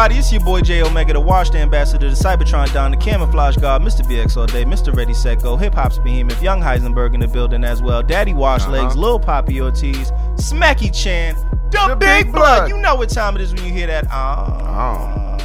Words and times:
everybody? 0.00 0.18
It's 0.18 0.32
your 0.32 0.40
boy 0.42 0.62
J 0.62 0.82
Omega, 0.82 1.12
the 1.12 1.20
washed 1.20 1.54
ambassador, 1.54 2.08
the 2.08 2.14
Cybertron 2.16 2.72
Don, 2.72 2.92
the 2.92 2.96
camouflage 2.96 3.58
god, 3.58 3.82
Mr. 3.82 4.00
BX 4.02 4.34
all 4.36 4.46
day, 4.46 4.64
Mr. 4.64 4.94
Ready 4.96 5.12
Set 5.12 5.42
Go, 5.42 5.58
Hip 5.58 5.74
Hop's 5.74 5.98
behemoth, 5.98 6.42
Young 6.42 6.60
Heisenberg 6.62 7.12
in 7.12 7.20
the 7.20 7.28
building 7.28 7.64
as 7.64 7.82
well, 7.82 8.02
Daddy 8.02 8.32
Wash 8.32 8.62
Uh-huh. 8.62 8.72
Legs, 8.72 8.96
Lil 8.96 9.18
Poppy 9.20 9.60
Ortiz, 9.60 10.10
Smacky 10.36 10.90
Chan, 10.94 11.34
the, 11.70 11.88
The 11.88 11.96
Big, 11.96 12.24
Big 12.24 12.32
blood. 12.32 12.60
Blood. 12.60 12.70
You 12.70 12.78
know 12.78 12.94
what 12.94 13.10
time 13.10 13.36
it 13.36 13.42
is 13.42 13.52
when 13.52 13.62
you 13.64 13.72
hear 13.72 13.88
that. 13.88 14.06
Ah. 14.10 15.36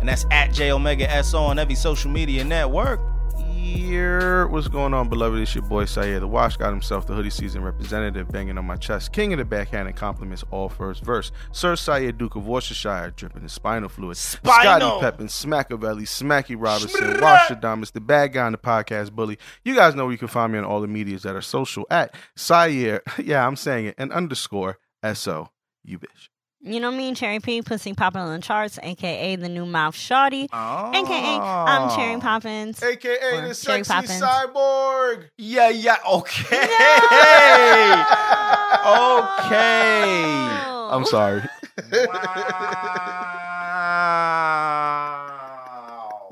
And 0.00 0.08
that's 0.08 0.24
at 0.30 0.52
J 0.52 0.72
Omega 0.72 1.22
SO 1.22 1.42
on 1.42 1.58
every 1.58 1.74
social 1.74 2.10
media 2.10 2.42
network. 2.42 3.00
Here, 3.66 4.46
what's 4.46 4.68
going 4.68 4.94
on, 4.94 5.08
beloved? 5.08 5.40
It's 5.40 5.52
your 5.52 5.64
boy 5.64 5.86
Syer, 5.86 6.20
the 6.20 6.28
Wash 6.28 6.56
got 6.56 6.70
himself, 6.70 7.04
the 7.08 7.14
hoodie 7.14 7.30
season 7.30 7.62
representative, 7.62 8.28
banging 8.28 8.58
on 8.58 8.64
my 8.64 8.76
chest, 8.76 9.12
king 9.12 9.32
of 9.32 9.40
the 9.40 9.44
backhand 9.44 9.88
and 9.88 9.96
compliments, 9.96 10.44
all 10.52 10.68
first 10.68 11.02
verse. 11.02 11.32
Sir 11.50 11.74
Syer, 11.74 12.16
Duke 12.16 12.36
of 12.36 12.46
Worcestershire, 12.46 13.12
dripping 13.16 13.42
his 13.42 13.52
spinal 13.52 13.88
fluid. 13.88 14.16
Spinal. 14.18 15.00
Scottie 15.00 15.04
Pippen, 15.04 15.26
Smackavelli, 15.26 16.02
Smacky 16.02 16.54
Robinson, 16.56 17.14
Washadamus, 17.14 17.90
the 17.90 18.00
bad 18.00 18.32
guy 18.32 18.46
in 18.46 18.52
the 18.52 18.58
podcast 18.58 19.10
bully. 19.10 19.36
You 19.64 19.74
guys 19.74 19.96
know 19.96 20.04
where 20.04 20.12
you 20.12 20.18
can 20.18 20.28
find 20.28 20.52
me 20.52 20.58
on 20.60 20.64
all 20.64 20.80
the 20.80 20.86
medias 20.86 21.24
that 21.24 21.34
are 21.34 21.42
social 21.42 21.86
at 21.90 22.14
Syer, 22.36 23.00
yeah, 23.24 23.44
I'm 23.44 23.56
saying 23.56 23.86
it, 23.86 23.96
and 23.98 24.12
underscore 24.12 24.78
S-O, 25.02 25.50
you 25.84 25.98
bitch. 25.98 26.28
You 26.68 26.80
know 26.80 26.90
me, 26.90 27.14
Cherry 27.14 27.38
P, 27.38 27.62
pussy 27.62 27.94
popping 27.94 28.20
on 28.22 28.34
the 28.34 28.42
charts, 28.42 28.76
aka 28.82 29.36
the 29.36 29.48
new 29.48 29.64
mouth 29.64 29.94
shawty, 29.94 30.48
Oh. 30.52 30.90
aka 30.92 31.34
I'm 31.36 31.40
ah. 31.88 31.94
Cherry 31.96 32.18
Poppins. 32.20 32.82
AKA 32.82 33.18
the 33.20 33.54
Cherry 33.54 33.84
sexy 33.84 33.92
Poppins. 33.92 34.20
cyborg. 34.20 35.28
Yeah, 35.38 35.68
yeah, 35.68 35.98
okay. 36.04 36.56
okay. 39.46 40.24
I'm 40.90 41.04
sorry. 41.04 41.42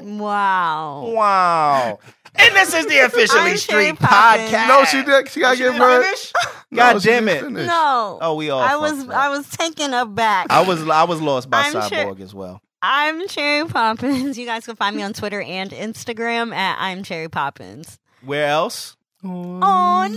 Wow. 0.00 1.02
Wow. 1.06 1.12
Wow. 1.14 1.98
And 2.36 2.54
this 2.54 2.74
is 2.74 2.86
the 2.86 2.98
officially 2.98 3.50
I'm 3.52 3.56
street 3.56 3.98
Poppins. 3.98 4.50
podcast. 4.50 4.68
No, 4.68 4.84
she 4.84 5.02
did. 5.04 5.28
She 5.30 5.40
gotta 5.40 5.56
She 5.56 5.62
get 5.62 5.72
didn't 5.72 5.80
burned. 5.86 6.04
finish? 6.04 6.32
God 6.74 7.00
she 7.02 7.08
damn 7.08 7.28
it. 7.28 7.48
No. 7.50 8.18
Oh, 8.20 8.34
we 8.34 8.50
all. 8.50 8.60
I 8.60 8.76
was 8.76 8.92
fucked 8.98 9.10
up. 9.10 9.16
I 9.16 9.28
was 9.28 9.48
taken 9.50 9.94
aback. 9.94 10.46
I 10.50 10.62
was 10.62 10.88
I 10.88 11.04
was 11.04 11.20
lost 11.20 11.48
by 11.48 11.60
I'm 11.62 11.72
Cyborg 11.74 12.16
sure- 12.16 12.24
as 12.24 12.34
well. 12.34 12.60
I'm 12.82 13.26
Cherry 13.28 13.66
Poppins. 13.68 14.36
You 14.38 14.46
guys 14.46 14.66
can 14.66 14.76
find 14.76 14.94
me 14.96 15.02
on 15.02 15.12
Twitter 15.14 15.40
and 15.40 15.70
Instagram 15.70 16.52
at 16.54 16.76
I'm 16.80 17.02
Cherry 17.02 17.28
Poppins. 17.28 17.98
Where 18.24 18.48
else? 18.48 18.96
On 19.22 20.12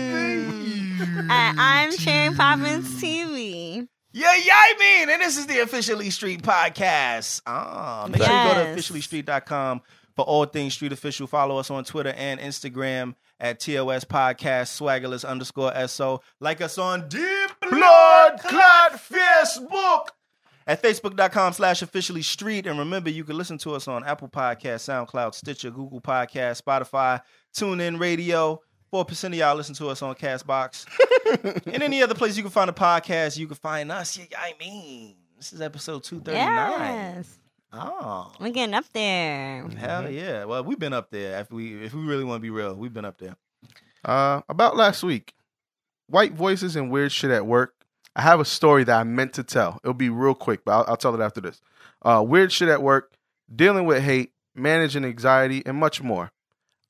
YouTube 0.00 1.30
at 1.30 1.54
I'm 1.58 1.92
Cherry 1.96 2.34
Poppins 2.34 3.02
TV. 3.02 3.88
Yeah, 4.12 4.34
yeah, 4.44 4.52
I 4.54 4.74
mean, 4.78 5.08
and 5.10 5.22
this 5.22 5.36
is 5.38 5.46
the 5.46 5.60
Officially 5.60 6.10
Street 6.10 6.42
podcast. 6.42 7.42
Ah, 7.46 8.06
make 8.10 8.20
sure 8.22 8.32
you 8.36 8.48
go 8.48 8.54
to 8.54 8.60
Yes. 8.60 8.90
officiallystreet.com 8.90 9.82
for 10.16 10.24
all 10.24 10.44
things 10.44 10.74
street 10.74 10.92
official. 10.92 11.26
Follow 11.26 11.58
us 11.58 11.70
on 11.70 11.84
Twitter 11.84 12.12
and 12.16 12.40
Instagram 12.40 13.14
at 13.38 13.60
TOS 13.60 14.04
Podcast, 14.04 14.78
swaggerless 14.78 15.26
underscore 15.26 15.72
SO. 15.88 16.20
Like 16.40 16.60
us 16.60 16.78
on 16.78 17.08
Deep 17.08 17.50
Blood 17.60 18.40
Clot 18.40 18.92
Facebook 18.92 20.08
at 20.66 20.82
facebook.com 20.82 21.52
slash 21.52 21.82
officially 21.82 22.22
street. 22.22 22.66
And 22.66 22.78
remember, 22.78 23.10
you 23.10 23.24
can 23.24 23.36
listen 23.36 23.58
to 23.58 23.74
us 23.74 23.88
on 23.88 24.04
Apple 24.04 24.28
Podcasts, 24.28 24.88
SoundCloud, 24.88 25.34
Stitcher, 25.34 25.70
Google 25.70 26.00
Podcasts, 26.00 26.62
Spotify, 26.62 27.20
TuneIn 27.54 27.98
Radio. 27.98 28.60
4% 28.92 29.24
of 29.24 29.34
y'all 29.34 29.56
listen 29.56 29.74
to 29.76 29.88
us 29.88 30.02
on 30.02 30.14
Castbox. 30.14 30.86
and 31.66 31.82
any 31.82 32.02
other 32.02 32.14
place 32.14 32.36
you 32.36 32.42
can 32.42 32.50
find 32.50 32.68
a 32.68 32.72
podcast, 32.72 33.38
you 33.38 33.46
can 33.46 33.56
find 33.56 33.90
us. 33.90 34.18
I 34.36 34.54
mean, 34.58 35.16
this 35.36 35.52
is 35.52 35.60
episode 35.60 36.04
239. 36.04 37.14
Yes. 37.16 37.39
Oh. 37.72 38.32
We're 38.40 38.50
getting 38.50 38.74
up 38.74 38.86
there. 38.92 39.66
Hell 39.76 40.10
yeah! 40.10 40.44
Well, 40.44 40.64
we've 40.64 40.78
been 40.78 40.92
up 40.92 41.10
there. 41.10 41.40
If 41.40 41.52
we 41.52 41.84
if 41.84 41.94
we 41.94 42.02
really 42.02 42.24
want 42.24 42.40
to 42.40 42.42
be 42.42 42.50
real, 42.50 42.74
we've 42.74 42.92
been 42.92 43.04
up 43.04 43.18
there. 43.18 43.36
Uh, 44.04 44.40
about 44.48 44.76
last 44.76 45.02
week, 45.02 45.34
white 46.08 46.32
voices 46.32 46.74
and 46.74 46.90
weird 46.90 47.12
shit 47.12 47.30
at 47.30 47.46
work. 47.46 47.74
I 48.16 48.22
have 48.22 48.40
a 48.40 48.44
story 48.44 48.82
that 48.84 48.98
I 48.98 49.04
meant 49.04 49.34
to 49.34 49.44
tell. 49.44 49.78
It'll 49.84 49.94
be 49.94 50.08
real 50.08 50.34
quick, 50.34 50.64
but 50.64 50.72
I'll, 50.72 50.84
I'll 50.88 50.96
tell 50.96 51.14
it 51.14 51.20
after 51.20 51.40
this. 51.40 51.60
Uh, 52.02 52.24
weird 52.26 52.50
shit 52.50 52.68
at 52.68 52.82
work, 52.82 53.12
dealing 53.54 53.84
with 53.84 54.02
hate, 54.02 54.32
managing 54.54 55.04
anxiety, 55.04 55.62
and 55.64 55.76
much 55.76 56.02
more. 56.02 56.32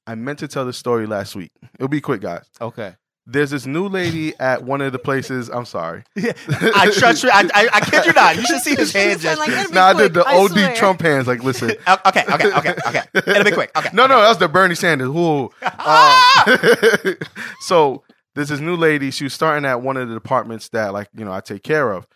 I 0.06 0.14
meant 0.14 0.38
to 0.38 0.48
tell 0.48 0.64
this 0.64 0.78
story 0.78 1.06
last 1.06 1.36
week. 1.36 1.52
It'll 1.74 1.88
be 1.88 2.00
quick, 2.00 2.22
guys. 2.22 2.46
Okay. 2.60 2.94
There's 3.32 3.50
this 3.50 3.64
new 3.64 3.86
lady 3.86 4.34
at 4.40 4.64
one 4.64 4.80
of 4.80 4.90
the 4.92 4.98
places. 4.98 5.48
I'm 5.48 5.64
sorry. 5.64 6.02
Yeah, 6.16 6.32
I 6.74 6.90
trust 6.92 7.22
you. 7.22 7.30
I, 7.32 7.48
I, 7.54 7.68
I 7.74 7.80
kid 7.80 8.04
you 8.06 8.12
not. 8.12 8.34
You 8.36 8.42
should 8.44 8.60
see 8.60 8.74
his 8.74 8.92
hand 8.92 9.20
Sound 9.20 9.38
like 9.38 9.50
gesture. 9.50 9.60
it'll 9.70 9.74
No, 9.74 9.82
I 9.82 9.92
did 9.94 10.14
the 10.14 10.24
I 10.26 10.34
OD 10.36 10.50
swear. 10.50 10.74
Trump 10.76 11.00
hands. 11.02 11.26
Like, 11.28 11.42
listen. 11.44 11.70
Oh, 11.86 11.96
okay, 12.06 12.24
okay, 12.28 12.52
okay, 12.54 12.74
okay. 12.88 13.02
It'll 13.14 13.44
be 13.44 13.50
quick. 13.52 13.70
Okay. 13.76 13.90
No, 13.92 14.06
no, 14.06 14.20
that 14.20 14.28
was 14.28 14.38
the 14.38 14.48
Bernie 14.48 14.74
Sanders. 14.74 15.08
Ooh. 15.08 15.50
Um, 15.62 17.16
so 17.60 18.02
there's 18.34 18.48
this 18.48 18.60
new 18.60 18.76
lady. 18.76 19.10
She 19.10 19.24
was 19.24 19.34
starting 19.34 19.64
at 19.64 19.82
one 19.82 19.96
of 19.96 20.08
the 20.08 20.14
departments 20.14 20.68
that, 20.70 20.92
like, 20.92 21.08
you 21.16 21.24
know, 21.24 21.32
I 21.32 21.40
take 21.40 21.62
care 21.62 21.92
of. 21.92 22.06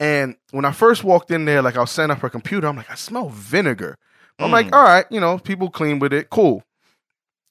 And 0.00 0.36
when 0.50 0.64
I 0.64 0.72
first 0.72 1.04
walked 1.04 1.30
in 1.30 1.44
there, 1.44 1.62
like, 1.62 1.76
I 1.76 1.80
was 1.80 1.90
setting 1.90 2.10
up 2.10 2.18
her 2.20 2.30
computer. 2.30 2.66
I'm 2.66 2.76
like, 2.76 2.90
I 2.90 2.94
smell 2.94 3.28
vinegar. 3.28 3.96
I'm 4.38 4.48
Mm. 4.48 4.52
like, 4.52 4.74
all 4.74 4.82
right, 4.82 5.04
you 5.10 5.20
know, 5.20 5.38
people 5.38 5.70
clean 5.70 5.98
with 5.98 6.12
it. 6.12 6.30
Cool. 6.30 6.62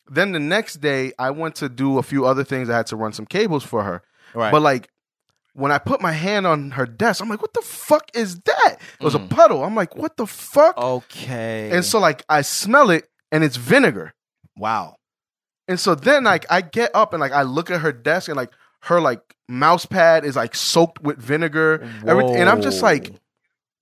Then 0.10 0.32
the 0.32 0.40
next 0.40 0.76
day, 0.82 1.14
I 1.20 1.32
went 1.32 1.56
to 1.56 1.70
do 1.70 1.98
a 1.98 2.04
few 2.04 2.26
other 2.26 2.44
things. 2.44 2.70
I 2.70 2.78
had 2.78 2.88
to 2.88 2.96
run 2.96 3.14
some 3.14 3.26
cables 3.26 3.64
for 3.64 3.84
her. 3.84 4.02
Right. 4.34 4.52
But 4.52 4.62
like 4.62 4.90
when 5.54 5.72
I 5.72 5.78
put 5.78 6.02
my 6.02 6.12
hand 6.14 6.48
on 6.48 6.72
her 6.72 6.86
desk, 6.86 7.22
I'm 7.22 7.30
like, 7.30 7.42
what 7.42 7.54
the 7.54 7.62
fuck 7.62 8.10
is 8.14 8.40
that? 8.42 8.78
It 9.00 9.04
was 9.04 9.16
Mm. 9.16 9.26
a 9.26 9.28
puddle. 9.28 9.64
I'm 9.64 9.76
like, 9.76 9.96
what 9.96 10.18
the 10.18 10.26
fuck? 10.28 10.78
okay. 10.78 11.70
And 11.72 11.84
so 11.86 12.00
like 12.00 12.24
I 12.30 12.42
smell 12.42 12.90
it 12.90 13.10
and 13.32 13.44
it's 13.44 13.58
vinegar. 13.58 14.14
wow. 14.58 14.96
And 15.68 15.80
so 15.80 15.96
then 15.96 16.26
like 16.26 16.46
I 16.50 16.60
get 16.62 16.92
up 16.94 17.14
and 17.14 17.22
like 17.22 17.32
I 17.32 17.44
look 17.44 17.72
at 17.72 17.80
her 17.82 17.92
desk 17.94 18.28
and 18.28 18.36
like 18.36 18.52
her 18.82 19.00
like 19.00 19.22
mouse 19.48 19.86
pad 19.86 20.26
is 20.26 20.36
like 20.36 20.56
soaked 20.56 21.02
with 21.02 21.18
vinegar. 21.20 21.88
Everything, 22.06 22.38
and 22.38 22.50
I'm 22.50 22.62
just 22.62 22.82
like, 22.82 23.12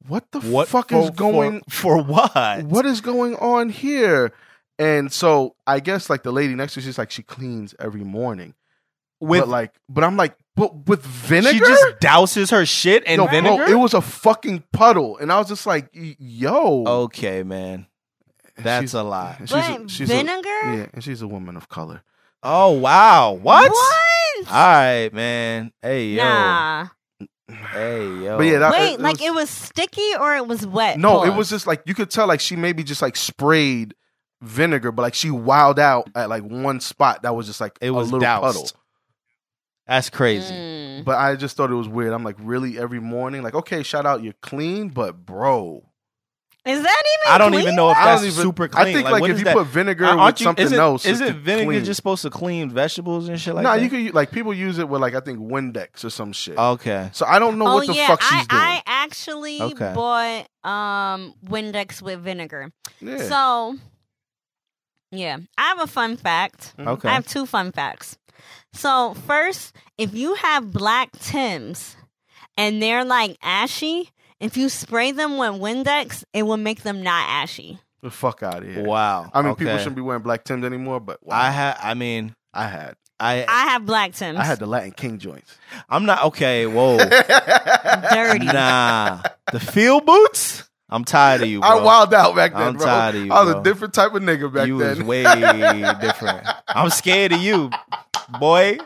what 0.08 0.29
the 0.31 0.40
what 0.41 0.68
fuck 0.68 0.90
for, 0.90 1.03
is 1.03 1.09
going 1.12 1.62
for, 1.69 1.97
for 1.97 2.03
what? 2.03 2.63
what 2.63 2.85
is 2.85 3.02
going 3.02 3.35
on 3.38 3.69
here? 3.69 4.34
And 4.79 5.12
so 5.12 5.56
I 5.67 5.79
guess 5.81 6.09
like 6.09 6.23
the 6.23 6.31
lady 6.31 6.56
next 6.56 6.73
to 6.75 6.79
her, 6.79 6.85
she's 6.85 6.97
like 6.97 7.12
she 7.12 7.22
cleans 7.22 7.75
every 7.79 8.03
morning. 8.03 8.53
with 9.19 9.41
but 9.41 9.50
like 9.50 9.73
but 9.90 10.03
I'm 10.06 10.16
like, 10.17 10.35
but 10.56 10.88
with 10.88 11.03
vinegar? 11.06 11.51
she 11.53 11.59
just 11.59 11.85
douses 12.00 12.51
her 12.51 12.66
shit 12.66 13.03
in 13.03 13.19
Yo, 13.19 13.28
vinegar? 13.28 13.66
Bro, 13.66 13.67
it 13.73 13.75
was 13.79 13.94
a 13.94 14.01
fucking 14.01 14.63
puddle, 14.73 15.17
and 15.17 15.31
I 15.31 15.38
was 15.38 15.47
just 15.50 15.66
like, 15.66 15.90
"Yo, 15.94 16.84
okay, 17.03 17.44
man. 17.44 17.88
That's 18.57 18.84
She's- 18.91 18.94
a 18.94 19.03
lot. 19.03 19.38
she's 19.40 19.51
But 19.51 19.90
she's 19.91 20.09
vinegar? 20.09 20.47
yeah, 20.50 20.85
and 20.94 21.03
she's 21.03 21.22
a 21.22 21.28
woman 21.28 21.56
of 21.57 21.67
color. 21.69 22.01
Oh 22.44 22.72
wow. 22.72 23.34
What? 23.34 23.72
What? 23.72 24.47
All 24.50 24.53
right, 24.53 25.09
man. 25.13 25.72
Hey 25.81 26.09
yo. 26.11 26.23
Nah. 26.23 26.88
Hey 27.73 28.06
yo. 28.23 28.38
But 28.38 28.44
yeah, 28.44 28.59
that, 28.59 28.72
Wait, 28.72 28.94
it 28.94 29.00
like 29.01 29.17
was- 29.19 29.25
it 29.28 29.34
was 29.34 29.50
sticky 29.50 30.16
or 30.19 30.35
it 30.35 30.47
was 30.47 30.66
wet? 30.67 31.00
no, 31.00 31.23
it 31.23 31.29
Pause. 31.29 31.38
was 31.38 31.50
just 31.50 31.67
like 31.67 31.81
you 31.85 31.94
could 31.94 32.09
tell, 32.09 32.28
like 32.28 32.40
she 32.40 32.56
maybe 32.56 32.84
just 32.84 33.01
like 33.01 33.16
sprayed 33.16 33.94
vinegar, 34.42 34.92
but 34.92 35.02
like 35.04 35.14
she 35.14 35.30
wowed 35.30 35.80
out 35.80 36.10
at 36.16 36.30
like 36.30 36.44
one 36.44 36.80
spot 36.80 37.24
that 37.24 37.36
was 37.36 37.48
just 37.48 37.60
like 37.62 37.78
it 37.82 37.92
was 37.92 38.08
a 38.10 38.12
little 38.14 38.20
doused. 38.22 38.44
puddle. 38.44 38.70
That's 39.88 40.10
crazy. 40.10 40.54
Mm. 40.54 41.04
But 41.06 41.18
I 41.18 41.36
just 41.36 41.58
thought 41.58 41.72
it 41.72 41.76
was 41.76 41.88
weird. 41.90 42.14
I'm 42.14 42.24
like, 42.24 42.36
really, 42.40 42.78
every 42.78 43.00
morning, 43.00 43.41
like, 43.41 43.56
okay, 43.56 43.82
shout 43.82 44.06
out, 44.06 44.22
you're 44.22 44.34
clean, 44.41 44.90
but 44.90 45.26
bro, 45.26 45.84
Is 46.64 46.84
that 46.84 47.03
even? 47.24 47.34
I 47.34 47.38
don't 47.40 47.52
clean? 47.53 47.62
even 47.64 47.76
know 47.76 47.90
if 47.90 47.97
that's 47.97 48.22
even. 48.22 48.34
super 48.36 48.68
clean. 48.68 48.88
I 48.88 48.94
think 48.94 49.09
like, 49.09 49.22
what 49.22 49.32
if 49.32 49.40
you 49.40 49.46
that? 49.46 49.56
put 49.56 49.66
vinegar 49.66 50.06
Aren't 50.06 50.22
with 50.22 50.40
you- 50.42 50.44
something 50.44 50.66
isn't, 50.66 50.78
else, 50.80 51.06
is 51.08 51.22
it 51.22 51.38
vinegar 51.38 51.72
clean. 51.72 51.85
just 51.85 51.96
supposed 51.96 52.22
to 52.22 52.30
clean 52.30 52.70
vegetables 52.70 53.30
and 53.30 53.40
shit 53.42 53.56
like 53.56 53.64
nah, 53.64 53.78
that? 53.78 53.82
you 53.82 53.90
could 53.90 54.14
like 54.14 54.30
people 54.30 54.53
use 54.53 54.78
it 54.78 54.88
with 54.88 55.02
like 55.02 55.16
I 55.16 55.22
think 55.22 55.40
Windex 55.40 56.06
or 56.06 56.12
some 56.12 56.34
shit. 56.34 56.56
Okay. 56.58 57.09
so 57.14 57.26
I 57.26 57.40
don't 57.40 57.58
know 57.58 57.66
oh 57.68 57.76
what 57.76 57.88
the 57.88 57.94
yeah, 57.94 58.08
fuck 58.08 58.20
I, 58.22 58.38
she's 58.38 58.47
doing. 58.47 58.62
I 58.62 58.82
actually 58.85 59.62
Okay. 59.62 59.94
bought 59.96 60.47
um 60.64 61.34
Windex 61.46 62.00
with 62.03 62.20
vinegar. 62.20 62.72
yeah. 63.02 63.18
So 63.28 63.76
yeah, 65.11 65.38
I 65.58 65.61
have 65.61 65.82
a 65.82 65.88
fun 65.88 66.17
fact. 66.17 66.73
Mm-hmm. 66.78 66.88
Okay. 66.88 67.09
I 67.09 67.14
have 67.14 67.28
two 67.28 67.46
fun 67.46 67.72
facts. 67.72 68.17
So 68.73 69.14
first, 69.14 69.76
if 69.97 70.14
you 70.14 70.35
have 70.35 70.72
black 70.72 71.11
Tims 71.20 71.96
and 72.58 72.82
they're 72.82 73.06
like 73.06 73.38
ashy, 73.41 74.11
if 74.40 74.56
you 74.56 74.70
spray 74.70 75.11
them 75.11 75.38
with 75.38 75.52
Windex, 75.52 76.23
it 76.34 76.44
will 76.44 76.58
make 76.58 76.84
them 76.84 77.03
not 77.03 77.28
ashy. 77.28 77.79
the 78.02 78.09
fuck 78.11 78.44
out 78.44 78.64
of 78.64 78.70
here. 78.70 78.84
Wow. 78.84 79.29
I 79.34 79.41
mean, 79.41 79.52
okay. 79.52 79.66
people 79.66 79.78
shouldn't 79.79 79.96
be 79.96 80.02
wearing 80.02 80.23
black 80.23 80.44
Tims 80.44 80.64
anymore, 80.64 81.00
but 81.00 81.20
wow. 81.26 81.38
I 81.38 81.50
had. 81.50 81.78
I 81.82 81.94
mean, 81.94 82.35
I 82.53 82.67
had. 82.67 82.96
I. 83.20 83.46
I 83.47 83.72
have 83.72 83.85
black 83.85 84.14
Tims. 84.14 84.40
I 84.40 84.46
had 84.46 84.59
the 84.59 84.66
Latin 84.67 84.91
King 84.91 85.17
joints. 85.17 85.58
I'm 85.90 86.06
not 86.06 86.23
okay. 86.26 86.67
Whoa. 86.67 86.97
dirty. 88.14 88.46
nah. 88.46 89.22
The 89.52 89.59
field 89.59 90.06
boots. 90.06 90.69
I'm 90.90 91.03
tired 91.06 91.41
of 91.41 91.47
you, 91.47 91.59
bro. 91.59 91.70
I 91.70 91.84
wilded 91.84 92.14
out 92.16 92.36
back 92.36 92.53
then, 92.53 92.62
I'm 92.62 92.74
bro. 92.76 92.86
tired 92.86 93.16
of 93.16 93.26
you, 93.26 93.32
I 93.32 93.44
was 93.44 93.52
bro. 93.53 93.62
a 93.62 93.64
different 93.64 93.94
type 93.94 94.14
of 94.14 94.22
nigga 94.24 94.52
back 94.53 94.68
you 94.68 94.80
then. 94.80 94.97
You 94.97 95.03
was 95.03 95.08
way 95.08 95.24
different. 96.02 96.47
I'm 96.68 96.90
scared 96.90 97.32
of 97.34 97.41
you, 97.41 97.70
boy. 98.40 98.78
Wait, 98.78 98.82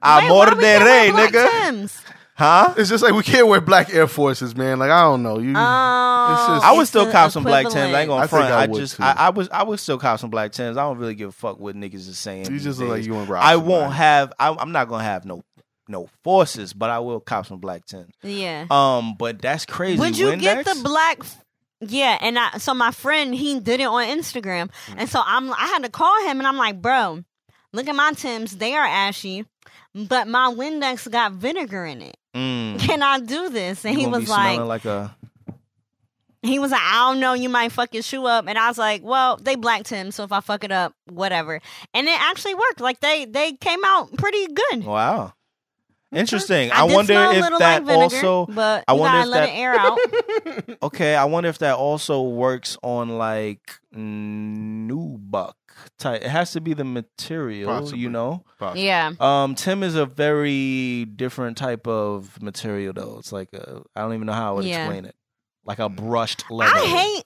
why 0.00 0.22
Amor 0.24 0.54
we 0.54 0.54
de 0.56 0.60
can't 0.60 0.84
rey, 0.84 1.12
wear 1.12 1.30
black 1.30 1.32
nigga. 1.32 1.64
Tims? 1.66 2.02
Huh? 2.34 2.72
It's 2.78 2.88
just 2.88 3.04
like 3.04 3.12
we 3.12 3.22
can't 3.22 3.48
wear 3.48 3.60
black 3.60 3.92
Air 3.92 4.06
Forces, 4.06 4.56
man. 4.56 4.78
Like 4.78 4.90
I 4.90 5.02
don't 5.02 5.22
know. 5.22 5.38
You, 5.38 5.52
Oh, 5.54 6.54
just- 6.54 6.64
I 6.64 6.72
would 6.72 6.86
still 6.88 7.10
cop 7.12 7.30
some 7.32 7.42
black 7.42 7.64
Tims. 7.68 7.94
I 7.94 8.00
ain't 8.00 8.08
gonna 8.08 8.22
I 8.22 8.26
think 8.26 8.30
front. 8.30 8.52
I 8.52 8.62
I, 8.62 8.66
would, 8.66 8.80
just, 8.80 8.96
too. 8.96 9.02
I, 9.02 9.12
I 9.12 9.30
was, 9.30 9.48
I 9.50 9.62
would 9.62 9.78
still 9.78 9.98
cop 9.98 10.18
some 10.20 10.30
black 10.30 10.52
Tims. 10.52 10.78
I 10.78 10.82
don't 10.82 10.96
really 10.96 11.14
give 11.14 11.28
a 11.28 11.32
fuck 11.32 11.60
what 11.60 11.76
niggas 11.76 11.94
is 12.08 12.18
saying. 12.18 12.46
you 12.46 12.52
these 12.52 12.64
just 12.64 12.78
look 12.78 12.88
like 12.88 13.04
you 13.04 13.14
and 13.16 13.28
Rob. 13.28 13.42
I 13.44 13.56
won't 13.56 13.92
have. 13.92 14.32
I, 14.38 14.54
I'm 14.58 14.72
not 14.72 14.88
gonna 14.88 15.04
have 15.04 15.26
no, 15.26 15.42
no 15.90 16.08
forces, 16.22 16.72
but 16.72 16.88
I 16.90 17.00
will 17.00 17.20
cop 17.20 17.46
some 17.46 17.58
black 17.58 17.84
Tims. 17.84 18.14
Yeah. 18.22 18.66
Um, 18.70 19.14
but 19.18 19.40
that's 19.42 19.66
crazy. 19.66 19.98
Would 20.00 20.16
you 20.16 20.36
get 20.36 20.64
the 20.64 20.80
black? 20.82 21.18
Yeah, 21.82 22.18
and 22.20 22.38
I 22.38 22.58
so 22.58 22.74
my 22.74 22.90
friend 22.90 23.34
he 23.34 23.58
did 23.58 23.80
it 23.80 23.84
on 23.84 24.04
Instagram, 24.04 24.70
and 24.96 25.08
so 25.08 25.20
I'm 25.24 25.50
I 25.52 25.66
had 25.66 25.82
to 25.82 25.88
call 25.90 26.26
him, 26.26 26.38
and 26.38 26.46
I'm 26.46 26.58
like, 26.58 26.80
bro, 26.82 27.24
look 27.72 27.88
at 27.88 27.94
my 27.94 28.12
Tims, 28.12 28.56
they 28.58 28.74
are 28.74 28.84
ashy, 28.86 29.46
but 29.94 30.28
my 30.28 30.52
Windex 30.54 31.10
got 31.10 31.32
vinegar 31.32 31.86
in 31.86 32.02
it. 32.02 32.16
Mm. 32.34 32.78
Can 32.80 33.02
I 33.02 33.18
do 33.20 33.48
this? 33.48 33.84
And 33.84 33.94
You 33.94 34.00
he 34.02 34.06
was 34.06 34.24
be 34.24 34.30
like, 34.30 34.60
like 34.60 34.84
a. 34.84 35.16
he 36.42 36.58
was 36.58 36.70
like, 36.70 36.82
I 36.82 37.10
don't 37.10 37.18
know, 37.18 37.32
you 37.32 37.48
might 37.48 37.72
fuck 37.72 37.94
your 37.94 38.02
shoe 38.02 38.26
up, 38.26 38.44
and 38.46 38.58
I 38.58 38.68
was 38.68 38.76
like, 38.78 39.02
well, 39.02 39.38
they 39.38 39.56
black 39.56 39.84
Tims, 39.84 40.14
so 40.16 40.24
if 40.24 40.32
I 40.32 40.40
fuck 40.40 40.64
it 40.64 40.72
up, 40.72 40.92
whatever. 41.08 41.60
And 41.94 42.06
it 42.06 42.20
actually 42.20 42.54
worked. 42.54 42.80
Like 42.82 43.00
they 43.00 43.24
they 43.24 43.52
came 43.54 43.80
out 43.86 44.14
pretty 44.18 44.46
good. 44.48 44.84
Wow. 44.84 45.32
Interesting. 46.12 46.72
I, 46.72 46.80
I, 46.80 46.82
wonder 46.84 47.12
smell 47.12 47.30
if 47.32 47.40
little 47.42 47.58
that 47.60 47.84
vinegar, 47.84 48.02
also. 48.02 48.46
but 48.46 48.84
I 48.88 48.94
wonder 48.94 49.18
gotta 49.18 49.28
if 49.28 49.28
let 49.28 49.40
that- 49.40 49.48
it 49.48 49.58
air 49.58 49.74
out. 49.74 50.76
Okay, 50.82 51.14
I 51.14 51.24
wonder 51.24 51.48
if 51.48 51.58
that 51.58 51.76
also 51.76 52.22
works 52.22 52.76
on 52.82 53.10
like 53.18 53.78
nubuck 53.94 55.52
type. 55.98 56.22
It 56.22 56.28
has 56.28 56.52
to 56.52 56.60
be 56.60 56.74
the 56.74 56.84
material, 56.84 57.68
Possibly. 57.68 58.00
you 58.00 58.08
know. 58.10 58.44
yeah. 58.74 59.12
Um, 59.20 59.54
Tim 59.54 59.82
is 59.82 59.94
a 59.94 60.06
very 60.06 61.04
different 61.04 61.56
type 61.56 61.86
of 61.86 62.40
material, 62.42 62.92
though. 62.92 63.16
It's 63.18 63.32
like 63.32 63.52
a, 63.52 63.82
I 63.94 64.00
don't 64.00 64.14
even 64.14 64.26
know 64.26 64.32
how 64.32 64.52
I 64.52 64.56
would 64.56 64.64
Yeah. 64.64 64.84
explain 64.84 65.04
it. 65.04 65.14
Like 65.64 65.78
a 65.78 65.88
brushed 65.88 66.50
leather. 66.50 66.72
I 66.74 66.86
hate 66.86 67.24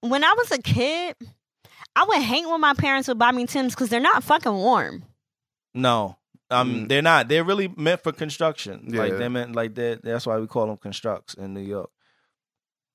when 0.00 0.24
I 0.24 0.34
was 0.36 0.50
a 0.50 0.58
kid. 0.60 1.14
I 1.94 2.04
would 2.04 2.22
hate 2.22 2.48
when 2.48 2.60
my 2.60 2.72
parents 2.74 3.08
would 3.08 3.18
buy 3.18 3.30
me 3.32 3.46
Tims 3.46 3.74
because 3.74 3.90
they're 3.90 4.00
not 4.00 4.24
fucking 4.24 4.52
warm. 4.52 5.04
No, 5.74 6.16
um, 6.52 6.74
Mm. 6.74 6.88
they're 6.88 7.02
not. 7.02 7.28
They're 7.28 7.44
really 7.44 7.68
meant 7.76 8.02
for 8.02 8.12
construction. 8.12 8.86
Like 8.88 9.16
they 9.18 9.28
meant 9.28 9.56
like 9.56 9.74
that. 9.76 10.02
That's 10.04 10.26
why 10.26 10.38
we 10.38 10.46
call 10.46 10.66
them 10.66 10.76
constructs 10.76 11.34
in 11.34 11.54
New 11.54 11.60
York. 11.62 11.90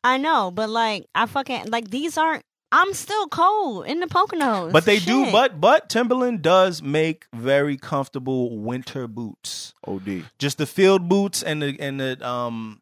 I 0.04 0.18
know, 0.18 0.52
but 0.52 0.70
like 0.70 1.06
I 1.16 1.26
fucking 1.26 1.66
like 1.70 1.90
these 1.90 2.18
aren't. 2.18 2.44
I'm 2.72 2.94
still 2.94 3.28
cold 3.30 3.86
in 3.88 4.02
the 4.02 4.08
Poconos. 4.08 4.74
But 4.74 4.84
they 4.86 5.00
do. 5.00 5.32
But 5.32 5.60
but 5.62 5.90
Timberland 5.90 6.42
does 6.42 6.82
make 6.82 7.26
very 7.34 7.78
comfortable 7.78 8.60
winter 8.60 9.08
boots. 9.08 9.74
Od. 9.88 10.26
Just 10.38 10.58
the 10.58 10.66
field 10.66 11.08
boots 11.08 11.42
and 11.44 11.62
the 11.62 11.78
and 11.80 12.00
the 12.00 12.28
um, 12.28 12.82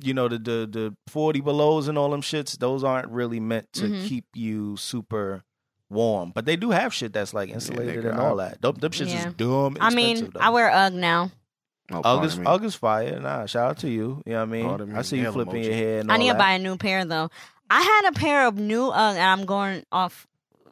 you 0.00 0.14
know 0.14 0.28
the 0.28 0.38
the 0.38 0.68
the 0.70 0.96
forty 1.08 1.40
belows 1.40 1.88
and 1.88 1.98
all 1.98 2.10
them 2.10 2.22
shits. 2.22 2.56
Those 2.58 2.84
aren't 2.84 3.10
really 3.10 3.40
meant 3.40 3.72
to 3.74 3.86
Mhm. 3.88 4.06
keep 4.08 4.26
you 4.34 4.76
super 4.76 5.42
warm. 5.90 6.32
But 6.34 6.44
they 6.46 6.56
do 6.56 6.70
have 6.70 6.92
shit 6.94 7.12
that's 7.12 7.32
like 7.34 7.48
insulated 7.50 8.04
and 8.04 8.18
all 8.18 8.36
that. 8.36 8.60
Them, 8.62 8.74
them 8.76 8.92
shits 8.92 9.08
Yeah. 9.08 9.28
is 9.28 9.34
dumb. 9.34 9.76
I 9.80 9.94
mean, 9.94 10.30
though. 10.32 10.40
I 10.40 10.50
wear 10.50 10.70
UGG 10.70 10.94
now. 10.94 11.30
Oh, 11.92 12.00
Ugg 12.04 12.24
is. 12.24 12.38
Ugg 12.44 12.64
is 12.64 12.74
fire. 12.74 13.20
Nah, 13.20 13.46
shout 13.46 13.70
out 13.70 13.78
to 13.78 13.88
you. 13.88 14.20
You 14.26 14.32
know 14.32 14.38
what 14.38 14.42
I 14.42 14.46
mean? 14.46 14.66
Pardon 14.66 14.92
me. 14.92 14.98
I 14.98 15.02
see 15.02 15.16
you 15.18 15.22
Nail 15.22 15.32
flipping 15.32 15.62
emoji. 15.62 15.64
your 15.66 15.74
head. 15.74 16.00
and 16.00 16.10
I 16.10 16.14
all 16.14 16.20
need 16.20 16.28
to 16.30 16.34
buy 16.34 16.52
a 16.52 16.58
new 16.58 16.76
pair 16.76 17.04
though. 17.04 17.30
I 17.70 17.80
had 17.82 18.10
a 18.10 18.12
pair 18.12 18.46
of 18.46 18.58
new 18.58 18.88
Ugg, 18.88 19.16
and 19.16 19.22
I'm 19.22 19.44
going 19.46 19.84
off 19.92 20.26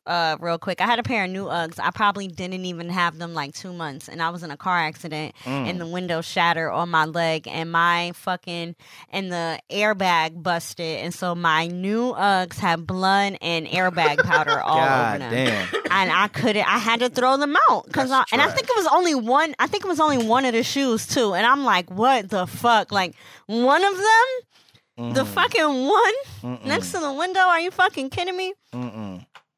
uh 0.07 0.37
real 0.41 0.59
quick. 0.59 0.81
I 0.81 0.87
had 0.87 0.99
a 0.99 1.03
pair 1.03 1.25
of 1.25 1.31
new 1.31 1.47
Uggs. 1.47 1.79
I 1.83 1.91
probably 1.91 2.29
didn't 2.29 2.65
even 2.65 2.89
have 2.91 3.19
them 3.19 3.33
like 3.35 3.55
two 3.55 3.73
months, 3.73 4.09
and 4.09 4.23
I 4.23 4.31
was 4.31 4.43
in 4.43 4.51
a 4.51 4.57
car 4.57 4.79
accident, 4.79 5.35
Mm. 5.45 5.71
and 5.71 5.81
the 5.81 5.87
window 5.87 6.21
shattered 6.21 6.71
on 6.73 6.91
my 6.91 7.05
leg, 7.07 7.49
and 7.49 7.73
my 7.73 8.13
fucking 8.15 8.77
and 9.11 9.33
the 9.33 9.59
airbag 9.71 10.43
busted, 10.43 11.01
and 11.01 11.15
so 11.15 11.35
my 11.35 11.67
new 11.69 12.13
Uggs 12.13 12.59
had 12.59 12.87
blood 12.87 13.37
and 13.41 13.67
airbag 13.67 14.23
powder 14.25 14.61
all 14.61 14.77
God 14.77 15.09
over 15.23 15.31
them. 15.31 15.47
damn. 15.47 15.83
And 15.91 16.11
I 16.13 16.29
couldn't. 16.29 16.67
I 16.67 16.79
had 16.79 17.01
to 17.01 17.09
throw 17.09 17.37
them 17.37 17.57
out 17.71 17.87
because, 17.87 18.11
and 18.11 18.43
I 18.43 18.51
think 18.51 18.69
it 18.69 18.77
was 18.77 18.89
only 18.93 19.15
one. 19.15 19.55
I 19.59 19.67
think 19.69 19.85
it 19.85 19.89
was 19.89 20.01
only 20.01 20.19
one 20.27 20.45
of 20.45 20.53
the 20.53 20.63
shoes 20.65 21.07
too. 21.07 21.35
And 21.35 21.47
I'm 21.47 21.65
like, 21.65 21.89
what 21.91 22.29
the 22.31 22.47
fuck? 22.47 22.91
Like 22.93 23.15
one 23.47 23.85
of 23.85 23.97
them, 23.97 25.15
the 25.15 25.25
Mm. 25.25 25.27
fucking 25.27 25.87
one 25.87 26.15
Mm-mm. 26.43 26.65
next 26.67 26.93
to 26.93 26.99
the 26.99 27.13
window. 27.13 27.41
Are 27.41 27.61
you 27.61 27.71
fucking 27.71 28.11
kidding 28.11 28.37
me? 28.37 28.55
Mm-mm. 28.73 29.14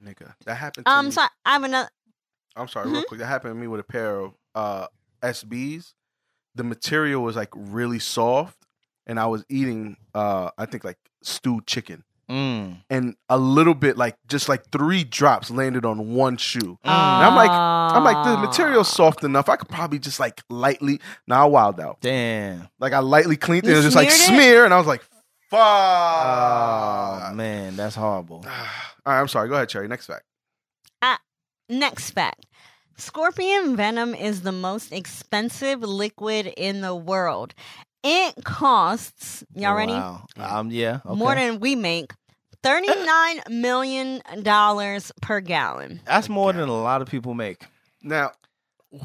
Nigga, 0.07 0.35
that 0.45 0.55
happened. 0.55 0.87
To 0.87 0.93
Um, 0.93 1.07
me. 1.07 1.11
so 1.13 1.23
I 1.45 1.53
have 1.53 1.65
another. 1.65 1.89
I'm 2.55 2.69
sorry, 2.69 2.91
real 2.91 3.03
quick. 3.05 3.21
That 3.21 3.27
happened 3.27 3.51
to 3.55 3.61
me 3.61 3.67
with 3.67 3.81
a 3.81 3.85
pair 3.85 4.21
of 4.21 4.33
uh, 4.55 4.87
SBs. 5.23 5.95
The 6.55 6.65
material 6.65 7.23
was 7.23 7.37
like 7.37 7.51
really 7.55 7.99
soft, 7.99 8.57
and 9.07 9.19
I 9.21 9.27
was 9.27 9.45
eating, 9.49 9.97
uh, 10.15 10.51
I 10.57 10.65
think 10.67 10.85
like 10.85 10.99
stewed 11.23 11.67
chicken, 11.67 12.05
Mm. 12.31 12.83
and 12.91 13.15
a 13.29 13.37
little 13.39 13.75
bit 13.75 13.97
like 13.97 14.17
just 14.27 14.49
like 14.49 14.71
three 14.73 15.05
drops 15.05 15.51
landed 15.51 15.85
on 15.85 16.15
one 16.15 16.37
shoe. 16.39 16.79
Mm. 16.85 16.91
I'm 16.91 17.35
like- 17.37 17.51
I'm 17.51 18.03
like 18.05 18.25
the 18.27 18.39
material's 18.39 18.89
soft 18.89 19.23
enough. 19.23 19.49
I 19.49 19.57
could 19.57 19.69
probably 19.69 19.99
just 19.99 20.19
like 20.19 20.43
lightly. 20.51 21.01
Now 21.29 21.43
I 21.43 21.47
wild 21.47 21.79
out. 21.81 21.99
Damn. 22.01 22.69
Like 22.81 22.93
I 22.95 22.99
lightly 23.01 23.37
cleaned 23.37 23.65
it. 23.65 23.69
And 23.69 23.75
it 23.75 23.77
was 23.77 23.85
just 23.87 23.97
like 23.97 24.09
it? 24.09 24.13
smear, 24.13 24.65
and 24.65 24.73
I 24.75 24.79
was 24.79 24.87
like, 24.87 25.03
"Fuck." 25.57 27.31
Oh 27.31 27.35
man, 27.35 27.77
that's 27.77 27.95
horrible. 27.97 28.45
All 29.07 29.13
right, 29.13 29.21
I'm 29.21 29.29
sorry. 29.29 29.49
Go 29.49 29.55
ahead, 29.55 29.69
Cherry. 29.69 29.89
Next 29.89 30.07
fact. 30.07 30.25
Next 31.69 32.13
fact. 32.13 32.47
Scorpion 32.97 33.75
venom 33.75 34.15
is 34.15 34.43
the 34.43 34.53
most 34.53 34.93
expensive 34.93 35.81
liquid 35.83 36.47
in 36.57 36.81
the 36.81 36.95
world. 36.95 37.55
It 38.05 38.45
costs, 38.45 39.43
y'all 39.53 39.73
Oh, 39.73 39.77
ready? 39.77 39.93
Wow. 39.93 40.27
Um. 40.39 40.71
Yeah. 40.71 41.01
Okay. 41.05 41.19
More 41.19 41.35
than 41.35 41.59
we 41.59 41.75
make. 41.75 42.13
$39 42.63 43.51
million 43.51 44.23
per 45.23 45.41
gallon. 45.41 46.01
that's 46.05 46.29
more 46.29 46.53
than 46.53 46.69
a 46.69 46.73
lot 46.83 47.03
of 47.03 47.09
people 47.09 47.35
make. 47.35 47.65
Now, 48.03 48.31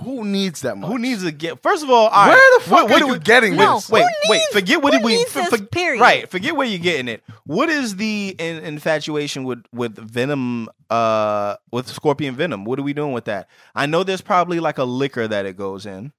who 0.03 0.23
needs 0.23 0.61
that 0.61 0.77
much? 0.77 0.89
Who 0.89 0.99
needs 0.99 1.23
to 1.23 1.31
get? 1.31 1.61
First 1.61 1.83
of 1.83 1.89
all, 1.89 2.07
all 2.07 2.27
Where 2.27 2.35
right, 2.35 2.57
the 2.59 2.69
fuck 2.69 2.89
what, 2.89 3.01
are 3.01 3.05
you 3.07 3.13
we- 3.13 3.19
getting 3.19 3.55
No, 3.55 3.75
this? 3.75 3.89
Wait, 3.89 4.03
Who 4.23 4.31
wait. 4.31 4.41
Forget 4.51 4.81
what 4.81 4.93
who 4.93 5.00
did 5.00 5.05
we? 5.05 5.15
needs 5.17 5.31
for- 5.31 5.39
this, 5.41 5.50
for- 5.59 5.65
period? 5.65 6.00
Right. 6.01 6.29
Forget 6.29 6.55
where 6.55 6.67
you're 6.67 6.79
getting 6.79 7.07
it. 7.07 7.23
What 7.45 7.69
is 7.69 7.95
the 7.97 8.35
in, 8.38 8.63
infatuation 8.63 9.43
with 9.43 9.63
with 9.73 9.95
venom? 9.97 10.69
Uh, 10.89 11.55
with 11.71 11.88
scorpion 11.88 12.35
venom. 12.35 12.63
What 12.65 12.77
are 12.79 12.83
we 12.83 12.93
doing 12.93 13.13
with 13.13 13.25
that? 13.25 13.47
I 13.73 13.85
know 13.85 14.03
there's 14.03 14.21
probably 14.21 14.59
like 14.59 14.77
a 14.77 14.83
liquor 14.83 15.27
that 15.27 15.45
it 15.45 15.57
goes 15.57 15.85
in. 15.85 16.11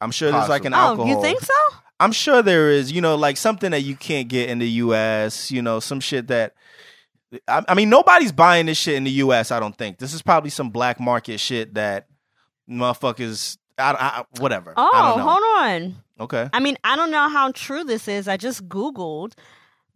I'm 0.00 0.10
sure 0.10 0.32
there's 0.32 0.48
like 0.48 0.64
an 0.64 0.72
Possibly. 0.72 1.04
Oh, 1.04 1.06
alcohol. 1.06 1.08
you 1.08 1.22
think 1.22 1.40
so? 1.40 1.76
I'm 2.00 2.12
sure 2.12 2.42
there 2.42 2.70
is, 2.70 2.90
you 2.90 3.00
know, 3.00 3.14
like 3.14 3.36
something 3.36 3.70
that 3.70 3.82
you 3.82 3.94
can't 3.94 4.28
get 4.28 4.50
in 4.50 4.58
the 4.58 4.68
U.S. 4.68 5.50
You 5.50 5.62
know, 5.62 5.80
some 5.80 6.00
shit 6.00 6.26
that. 6.28 6.54
I, 7.48 7.62
I 7.68 7.74
mean, 7.74 7.88
nobody's 7.88 8.32
buying 8.32 8.66
this 8.66 8.78
shit 8.78 8.94
in 8.96 9.04
the 9.04 9.10
U.S. 9.12 9.50
I 9.52 9.60
don't 9.60 9.76
think 9.78 9.98
this 9.98 10.12
is 10.12 10.20
probably 10.22 10.50
some 10.50 10.70
black 10.70 10.98
market 11.00 11.38
shit 11.38 11.74
that 11.74 12.06
motherfuckers. 12.68 13.58
I, 13.76 13.92
I 13.98 14.40
whatever. 14.40 14.72
Oh, 14.76 14.90
I 14.92 15.08
don't 15.08 15.18
know. 15.18 15.24
hold 15.24 15.42
on. 15.42 15.96
Okay. 16.20 16.48
I 16.52 16.60
mean, 16.60 16.76
I 16.84 16.96
don't 16.96 17.10
know 17.10 17.28
how 17.28 17.50
true 17.52 17.84
this 17.84 18.06
is. 18.08 18.28
I 18.28 18.36
just 18.36 18.68
Googled. 18.68 19.32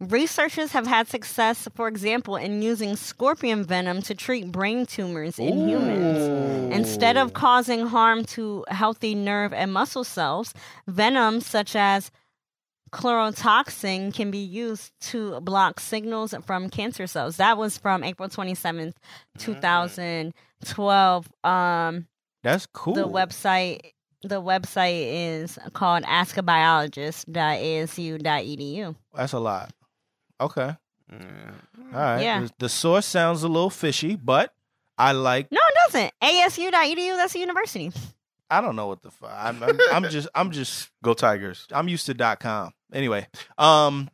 Researchers 0.01 0.71
have 0.71 0.87
had 0.87 1.09
success, 1.09 1.67
for 1.75 1.89
example, 1.89 2.37
in 2.37 2.61
using 2.61 2.95
scorpion 2.95 3.65
venom 3.65 4.01
to 4.03 4.15
treat 4.15 4.49
brain 4.49 4.85
tumors 4.85 5.37
in 5.37 5.67
humans. 5.67 6.73
Instead 6.73 7.17
of 7.17 7.33
causing 7.33 7.85
harm 7.85 8.23
to 8.25 8.63
healthy 8.69 9.13
nerve 9.13 9.51
and 9.51 9.73
muscle 9.73 10.05
cells, 10.05 10.53
venom 10.87 11.41
such 11.41 11.75
as 11.75 12.11
chlorotoxin 12.93 14.13
can 14.13 14.31
be 14.31 14.37
used 14.37 14.91
to 15.01 15.41
block 15.41 15.81
signals 15.81 16.33
from 16.45 16.69
cancer 16.69 17.05
cells. 17.05 17.35
That 17.37 17.57
was 17.57 17.77
from 17.77 18.03
April 18.03 18.29
27th, 18.29 18.93
2012. 19.37 21.29
Um, 21.43 22.07
That's 22.43 22.67
cool. 22.67 22.93
the 22.93 23.07
website 23.07 23.93
the 24.21 24.41
website 24.41 25.05
is 25.07 25.57
called 25.73 26.03
askabiologist.asu.edu. 26.03 28.95
That's 29.13 29.33
a 29.33 29.39
lot. 29.39 29.71
Okay. 30.41 30.75
Yeah. 31.11 31.51
All 31.93 31.99
right. 31.99 32.21
Yeah. 32.21 32.41
The, 32.41 32.51
the 32.59 32.69
source 32.69 33.05
sounds 33.05 33.43
a 33.43 33.47
little 33.47 33.69
fishy, 33.69 34.15
but 34.15 34.53
I 34.97 35.13
like. 35.13 35.51
No, 35.51 35.59
it 35.69 35.91
doesn't. 35.91 36.13
ASU.edu, 36.21 37.15
that's 37.15 37.35
a 37.35 37.39
university. 37.39 37.91
I 38.49 38.61
don't 38.61 38.75
know 38.75 38.87
what 38.87 39.01
the 39.01 39.11
fuck. 39.11 39.31
I'm, 39.33 39.61
I'm, 39.63 39.79
I'm 39.91 40.09
just. 40.09 40.27
I'm 40.33 40.51
just. 40.51 40.89
Go 41.03 41.13
Tigers. 41.13 41.67
I'm 41.71 41.87
used 41.87 42.05
to 42.07 42.13
dot 42.13 42.39
com. 42.39 42.73
Anyway, 42.91 43.27
um, 43.57 44.09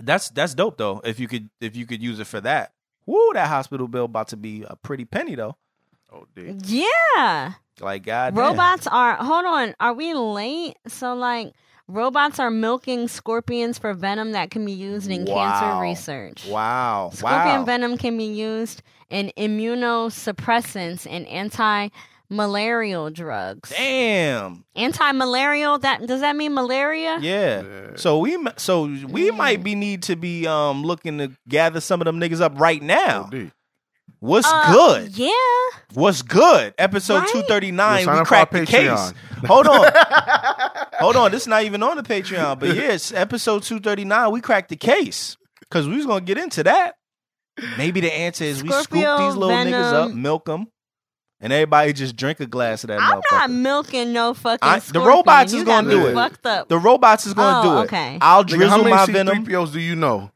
that's 0.00 0.28
that's 0.30 0.54
dope 0.54 0.76
though. 0.76 1.00
If 1.04 1.18
you 1.18 1.26
could 1.26 1.48
if 1.60 1.74
you 1.74 1.86
could 1.86 2.02
use 2.02 2.20
it 2.20 2.26
for 2.26 2.40
that. 2.42 2.72
Woo, 3.06 3.30
that 3.34 3.48
hospital 3.48 3.88
bill 3.88 4.04
about 4.04 4.28
to 4.28 4.36
be 4.36 4.64
a 4.68 4.76
pretty 4.76 5.04
penny 5.04 5.36
though. 5.36 5.56
Oh, 6.12 6.24
D. 6.34 6.54
Yeah. 6.64 7.52
Like 7.80 8.04
God. 8.04 8.36
Robots 8.36 8.86
are 8.86 9.16
hold 9.16 9.44
on, 9.44 9.74
are 9.80 9.92
we 9.92 10.14
late? 10.14 10.76
So 10.88 11.14
like 11.14 11.52
robots 11.88 12.38
are 12.38 12.50
milking 12.50 13.06
scorpions 13.08 13.78
for 13.78 13.92
venom 13.92 14.32
that 14.32 14.50
can 14.50 14.64
be 14.64 14.72
used 14.72 15.10
in 15.10 15.24
Wow. 15.26 15.34
cancer 15.60 15.82
research. 15.82 16.46
Wow. 16.48 17.10
Scorpion 17.12 17.58
wow. 17.60 17.64
venom 17.64 17.98
can 17.98 18.16
be 18.16 18.24
used 18.24 18.82
in 19.10 19.30
immunosuppressants 19.36 21.06
and 21.10 21.26
anti 21.26 21.88
malarial 22.28 23.10
drugs. 23.10 23.70
Damn. 23.70 24.64
Anti-malarial. 24.74 25.78
That 25.78 26.06
does 26.06 26.20
that 26.22 26.34
mean 26.34 26.54
malaria? 26.54 27.18
Yeah. 27.20 27.62
Yeah. 27.62 27.86
So 27.96 28.18
we 28.18 28.36
so 28.56 28.82
we 28.84 29.30
Mm. 29.30 29.36
might 29.36 29.62
be 29.62 29.74
need 29.74 30.02
to 30.04 30.16
be 30.16 30.46
um 30.46 30.82
looking 30.82 31.18
to 31.18 31.30
gather 31.48 31.80
some 31.80 32.00
of 32.00 32.04
them 32.06 32.18
niggas 32.20 32.40
up 32.40 32.58
right 32.58 32.82
now. 32.82 33.24
OD. 33.32 33.52
What's 34.20 34.48
Uh, 34.50 34.72
good? 34.72 35.16
Yeah. 35.18 35.30
What's 35.94 36.22
good? 36.22 36.74
Episode 36.78 37.18
Right? 37.20 37.28
two 37.28 37.42
thirty 37.42 37.70
nine. 37.70 38.00
Yo, 38.00 38.04
sign 38.06 38.14
We 38.14 38.20
up 38.20 38.26
for 38.26 38.34
our 38.36 38.46
cracked 38.46 38.66
the 38.66 38.72
case. 38.72 38.88
Patreon. 38.90 39.14
Hold 39.46 39.66
on. 39.68 39.92
Hold 41.00 41.16
on. 41.16 41.30
This 41.30 41.42
is 41.42 41.48
not 41.48 41.64
even 41.64 41.82
on 41.82 41.96
the 41.96 42.02
Patreon, 42.02 42.58
but 42.58 42.74
yes, 42.74 43.12
episode 43.12 43.62
two 43.62 43.78
thirty 43.80 44.04
nine. 44.04 44.30
We 44.32 44.40
cracked 44.40 44.70
the 44.70 44.76
case 44.76 45.36
because 45.60 45.86
we 45.86 45.96
was 45.96 46.06
gonna 46.06 46.22
get 46.22 46.38
into 46.38 46.62
that. 46.64 46.96
Maybe 47.78 48.00
the 48.00 48.12
answer 48.12 48.44
is 48.44 48.62
we 48.62 48.70
scoop 48.70 48.90
these 48.90 49.34
little 49.34 49.48
niggas 49.50 49.92
up, 49.92 50.12
milk 50.12 50.44
them, 50.46 50.66
and 51.40 51.52
everybody 51.52 51.92
just 51.92 52.16
drink 52.16 52.40
a 52.40 52.46
glass 52.46 52.84
of 52.84 52.88
that 52.88 53.00
I'm 53.00 53.20
not 53.30 53.50
milking 53.50 54.12
no 54.12 54.34
fucking. 54.34 54.58
I- 54.66 54.76
the 54.76 54.80
scorpion. 54.80 55.06
robots 55.08 55.52
You 55.52 55.58
is 55.60 55.64
gonna 55.64 55.90
do 55.90 56.06
it. 56.06 56.14
Fucked 56.14 56.46
up. 56.46 56.68
the 56.68 56.78
robots 56.78 57.26
is 57.26 57.34
gonna 57.34 57.60
Oh, 57.60 57.62
do 57.74 57.78
it. 57.80 57.84
okay. 57.84 58.18
I'll 58.20 58.44
Nigga, 58.44 58.50
how 58.52 58.56
drizzle 58.56 58.78
many 58.84 58.90
my 58.90 59.06
venom. 59.06 59.44
C3POs 59.46 59.72
do 59.72 59.80
you 59.80 59.96
know? 59.96 60.30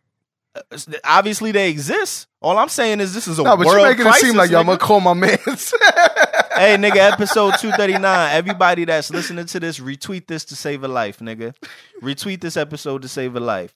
Obviously, 1.04 1.52
they 1.52 1.70
exist. 1.70 2.26
All 2.40 2.56
I'm 2.58 2.68
saying 2.68 3.00
is 3.00 3.12
this 3.12 3.28
is 3.28 3.38
a 3.38 3.42
No, 3.42 3.56
but 3.56 3.66
world 3.66 3.80
you're 3.80 3.88
making 3.88 4.04
crisis, 4.04 4.22
it 4.22 4.26
seem 4.26 4.36
like 4.36 4.50
y'all 4.50 4.64
gonna 4.64 4.78
call 4.78 5.00
my 5.00 5.14
mans. 5.14 5.38
hey, 5.46 6.76
nigga, 6.76 6.96
episode 6.96 7.54
239. 7.58 8.30
Everybody 8.34 8.84
that's 8.84 9.10
listening 9.10 9.46
to 9.46 9.60
this, 9.60 9.78
retweet 9.78 10.26
this 10.26 10.44
to 10.46 10.56
save 10.56 10.84
a 10.84 10.88
life, 10.88 11.18
nigga. 11.18 11.54
Retweet 12.02 12.40
this 12.40 12.56
episode 12.56 13.02
to 13.02 13.08
save 13.08 13.36
a 13.36 13.40
life. 13.40 13.74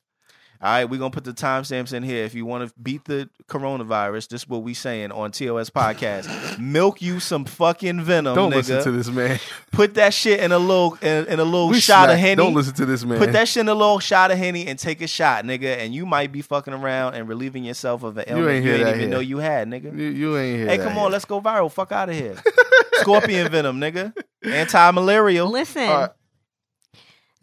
All 0.62 0.70
right, 0.70 0.84
we're 0.84 0.98
going 0.98 1.10
to 1.10 1.14
put 1.14 1.24
the 1.24 1.34
timestamps 1.34 1.92
in 1.92 2.02
here. 2.02 2.24
If 2.24 2.34
you 2.34 2.46
want 2.46 2.66
to 2.66 2.74
beat 2.80 3.04
the 3.04 3.28
coronavirus, 3.48 4.28
this 4.28 4.42
is 4.42 4.48
what 4.48 4.62
we 4.62 4.72
saying 4.72 5.12
on 5.12 5.30
TOS 5.30 5.68
Podcast. 5.68 6.58
Milk 6.58 7.02
you 7.02 7.20
some 7.20 7.44
fucking 7.44 8.00
venom, 8.00 8.34
Don't 8.34 8.50
nigga. 8.50 8.56
listen 8.56 8.82
to 8.84 8.92
this 8.92 9.08
man. 9.08 9.38
Put 9.72 9.94
that 9.94 10.14
shit 10.14 10.40
in 10.40 10.52
a 10.52 10.58
little 10.58 10.96
in, 11.02 11.26
in 11.26 11.40
a 11.40 11.44
little 11.44 11.68
We 11.68 11.80
shot 11.80 12.08
of 12.08 12.14
smack. 12.14 12.20
Henny. 12.20 12.36
Don't 12.36 12.54
listen 12.54 12.74
to 12.74 12.86
this 12.86 13.04
man. 13.04 13.18
Put 13.18 13.32
that 13.32 13.48
shit 13.48 13.60
in 13.62 13.68
a 13.68 13.74
little 13.74 13.98
shot 13.98 14.30
of 14.30 14.38
Henny 14.38 14.66
and 14.66 14.78
take 14.78 15.02
a 15.02 15.06
shot, 15.06 15.44
nigga. 15.44 15.78
And 15.78 15.94
you 15.94 16.06
might 16.06 16.32
be 16.32 16.40
fucking 16.40 16.72
around 16.72 17.14
and 17.14 17.28
relieving 17.28 17.64
yourself 17.64 18.02
of 18.02 18.16
an 18.16 18.24
ailment 18.28 18.44
you 18.44 18.48
ain't 18.48 18.56
ain't, 18.56 18.64
hear 18.64 18.84
that 18.84 18.90
even 18.90 19.00
here. 19.00 19.08
know 19.10 19.20
you 19.20 19.38
had, 19.38 19.68
nigga. 19.68 19.96
You, 19.96 20.06
you 20.06 20.36
ain't 20.38 20.58
here. 20.60 20.66
Hey, 20.68 20.78
come 20.78 20.96
on, 20.96 21.12
let's 21.12 21.24
go 21.26 21.40
viral. 21.40 21.70
Fuck 21.70 21.92
out 21.92 22.08
of 22.08 22.14
here. 22.14 22.36
Scorpion 22.94 23.50
venom, 23.50 23.80
nigga. 23.80 24.14
Anti-malarial. 24.42 25.50
Listen. 25.50 26.08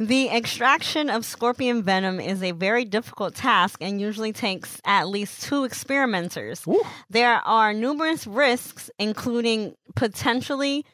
All 0.02 0.06
right. 0.06 0.08
The 0.08 0.30
extraction 0.30 1.10
of 1.10 1.26
scorpion 1.26 1.84
venom 1.84 2.20
is 2.20 2.42
a 2.44 2.52
very 2.52 2.86
difficult 2.86 3.36
task 3.36 3.78
and 3.82 4.02
usually 4.02 4.34
takes 4.34 4.82
at 4.86 5.08
least 5.08 5.44
two 5.44 5.64
experimenters. 5.64 6.66
Woo. 6.66 6.82
There 7.10 7.36
are 7.46 7.74
numerous 7.74 8.26
risks, 8.28 8.90
including 9.00 9.76
potentially 9.96 10.86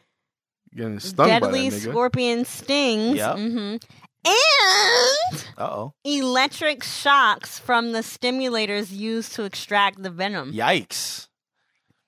Getting 0.75 0.99
stung 0.99 1.27
deadly 1.27 1.69
by 1.69 1.75
that 1.75 1.81
scorpion 1.81 2.45
stings 2.45 3.17
Yep. 3.17 3.35
mhm, 3.37 3.81
and 4.25 5.45
Uh-oh. 5.57 5.93
electric 6.03 6.83
shocks 6.83 7.57
from 7.59 7.93
the 7.93 7.99
stimulators 7.99 8.91
used 8.91 9.33
to 9.35 9.43
extract 9.43 10.03
the 10.03 10.09
venom. 10.09 10.51
Yikes. 10.53 11.27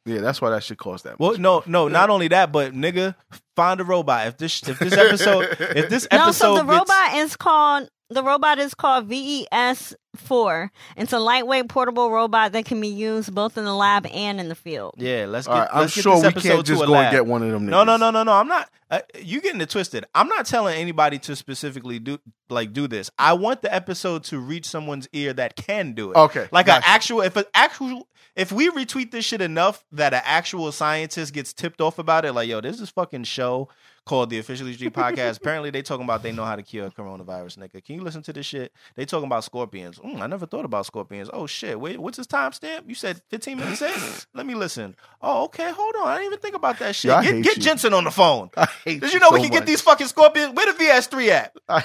Yeah, 0.09 0.21
that's 0.21 0.41
why 0.41 0.49
that 0.49 0.63
shit 0.63 0.77
cost 0.77 1.03
that. 1.03 1.19
Well, 1.19 1.31
much. 1.31 1.39
no, 1.39 1.63
no, 1.65 1.87
not 1.87 2.09
only 2.09 2.27
that, 2.29 2.51
but 2.51 2.73
nigga, 2.73 3.15
find 3.55 3.79
a 3.79 3.83
robot. 3.83 4.27
If 4.27 4.37
this 4.37 4.67
if 4.67 4.79
this 4.79 4.93
episode 4.93 5.57
if 5.59 5.89
this 5.89 6.07
episode 6.11 6.17
No, 6.17 6.23
episode 6.23 6.33
so 6.33 6.55
the 6.55 6.63
gets- 6.63 6.79
robot 6.89 7.13
is 7.17 7.35
called 7.35 7.89
the 8.09 8.23
robot 8.23 8.59
is 8.59 8.73
called 8.73 9.05
VES 9.05 9.95
four. 10.15 10.71
It's 10.97 11.13
a 11.13 11.19
lightweight 11.19 11.69
portable 11.69 12.09
robot 12.11 12.51
that 12.53 12.65
can 12.65 12.81
be 12.81 12.87
used 12.87 13.33
both 13.33 13.57
in 13.57 13.65
the 13.65 13.73
lab 13.73 14.05
and 14.07 14.39
in 14.39 14.49
the 14.49 14.55
field. 14.55 14.95
Yeah, 14.97 15.25
let's 15.27 15.47
get 15.47 15.53
All 15.53 15.59
right, 15.59 15.69
I'm 15.71 15.79
let's 15.81 15.95
get 15.95 16.01
sure 16.01 16.15
this 16.15 16.23
we 16.23 16.27
episode 16.29 16.49
can't 16.49 16.65
to 16.65 16.71
just 16.71 16.83
a 16.83 16.87
go 16.87 16.93
and 16.93 17.01
lab. 17.03 17.11
get 17.11 17.25
one 17.25 17.43
of 17.43 17.51
them. 17.51 17.67
Niggas. 17.67 17.69
No, 17.69 17.83
no, 17.83 17.97
no, 17.97 18.11
no, 18.11 18.23
no. 18.23 18.33
I'm 18.33 18.47
not. 18.47 18.69
Uh, 18.91 19.01
you 19.19 19.39
getting 19.39 19.61
it 19.61 19.69
twisted. 19.69 20.05
I'm 20.15 20.27
not 20.27 20.47
telling 20.47 20.75
anybody 20.79 21.19
to 21.19 21.35
specifically 21.35 21.99
do 21.99 22.19
like 22.49 22.73
do 22.73 22.87
this. 22.87 23.11
I 23.19 23.33
want 23.33 23.61
the 23.61 23.73
episode 23.73 24.23
to 24.25 24.39
reach 24.39 24.65
someone's 24.67 25.07
ear 25.13 25.31
that 25.33 25.55
can 25.55 25.93
do 25.93 26.11
it. 26.11 26.17
Okay, 26.17 26.47
like 26.51 26.67
an 26.67 26.81
actual. 26.85 27.21
If 27.21 27.35
an 27.35 27.45
actual. 27.53 28.07
If 28.35 28.53
we 28.53 28.69
retweet 28.69 29.11
this 29.11 29.25
shit 29.25 29.41
enough 29.41 29.83
that 29.91 30.13
an 30.13 30.21
actual 30.23 30.71
scientist 30.71 31.33
gets 31.33 31.51
tipped 31.51 31.81
off 31.81 31.99
about 31.99 32.23
it, 32.23 32.31
like 32.31 32.47
yo, 32.47 32.61
this 32.61 32.79
is 32.79 32.89
fucking 32.89 33.25
show 33.25 33.67
called 34.05 34.29
the 34.29 34.39
Officially 34.39 34.73
Street 34.73 34.93
Podcast. 34.95 35.37
Apparently, 35.37 35.69
they 35.69 35.81
talking 35.81 36.03
about 36.03 36.23
they 36.23 36.31
know 36.31 36.45
how 36.45 36.55
to 36.55 36.63
cure 36.63 36.89
coronavirus, 36.89 37.57
nigga. 37.59 37.83
Can 37.83 37.95
you 37.95 38.01
listen 38.01 38.21
to 38.23 38.33
this 38.33 38.45
shit? 38.45 38.71
They 38.95 39.05
talking 39.05 39.25
about 39.27 39.43
scorpions. 39.43 39.99
Mm, 39.99 40.21
I 40.21 40.27
never 40.27 40.45
thought 40.45 40.65
about 40.65 40.85
scorpions. 40.85 41.29
Oh 41.31 41.47
shit, 41.47 41.79
wait, 41.79 41.99
what's 41.99 42.17
his 42.17 42.27
timestamp? 42.27 42.87
You 42.87 42.95
said 42.95 43.21
15 43.29 43.57
minutes 43.57 43.81
in. 43.81 43.93
Let 44.33 44.45
me 44.45 44.55
listen. 44.55 44.95
Oh, 45.21 45.43
okay, 45.45 45.71
hold 45.71 45.95
on. 46.01 46.07
I 46.07 46.15
didn't 46.15 46.25
even 46.27 46.39
think 46.39 46.55
about 46.55 46.79
that 46.79 46.95
shit. 46.95 47.09
Yo, 47.11 47.21
get 47.21 47.43
get. 47.43 47.59
Jensen 47.59 47.93
on 47.93 48.03
the 48.03 48.11
phone. 48.11 48.49
I 48.57 48.67
hate 48.85 49.01
Did 49.01 49.13
you 49.13 49.19
know 49.19 49.29
so 49.29 49.33
we 49.35 49.41
can 49.41 49.49
much. 49.49 49.59
get 49.59 49.65
these 49.67 49.81
fucking 49.81 50.07
scorpions? 50.07 50.53
Where 50.55 50.71
the 50.71 50.77
VS3 50.83 51.27
at? 51.29 51.55
I- 51.69 51.83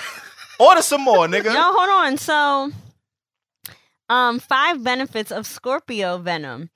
Order 0.60 0.82
some 0.82 1.00
more, 1.00 1.26
nigga. 1.26 1.46
No, 1.52 1.72
hold 1.76 1.90
on. 1.90 2.16
So, 2.16 2.70
um, 4.08 4.38
five 4.38 4.84
benefits 4.84 5.32
of 5.32 5.46
Scorpio 5.46 6.18
venom: 6.18 6.70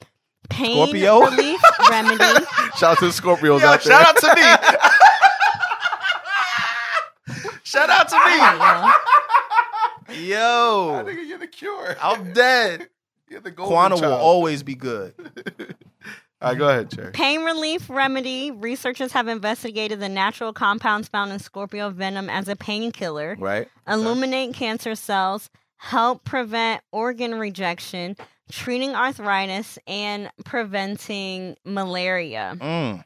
pain 0.50 0.74
Scorpio? 0.74 1.20
relief 1.20 1.60
remedy. 1.88 2.44
Shout 2.76 2.82
out 2.82 2.98
to 2.98 3.04
the 3.06 3.12
Scorpios 3.12 3.60
Yo, 3.60 3.66
out 3.68 3.82
there. 3.84 3.92
shout 3.92 4.06
out 4.08 4.16
to 4.16 4.34
me. 4.34 4.87
Shout 7.68 7.90
out 7.90 8.08
to 8.08 8.16
me. 10.10 10.24
Yo, 10.28 10.94
I 11.00 11.04
think 11.04 11.28
you're 11.28 11.38
the 11.38 11.46
cure. 11.46 11.96
I'm 12.02 12.32
dead. 12.32 12.88
You're 13.30 13.40
the 13.42 13.50
golden 13.50 13.74
Quana 13.74 13.96
will 13.96 14.14
always 14.14 14.62
be 14.62 14.74
good. 14.74 15.12
All 16.40 16.48
right, 16.48 16.56
go 16.56 16.66
ahead, 16.70 16.90
Cherry. 16.90 17.12
Pain 17.12 17.42
relief 17.44 17.90
remedy. 17.90 18.50
Researchers 18.50 19.12
have 19.12 19.28
investigated 19.28 20.00
the 20.00 20.08
natural 20.08 20.54
compounds 20.54 21.08
found 21.08 21.30
in 21.30 21.38
Scorpio 21.38 21.90
venom 21.90 22.30
as 22.30 22.48
a 22.48 22.56
painkiller, 22.56 23.36
Right? 23.38 23.68
illuminate 23.86 24.54
cancer 24.54 24.94
cells, 24.94 25.50
help 25.76 26.24
prevent 26.24 26.82
organ 26.90 27.34
rejection, 27.34 28.16
treating 28.50 28.94
arthritis, 28.94 29.78
and 29.86 30.30
preventing 30.46 31.54
malaria. 31.66 32.56
Mm. 32.58 33.04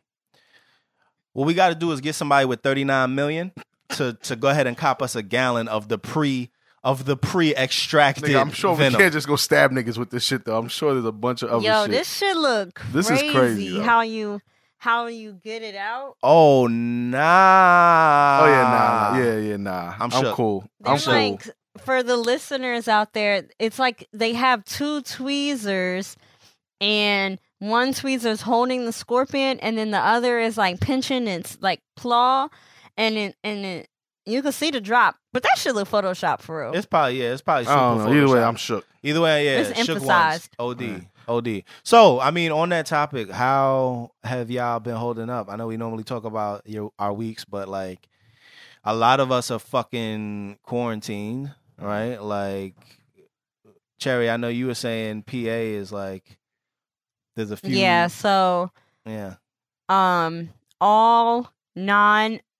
What 1.32 1.46
we 1.48 1.54
got 1.54 1.70
to 1.70 1.74
do 1.74 1.90
is 1.90 2.00
get 2.00 2.14
somebody 2.14 2.46
with 2.46 2.60
39 2.60 3.12
million 3.12 3.50
to 3.92 4.14
to 4.14 4.36
go 4.36 4.48
ahead 4.48 4.66
and 4.66 4.76
cop 4.76 5.02
us 5.02 5.14
a 5.16 5.22
gallon 5.22 5.68
of 5.68 5.88
the 5.88 5.98
pre 5.98 6.50
of 6.84 7.04
the 7.04 7.16
pre 7.16 7.54
extracted 7.54 8.24
Nigga, 8.24 8.40
I'm 8.40 8.50
sure 8.50 8.74
venom. 8.74 8.94
we 8.94 8.98
can't 8.98 9.12
just 9.12 9.28
go 9.28 9.36
stab 9.36 9.70
niggas 9.70 9.98
with 9.98 10.10
this 10.10 10.24
shit 10.24 10.44
though. 10.44 10.58
I'm 10.58 10.68
sure 10.68 10.94
there's 10.94 11.04
a 11.04 11.12
bunch 11.12 11.42
of 11.42 11.50
other 11.50 11.64
Yo, 11.64 11.82
shit. 11.84 11.90
this 11.92 12.12
shit 12.16 12.36
look 12.36 12.74
crazy. 12.74 12.92
This 12.92 13.10
is 13.10 13.32
crazy, 13.32 13.68
though. 13.70 13.82
How 13.82 14.00
you 14.02 14.40
how 14.78 15.06
you 15.06 15.34
get 15.34 15.62
it 15.62 15.76
out? 15.76 16.16
Oh 16.22 16.66
nah. 16.66 18.40
oh 18.42 18.46
yeah, 18.46 18.62
nah, 18.62 19.18
yeah, 19.18 19.38
yeah, 19.38 19.56
nah. 19.56 19.94
I'm 19.98 20.12
I'm, 20.12 20.34
cool. 20.34 20.64
They're 20.80 20.94
I'm 20.94 20.98
cool. 20.98 21.12
like 21.12 21.48
for 21.84 22.02
the 22.02 22.16
listeners 22.16 22.88
out 22.88 23.12
there, 23.12 23.44
it's 23.58 23.78
like 23.78 24.08
they 24.12 24.32
have 24.32 24.64
two 24.64 25.02
tweezers 25.02 26.16
and 26.80 27.38
one 27.60 27.94
tweezer's 27.94 28.40
holding 28.40 28.84
the 28.84 28.92
scorpion 28.92 29.60
and 29.60 29.78
then 29.78 29.92
the 29.92 30.00
other 30.00 30.40
is 30.40 30.58
like 30.58 30.80
pinching 30.80 31.28
its 31.28 31.56
like 31.60 31.80
claw 31.96 32.48
and 32.96 33.16
it 33.16 33.36
and 33.42 33.64
it 33.64 33.88
you 34.24 34.42
can 34.42 34.52
see 34.52 34.70
the 34.70 34.80
drop. 34.80 35.16
But 35.32 35.42
that 35.42 35.56
should 35.58 35.74
look 35.74 35.88
Photoshop 35.88 36.40
for 36.40 36.60
real. 36.60 36.74
It's 36.74 36.86
probably 36.86 37.20
yeah. 37.20 37.32
It's 37.32 37.42
probably. 37.42 37.66
I 37.66 37.74
don't 37.74 37.98
super 37.98 38.14
know. 38.14 38.22
Either 38.24 38.34
way, 38.34 38.42
I'm 38.44 38.56
shook. 38.56 38.86
Either 39.02 39.20
way, 39.20 39.44
yeah. 39.46 39.58
It's 39.60 39.68
shook 39.70 39.88
ones. 39.88 39.88
emphasized. 39.90 40.50
OD. 40.58 41.06
OD. 41.28 41.62
So, 41.82 42.20
I 42.20 42.30
mean, 42.30 42.52
on 42.52 42.68
that 42.70 42.86
topic, 42.86 43.30
how 43.30 44.10
have 44.24 44.50
y'all 44.50 44.80
been 44.80 44.96
holding 44.96 45.30
up? 45.30 45.48
I 45.50 45.56
know 45.56 45.66
we 45.66 45.76
normally 45.76 46.04
talk 46.04 46.24
about 46.24 46.62
your 46.68 46.92
our 46.98 47.12
weeks, 47.12 47.44
but 47.44 47.68
like 47.68 48.08
a 48.84 48.94
lot 48.94 49.20
of 49.20 49.30
us 49.32 49.50
are 49.50 49.58
fucking 49.58 50.58
quarantined, 50.62 51.52
right? 51.80 52.16
Like 52.22 52.74
Cherry, 53.98 54.28
I 54.30 54.36
know 54.36 54.48
you 54.48 54.66
were 54.66 54.74
saying 54.74 55.22
PA 55.22 55.36
is 55.36 55.92
like 55.92 56.38
there's 57.36 57.50
a 57.52 57.56
few 57.56 57.76
yeah, 57.76 58.08
so 58.08 58.70
Yeah. 59.06 59.34
um 59.88 60.50
all 60.80 61.52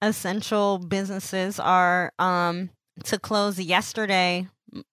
non-essential 0.03 0.79
businesses 0.79 1.59
are 1.61 2.13
um 2.19 2.71
to 3.05 3.19
close 3.19 3.59
yesterday 3.59 4.47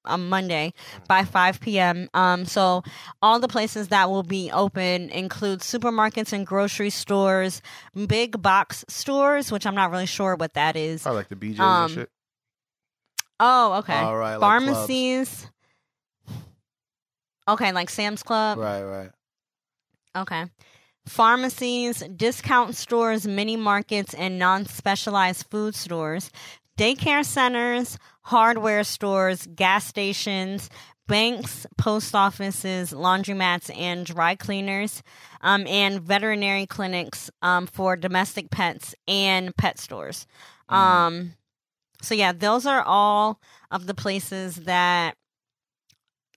on 0.06 0.28
Monday 0.30 0.74
by 1.08 1.24
5 1.24 1.60
p.m. 1.62 2.10
Um 2.14 2.46
so 2.46 2.84
all 3.22 3.40
the 3.40 3.48
places 3.48 3.88
that 3.90 4.10
will 4.10 4.24
be 4.24 4.52
open 4.52 5.10
include 5.10 5.60
supermarkets 5.60 6.32
and 6.34 6.46
grocery 6.46 6.90
stores, 6.90 7.62
big 8.08 8.42
box 8.42 8.86
stores, 8.88 9.52
which 9.52 9.66
I'm 9.66 9.76
not 9.76 9.92
really 9.92 10.06
sure 10.06 10.36
what 10.36 10.54
that 10.54 10.76
is. 10.76 11.06
I 11.06 11.12
like 11.12 11.30
the 11.30 11.36
BJ's 11.36 11.60
Um, 11.60 11.84
and 11.84 11.92
shit. 11.92 12.10
Oh, 13.40 13.74
okay. 13.80 13.94
All 13.94 14.18
right. 14.18 14.36
like 14.36 14.62
clubs. 14.62 14.66
Pharmacies. 14.66 15.48
Okay, 17.48 17.72
like 17.72 17.90
Sam's 17.90 18.22
Club. 18.22 18.60
Right, 18.60 18.84
right. 18.84 19.10
Okay. 20.16 20.46
Pharmacies, 21.10 22.04
discount 22.16 22.76
stores, 22.76 23.28
mini 23.28 23.58
markets, 23.58 24.14
and 24.14 24.38
non 24.38 24.68
specialized 24.68 25.48
food 25.50 25.74
stores, 25.74 26.30
daycare 26.78 27.26
centers, 27.26 27.98
hardware 28.22 28.84
stores, 28.84 29.48
gas 29.56 29.88
stations, 29.88 30.70
banks, 31.08 31.66
post 31.80 32.14
offices, 32.14 32.92
laundromats, 32.94 33.76
and 33.76 34.06
dry 34.06 34.36
cleaners, 34.36 35.02
um, 35.42 35.66
and 35.66 36.00
veterinary 36.00 36.68
clinics 36.68 37.32
um, 37.42 37.66
for 37.66 37.96
domestic 37.96 38.52
pets 38.52 38.94
and 39.08 39.56
pet 39.58 39.80
stores. 39.80 40.28
Um, 40.70 41.34
so 42.04 42.14
yeah, 42.14 42.34
those 42.34 42.68
are 42.68 42.84
all 42.84 43.42
of 43.72 43.88
the 43.88 43.96
places 43.96 44.58
that 44.58 45.18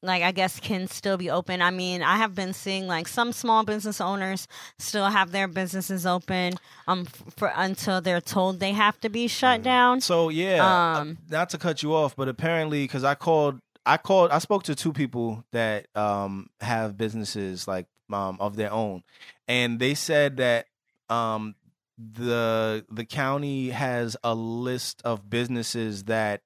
like 0.03 0.23
I 0.23 0.33
guess 0.33 0.59
can 0.61 0.89
still 0.89 1.17
be 1.17 1.31
open. 1.31 1.63
I 1.63 1.71
mean, 1.71 2.03
I 2.03 2.17
have 2.17 2.35
been 2.35 2.53
seeing 2.53 2.87
like 2.87 3.07
some 3.09 3.33
small 3.33 3.65
business 3.65 4.01
owners 4.01 4.49
still 4.79 5.07
have 5.07 5.31
their 5.33 5.49
businesses 5.49 6.05
open 6.07 6.55
um 6.89 7.05
for 7.37 7.53
until 7.55 8.01
they're 8.01 8.21
told 8.21 8.59
they 8.61 8.73
have 8.73 9.01
to 9.01 9.09
be 9.09 9.29
shut 9.29 9.63
down. 9.63 10.01
So 10.01 10.29
yeah, 10.29 10.99
Um, 10.99 11.19
uh, 11.31 11.35
not 11.37 11.51
to 11.51 11.59
cut 11.59 11.83
you 11.83 11.95
off, 11.95 12.17
but 12.17 12.29
apparently 12.29 12.85
because 12.85 13.05
I 13.05 13.15
called, 13.15 13.61
I 13.87 13.97
called, 13.97 14.31
I 14.31 14.39
spoke 14.39 14.65
to 14.65 14.75
two 14.75 14.93
people 14.93 15.45
that 15.53 15.87
um 15.95 16.49
have 16.61 16.97
businesses 16.97 17.69
like 17.69 17.87
um 18.13 18.37
of 18.41 18.57
their 18.57 18.73
own, 18.73 19.03
and 19.47 19.79
they 19.79 19.95
said 19.95 20.39
that 20.39 20.67
um 21.09 21.55
the 21.99 22.85
the 22.91 23.05
county 23.05 23.71
has 23.71 24.17
a 24.25 24.35
list 24.35 25.03
of 25.05 25.29
businesses 25.31 26.05
that 26.05 26.41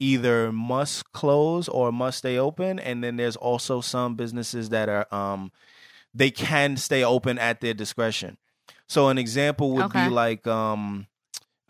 either 0.00 0.50
must 0.50 1.12
close 1.12 1.68
or 1.68 1.92
must 1.92 2.18
stay 2.18 2.36
open, 2.38 2.78
and 2.80 3.04
then 3.04 3.16
there's 3.16 3.36
also 3.36 3.80
some 3.80 4.16
businesses 4.16 4.70
that 4.70 4.88
are 4.88 5.06
um 5.14 5.52
they 6.12 6.30
can 6.30 6.76
stay 6.76 7.04
open 7.04 7.38
at 7.38 7.60
their 7.60 7.74
discretion. 7.74 8.36
So 8.88 9.08
an 9.08 9.18
example 9.18 9.70
would 9.72 9.86
Okay. 9.86 10.04
be 10.06 10.10
like 10.10 10.46
um 10.46 11.06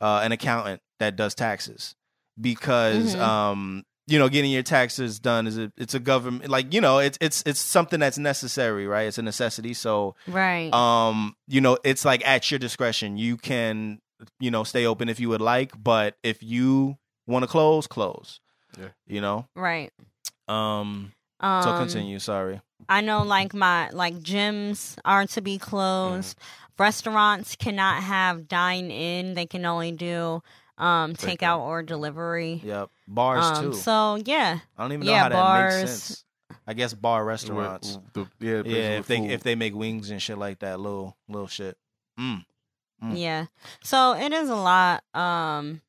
uh, 0.01 0.21
an 0.25 0.33
accountant 0.33 0.81
that 0.99 1.17
does 1.17 1.35
taxes 1.35 1.95
because 2.41 3.15
Mhm. 3.15 3.21
um 3.21 3.85
you 4.07 4.19
know 4.19 4.29
getting 4.31 4.51
your 4.51 4.63
taxes 4.63 5.19
done 5.21 5.47
is 5.47 5.59
a 5.59 5.71
it's 5.77 5.95
a 5.95 6.01
government 6.01 6.49
like 6.51 6.73
you 6.73 6.81
know 6.81 6.99
it's 6.99 7.19
it's 7.21 7.43
it's 7.45 7.61
something 7.61 8.01
that's 8.01 8.17
necessary 8.19 8.87
right 8.87 9.07
it's 9.09 9.19
a 9.19 9.23
necessity 9.23 9.75
so 9.75 10.15
Right. 10.27 10.73
um 10.73 11.37
you 11.49 11.61
know 11.61 11.77
it's 11.85 12.05
like 12.05 12.27
at 12.27 12.51
your 12.51 12.59
discretion 12.59 13.19
you 13.19 13.37
can 13.37 14.01
you 14.39 14.51
know 14.51 14.65
stay 14.65 14.87
open 14.87 15.09
if 15.11 15.21
you 15.21 15.29
would 15.29 15.43
like 15.43 15.73
but 15.83 16.17
if 16.23 16.43
you 16.43 16.97
want 17.31 17.43
to 17.45 17.49
close 17.49 17.87
close 17.87 18.41
Yeah. 18.79 18.89
you 19.07 19.21
know 19.21 19.47
right. 19.57 19.93
um 20.49 21.13
Um, 21.41 21.63
so 21.63 21.79
continue 21.79 22.19
sorry 22.19 22.61
I 22.89 23.01
know 23.03 23.23
like 23.23 23.55
my 23.55 23.91
like 23.91 24.15
gyms 24.21 24.97
are 25.05 25.27
to 25.27 25.41
be 25.43 25.59
closed. 25.59 26.37
Restaurants 26.79 27.57
cannot 27.57 28.03
have 28.03 28.49
dine 28.49 28.91
in. 28.91 29.35
They 29.35 29.45
can 29.47 29.65
only 29.67 29.93
do 29.93 30.43
um 30.79 31.13
Takeout. 31.15 31.37
takeout 31.39 31.59
or 31.61 31.83
delivery. 31.83 32.61
yep 32.65 32.89
bars 33.07 33.45
Um, 33.59 33.65
too 33.65 33.73
so 33.75 34.17
yeah. 34.25 34.61
i 34.79 34.83
don't 34.83 34.93
even 34.93 35.05
know 35.07 35.13
yeah, 35.13 35.23
how 35.25 35.29
that 35.29 35.35
bars. 35.35 35.75
makes 35.77 35.91
sense 35.91 36.25
i 36.67 36.73
guess 36.73 36.95
bar 36.95 37.23
restaurants 37.25 37.99
The- 38.15 38.27
yeah, 38.41 38.63
yeah 38.65 38.99
if 38.99 39.07
they 39.07 39.19
food. 39.19 39.31
if 39.31 39.43
they 39.43 39.55
make 39.57 39.75
wings 39.75 40.09
and 40.11 40.23
shit 40.23 40.39
like 40.39 40.61
that 40.61 40.81
little 40.81 41.17
little 41.29 41.49
shit 41.49 41.77
mm. 42.19 42.45
Mm. 43.03 43.19
Yeah. 43.19 43.47
So 43.83 44.13
it 44.15 44.31
is 44.33 44.49
a 44.51 44.55
lot. 44.57 45.03
Um 45.15 45.81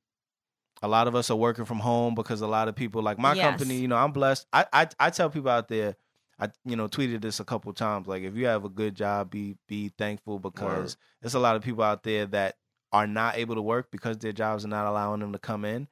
a 0.81 0.87
lot 0.87 1.07
of 1.07 1.15
us 1.15 1.29
are 1.29 1.35
working 1.37 1.65
from 1.65 1.79
home 1.79 2.15
because 2.15 2.41
a 2.41 2.47
lot 2.47 2.67
of 2.67 2.75
people 2.75 3.01
like 3.01 3.19
my 3.19 3.35
Yes. 3.35 3.43
company 3.45 3.75
you 3.77 3.87
know 3.87 3.97
i'm 3.97 4.11
blessed. 4.11 4.47
I, 4.51 4.65
I 4.73 4.87
i 4.99 5.09
tell 5.09 5.29
people 5.29 5.49
out 5.51 5.67
there 5.67 5.95
i 6.39 6.49
you 6.65 6.75
know 6.75 6.87
tweeted 6.87 7.21
this 7.21 7.39
a 7.39 7.43
couple 7.45 7.71
times 7.73 8.07
like 8.07 8.23
if 8.23 8.35
you 8.35 8.45
have 8.47 8.65
a 8.65 8.69
good 8.69 8.95
job 8.95 9.29
be 9.29 9.57
be 9.67 9.89
thankful 9.97 10.39
because 10.39 10.97
there's 11.21 11.35
a 11.35 11.39
lot 11.39 11.55
of 11.55 11.61
people 11.61 11.83
out 11.83 12.03
there 12.03 12.25
that 12.27 12.55
are 12.91 13.07
not 13.07 13.37
able 13.37 13.55
to 13.55 13.61
work 13.61 13.89
because 13.91 14.17
their 14.17 14.33
jobs 14.33 14.65
are 14.65 14.67
not 14.69 14.85
allowing 14.85 15.21
them 15.21 15.31
to 15.31 15.39
come 15.39 15.63
in. 15.63 15.87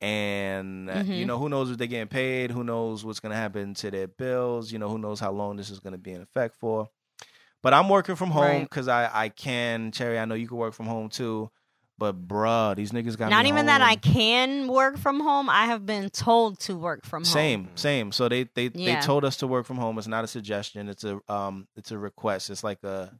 And 0.00 0.90
uh, 0.90 1.02
you 1.18 1.24
know 1.24 1.38
who 1.38 1.48
knows 1.48 1.70
if 1.70 1.78
they're 1.78 1.86
getting 1.86 2.08
paid 2.08 2.50
who 2.50 2.62
knows 2.64 3.04
what's 3.04 3.20
going 3.20 3.30
to 3.30 3.36
happen 3.36 3.72
to 3.74 3.90
their 3.90 4.06
bills 4.06 4.70
you 4.70 4.78
know 4.78 4.88
who 4.88 4.98
knows 4.98 5.18
how 5.20 5.32
long 5.32 5.56
this 5.56 5.70
is 5.70 5.80
going 5.80 5.92
to 5.94 5.98
be 5.98 6.12
in 6.12 6.20
effect 6.22 6.56
for. 6.56 6.88
But 7.62 7.72
i'm 7.72 7.88
working 7.88 8.14
from 8.16 8.30
home 8.30 8.42
Right. 8.42 8.62
because 8.70 8.88
i 8.88 9.08
i 9.12 9.28
can. 9.30 9.90
Cherry 9.92 10.18
i 10.18 10.24
know 10.26 10.34
you 10.34 10.46
can 10.48 10.58
work 10.58 10.74
from 10.74 10.86
home 10.86 11.08
too 11.08 11.50
but 11.98 12.26
bruh 12.26 12.74
these 12.76 12.90
niggas 12.92 13.16
got 13.16 13.26
me 13.26 13.30
not 13.30 13.46
even 13.46 13.66
that. 13.66 13.80
I 13.80 13.96
can 13.96 14.66
work 14.68 14.98
from 14.98 15.20
home. 15.20 15.48
I 15.48 15.66
have 15.66 15.86
been 15.86 16.10
told 16.10 16.58
to 16.60 16.76
work 16.76 17.04
from 17.04 17.22
home. 17.22 17.32
Same, 17.32 17.68
same. 17.76 18.12
So 18.12 18.28
they 18.28 18.44
they 18.54 18.70
Yeah. 18.74 18.96
they 19.00 19.00
told 19.06 19.24
us 19.24 19.36
to 19.38 19.46
work 19.46 19.64
from 19.66 19.76
home. 19.78 19.96
It's 19.98 20.06
not 20.08 20.24
a 20.24 20.26
suggestion. 20.28 20.88
It's 20.88 21.04
a 21.04 21.20
um 21.28 21.68
it's 21.76 21.90
a 21.92 21.98
request. 21.98 22.50
It's 22.50 22.64
like 22.64 22.82
a 22.82 23.12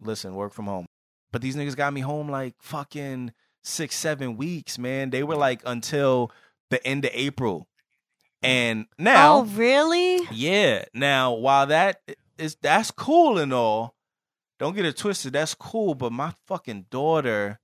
listen, 0.00 0.34
work 0.34 0.52
from 0.52 0.66
home. 0.66 0.86
But 1.32 1.42
these 1.42 1.56
niggas 1.56 1.76
got 1.76 1.92
me 1.92 2.00
home 2.00 2.28
like 2.30 2.54
fucking 2.60 3.32
six, 3.62 3.96
seven 3.96 4.36
weeks, 4.36 4.78
man. 4.78 5.10
They 5.10 5.22
were 5.22 5.36
like 5.36 5.62
until 5.66 6.30
the 6.70 6.84
end 6.86 7.04
of 7.04 7.10
April. 7.14 7.68
And 8.42 8.86
now 8.98 9.38
Oh, 9.38 9.44
really? 9.44 10.20
yeah. 10.30 10.84
Now, 10.94 11.32
while 11.32 11.66
that 11.66 12.00
is 12.38 12.56
that's 12.60 12.90
cool 12.90 13.38
and 13.38 13.52
all, 13.52 13.94
don't 14.58 14.74
get 14.76 14.84
it 14.84 14.96
twisted. 14.96 15.32
That's 15.32 15.54
cool, 15.54 15.94
but 15.94 16.12
my 16.12 16.32
fucking 16.46 16.86
daughter 16.90 17.58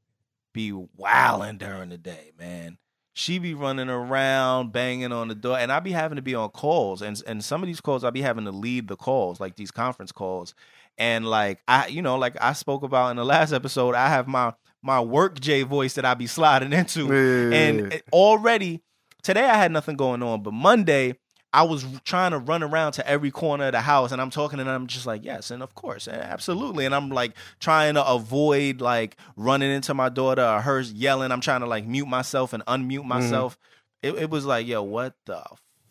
be 0.53 0.73
wilding 0.73 1.59
during 1.59 1.89
the 1.91 1.99
day, 1.99 2.33
man. 2.39 2.79
She 3.15 3.39
be 3.39 3.53
running 3.53 3.91
around, 3.91 4.73
banging 4.73 5.13
on 5.13 5.29
the 5.29 5.35
door, 5.35 5.59
and 5.59 5.71
I 5.71 5.81
be 5.81 5.93
having 5.93 6.17
to 6.17 6.23
be 6.23 6.35
on 6.35 6.49
calls, 6.51 7.03
and 7.03 7.21
and 7.27 7.45
some 7.45 7.63
of 7.63 7.67
these 7.67 7.81
calls 7.81 8.05
I 8.05 8.11
be 8.11 8.23
having 8.23 8.47
to 8.47 8.53
lead 8.53 8.89
the 8.89 8.97
calls, 8.97 9.39
like 9.39 9.57
these 9.57 9.71
conference 9.71 10.13
calls, 10.13 10.55
and 10.97 11.27
like 11.27 11.61
I, 11.69 11.89
you 11.89 12.01
know, 12.01 12.17
like 12.17 12.37
I 12.41 12.55
spoke 12.55 12.83
about 12.83 13.11
in 13.11 13.17
the 13.17 13.25
last 13.25 13.53
episode, 13.53 13.95
I 13.95 14.09
have 14.09 14.27
my 14.29 14.55
my 14.83 15.01
work 15.01 15.39
J 15.41 15.63
voice 15.63 15.95
that 15.95 16.07
I 16.07 16.15
be 16.15 16.27
sliding 16.27 16.73
into, 16.73 17.07
Yeah. 17.07 17.55
and 17.55 18.03
already 18.15 18.81
today 19.23 19.45
I 19.45 19.57
had 19.59 19.73
nothing 19.73 19.97
going 19.97 20.23
on, 20.23 20.43
but 20.43 20.55
Monday 20.55 21.19
I 21.55 21.63
was 21.65 21.85
trying 22.05 22.31
to 22.31 22.39
run 22.39 22.63
around 22.63 22.93
to 22.93 23.07
every 23.09 23.31
corner 23.31 23.67
of 23.67 23.73
the 23.73 23.81
house, 23.83 24.11
and 24.13 24.21
I'm 24.23 24.31
talking, 24.31 24.59
and 24.59 24.71
I'm 24.71 24.87
just 24.87 25.05
like, 25.07 25.23
yes, 25.25 25.51
and 25.51 25.63
of 25.63 25.75
course, 25.75 26.07
and 26.07 26.17
absolutely, 26.21 26.87
and 26.87 26.95
I'm 26.95 27.11
like 27.11 27.33
trying 27.61 27.95
to 27.95 28.07
avoid 28.07 28.81
like 28.81 29.17
running 29.37 29.71
into 29.71 29.93
my 29.95 30.09
daughter 30.09 30.43
or 30.45 30.61
her 30.63 30.81
yelling. 30.81 31.31
I'm 31.31 31.41
trying 31.43 31.61
to 31.61 31.67
like 31.67 31.87
mute 31.87 32.07
myself 32.09 32.53
and 32.53 32.65
unmute 32.67 33.05
myself. 33.05 33.59
It, 34.03 34.15
it 34.15 34.31
was 34.31 34.47
like, 34.47 34.67
yo, 34.67 34.83
what 34.83 35.15
the 35.27 35.43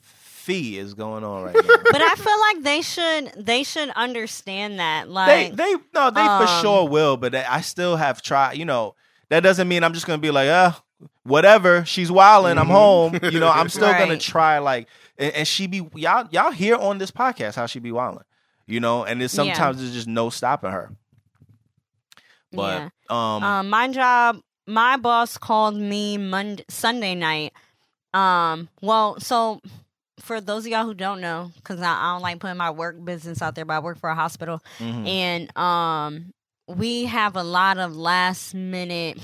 fee 0.02 0.78
is 0.80 0.96
going 0.96 1.24
on 1.24 1.44
right 1.44 1.56
now? 1.56 1.70
But 1.92 2.02
I 2.02 2.16
feel 2.16 2.40
like 2.40 2.64
they 2.64 2.82
should 2.82 3.46
they 3.46 3.64
should 3.64 3.90
understand 3.92 4.80
that. 4.80 5.08
Like 5.12 5.56
they 5.56 5.76
no 5.94 6.10
they 6.10 6.26
for 6.26 6.44
um, 6.44 6.62
sure 6.62 6.88
will 6.90 7.16
but 7.18 7.36
i 7.36 7.62
still 7.62 7.96
have 7.98 8.22
tried 8.24 8.54
you 8.58 8.66
know 8.66 8.96
that 9.30 9.42
doesn't 9.42 9.68
mean 9.68 9.84
i'm 9.84 9.94
just 9.94 10.08
gonna 10.08 10.18
be 10.18 10.32
like 10.32 10.48
uh 10.50 10.72
whatever 11.24 11.86
she's 11.86 12.12
wilding 12.12 12.58
i'm 12.58 12.68
Mhm. 12.68 12.72
home 12.72 13.20
you 13.32 13.40
know 13.40 13.50
i'm 13.50 13.70
still 13.78 13.92
gonna 13.94 14.18
try 14.18 14.58
like 14.60 14.88
and, 15.22 15.34
and 15.34 15.48
she 15.48 15.68
be 15.68 15.88
y'all 15.96 16.28
y'all 16.32 16.52
hear 16.52 16.76
on 16.76 16.98
this 16.98 17.12
podcast 17.12 17.56
how 17.56 17.66
she 17.66 17.80
be 17.80 17.92
wilding 17.94 18.24
you 18.68 18.80
know 18.82 19.06
and 19.06 19.22
there's 19.22 19.34
Yeah. 19.34 19.46
sometimes 19.54 19.78
there's 19.78 19.94
just 19.94 20.08
no 20.08 20.30
stopping 20.30 20.72
her 20.72 20.92
yeah. 22.52 22.90
but 23.08 23.14
um 23.16 23.44
Um, 23.44 23.70
my 23.70 23.88
job, 23.88 24.40
my 24.68 24.98
boss 24.98 25.38
called 25.38 25.76
me 25.76 26.18
Monday, 26.18 26.64
Sunday 26.70 27.16
night. 27.16 27.54
Um, 28.14 28.68
well, 28.82 29.20
so 29.20 29.62
for 30.20 30.42
those 30.42 30.66
of 30.66 30.72
y'all 30.72 30.86
who 30.86 30.94
don't 30.94 31.22
know, 31.22 31.52
because 31.56 31.82
I, 31.82 31.92
I 31.94 32.14
don't 32.14 32.22
like 32.22 32.40
putting 32.40 32.58
my 32.58 32.70
work 32.72 33.04
business 33.04 33.42
out 33.42 33.56
there, 33.56 33.66
but 33.66 33.74
I 33.76 33.80
work 33.80 33.98
for 34.00 34.10
a 34.10 34.16
hospital, 34.16 34.62
mhm. 34.80 35.08
and 35.08 35.58
um, 35.58 36.34
we 36.68 37.06
have 37.06 37.36
a 37.38 37.44
lot 37.44 37.78
of 37.78 37.96
last 37.96 38.54
minute 38.54 39.18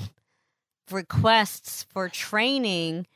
requests 0.90 1.84
for 1.92 2.08
training 2.08 3.06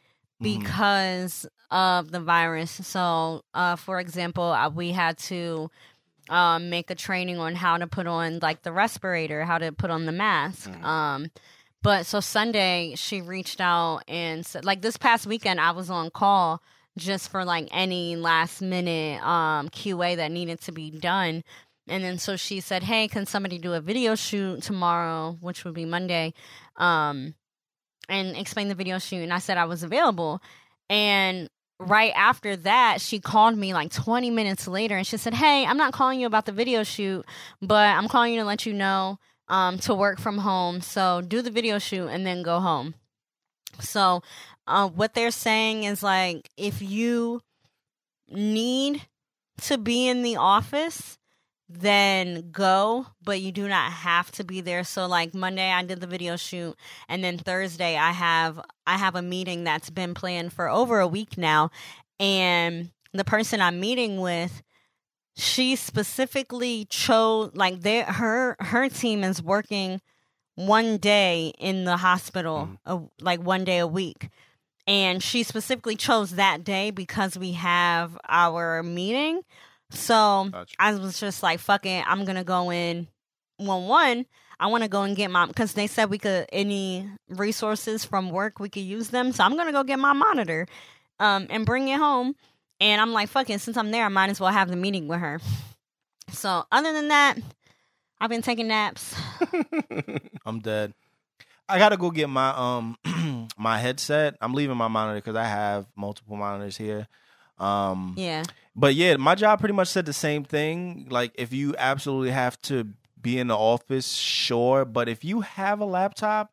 Mhm. 0.40 0.42
because 0.42 1.46
of 1.72 2.12
the 2.12 2.20
virus. 2.20 2.70
So, 2.70 3.42
uh, 3.54 3.76
for 3.76 3.98
example, 3.98 4.44
uh, 4.44 4.68
we 4.68 4.92
had 4.92 5.18
to 5.18 5.70
um, 6.28 6.70
make 6.70 6.90
a 6.90 6.94
training 6.94 7.38
on 7.38 7.54
how 7.56 7.78
to 7.78 7.86
put 7.86 8.06
on 8.06 8.38
like 8.40 8.62
the 8.62 8.70
respirator, 8.72 9.44
how 9.44 9.58
to 9.58 9.72
put 9.72 9.90
on 9.90 10.06
the 10.06 10.12
mask. 10.12 10.70
Mhm. 10.70 10.84
Um, 10.84 11.30
but 11.82 12.06
so 12.06 12.20
Sunday, 12.20 12.94
she 12.96 13.20
reached 13.22 13.60
out 13.60 14.02
and 14.06 14.46
said, 14.46 14.64
like 14.64 14.82
this 14.82 14.96
past 14.96 15.26
weekend, 15.26 15.60
I 15.60 15.72
was 15.72 15.90
on 15.90 16.10
call 16.10 16.62
just 16.96 17.30
for 17.30 17.44
like 17.44 17.68
any 17.72 18.16
last 18.16 18.60
minute 18.60 19.20
um, 19.26 19.68
QA 19.70 20.16
that 20.16 20.30
needed 20.30 20.60
to 20.60 20.72
be 20.72 20.90
done. 20.90 21.42
And 21.88 22.04
then 22.04 22.18
so 22.18 22.36
she 22.36 22.60
said, 22.60 22.84
"Hey, 22.84 23.08
can 23.08 23.26
somebody 23.26 23.58
do 23.58 23.72
a 23.72 23.80
video 23.80 24.14
shoot 24.14 24.62
tomorrow, 24.62 25.36
which 25.40 25.64
would 25.64 25.74
be 25.74 25.84
Monday?" 25.84 26.34
Um, 26.76 27.34
and 28.08 28.36
explain 28.36 28.68
the 28.68 28.76
video 28.76 28.98
shoot. 29.00 29.22
And 29.22 29.32
I 29.32 29.38
said 29.38 29.58
I 29.58 29.64
was 29.64 29.82
available. 29.82 30.40
And 30.88 31.48
right 31.86 32.12
after 32.14 32.56
that, 32.56 33.00
she 33.00 33.20
called 33.20 33.56
me 33.56 33.74
like 33.74 33.92
20 33.92 34.30
minutes 34.30 34.66
later 34.66 34.96
and 34.96 35.06
she 35.06 35.16
said, 35.16 35.34
Hey, 35.34 35.64
I'm 35.66 35.76
not 35.76 35.92
calling 35.92 36.20
you 36.20 36.26
about 36.26 36.46
the 36.46 36.52
video 36.52 36.82
shoot, 36.82 37.24
but 37.60 37.96
I'm 37.96 38.08
calling 38.08 38.34
you 38.34 38.40
to 38.40 38.46
let 38.46 38.66
you 38.66 38.72
know 38.72 39.18
um, 39.48 39.78
to 39.80 39.94
work 39.94 40.18
from 40.18 40.38
home. 40.38 40.80
So 40.80 41.20
do 41.20 41.42
the 41.42 41.50
video 41.50 41.78
shoot 41.78 42.08
and 42.08 42.26
then 42.26 42.42
go 42.42 42.60
home. 42.60 42.94
So, 43.80 44.22
uh, 44.66 44.88
what 44.88 45.14
they're 45.14 45.30
saying 45.30 45.84
is 45.84 46.02
like, 46.02 46.48
if 46.56 46.80
you 46.82 47.40
need 48.28 49.02
to 49.62 49.78
be 49.78 50.08
in 50.08 50.22
the 50.22 50.36
office, 50.36 51.18
then 51.80 52.50
go, 52.50 53.06
but 53.24 53.40
you 53.40 53.52
do 53.52 53.68
not 53.68 53.92
have 53.92 54.30
to 54.32 54.44
be 54.44 54.60
there. 54.60 54.84
So 54.84 55.06
like 55.06 55.34
Monday 55.34 55.70
I 55.70 55.82
did 55.84 56.00
the 56.00 56.06
video 56.06 56.36
shoot 56.36 56.76
and 57.08 57.22
then 57.22 57.38
Thursday 57.38 57.96
I 57.96 58.12
have 58.12 58.60
I 58.86 58.96
have 58.96 59.14
a 59.14 59.22
meeting 59.22 59.64
that's 59.64 59.90
been 59.90 60.14
planned 60.14 60.52
for 60.52 60.68
over 60.68 61.00
a 61.00 61.08
week 61.08 61.38
now 61.38 61.70
and 62.18 62.90
the 63.12 63.24
person 63.24 63.60
I'm 63.60 63.80
meeting 63.80 64.20
with, 64.20 64.62
she 65.34 65.76
specifically 65.76 66.86
chose 66.86 67.50
like 67.54 67.80
their 67.80 68.04
her 68.04 68.56
her 68.60 68.88
team 68.88 69.24
is 69.24 69.42
working 69.42 70.00
one 70.54 70.98
day 70.98 71.52
in 71.58 71.84
the 71.84 71.96
hospital, 71.96 72.68
mm-hmm. 72.86 72.92
a, 72.92 73.08
like 73.20 73.40
one 73.40 73.64
day 73.64 73.78
a 73.78 73.86
week. 73.86 74.28
And 74.86 75.22
she 75.22 75.42
specifically 75.42 75.96
chose 75.96 76.32
that 76.32 76.64
day 76.64 76.90
because 76.90 77.38
we 77.38 77.52
have 77.52 78.18
our 78.28 78.82
meeting. 78.82 79.42
So 79.92 80.48
Gotcha. 80.50 80.74
I 80.78 80.94
was 80.94 81.20
just 81.20 81.42
like, 81.42 81.60
fuck 81.60 81.86
it, 81.86 82.04
I'm 82.06 82.24
gonna 82.24 82.44
go 82.44 82.70
in 82.70 83.08
one 83.58 83.86
one. 83.86 84.26
I 84.58 84.66
want 84.66 84.84
to 84.84 84.88
go 84.88 85.02
and 85.02 85.16
get 85.16 85.30
my 85.30 85.46
because 85.46 85.72
they 85.72 85.86
said 85.86 86.08
we 86.08 86.18
could 86.18 86.46
any 86.52 87.08
resources 87.28 88.04
from 88.04 88.30
work 88.30 88.60
we 88.60 88.68
could 88.68 88.84
use 88.84 89.08
them. 89.08 89.32
So 89.32 89.44
I'm 89.44 89.56
gonna 89.56 89.72
go 89.72 89.82
get 89.82 89.98
my 89.98 90.12
monitor, 90.12 90.66
um, 91.18 91.46
and 91.50 91.66
bring 91.66 91.88
it 91.88 91.98
home. 91.98 92.34
And 92.80 93.00
I'm 93.00 93.12
like, 93.12 93.28
fuck 93.28 93.50
it, 93.50 93.60
since 93.60 93.76
I'm 93.76 93.90
there, 93.90 94.04
I 94.04 94.08
might 94.08 94.30
as 94.30 94.40
well 94.40 94.52
have 94.52 94.68
the 94.68 94.76
meeting 94.76 95.08
with 95.08 95.20
her. 95.20 95.40
So 96.30 96.64
other 96.72 96.92
than 96.92 97.08
that, 97.08 97.38
I've 98.20 98.30
been 98.30 98.42
taking 98.42 98.68
naps. 98.68 99.14
I'm 100.46 100.60
dead. 100.60 100.94
I 101.68 101.78
gotta 101.78 101.96
go 101.96 102.10
get 102.10 102.28
my 102.28 102.50
um 102.50 103.48
my 103.58 103.78
headset. 103.78 104.36
I'm 104.40 104.54
leaving 104.54 104.76
my 104.76 104.88
monitor 104.88 105.20
because 105.20 105.36
I 105.36 105.44
have 105.44 105.86
multiple 105.96 106.36
monitors 106.36 106.76
here. 106.76 107.08
Um, 107.62 108.14
Yeah, 108.16 108.42
but 108.74 108.94
yeah, 108.94 109.16
my 109.16 109.34
job 109.34 109.60
pretty 109.60 109.74
much 109.74 109.88
said 109.88 110.06
the 110.06 110.12
same 110.12 110.44
thing. 110.44 111.06
Like, 111.10 111.32
if 111.34 111.52
you 111.52 111.74
absolutely 111.78 112.30
have 112.32 112.60
to 112.62 112.88
be 113.20 113.38
in 113.38 113.46
the 113.48 113.56
office, 113.56 114.08
sure. 114.12 114.84
But 114.84 115.08
if 115.08 115.24
you 115.24 115.42
have 115.42 115.80
a 115.80 115.84
laptop, 115.84 116.52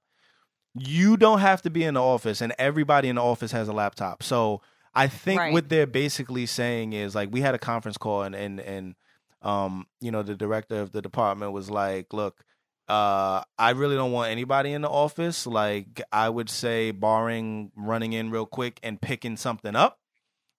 you 0.77 1.17
don't 1.17 1.39
have 1.39 1.61
to 1.63 1.69
be 1.69 1.83
in 1.83 1.95
the 1.95 2.01
office, 2.01 2.41
and 2.41 2.53
everybody 2.59 3.09
in 3.09 3.15
the 3.15 3.23
office 3.23 3.51
has 3.51 3.67
a 3.67 3.73
laptop. 3.73 4.21
So 4.21 4.61
I 4.93 5.07
think 5.07 5.39
Right. 5.39 5.53
what 5.53 5.69
they're 5.69 5.87
basically 5.87 6.45
saying 6.45 6.93
is 6.93 7.15
like 7.15 7.29
we 7.31 7.41
had 7.41 7.55
a 7.55 7.59
conference 7.59 7.97
call, 7.97 8.23
and 8.23 8.35
and 8.35 8.59
and 8.59 8.95
um, 9.41 9.87
you 10.01 10.11
know, 10.11 10.21
the 10.21 10.35
director 10.35 10.79
of 10.81 10.91
the 10.91 11.01
department 11.01 11.53
was 11.53 11.69
like, 11.71 12.13
"Look, 12.13 12.43
uh, 12.87 13.41
I 13.57 13.69
really 13.71 13.95
don't 13.95 14.11
want 14.11 14.31
anybody 14.31 14.73
in 14.73 14.81
the 14.81 14.89
office. 14.89 15.47
Like, 15.47 16.01
I 16.11 16.29
would 16.29 16.49
say, 16.49 16.91
barring 16.91 17.71
running 17.75 18.13
in 18.13 18.31
real 18.31 18.45
quick 18.45 18.79
and 18.83 18.99
picking 19.01 19.37
something 19.37 19.75
up, 19.75 19.99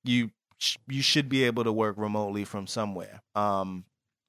you 0.02 0.30
you 0.88 1.02
should 1.02 1.28
be 1.28 1.44
able 1.44 1.64
to 1.64 1.72
work 1.72 1.96
remotely 1.98 2.44
from 2.44 2.66
somewhere. 2.66 3.22
Um, 3.34 3.84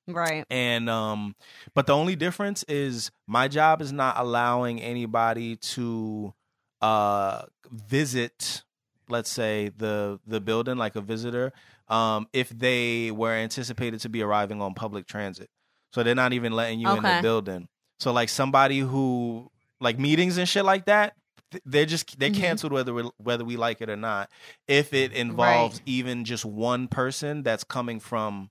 right. 0.07 0.45
and 0.49 0.89
um, 0.89 1.35
but 1.73 1.87
the 1.87 1.95
only 1.95 2.15
difference 2.15 2.63
is 2.63 3.11
my 3.27 3.47
job 3.47 3.81
is 3.81 3.91
not 3.91 4.17
allowing 4.17 4.81
anybody 4.81 5.55
to 5.57 6.33
uh 6.81 7.43
visit, 7.71 8.63
let's 9.09 9.29
say 9.29 9.71
the 9.77 10.19
the 10.25 10.41
building 10.41 10.77
like 10.77 10.95
a 10.95 11.01
visitor, 11.01 11.53
um, 11.87 12.27
if 12.33 12.49
they 12.49 13.11
were 13.11 13.33
anticipated 13.33 13.99
to 14.01 14.09
be 14.09 14.21
arriving 14.21 14.61
on 14.61 14.73
public 14.73 15.05
transit. 15.07 15.49
So 15.93 16.03
they're 16.03 16.15
not 16.15 16.33
even 16.33 16.53
letting 16.53 16.79
you 16.79 16.87
in 16.89 17.03
the 17.17 17.21
building. 17.21 17.67
So 17.99 18.11
like 18.13 18.29
somebody 18.29 18.79
who 18.79 19.51
like 19.79 19.99
meetings 19.99 20.37
and 20.37 20.47
shit 20.47 20.63
like 20.63 20.85
that, 20.85 21.13
th- 21.13 21.20
they're 21.65 21.85
just 21.85 22.17
they're 22.19 22.29
Mhm. 22.29 22.35
canceled 22.35 22.71
whether 22.73 22.93
we, 22.93 23.09
whether 23.17 23.43
we 23.45 23.57
like 23.57 23.81
it 23.81 23.89
or 23.89 23.95
not. 23.97 24.29
If 24.67 24.93
it 24.93 25.11
involves 25.13 25.81
even 25.85 26.23
just 26.25 26.45
one 26.45 26.87
person 26.87 27.43
that's 27.43 27.63
coming 27.63 27.99
from 27.99 28.49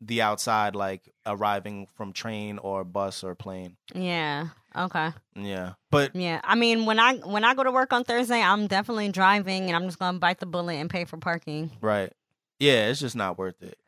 the 0.00 0.22
outside, 0.22 0.74
like 0.74 1.12
arriving 1.26 1.86
from 1.94 2.12
train 2.12 2.58
or 2.58 2.84
bus 2.84 3.22
or 3.22 3.34
plane. 3.34 3.76
Yeah. 3.94 4.48
Okay. 4.74 5.10
Yeah, 5.36 5.74
but 5.90 6.14
Yeah. 6.14 6.40
I 6.44 6.54
mean, 6.54 6.86
when 6.86 6.98
I 6.98 7.16
when 7.16 7.44
I 7.44 7.54
go 7.54 7.64
to 7.64 7.70
work 7.72 7.92
on 7.92 8.04
Thursday, 8.04 8.40
I'm 8.40 8.66
definitely 8.66 9.10
driving, 9.10 9.64
and 9.66 9.76
I'm 9.76 9.84
just 9.84 9.98
gonna 9.98 10.18
bite 10.18 10.38
the 10.40 10.46
bullet 10.46 10.74
and 10.76 10.88
pay 10.88 11.04
for 11.04 11.16
parking. 11.18 11.70
right, 11.80 12.12
yeah, 12.58 12.88
it's 12.88 13.00
just 13.00 13.16
not 13.16 13.36
worth 13.38 13.60
it. 13.62 13.78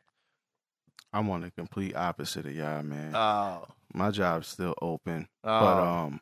I'm 1.11 1.29
on 1.29 1.41
the 1.41 1.51
complete 1.51 1.95
opposite 1.95 2.45
of 2.45 2.55
y'all, 2.55 2.81
man. 2.83 3.15
Oh, 3.15 3.65
My 3.93 4.09
job's 4.11 4.47
still 4.47 4.73
open, 4.81 5.27
oh, 5.43 5.59
but 5.59 5.77
um, 5.79 6.21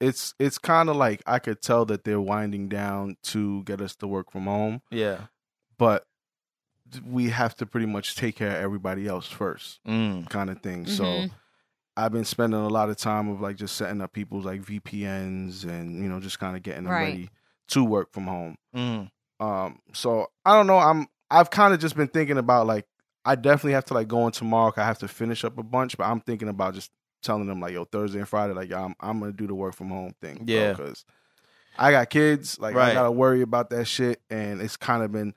it's 0.00 0.34
it's 0.38 0.58
kind 0.58 0.88
of 0.88 0.96
like 0.96 1.22
I 1.26 1.38
could 1.38 1.60
tell 1.62 1.84
that 1.86 2.04
they're 2.04 2.20
winding 2.20 2.68
down 2.68 3.16
to 3.24 3.62
get 3.64 3.80
us 3.80 3.94
to 3.96 4.06
work 4.06 4.30
from 4.30 4.44
home, 4.44 4.82
yeah, 4.90 5.26
but 5.78 6.06
we 7.06 7.30
have 7.30 7.54
to 7.56 7.66
pretty 7.66 7.86
much 7.86 8.16
take 8.16 8.36
care 8.36 8.48
of 8.56 8.62
everybody 8.62 9.06
else 9.06 9.26
first, 9.28 9.80
mm. 9.86 10.28
kind 10.28 10.50
of 10.50 10.60
thing. 10.60 10.86
So 10.86 11.04
Mhm. 11.04 11.30
I've 11.96 12.12
been 12.12 12.24
spending 12.24 12.58
a 12.60 12.68
lot 12.68 12.88
of 12.90 12.96
time 12.96 13.28
of 13.28 13.40
like 13.40 13.56
just 13.56 13.76
setting 13.76 14.00
up 14.00 14.12
people's 14.12 14.44
like 14.44 14.62
VPNs 14.62 15.64
and 15.64 16.02
you 16.02 16.08
know 16.08 16.18
just 16.20 16.38
kind 16.38 16.56
of 16.56 16.62
getting 16.62 16.84
them 16.84 16.92
Right. 16.94 17.04
ready 17.08 17.30
to 17.68 17.84
work 17.84 18.12
from 18.12 18.26
home. 18.26 18.56
Mm. 18.74 19.10
Um, 19.38 19.80
so 19.92 20.28
I 20.44 20.54
don't 20.56 20.66
know. 20.66 20.78
I'm 20.78 21.06
I've 21.30 21.50
kind 21.50 21.72
of 21.74 21.80
just 21.80 21.96
been 21.96 22.08
thinking 22.08 22.38
about 22.38 22.66
like 22.66 22.86
I 23.24 23.34
definitely 23.34 23.72
have 23.72 23.84
to 23.86 23.94
like 23.94 24.08
go 24.08 24.26
in 24.26 24.32
tomorrow. 24.32 24.70
'cause 24.72 24.82
I 24.82 24.86
have 24.86 24.98
to 25.00 25.08
finish 25.08 25.44
up 25.44 25.58
a 25.58 25.62
bunch, 25.62 25.96
but 25.96 26.04
I'm 26.04 26.20
thinking 26.20 26.48
about 26.48 26.74
just 26.74 26.90
telling 27.22 27.46
them 27.46 27.60
like 27.60 27.72
yo 27.72 27.84
Thursday 27.84 28.18
and 28.18 28.28
Friday 28.28 28.52
like 28.54 28.68
yo, 28.70 28.82
I'm 28.84 28.94
I'm 29.00 29.20
gonna 29.20 29.32
do 29.32 29.46
the 29.46 29.54
work 29.54 29.74
from 29.74 29.88
home 29.90 30.14
thing. 30.20 30.44
Yeah. 30.46 30.72
because 30.72 31.04
I 31.78 31.90
got 31.92 32.10
kids. 32.10 32.58
Like 32.58 32.76
I 32.76 32.92
gotta 32.94 33.10
worry 33.10 33.42
about 33.42 33.70
that 33.70 33.86
shit, 33.86 34.20
and 34.30 34.60
it's 34.60 34.76
kind 34.76 35.02
of 35.02 35.12
been. 35.12 35.34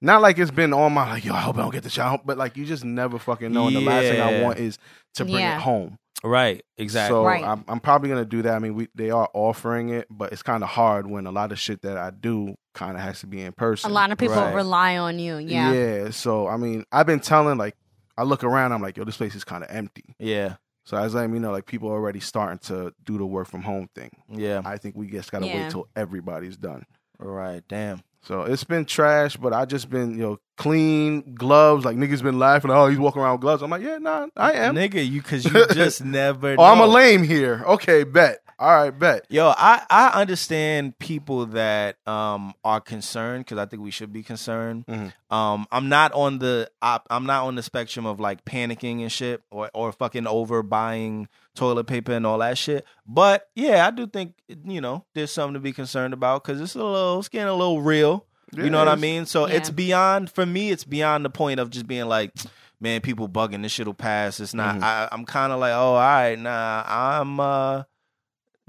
Not 0.00 0.20
like 0.20 0.36
it's 0.38 0.50
been 0.50 0.72
on 0.72 0.92
my 0.94 1.08
like 1.08 1.24
yo, 1.24 1.32
I 1.32 1.40
hope 1.40 1.56
I 1.58 1.62
don't 1.62 1.70
get 1.72 1.84
the 1.84 1.90
shot, 1.90 2.26
but 2.26 2.36
like 2.36 2.56
you 2.56 2.64
just 2.64 2.84
never 2.84 3.18
fucking 3.18 3.52
know. 3.52 3.66
And 3.68 3.76
the 3.76 3.80
last 3.80 4.02
thing 4.04 4.20
I 4.20 4.42
want 4.42 4.58
is 4.58 4.78
to 5.14 5.24
bring 5.24 5.36
Yeah. 5.36 5.56
it 5.56 5.60
home. 5.60 5.96
right, 6.24 6.62
exactly. 6.76 7.14
So 7.14 7.24
Right. 7.24 7.44
I'm, 7.44 7.64
I'm 7.68 7.78
probably 7.80 8.08
gonna 8.08 8.24
do 8.24 8.42
that. 8.42 8.54
I 8.54 8.58
mean, 8.58 8.74
we 8.74 8.88
they 8.96 9.10
are 9.10 9.28
offering 9.32 9.90
it, 9.90 10.06
but 10.10 10.32
it's 10.32 10.42
kind 10.42 10.62
of 10.64 10.70
hard 10.70 11.06
when 11.08 11.26
a 11.26 11.30
lot 11.32 11.52
of 11.52 11.58
shit 11.58 11.82
that 11.82 11.96
I 11.96 12.10
do 12.10 12.54
kind 12.74 12.96
of 12.96 13.02
has 13.02 13.20
to 13.20 13.26
be 13.28 13.42
in 13.42 13.52
person. 13.52 13.90
A 13.90 13.94
lot 13.94 14.10
of 14.10 14.18
people 14.18 14.36
Right. 14.36 14.54
rely 14.54 14.96
on 14.96 15.18
you. 15.20 15.36
Yeah. 15.38 15.72
Yeah. 15.72 16.10
So 16.10 16.48
I 16.48 16.56
mean, 16.56 16.84
I've 16.90 17.06
been 17.06 17.20
telling 17.20 17.58
like 17.58 17.76
I 18.18 18.24
look 18.24 18.42
around, 18.44 18.72
I'm 18.72 18.82
like, 18.82 18.96
yo, 18.96 19.04
this 19.04 19.16
place 19.16 19.34
is 19.36 19.44
kind 19.44 19.62
of 19.64 19.70
empty. 19.70 20.16
yeah, 20.18 20.56
So 20.84 20.96
as 20.96 21.00
I 21.00 21.04
was 21.04 21.14
letting 21.14 21.32
me 21.32 21.38
know 21.38 21.52
like 21.52 21.66
people 21.66 21.88
are 21.88 21.92
already 21.94 22.20
starting 22.20 22.58
to 22.68 22.92
do 23.04 23.18
the 23.18 23.26
work 23.26 23.48
from 23.48 23.62
home 23.62 23.88
thing. 23.94 24.10
yeah, 24.28 24.62
I 24.64 24.76
think 24.78 24.96
we 24.96 25.08
just 25.08 25.30
gotta 25.30 25.46
Yeah. 25.46 25.62
wait 25.62 25.70
till 25.70 25.88
everybody's 25.96 26.56
done. 26.56 26.84
right. 27.18 27.62
Damn. 27.68 28.02
So 28.24 28.42
it's 28.42 28.64
been 28.64 28.84
trash, 28.84 29.36
but 29.36 29.52
I 29.52 29.64
just 29.64 29.88
been 29.90 30.10
you 30.12 30.22
know 30.22 30.38
clean 30.56 31.34
gloves. 31.34 31.84
Like 31.84 31.96
niggas 31.96 32.22
been 32.22 32.38
laughing. 32.38 32.70
Oh, 32.70 32.86
he's 32.88 32.98
walking 32.98 33.22
around 33.22 33.32
with 33.32 33.40
gloves. 33.42 33.62
I'm 33.62 33.70
like, 33.70 33.82
yeah, 33.82 33.98
nah, 33.98 34.26
I 34.36 34.52
am. 34.52 34.74
nigga. 34.74 35.06
You 35.08 35.22
because 35.22 35.44
you 35.44 35.66
just 35.72 36.04
never. 36.04 36.56
Oh, 36.58 36.64
I'm 36.64 36.80
a 36.80 36.86
lame 36.86 37.22
here. 37.22 37.62
Okay, 37.66 38.04
bet. 38.04 38.38
All 38.58 38.70
right, 38.70 38.96
bet. 38.96 39.24
Yo, 39.28 39.48
I 39.56 39.82
I 39.90 40.20
understand 40.20 40.96
people 41.00 41.46
that 41.46 41.96
um 42.06 42.54
are 42.62 42.80
concerned 42.80 43.44
because 43.44 43.58
I 43.58 43.66
think 43.66 43.82
we 43.82 43.90
should 43.90 44.12
be 44.12 44.22
concerned. 44.22 44.86
Mhm. 44.86 45.12
Um, 45.30 45.66
I'm 45.72 45.88
not 45.88 46.12
on 46.12 46.38
the 46.38 46.70
op, 46.80 47.06
I'm 47.10 47.26
not 47.26 47.44
on 47.46 47.56
the 47.56 47.62
spectrum 47.64 48.06
of 48.06 48.20
like 48.20 48.44
panicking 48.44 49.00
and 49.00 49.10
shit 49.10 49.42
or 49.50 49.68
or 49.74 49.90
fucking 49.90 50.28
over 50.28 50.62
buying 50.62 51.26
toilet 51.56 51.84
paper 51.84 52.12
and 52.12 52.24
all 52.24 52.38
that 52.38 52.56
shit. 52.56 52.84
But 53.04 53.48
yeah, 53.56 53.84
I 53.84 53.90
do 53.90 54.06
think 54.06 54.34
you 54.46 54.80
know 54.80 55.06
there's 55.14 55.32
something 55.32 55.54
to 55.54 55.60
be 55.60 55.72
concerned 55.72 56.14
about 56.14 56.44
because 56.44 56.60
it's 56.60 56.76
a 56.76 56.84
little 56.84 57.18
it's 57.18 57.28
getting 57.28 57.48
a 57.48 57.54
little 57.54 57.82
real. 57.82 58.26
You 58.56 58.68
know 58.70 58.78
what 58.78 58.88
I 58.88 58.96
mean? 58.96 59.26
So 59.26 59.46
Yeah. 59.46 59.54
it's 59.54 59.70
beyond 59.70 60.30
for 60.30 60.44
me. 60.44 60.70
It's 60.70 60.84
beyond 60.84 61.24
the 61.24 61.30
point 61.30 61.58
of 61.60 61.70
just 61.70 61.86
being 61.86 62.06
like, 62.06 62.32
man, 62.80 63.00
people 63.00 63.28
bugging. 63.28 63.62
This 63.62 63.72
shit'll 63.72 63.94
pass. 63.94 64.40
It's 64.40 64.54
not. 64.54 64.76
Mhm. 64.76 64.82
I, 64.82 65.08
I'm 65.10 65.24
kind 65.24 65.52
of 65.52 65.60
like, 65.60 65.72
oh, 65.72 65.94
all 65.94 65.96
right, 65.96 66.38
nah. 66.38 66.82
I'm 66.86 67.40
uh, 67.40 67.44
nah, 67.78 67.84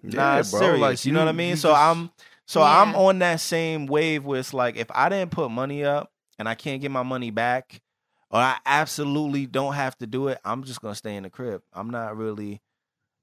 Yeah, 0.03 0.39
it's 0.39 0.51
bro, 0.51 0.59
serious. 0.59 0.81
like, 0.81 1.05
you, 1.05 1.11
know 1.11 1.19
what 1.19 1.27
I 1.27 1.33
mean? 1.33 1.57
So 1.57 1.69
just- 1.69 1.81
I'm, 1.81 2.11
so 2.45 2.61
I'm 2.61 2.95
on 2.95 3.19
that 3.19 3.39
same 3.39 3.85
wave 3.85 4.23
where 4.25 4.39
it's 4.39 4.53
like, 4.53 4.75
if 4.77 4.87
I 4.93 5.09
didn't 5.09 5.31
put 5.31 5.49
money 5.51 5.83
up 5.83 6.11
and 6.39 6.47
I 6.49 6.55
can't 6.55 6.81
get 6.81 6.91
my 6.91 7.03
money 7.03 7.31
back, 7.31 7.81
or 8.29 8.39
I 8.39 8.57
absolutely 8.65 9.45
don't 9.45 9.73
have 9.73 9.95
to 9.99 10.07
do 10.07 10.27
it, 10.29 10.39
I'm 10.43 10.63
just 10.63 10.81
gonna 10.81 10.95
stay 10.95 11.15
in 11.15 11.23
the 11.23 11.29
crib. 11.29 11.61
I'm 11.73 11.89
not 11.91 12.17
really. 12.17 12.61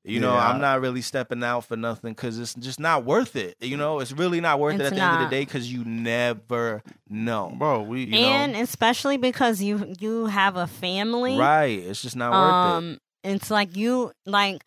You 0.05 0.19
know, 0.21 0.33
Yeah, 0.33 0.49
I'm 0.49 0.61
not 0.63 0.81
really 0.81 1.03
stepping 1.03 1.45
out 1.45 1.67
for 1.67 1.77
nothing 1.77 2.13
because 2.15 2.39
it's 2.39 2.55
just 2.55 2.81
not 2.81 3.05
worth 3.05 3.37
it. 3.37 3.57
You 3.61 3.77
know, 3.77 4.01
it's 4.01 4.13
really 4.13 4.41
not 4.41 4.59
worth 4.59 4.77
it 4.77 4.81
It's 4.81 4.93
at 4.93 4.95
the 4.97 5.03
end 5.03 5.23
of 5.23 5.29
the 5.31 5.37
day 5.37 5.45
because 5.45 5.71
you 5.71 5.85
never 5.85 6.83
know. 7.09 7.53
bro. 7.59 7.83
We 7.83 8.05
You 8.05 8.13
know? 8.23 8.29
and 8.29 8.57
especially 8.57 9.19
because 9.19 9.61
you 9.61 9.95
you 10.01 10.27
have 10.27 10.57
a 10.57 10.67
family. 10.67 11.37
Right. 11.37 11.79
It's 11.81 12.01
just 12.01 12.17
not 12.17 12.33
worth 12.33 12.73
it. 12.73 12.77
um, 12.79 12.99
it's 13.25 13.51
like 13.51 13.77
you 13.77 14.13
like 14.25 14.65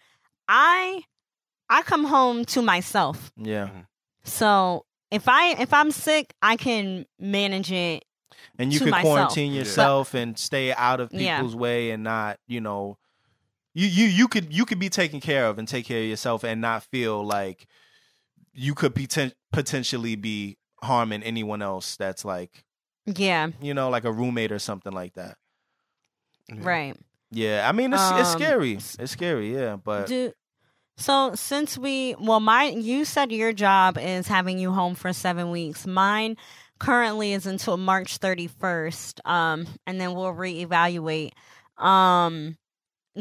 I 0.48 1.02
I 1.70 1.82
come 1.82 2.04
home 2.06 2.46
to 2.46 2.62
myself. 2.62 3.32
Yeah. 3.36 3.70
So 4.24 4.86
if 5.10 5.28
I 5.28 5.54
if 5.60 5.74
I'm 5.74 5.90
sick, 5.92 6.34
I 6.44 6.58
can 6.58 7.06
manage 7.20 7.72
it. 7.72 8.06
And 8.60 8.72
you 8.72 8.80
to 8.80 8.86
can 8.86 8.92
myself. 8.92 9.14
quarantine 9.16 9.52
Yeah. 9.54 9.60
yourself 9.60 10.14
and 10.14 10.38
stay 10.38 10.74
out 10.74 11.00
of 11.00 11.12
Yeah. 11.12 11.38
people's 11.38 11.56
way 11.56 11.92
and 11.92 12.04
not, 12.04 12.38
you 12.48 12.62
know, 12.62 12.98
you, 13.74 13.88
you 13.88 14.06
you 14.06 14.28
could 14.28 14.54
you 14.54 14.66
could 14.66 14.80
be 14.80 14.90
taken 14.90 15.20
care 15.20 15.48
of 15.48 15.58
and 15.60 15.68
take 15.68 15.86
care 15.86 16.02
of 16.02 16.08
yourself 16.08 16.44
and 16.44 16.62
not 16.62 16.84
feel 16.84 17.24
like 17.26 17.68
you 18.54 18.76
could 18.76 18.94
poten- 18.94 19.34
potentially 19.52 20.16
be 20.16 20.58
harming 20.84 21.24
anyone 21.24 21.62
else 21.62 21.96
that's 21.96 22.24
like, 22.24 22.64
Yeah, 23.06 23.50
you 23.62 23.74
know, 23.74 23.90
like 23.90 24.04
a 24.06 24.12
roommate 24.12 24.52
or 24.52 24.60
something 24.60 24.92
like 24.94 25.14
that. 25.16 25.38
Yeah. 26.50 26.56
right. 26.62 26.98
Yeah, 27.32 27.68
I 27.68 27.72
mean 27.72 27.94
it's 27.94 28.12
it's 28.12 28.30
Um, 28.36 28.40
scary. 28.40 28.74
It's 28.74 29.12
scary, 29.12 29.56
yeah, 29.56 29.76
but 29.78 30.08
Do 30.08 30.32
So 30.98 31.34
since 31.34 31.78
we 31.80 32.16
well 32.20 32.40
my 32.40 32.66
you 32.66 33.06
said 33.06 33.32
your 33.32 33.54
job 33.54 33.98
is 33.98 34.28
having 34.28 34.60
you 34.60 34.72
home 34.72 34.94
for 34.94 35.12
7 35.14 35.50
weeks. 35.50 35.88
Mine 35.88 36.38
currently 36.80 37.34
is 37.34 37.48
until 37.48 37.78
March 37.78 38.20
31st. 38.20 39.26
Um 39.28 39.66
and 39.88 40.00
then 40.00 40.14
we'll 40.14 40.34
reevaluate. 40.34 41.32
Um 41.78 42.58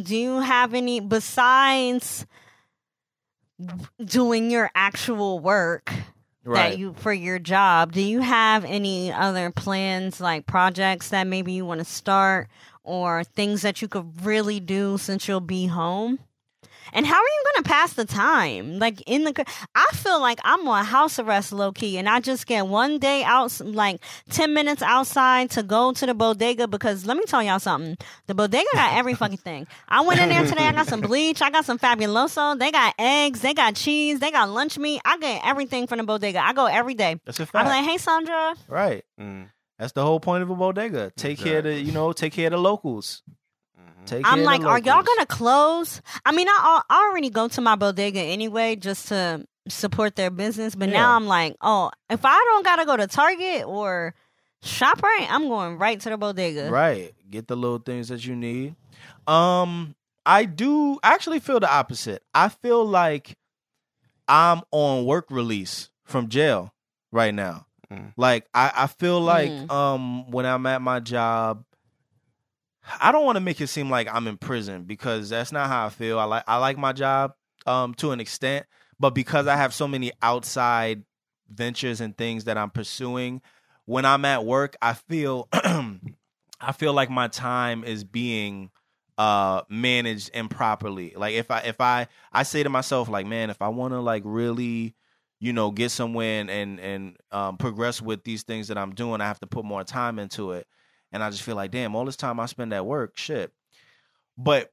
do 0.00 0.16
you 0.16 0.40
have 0.40 0.74
any 0.74 1.00
besides 1.00 2.26
doing 4.04 4.50
your 4.50 4.70
actual 4.74 5.38
work 5.38 5.92
that 6.44 6.78
you 6.78 6.94
for 6.94 7.12
your 7.12 7.38
job, 7.38 7.92
do 7.92 8.00
you 8.00 8.20
have 8.20 8.64
any 8.64 9.12
other 9.12 9.50
plans 9.50 10.20
like 10.20 10.46
projects 10.46 11.10
that 11.10 11.26
maybe 11.26 11.52
you 11.52 11.64
want 11.64 11.78
to 11.78 11.84
start 11.84 12.48
or 12.82 13.22
things 13.22 13.62
that 13.62 13.80
you 13.80 13.88
could 13.88 14.24
really 14.24 14.58
do 14.58 14.98
since 14.98 15.28
you'll 15.28 15.40
be 15.40 15.66
home? 15.66 16.18
And 16.92 17.06
how 17.06 17.14
are 17.16 17.22
you 17.22 17.44
going 17.54 17.64
to 17.64 17.68
pass 17.68 17.92
the 17.94 18.04
time? 18.04 18.78
Like 18.78 19.02
in 19.06 19.24
the, 19.24 19.44
I 19.74 19.86
feel 19.94 20.20
like 20.20 20.38
I'm 20.44 20.66
on 20.68 20.84
house 20.84 21.18
arrest 21.18 21.52
low 21.52 21.72
key, 21.72 21.98
and 21.98 22.08
I 22.08 22.20
just 22.20 22.46
get 22.46 22.66
one 22.66 22.98
day 22.98 23.22
out, 23.24 23.58
like 23.60 24.00
ten 24.30 24.54
minutes 24.54 24.82
outside 24.82 25.50
to 25.52 25.62
go 25.62 25.92
to 25.92 26.06
the 26.06 26.14
bodega 26.14 26.68
because 26.68 27.06
let 27.06 27.16
me 27.16 27.24
tell 27.26 27.42
y'all 27.42 27.58
something. 27.58 27.96
The 28.26 28.34
bodega 28.34 28.68
got 28.74 28.94
every 28.94 29.14
fucking 29.14 29.38
thing. 29.38 29.66
I 29.88 30.00
went 30.02 30.20
in 30.20 30.28
there 30.28 30.46
today. 30.46 30.66
I 30.66 30.72
got 30.72 30.86
some 30.86 31.00
bleach. 31.08 31.40
I 31.42 31.50
got 31.50 31.64
some 31.64 31.78
fabuloso. 31.78 32.58
They 32.58 32.70
got 32.70 32.94
eggs. 32.98 33.40
They 33.40 33.54
got 33.54 33.74
cheese. 33.74 34.20
They 34.20 34.30
got 34.30 34.48
lunch 34.50 34.78
meat. 34.78 35.00
I 35.04 35.18
get 35.18 35.42
everything 35.44 35.86
from 35.86 35.98
the 35.98 36.04
bodega. 36.04 36.44
I 36.44 36.52
go 36.52 36.66
every 36.66 36.94
day. 36.94 37.20
That's 37.24 37.40
a 37.40 37.48
I'm 37.54 37.66
like, 37.66 37.84
hey 37.84 37.98
Sandra, 37.98 38.54
right. 38.68 39.04
Mm, 39.20 39.48
That's 39.78 39.92
the 39.92 40.02
whole 40.04 40.20
point 40.20 40.42
of 40.42 40.50
a 40.50 40.54
bodega. 40.54 41.12
Take 41.16 41.38
care 41.38 41.58
of 41.58 41.64
the, 41.64 41.74
you 41.74 41.92
know, 41.92 42.12
take 42.12 42.32
care 42.32 42.46
of 42.46 42.52
the 42.52 42.58
locals. 42.58 43.22
Take 44.06 44.26
I'm 44.26 44.42
like, 44.42 44.62
are 44.62 44.78
y'all 44.78 45.02
gonna 45.02 45.26
close? 45.26 46.02
I 46.24 46.32
mean, 46.32 46.48
I, 46.48 46.82
I 46.90 47.08
already 47.08 47.30
go 47.30 47.48
to 47.48 47.60
my 47.60 47.76
bodega 47.76 48.20
anyway 48.20 48.76
just 48.76 49.08
to 49.08 49.46
support 49.68 50.16
their 50.16 50.30
business, 50.30 50.74
but 50.74 50.88
Yeah. 50.88 51.00
now 51.00 51.16
I'm 51.16 51.26
like, 51.26 51.56
oh, 51.60 51.90
if 52.10 52.24
I 52.24 52.32
don't 52.50 52.64
gotta 52.64 52.84
go 52.84 52.96
to 52.96 53.06
Target 53.06 53.64
or 53.64 54.14
Shoprite, 54.64 55.26
I'm 55.28 55.48
going 55.48 55.78
right 55.78 55.98
to 56.00 56.10
the 56.10 56.16
bodega. 56.16 56.70
Right. 56.70 57.12
Get 57.30 57.48
the 57.48 57.56
little 57.56 57.78
things 57.78 58.08
that 58.08 58.24
you 58.26 58.34
need. 58.36 58.74
Um, 59.26 59.94
I 60.26 60.44
do 60.44 60.98
actually 61.02 61.40
feel 61.40 61.60
the 61.60 61.72
opposite. 61.72 62.22
I 62.34 62.48
feel 62.48 62.84
like 62.84 63.36
I'm 64.28 64.62
on 64.70 65.04
work 65.04 65.26
release 65.30 65.90
from 66.04 66.28
jail 66.28 66.72
right 67.10 67.34
now. 67.34 67.66
Mm. 67.92 68.12
Like 68.16 68.46
I, 68.54 68.72
I 68.74 68.86
feel 68.86 69.20
like 69.20 69.50
Mm. 69.50 69.70
um 69.70 70.30
when 70.30 70.46
I'm 70.46 70.64
at 70.66 70.80
my 70.82 71.00
job, 71.00 71.64
I 73.00 73.12
don't 73.12 73.24
want 73.24 73.36
to 73.36 73.40
make 73.40 73.60
it 73.60 73.68
seem 73.68 73.90
like 73.90 74.08
I'm 74.12 74.26
in 74.26 74.38
prison 74.38 74.84
because 74.84 75.30
that's 75.30 75.52
not 75.52 75.68
how 75.68 75.86
I 75.86 75.88
feel. 75.90 76.18
I 76.18 76.24
like 76.24 76.44
I 76.46 76.56
like 76.58 76.78
my 76.78 76.92
job 76.92 77.34
um 77.66 77.94
to 77.94 78.10
an 78.10 78.20
extent, 78.20 78.66
but 78.98 79.10
because 79.10 79.46
I 79.46 79.56
have 79.56 79.72
so 79.74 79.86
many 79.86 80.12
outside 80.20 81.04
ventures 81.48 82.00
and 82.00 82.16
things 82.16 82.44
that 82.44 82.58
I'm 82.58 82.70
pursuing, 82.70 83.40
when 83.84 84.04
I'm 84.04 84.24
at 84.24 84.44
work, 84.44 84.76
I 84.82 84.94
feel 84.94 85.48
I 85.52 86.72
feel 86.76 86.92
like 86.92 87.10
my 87.10 87.28
time 87.28 87.84
is 87.84 88.04
being 88.04 88.70
uh 89.18 89.62
managed 89.68 90.30
improperly. 90.34 91.12
Like 91.16 91.34
if 91.34 91.50
I 91.50 91.60
if 91.60 91.80
I 91.80 92.08
I 92.32 92.42
say 92.42 92.62
to 92.62 92.68
myself 92.68 93.08
like, 93.08 93.26
man, 93.26 93.50
if 93.50 93.62
I 93.62 93.68
want 93.68 93.92
to 93.94 94.00
like 94.00 94.22
really 94.24 94.94
you 95.40 95.52
know 95.52 95.70
get 95.70 95.90
somewhere 95.90 96.40
and 96.40 96.50
and, 96.50 96.80
and 96.80 97.16
um, 97.30 97.56
progress 97.58 98.00
with 98.02 98.24
these 98.24 98.42
things 98.42 98.68
that 98.68 98.78
I'm 98.78 98.94
doing, 98.94 99.20
I 99.20 99.26
have 99.26 99.40
to 99.40 99.46
put 99.46 99.64
more 99.64 99.84
time 99.84 100.18
into 100.18 100.52
it. 100.52 100.66
And 101.12 101.22
I 101.22 101.30
just 101.30 101.42
feel 101.42 101.56
like, 101.56 101.70
damn, 101.70 101.94
all 101.94 102.04
this 102.04 102.16
time 102.16 102.40
I 102.40 102.46
spend 102.46 102.72
at 102.72 102.86
work, 102.86 103.16
shit. 103.18 103.52
But 104.38 104.72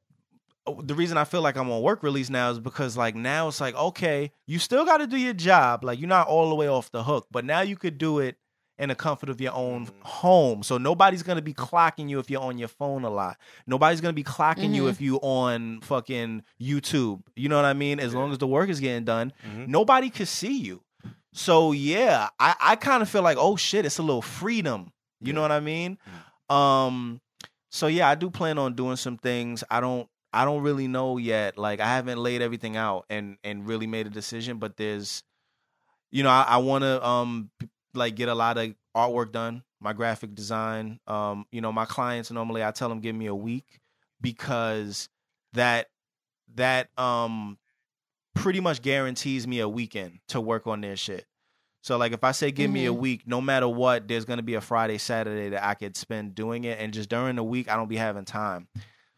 uh, 0.65 0.73
the 0.81 0.95
reason 0.95 1.17
I 1.17 1.23
feel 1.25 1.41
like 1.41 1.57
I'm 1.57 1.69
on 1.69 1.81
work 1.81 2.03
release 2.03 2.29
now 2.29 2.49
is 2.51 2.59
because 2.59 2.95
like 2.97 3.15
now 3.15 3.47
it's 3.49 3.59
like 3.61 3.75
okay, 3.75 4.31
you 4.47 4.59
still 4.59 4.85
got 4.85 4.97
to 4.97 5.07
do 5.07 5.17
your 5.17 5.33
job. 5.33 5.83
Like 5.83 5.99
you're 5.99 6.07
not 6.09 6.27
all 6.27 6.49
the 6.49 6.55
way 6.55 6.67
off 6.67 6.91
the 6.91 7.03
hook, 7.03 7.27
but 7.31 7.45
now 7.45 7.61
you 7.61 7.75
could 7.75 7.97
do 7.97 8.19
it 8.19 8.37
in 8.77 8.87
the 8.87 8.95
comfort 8.95 9.27
of 9.29 9.41
your 9.41 9.51
own 9.53 9.87
Mhm. 9.87 10.03
home. 10.03 10.63
So 10.63 10.77
nobody's 10.77 11.21
gonna 11.21 11.41
be 11.41 11.53
clocking 11.53 12.09
you 12.09 12.17
if 12.19 12.29
you're 12.29 12.41
on 12.41 12.57
your 12.57 12.69
phone 12.69 13.03
a 13.03 13.09
lot. 13.09 13.37
Nobody's 13.67 13.99
gonna 13.99 14.13
be 14.13 14.23
clocking 14.23 14.73
you 14.73 14.83
Mhm. 14.83 14.89
if 14.89 15.01
you 15.01 15.17
on 15.17 15.81
fucking 15.81 16.43
YouTube. 16.61 17.21
You 17.35 17.49
know 17.49 17.57
what 17.57 17.65
I 17.65 17.73
mean? 17.73 17.99
As 17.99 18.13
Yeah. 18.13 18.19
long 18.19 18.31
as 18.31 18.37
the 18.37 18.47
work 18.47 18.69
is 18.69 18.79
getting 18.79 19.03
done, 19.03 19.33
Mhm. 19.45 19.67
nobody 19.67 20.09
could 20.09 20.29
see 20.29 20.57
you. 20.57 20.81
So 21.33 21.73
yeah, 21.73 22.29
I, 22.39 22.55
I 22.61 22.75
kind 22.77 23.01
of 23.03 23.09
feel 23.09 23.21
like, 23.21 23.37
oh 23.37 23.57
shit, 23.57 23.85
it's 23.85 23.97
a 23.97 24.03
little 24.03 24.21
freedom. 24.21 24.93
You 25.19 25.33
know 25.33 25.41
what 25.41 25.51
I 25.51 25.59
mean? 25.59 25.97
Um 26.49 27.21
so 27.71 27.87
yeah, 27.87 28.09
I 28.09 28.15
do 28.15 28.29
plan 28.29 28.57
on 28.57 28.73
doing 28.73 28.95
some 28.95 29.17
things. 29.17 29.63
I 29.69 29.79
don't 29.79 30.07
I 30.33 30.45
don't 30.45 30.61
really 30.63 30.87
know 30.87 31.17
yet. 31.17 31.57
Like 31.57 31.79
I 31.79 31.87
haven't 31.87 32.19
laid 32.19 32.41
everything 32.41 32.77
out 32.77 33.05
and 33.09 33.37
and 33.43 33.67
really 33.67 33.87
made 33.87 34.07
a 34.07 34.09
decision, 34.09 34.57
but 34.57 34.77
there's 34.77 35.23
you 36.11 36.23
know, 36.23 36.29
I, 36.29 36.43
I 36.47 36.57
wanna 36.57 37.01
um 37.03 37.51
like 37.93 38.15
get 38.15 38.29
a 38.29 38.35
lot 38.35 38.57
of 38.57 38.73
artwork 38.95 39.31
done, 39.31 39.63
my 39.79 39.93
graphic 39.93 40.35
design. 40.35 40.99
Um, 41.07 41.45
you 41.51 41.61
know, 41.61 41.71
my 41.71 41.85
clients 41.85 42.31
normally 42.31 42.63
I 42.63 42.71
tell 42.71 42.89
them 42.89 42.99
give 43.01 43.15
me 43.15 43.27
a 43.27 43.35
week 43.35 43.79
because 44.21 45.09
that 45.53 45.87
that 46.55 46.89
um 46.97 47.57
pretty 48.35 48.59
much 48.61 48.81
guarantees 48.81 49.47
me 49.47 49.59
a 49.59 49.69
weekend 49.69 50.19
to 50.29 50.41
work 50.41 50.67
on 50.67 50.81
their 50.81 50.95
shit. 50.97 51.25
So 51.89 51.97
like 51.97 52.11
if 52.11 52.23
I 52.23 52.33
say 52.33 52.51
give 52.51 52.69
me 52.69 52.85
a 52.85 52.93
Mhm. 52.93 52.97
week, 52.99 53.23
no 53.25 53.41
matter 53.41 53.67
what, 53.67 54.07
there's 54.07 54.23
gonna 54.23 54.43
be 54.43 54.53
a 54.53 54.61
Friday, 54.61 54.99
Saturday 54.99 55.49
that 55.49 55.63
I 55.65 55.73
could 55.73 55.97
spend 55.97 56.35
doing 56.35 56.63
it, 56.63 56.77
and 56.79 56.93
just 56.93 57.09
during 57.09 57.35
the 57.35 57.43
week 57.43 57.67
I 57.67 57.75
don't 57.75 57.87
be 57.87 57.97
having 57.97 58.25
time. 58.25 58.67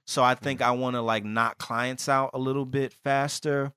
So 0.05 0.23
I 0.23 0.35
think 0.35 0.61
I 0.61 0.71
want 0.71 0.95
to 0.95 1.01
like 1.01 1.25
knock 1.25 1.57
clients 1.57 2.07
out 2.07 2.29
a 2.33 2.39
little 2.39 2.63
bit 2.65 2.93
faster, 2.93 3.73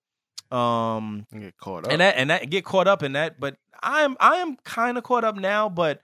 um, 0.52 1.26
And 1.32 1.42
get 1.42 1.56
caught 1.56 1.86
up. 1.86 1.90
and 1.90 2.00
that 2.00 2.14
and 2.16 2.30
that 2.30 2.48
get 2.50 2.64
caught 2.64 2.86
up 2.86 3.02
in 3.02 3.14
that. 3.14 3.40
But 3.40 3.56
I 3.82 4.02
am 4.02 4.16
I 4.20 4.36
am 4.36 4.58
kind 4.58 4.96
of 4.96 5.02
caught 5.02 5.24
up 5.24 5.34
now, 5.34 5.68
but 5.68 6.00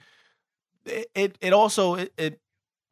it 0.85 1.09
it, 1.15 1.39
it 1.41 1.53
also 1.53 1.95
it, 1.95 2.13
it 2.19 2.41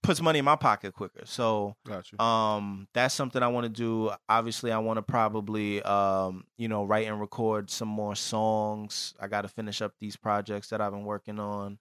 puts 0.09 0.23
money 0.23 0.38
in 0.38 0.44
my 0.47 0.57
pocket 0.57 0.94
quicker. 0.94 1.21
So 1.27 1.77
Got 1.87 2.11
you. 2.11 2.18
um, 2.18 2.88
that's 2.94 3.14
something 3.14 3.42
I 3.42 3.49
want 3.49 3.64
to 3.64 3.68
do. 3.68 4.11
Obviously, 4.27 4.73
I 4.73 4.79
want 4.79 4.97
to 4.97 5.03
probably, 5.03 5.83
um, 5.83 6.44
you 6.57 6.66
know, 6.66 6.83
write 6.83 7.07
and 7.07 7.21
record 7.21 7.68
some 7.68 7.88
more 7.88 8.14
songs. 8.14 9.12
I 9.21 9.29
got 9.29 9.42
to 9.42 9.49
finish 9.49 9.83
up 9.83 9.92
these 10.01 10.16
projects 10.16 10.68
that 10.68 10.81
I've 10.81 10.92
been 10.92 11.05
working 11.05 11.38
on. 11.38 11.79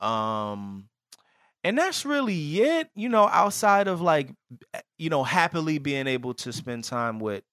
Um, 0.00 0.88
and 1.62 1.76
that's 1.76 2.06
really 2.06 2.58
it, 2.62 2.88
you 2.94 3.10
know, 3.10 3.28
outside 3.28 3.86
of 3.86 4.00
like, 4.00 4.30
you 4.96 5.10
know, 5.10 5.22
happily 5.22 5.76
being 5.76 6.06
able 6.06 6.32
to 6.34 6.54
spend 6.54 6.84
time 6.84 7.20
with 7.20 7.44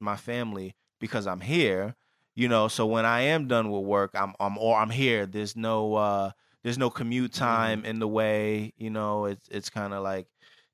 my 0.00 0.16
family 0.16 0.74
because 0.98 1.28
I'm 1.28 1.40
here, 1.40 1.94
you 2.34 2.48
know. 2.48 2.66
So 2.66 2.86
when 2.86 3.06
I 3.06 3.20
am 3.20 3.46
done 3.46 3.70
with 3.70 3.84
work, 3.84 4.10
I'm, 4.14 4.34
I'm, 4.40 4.58
or 4.58 4.76
I'm 4.76 4.90
here. 4.90 5.26
There's 5.26 5.54
no, 5.54 5.94
uh, 5.94 6.30
there's 6.62 6.78
no 6.78 6.90
commute 6.90 7.32
time 7.32 7.84
in 7.84 7.98
the 7.98 8.08
way, 8.08 8.72
you 8.76 8.90
know. 8.90 9.24
It's, 9.26 9.48
it's 9.48 9.70
kind 9.70 9.92
of 9.94 10.02
like 10.02 10.26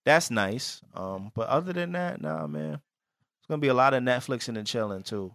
that's 0.05 0.31
nice. 0.31 0.81
Um, 0.95 1.31
but 1.35 1.49
other 1.49 1.73
than 1.73 1.93
that, 1.93 2.21
nah, 2.21 2.47
man, 2.47 2.75
it's 2.75 3.47
gonna 3.49 3.61
be 3.61 3.69
a 3.69 3.75
lot 3.75 3.95
of 3.95 4.03
Netflixing 4.03 4.57
and 4.59 4.67
chilling 4.67 5.03
too. 5.03 5.35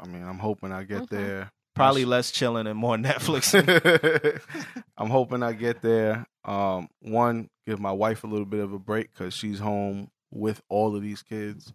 I 0.00 0.06
mean, 0.06 0.22
I'm 0.24 0.38
hoping 0.38 0.72
I 0.72 0.84
get 0.84 1.02
Okay. 1.02 1.16
there. 1.16 1.52
Probably 1.74 2.04
less 2.04 2.30
chilling 2.32 2.66
and 2.66 2.78
more 2.78 2.96
Netflixing. 2.96 4.40
I'm 4.98 5.10
hoping 5.10 5.42
I 5.42 5.52
get 5.52 5.80
there. 5.82 6.26
Um, 6.44 6.88
one, 7.00 7.50
give 7.66 7.78
my 7.80 7.92
wife 7.92 8.24
a 8.24 8.26
little 8.26 8.46
bit 8.46 8.60
of 8.60 8.72
a 8.72 8.78
break 8.78 9.12
because 9.12 9.34
she's 9.34 9.58
home 9.58 10.10
with 10.30 10.60
all 10.68 10.96
of 10.96 11.02
these 11.02 11.22
kids, 11.22 11.72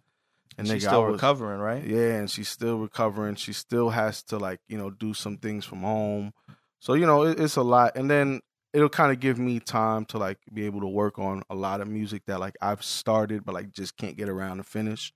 and 0.58 0.66
nigga, 0.66 0.72
she's 0.74 0.86
I 0.86 0.90
still 0.90 1.04
was- 1.04 1.12
recovering, 1.14 1.58
right? 1.60 1.84
Yeah, 1.84 2.14
and 2.16 2.30
she's 2.30 2.48
still 2.48 2.78
recovering. 2.78 3.36
She 3.36 3.52
still 3.52 3.90
has 3.90 4.22
to 4.24 4.38
like 4.38 4.60
you 4.68 4.76
know 4.78 4.90
do 4.90 5.14
some 5.14 5.36
things 5.38 5.64
from 5.64 5.80
home. 5.82 6.32
So 6.84 6.92
you 6.92 7.06
know 7.06 7.22
it, 7.22 7.40
it's 7.40 7.56
a 7.56 7.62
lot, 7.62 7.96
and 7.96 8.10
then 8.10 8.42
it'll 8.74 8.90
kind 8.90 9.10
of 9.10 9.18
give 9.18 9.38
me 9.38 9.58
time 9.58 10.04
to 10.04 10.18
like 10.18 10.36
be 10.52 10.66
able 10.66 10.82
to 10.82 10.86
work 10.86 11.18
on 11.18 11.42
a 11.48 11.54
lot 11.54 11.80
of 11.80 11.88
music 11.88 12.26
that 12.26 12.40
like 12.40 12.56
I've 12.60 12.84
started 12.84 13.42
but 13.42 13.54
like 13.54 13.72
just 13.72 13.96
can't 13.96 14.18
get 14.18 14.28
around 14.28 14.58
to 14.58 14.64
finish. 14.64 15.10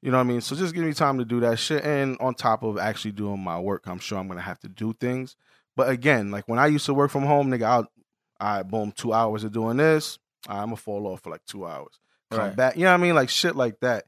You 0.00 0.10
know 0.10 0.16
what 0.16 0.24
I 0.24 0.28
mean? 0.28 0.40
So 0.40 0.56
just 0.56 0.74
give 0.74 0.82
me 0.82 0.94
time 0.94 1.18
to 1.18 1.26
do 1.26 1.40
that 1.40 1.58
shit, 1.58 1.84
and 1.84 2.16
on 2.20 2.32
top 2.32 2.62
of 2.62 2.78
actually 2.78 3.12
doing 3.12 3.38
my 3.38 3.60
work, 3.60 3.82
I'm 3.86 3.98
sure 3.98 4.16
I'm 4.16 4.28
gonna 4.28 4.40
have 4.40 4.60
to 4.60 4.68
do 4.68 4.94
things. 4.94 5.36
But 5.76 5.90
again, 5.90 6.30
like 6.30 6.48
when 6.48 6.58
I 6.58 6.68
used 6.68 6.86
to 6.86 6.94
work 6.94 7.10
from 7.10 7.24
home, 7.24 7.50
nigga, 7.50 7.64
I'll, 7.64 7.92
I 8.40 8.62
boom 8.62 8.90
two 8.90 9.12
hours 9.12 9.44
of 9.44 9.52
doing 9.52 9.76
this, 9.76 10.18
I'm 10.48 10.68
gonna 10.68 10.76
fall 10.76 11.06
off 11.06 11.20
for 11.20 11.28
like 11.28 11.44
two 11.44 11.66
hours. 11.66 12.00
Come 12.30 12.46
Right. 12.46 12.56
back, 12.56 12.76
you 12.78 12.84
know 12.84 12.92
what 12.92 13.00
I 13.00 13.02
mean? 13.02 13.14
Like 13.14 13.28
shit 13.28 13.56
like 13.56 13.78
that. 13.80 14.06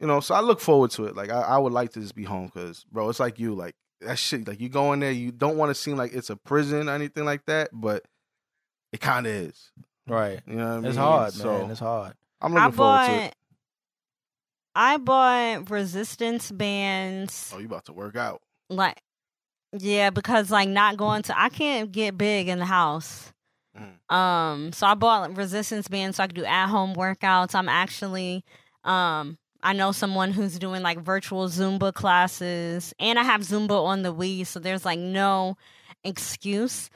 You 0.00 0.08
know, 0.08 0.18
so 0.18 0.34
I 0.34 0.40
look 0.40 0.58
forward 0.58 0.90
to 0.92 1.04
it. 1.04 1.14
Like 1.14 1.30
I, 1.30 1.40
I 1.42 1.58
would 1.58 1.72
like 1.72 1.92
to 1.92 2.00
just 2.00 2.16
be 2.16 2.24
home 2.24 2.46
because, 2.46 2.84
bro, 2.90 3.08
it's 3.10 3.20
like 3.20 3.38
you, 3.38 3.54
like 3.54 3.76
that 4.04 4.18
shit. 4.18 4.46
Like 4.46 4.60
you 4.60 4.68
go 4.68 4.92
in 4.92 5.00
there, 5.00 5.10
you 5.12 5.32
don't 5.32 5.56
want 5.56 5.70
to 5.70 5.74
seem 5.74 5.96
like 5.96 6.12
it's 6.12 6.30
a 6.30 6.36
prison 6.36 6.88
or 6.88 6.92
anything 6.92 7.24
like 7.24 7.44
that, 7.46 7.70
but 7.72 8.04
it 8.92 9.00
kind 9.00 9.26
of 9.26 9.32
is. 9.32 9.70
Right. 10.06 10.40
You 10.46 10.54
know 10.56 10.64
what 10.66 10.72
I 10.72 10.76
mean? 10.76 10.84
It's 10.86 10.96
hard, 10.96 11.32
so 11.32 11.58
man. 11.58 11.70
It's 11.70 11.80
hard. 11.80 12.14
I'm 12.40 12.56
I 12.56 12.64
looking 12.66 12.76
forward 12.76 13.06
to 13.06 13.12
it. 13.12 13.16
bought 13.16 13.34
I 14.74 14.96
bought 14.96 15.70
resistance 15.70 16.50
bands 16.50 17.52
Oh, 17.54 17.58
you 17.58 17.66
about 17.66 17.84
to 17.86 17.92
work 17.92 18.16
out? 18.16 18.42
like 18.68 19.00
yeah, 19.78 20.10
because 20.10 20.50
like 20.50 20.68
not 20.68 20.96
going 20.96 21.22
to 21.24 21.40
I 21.40 21.48
can't 21.48 21.92
get 21.92 22.18
big 22.18 22.48
in 22.48 22.58
the 22.58 22.64
house. 22.64 23.32
Mm. 23.78 24.14
Um 24.14 24.72
so 24.72 24.86
I 24.86 24.94
bought 24.94 25.36
resistance 25.36 25.88
bands 25.88 26.16
so 26.16 26.24
I 26.24 26.26
could 26.26 26.36
do 26.36 26.44
at 26.44 26.66
home 26.66 26.94
workouts. 26.94 27.54
I'm 27.54 27.68
actually 27.68 28.44
um 28.84 29.38
I 29.62 29.72
know 29.74 29.92
someone 29.92 30.32
who's 30.32 30.58
doing 30.58 30.82
like 30.82 30.98
virtual 30.98 31.48
Zumba 31.48 31.92
classes, 31.94 32.92
and 32.98 33.18
I 33.18 33.22
have 33.22 33.42
Zumba 33.42 33.82
on 33.84 34.02
the 34.02 34.14
Wii, 34.14 34.46
so 34.46 34.58
there's 34.60 34.84
like 34.84 34.98
no 34.98 35.56
excuse. 36.04 36.90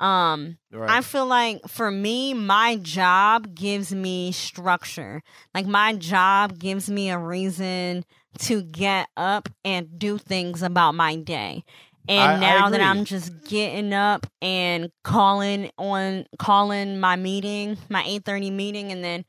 Um, 0.00 0.58
Right. 0.72 0.90
I 0.90 1.00
feel 1.00 1.26
like 1.26 1.68
for 1.68 1.90
me, 1.90 2.34
my 2.34 2.76
job 2.76 3.54
gives 3.54 3.94
me 3.94 4.32
structure. 4.32 5.22
Like 5.54 5.66
my 5.66 5.94
job 5.94 6.58
gives 6.58 6.90
me 6.90 7.10
a 7.10 7.18
reason 7.18 8.04
to 8.40 8.62
get 8.62 9.08
up 9.16 9.48
and 9.64 9.98
do 9.98 10.18
things 10.18 10.62
about 10.62 10.94
my 10.94 11.16
day. 11.16 11.64
And 12.08 12.32
I- 12.32 12.34
I 12.34 12.38
now 12.40 12.68
that. 12.70 12.80
I'm 12.80 13.04
just 13.04 13.44
getting 13.44 13.92
up 13.92 14.26
and 14.40 14.90
calling 15.04 15.70
on 15.78 16.26
calling 16.38 16.98
my 16.98 17.14
meeting, 17.14 17.78
my 17.88 18.02
8:30 18.04 18.50
meeting 18.50 18.90
and 18.90 19.04
then 19.04 19.24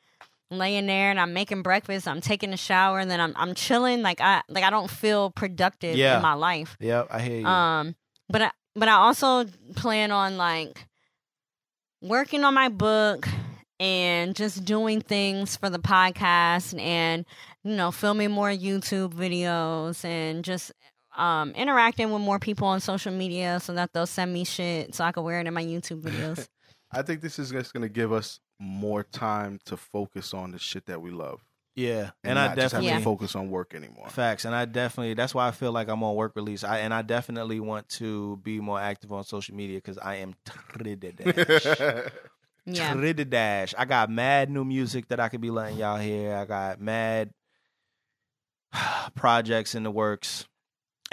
laying 0.58 0.86
there 0.88 1.10
and 1.12 1.20
I'm 1.20 1.34
making 1.34 1.62
breakfast, 1.62 2.08
I'm 2.08 2.22
taking 2.22 2.54
a 2.54 2.58
shower 2.58 3.00
and 3.00 3.10
then 3.10 3.20
I'm 3.20 3.34
I'm 3.36 3.54
chilling 3.56 4.02
like 4.02 4.22
I 4.22 4.42
like 4.50 4.64
I 4.64 4.70
don't 4.70 4.90
feel 4.90 5.32
productive 5.32 5.96
Yeah. 5.96 6.18
in 6.18 6.22
my 6.22 6.34
life. 6.34 6.76
Yep, 6.80 7.08
I 7.12 7.20
hear 7.22 7.40
you. 7.40 7.46
Um, 7.48 7.96
but 8.30 8.42
I, 8.44 8.52
but 8.76 8.88
I 8.88 8.94
also 8.94 9.46
plan 9.76 10.12
on 10.12 10.38
like 10.38 10.88
working 12.02 12.44
on 12.44 12.54
my 12.54 12.70
book 12.70 13.28
and 13.80 14.36
just 14.36 14.66
doing 14.66 15.02
things 15.02 15.56
for 15.58 15.70
the 15.70 15.80
podcast 15.80 16.80
and 16.80 17.26
you 17.64 17.76
know 17.76 17.92
filming 17.92 18.32
more 18.32 18.50
YouTube 18.50 19.14
videos 19.14 20.04
and 20.06 20.44
just 20.44 20.72
um 21.18 21.52
interacting 21.52 22.12
with 22.12 22.22
more 22.22 22.40
people 22.40 22.68
on 22.68 22.80
social 22.80 23.12
media 23.12 23.60
so 23.60 23.74
that 23.74 23.92
they'll 23.94 24.06
send 24.08 24.34
me 24.34 24.44
shit 24.44 24.96
so 24.96 25.04
I 25.04 25.12
can 25.12 25.24
wear 25.24 25.40
it 25.40 25.48
in 25.48 25.54
my 25.54 25.64
YouTube 25.64 26.02
videos. 26.04 26.48
I 26.92 27.02
think 27.02 27.22
this 27.22 27.40
is 27.40 27.52
just 27.52 27.74
gonna 27.74 27.90
give 27.90 28.12
us 28.12 28.40
more 28.64 29.04
time 29.04 29.60
to 29.66 29.78
focus 29.78 30.34
on 30.34 30.52
the 30.52 30.60
shit 30.60 30.86
that 30.88 31.02
we 31.02 31.12
love, 31.12 31.42
yeah, 31.76 32.12
and, 32.24 32.32
and, 32.32 32.40
I 32.40 32.48
not 32.48 32.56
just 32.56 32.74
have 32.74 32.82
definitely 32.82 32.88
Yeah. 32.88 32.98
to 33.00 33.04
focus 33.04 33.36
on 33.36 33.50
work 33.50 33.74
anymore. 33.74 34.10
Facts, 34.10 34.46
and 34.46 34.54
I 34.54 34.66
definitely 34.66 35.16
that's 35.16 35.34
why 35.34 35.48
I 35.48 35.52
feel 35.52 35.72
like 35.72 35.88
I'm 35.90 36.04
on 36.04 36.16
work 36.16 36.36
release. 36.36 36.64
I 36.64 36.80
and 36.80 36.94
I 36.94 37.02
definitely 37.02 37.60
want 37.60 37.90
to 37.90 38.38
be 38.38 38.60
more 38.60 38.80
active 38.80 39.12
on 39.12 39.24
social 39.24 39.56
media 39.56 39.78
because 39.78 39.98
I 39.98 40.16
am 40.16 40.36
trididash. 40.46 42.12
yeah. 42.66 42.94
trididash. 42.94 43.74
I 43.78 43.86
got 43.86 44.12
mad 44.12 44.52
new 44.52 44.64
music 44.64 45.08
that 45.08 45.20
I 45.20 45.30
could 45.30 45.42
be 45.42 45.50
letting 45.50 45.78
y'all 45.80 45.98
hear. 45.98 46.36
I 46.36 46.46
got 46.46 46.80
mad 46.80 47.32
projects 49.16 49.74
in 49.74 49.82
the 49.84 49.92
works, 49.92 50.46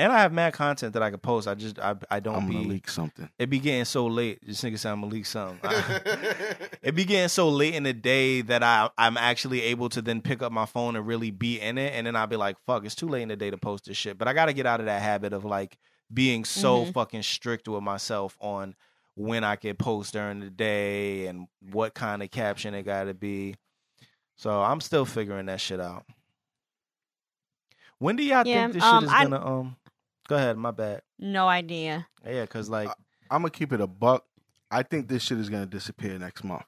and 0.00 0.12
I 0.12 0.18
have 0.20 0.32
mad 0.32 0.54
content 0.54 0.94
that 0.94 1.02
I 1.02 1.10
could 1.10 1.22
post. 1.22 1.46
I 1.46 1.54
just 1.54 1.78
I 1.78 1.94
I 2.10 2.20
don't 2.20 2.34
I'm 2.36 2.48
be. 2.48 2.54
gonna 2.54 2.68
leak 2.68 2.88
something. 2.88 3.28
It 3.38 3.50
be 3.50 3.58
getting 3.58 3.84
so 3.84 4.06
late. 4.06 4.38
This 4.46 4.60
nigga 4.62 4.78
said 4.78 4.92
I'm 4.92 5.00
gonna 5.02 5.12
leak 5.12 5.26
something. 5.26 5.70
it 6.82 6.94
be 6.94 7.04
getting 7.04 7.28
so 7.28 7.48
late 7.48 7.74
in 7.74 7.82
the 7.82 7.92
day 7.92 8.40
that 8.42 8.62
I 8.62 8.90
I'm 8.98 9.16
actually 9.16 9.62
able 9.62 9.88
to 9.90 10.02
then 10.02 10.20
pick 10.22 10.42
up 10.42 10.52
my 10.52 10.66
phone 10.66 10.96
and 10.96 11.06
really 11.06 11.30
be 11.30 11.60
in 11.60 11.78
it, 11.78 11.92
and 11.94 12.06
then 12.06 12.16
I'll 12.16 12.26
be 12.26 12.36
like, 12.36 12.56
"Fuck, 12.66 12.84
it's 12.84 12.94
too 12.94 13.08
late 13.08 13.22
in 13.22 13.28
the 13.28 13.36
day 13.36 13.50
to 13.50 13.58
post 13.58 13.84
this 13.84 13.96
shit." 13.96 14.18
But 14.18 14.26
I 14.28 14.32
got 14.32 14.46
to 14.46 14.52
get 14.52 14.66
out 14.66 14.80
of 14.80 14.86
that 14.86 15.02
habit 15.02 15.32
of 15.32 15.44
like 15.44 15.78
being 16.12 16.44
so 16.44 16.84
Mhm. 16.86 16.92
fucking 16.92 17.22
strict 17.22 17.68
with 17.68 17.82
myself 17.82 18.36
on 18.40 18.74
when 19.14 19.44
I 19.44 19.56
can 19.56 19.76
post 19.76 20.12
during 20.14 20.40
the 20.40 20.50
day 20.50 21.26
and 21.26 21.46
what 21.72 21.94
kind 21.94 22.22
of 22.22 22.30
caption 22.30 22.74
it 22.74 22.82
got 22.84 23.04
to 23.04 23.14
be. 23.14 23.54
So 24.36 24.62
I'm 24.62 24.80
still 24.80 25.04
figuring 25.04 25.46
that 25.46 25.60
shit 25.60 25.78
out. 25.80 26.06
When 27.98 28.16
do 28.16 28.22
y'all 28.22 28.46
Yeah, 28.46 28.62
think 28.62 28.74
this 28.74 28.82
um, 28.82 29.02
shit 29.04 29.08
is 29.08 29.14
I- 29.14 29.22
gonna 29.24 29.46
um? 29.60 29.76
Go 30.30 30.36
ahead, 30.36 30.56
my 30.56 30.70
bad. 30.70 31.02
No 31.18 31.48
idea. 31.48 32.06
Yeah, 32.24 32.46
cause 32.46 32.68
like 32.68 32.88
I'm 33.32 33.42
gonna 33.42 33.50
keep 33.50 33.72
it 33.72 33.80
a 33.80 33.88
buck. 33.88 34.24
I 34.70 34.84
think 34.84 35.08
this 35.08 35.24
shit 35.24 35.38
is 35.38 35.48
gonna 35.48 35.66
disappear 35.66 36.16
next 36.20 36.44
month. 36.44 36.62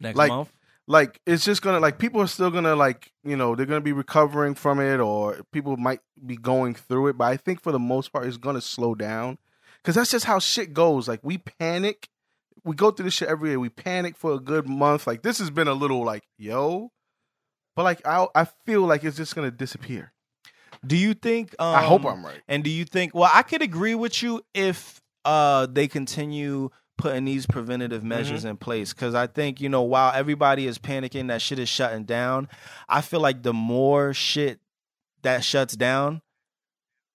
next 0.00 0.16
like- 0.16 0.30
month. 0.30 0.50
Like 0.86 1.20
it's 1.26 1.44
just 1.44 1.60
gonna 1.60 1.80
like 1.80 1.98
people 1.98 2.22
are 2.22 2.26
still 2.26 2.50
gonna 2.50 2.74
like 2.74 3.12
you 3.22 3.36
know 3.36 3.54
they're 3.54 3.66
gonna 3.66 3.82
be 3.82 3.92
recovering 3.92 4.54
from 4.54 4.80
it 4.80 5.00
or 5.00 5.42
people 5.52 5.76
might 5.76 6.00
be 6.24 6.38
going 6.38 6.74
through 6.74 7.08
it, 7.08 7.18
but 7.18 7.26
I 7.26 7.36
think 7.36 7.60
for 7.60 7.72
the 7.72 7.78
most 7.78 8.10
part 8.10 8.26
it's 8.26 8.38
gonna 8.38 8.62
slow 8.62 8.94
down 8.94 9.36
because 9.82 9.94
that's 9.94 10.10
just 10.10 10.24
how 10.24 10.38
shit 10.38 10.72
goes. 10.72 11.06
Like 11.08 11.20
we 11.22 11.36
panic, 11.36 12.08
we 12.64 12.74
go 12.74 12.90
through 12.90 13.04
this 13.04 13.12
shit 13.12 13.28
every 13.28 13.50
year. 13.50 13.60
We 13.60 13.68
panic 13.68 14.16
for 14.16 14.32
a 14.32 14.40
good 14.40 14.66
month. 14.66 15.06
Like 15.06 15.20
this 15.20 15.40
has 15.40 15.50
been 15.50 15.68
a 15.68 15.74
little 15.74 16.04
like 16.06 16.24
yo, 16.38 16.90
but 17.76 17.82
like 17.82 18.00
I 18.06 18.26
I 18.34 18.46
feel 18.64 18.86
like 18.86 19.04
it's 19.04 19.18
just 19.18 19.34
gonna 19.34 19.50
disappear. 19.50 20.14
Do 20.86 20.96
you 20.96 21.14
think? 21.14 21.54
Um, 21.58 21.74
I 21.74 21.82
hope 21.82 22.04
I'm 22.04 22.24
right. 22.24 22.40
And 22.48 22.62
do 22.64 22.70
you 22.70 22.84
think? 22.84 23.14
Well, 23.14 23.30
I 23.32 23.42
could 23.42 23.62
agree 23.62 23.94
with 23.94 24.22
you 24.22 24.42
if 24.54 25.00
uh 25.24 25.66
they 25.66 25.88
continue 25.88 26.70
putting 26.96 27.24
these 27.24 27.46
preventative 27.46 28.02
measures 28.02 28.40
Mm-hmm. 28.40 28.48
in 28.50 28.56
place 28.56 28.92
because 28.92 29.14
I 29.14 29.26
think 29.28 29.60
you 29.60 29.68
know 29.68 29.82
while 29.82 30.12
everybody 30.14 30.66
is 30.66 30.78
panicking 30.78 31.28
that 31.28 31.40
shit 31.42 31.58
is 31.58 31.68
shutting 31.68 32.04
down, 32.04 32.48
I 32.88 33.00
feel 33.02 33.20
like 33.20 33.42
the 33.42 33.52
more 33.52 34.12
shit 34.14 34.60
that 35.22 35.44
shuts 35.44 35.76
down. 35.76 36.22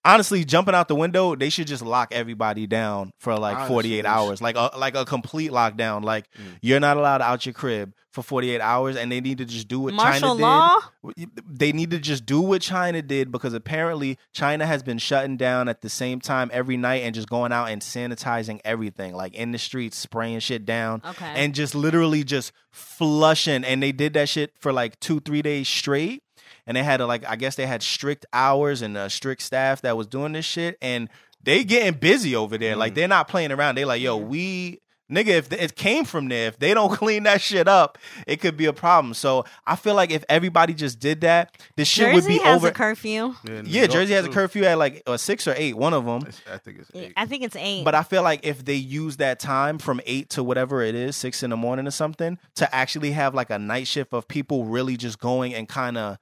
Honestly, 0.05 0.43
jumping 0.43 0.75
out 0.75 0.89
the 0.89 0.95
window, 0.95 1.33
they 1.35 1.49
should 1.49 1.67
just 1.67 1.81
lock 1.83 2.09
everybody 2.11 2.67
down 2.67 3.11
for 3.19 3.37
like 3.37 3.55
Honestly, 3.55 3.73
48 3.73 4.05
hours, 4.05 4.41
like 4.41 4.55
a, 4.57 4.69
like 4.77 4.95
a 4.95 5.05
complete 5.05 5.51
lockdown. 5.51 6.03
Like 6.03 6.25
Mm. 6.33 6.57
you're 6.61 6.79
not 6.81 6.97
allowed 6.97 7.21
out 7.21 7.45
your 7.45 7.53
crib 7.53 7.93
for 8.11 8.21
48 8.21 8.59
hours, 8.61 8.95
and 8.95 9.11
they 9.11 9.21
need 9.21 9.37
to 9.39 9.45
just 9.45 9.67
do 9.67 9.79
what 9.79 9.93
Martial 9.93 10.37
China 10.37 10.79
did 11.17 11.29
they 11.47 11.71
need 11.71 11.91
to 11.91 11.99
just 11.99 12.25
do 12.25 12.41
what 12.41 12.61
China 12.61 13.01
did 13.01 13.31
because 13.31 13.53
apparently 13.53 14.17
China 14.33 14.65
has 14.65 14.83
been 14.83 14.97
shutting 14.97 15.37
down 15.37 15.67
at 15.69 15.81
the 15.81 15.89
same 15.89 16.19
time 16.19 16.49
every 16.53 16.75
night 16.77 17.03
and 17.03 17.15
just 17.15 17.29
going 17.29 17.51
out 17.51 17.69
and 17.69 17.81
sanitizing 17.81 18.59
everything, 18.65 19.13
like 19.15 19.33
in 19.33 19.51
the 19.51 19.57
streets, 19.57 19.97
spraying 19.97 20.39
shit 20.39 20.65
down, 20.65 21.01
Okay. 21.05 21.33
and 21.35 21.55
just 21.55 21.73
literally 21.75 22.23
just 22.23 22.51
flushing. 22.71 23.63
And 23.63 23.81
they 23.81 23.91
did 23.91 24.13
that 24.13 24.29
shit 24.29 24.53
for 24.59 24.71
like 24.73 24.99
two, 24.99 25.19
three 25.19 25.41
days 25.41 25.67
straight. 25.67 26.23
And 26.65 26.77
they 26.77 26.83
had 26.83 26.97
to 26.97 27.05
like, 27.05 27.25
I 27.27 27.35
guess 27.35 27.55
they 27.55 27.65
had 27.67 27.83
strict 27.83 28.25
hours 28.33 28.81
and 28.81 28.95
a 28.97 29.09
strict 29.09 29.41
staff 29.41 29.81
that 29.81 29.97
was 29.97 30.07
doing 30.07 30.31
this 30.33 30.45
shit, 30.45 30.77
and 30.81 31.09
they 31.43 31.63
getting 31.63 31.93
busy 31.99 32.35
over 32.35 32.57
there. 32.57 32.75
Like 32.75 32.93
Mm. 32.93 32.95
they're 32.95 33.07
not 33.09 33.27
playing 33.27 33.51
around. 33.51 33.75
They 33.75 33.83
like, 33.85 34.01
yo, 34.01 34.15
we 34.17 34.79
nigga, 35.11 35.27
if 35.27 35.51
it 35.51 35.75
came 35.75 36.05
from 36.05 36.29
there, 36.29 36.47
if 36.47 36.57
they 36.57 36.73
don't 36.73 36.91
clean 36.97 37.23
that 37.23 37.41
shit 37.41 37.67
up, 37.67 37.97
it 38.25 38.37
could 38.39 38.55
be 38.55 38.65
a 38.65 38.71
problem. 38.73 39.13
So 39.13 39.43
I 39.67 39.75
feel 39.75 39.93
like 39.93 40.09
if 40.09 40.23
everybody 40.29 40.73
just 40.73 40.99
did 40.99 41.21
that, 41.21 41.53
this 41.75 41.87
shit 41.89 42.05
Jersey 42.13 42.15
would 42.15 42.27
be 42.39 42.43
has 42.43 42.55
over. 42.55 42.69
a 42.69 42.71
curfew. 42.71 43.35
in 43.45 43.65
New 43.65 43.69
yeah, 43.69 43.85
Jersey 43.87 44.13
has 44.13 44.25
a 44.25 44.29
curfew 44.29 44.63
at 44.63 44.77
like 44.77 45.03
a 45.05 45.17
six 45.17 45.45
or 45.45 45.53
eight, 45.57 45.75
one 45.75 45.93
of 45.93 46.05
them. 46.05 46.21
I 46.51 46.57
think 46.57 46.79
it's 46.79 46.89
eight. 46.95 47.13
I 47.17 47.25
think 47.25 47.43
it's 47.43 47.57
eight. 47.57 47.83
But 47.83 47.93
I 47.93 48.03
feel 48.03 48.23
like 48.23 48.39
if 48.45 48.63
they 48.63 48.75
use 48.75 49.17
that 49.17 49.39
time 49.41 49.77
from 49.77 49.99
eight 50.05 50.29
to 50.31 50.43
whatever 50.43 50.81
it 50.81 50.95
is, 50.95 51.15
six 51.17 51.43
in 51.43 51.49
the 51.49 51.57
morning 51.57 51.85
or 51.85 51.91
something, 51.91 52.39
to 52.55 52.73
actually 52.73 53.11
have 53.11 53.35
like 53.35 53.49
a 53.49 53.59
night 53.59 53.87
shift 53.87 54.13
of 54.13 54.27
people 54.29 54.63
really 54.65 54.95
just 54.95 55.19
going 55.19 55.53
and 55.53 55.67
kind 55.67 55.97
of 55.97 56.17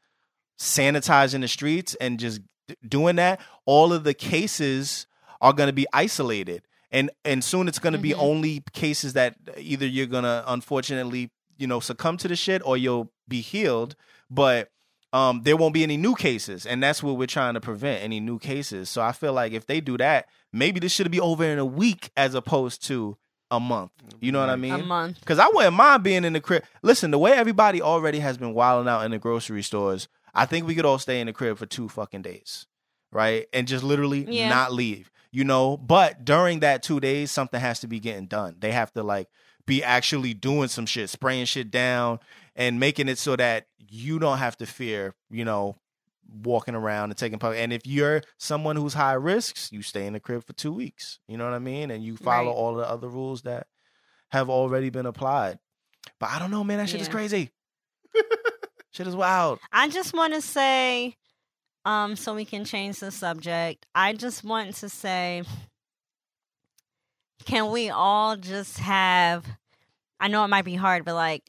sanitizing 0.62 1.42
the 1.42 1.48
streets 1.48 1.96
and 1.96 2.20
just 2.20 2.40
doing 2.88 3.16
that, 3.18 3.40
all 3.66 3.92
of 3.92 4.04
the 4.04 4.14
cases 4.14 5.08
are 5.42 5.54
going 5.54 5.68
to 5.68 5.74
be 5.74 5.88
isolated. 5.92 6.62
And 6.92 7.10
and 7.26 7.44
soon 7.44 7.68
it's 7.68 7.80
going 7.80 7.94
to 7.94 8.00
be 8.00 8.12
Mhm. 8.12 8.20
only 8.20 8.64
cases 8.74 9.14
that 9.14 9.36
either 9.58 9.88
you're 9.88 10.06
going 10.06 10.24
to 10.26 10.44
unfortunately, 10.48 11.32
you 11.58 11.66
know, 11.68 11.80
succumb 11.80 12.18
to 12.18 12.28
the 12.28 12.36
shit 12.36 12.62
or 12.66 12.78
you'll 12.78 13.12
be 13.28 13.42
healed, 13.42 13.96
but 14.30 14.70
um, 15.14 15.42
there 15.44 15.58
won't 15.58 15.74
be 15.74 15.84
any 15.84 15.98
new 15.98 16.16
cases, 16.16 16.66
and 16.66 16.82
that's 16.82 17.04
what 17.04 17.18
we're 17.18 17.28
trying 17.28 17.54
to 17.56 17.60
prevent 17.60 18.02
any 18.02 18.22
new 18.22 18.40
cases. 18.40 18.90
So 18.90 19.02
I 19.02 19.12
feel 19.12 19.34
like 19.34 19.52
if 19.52 19.66
they 19.66 19.82
do 19.82 19.98
that, 19.98 20.28
maybe 20.54 20.80
this 20.80 20.94
should 20.94 21.12
be 21.12 21.20
over 21.20 21.44
in 21.44 21.60
a 21.60 21.66
week 21.66 22.12
as 22.16 22.34
opposed 22.34 22.86
to 22.88 23.18
a 23.50 23.60
month. 23.60 23.92
You 24.22 24.32
know 24.32 24.40
what 24.40 24.50
I 24.50 24.56
mean? 24.56 24.74
A 24.74 24.78
month. 24.84 25.20
Because 25.20 25.38
I 25.38 25.48
wouldn't 25.54 25.76
mind 25.76 26.04
being 26.04 26.24
in 26.24 26.32
the 26.32 26.40
crib. 26.40 26.64
Listen, 26.82 27.12
the 27.12 27.20
way 27.20 27.34
everybody 27.34 27.82
already 27.82 28.20
has 28.20 28.38
been 28.38 28.54
wilding 28.54 28.88
out 28.88 29.04
in 29.04 29.12
the 29.12 29.20
grocery 29.20 29.64
stores, 29.64 30.08
I 30.34 30.46
think 30.46 30.66
we 30.68 30.76
could 30.76 30.86
all 30.86 31.00
stay 31.00 31.20
in 31.20 31.28
the 31.28 31.34
crib 31.34 31.58
for 31.58 31.66
two 31.66 31.90
fucking 31.90 32.22
days, 32.22 32.68
right? 33.12 33.48
And 33.54 33.68
just 33.68 33.84
literally 33.84 34.26
Yeah. 34.30 34.50
not 34.50 34.72
leave, 34.74 35.12
you 35.32 35.44
know? 35.44 35.78
But 35.78 36.24
during 36.26 36.60
that 36.62 36.84
two 36.84 37.00
days, 37.00 37.32
something 37.32 37.60
has 37.60 37.80
to 37.82 37.88
be 37.88 38.00
getting 38.00 38.28
done. 38.28 38.56
They 38.60 38.72
have 38.72 38.92
to 38.94 39.04
like 39.04 39.28
be 39.66 39.84
actually 39.84 40.34
doing 40.34 40.68
some 40.70 40.86
shit, 40.86 41.10
spraying 41.10 41.46
shit 41.46 41.70
down 41.72 42.20
and 42.56 42.80
making 42.80 43.08
it 43.10 43.18
so 43.18 43.36
that 43.36 43.68
you 43.78 44.20
don't 44.20 44.38
have 44.40 44.58
to 44.58 44.66
fear, 44.66 45.14
you 45.30 45.46
know, 45.46 45.76
walking 46.44 46.76
around 46.76 47.10
and 47.12 47.18
taking 47.18 47.38
public. 47.40 47.60
And 47.60 47.74
if 47.74 47.86
you're 47.86 48.22
someone 48.38 48.76
who's 48.78 48.94
high 48.94 49.14
risks, 49.14 49.70
you 49.72 49.82
stay 49.82 50.06
in 50.08 50.14
the 50.14 50.20
crib 50.20 50.46
for 50.46 50.54
two 50.54 50.72
weeks. 50.72 51.20
You 51.28 51.38
know 51.38 51.44
what 51.46 51.54
I 51.54 51.60
mean? 51.60 51.92
And 51.92 52.04
you 52.04 52.16
follow 52.16 52.48
Right. 52.48 52.56
all 52.56 52.76
the 52.76 52.88
other 52.90 53.10
rules 53.10 53.42
that 53.44 53.68
have 54.30 54.50
already 54.50 54.90
been 54.90 55.06
applied. 55.06 55.60
But 56.20 56.30
I 56.32 56.40
don't 56.40 56.50
know, 56.52 56.64
man. 56.64 56.78
That 56.78 56.90
shit 56.90 57.02
is 57.02 57.10
crazy. 57.10 57.52
shit 58.92 59.08
is 59.08 59.16
wild. 59.16 59.60
I 59.72 59.90
just 59.90 60.14
want 60.14 60.34
to 60.34 60.42
say, 60.42 61.16
um, 61.86 62.16
so 62.16 62.36
we 62.36 62.46
can 62.46 62.64
change 62.66 63.00
the 63.00 63.12
subject. 63.12 63.86
I 63.96 64.14
just 64.14 64.44
want 64.44 64.76
to 64.76 64.90
say, 64.90 65.44
can 67.46 67.72
we 67.72 67.90
all 67.90 68.36
just 68.38 68.78
have? 68.80 69.46
I 70.20 70.28
know 70.28 70.44
it 70.44 70.50
might 70.50 70.66
be 70.66 70.76
hard, 70.76 71.06
but 71.06 71.16
like 71.16 71.44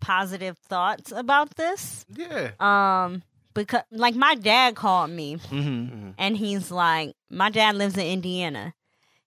positive 0.00 0.58
thoughts 0.58 1.12
about 1.12 1.56
this. 1.56 2.04
Yeah. 2.14 2.50
Um, 2.60 3.22
because 3.54 3.82
like 3.90 4.14
my 4.14 4.34
dad 4.34 4.74
called 4.74 5.10
me 5.10 5.36
Mm-hmm. 5.36 5.58
Mhm. 6.08 6.14
and 6.18 6.36
he's 6.36 6.70
like, 6.70 7.14
my 7.30 7.48
dad 7.50 7.76
lives 7.76 7.96
in 7.96 8.04
Indiana. 8.06 8.74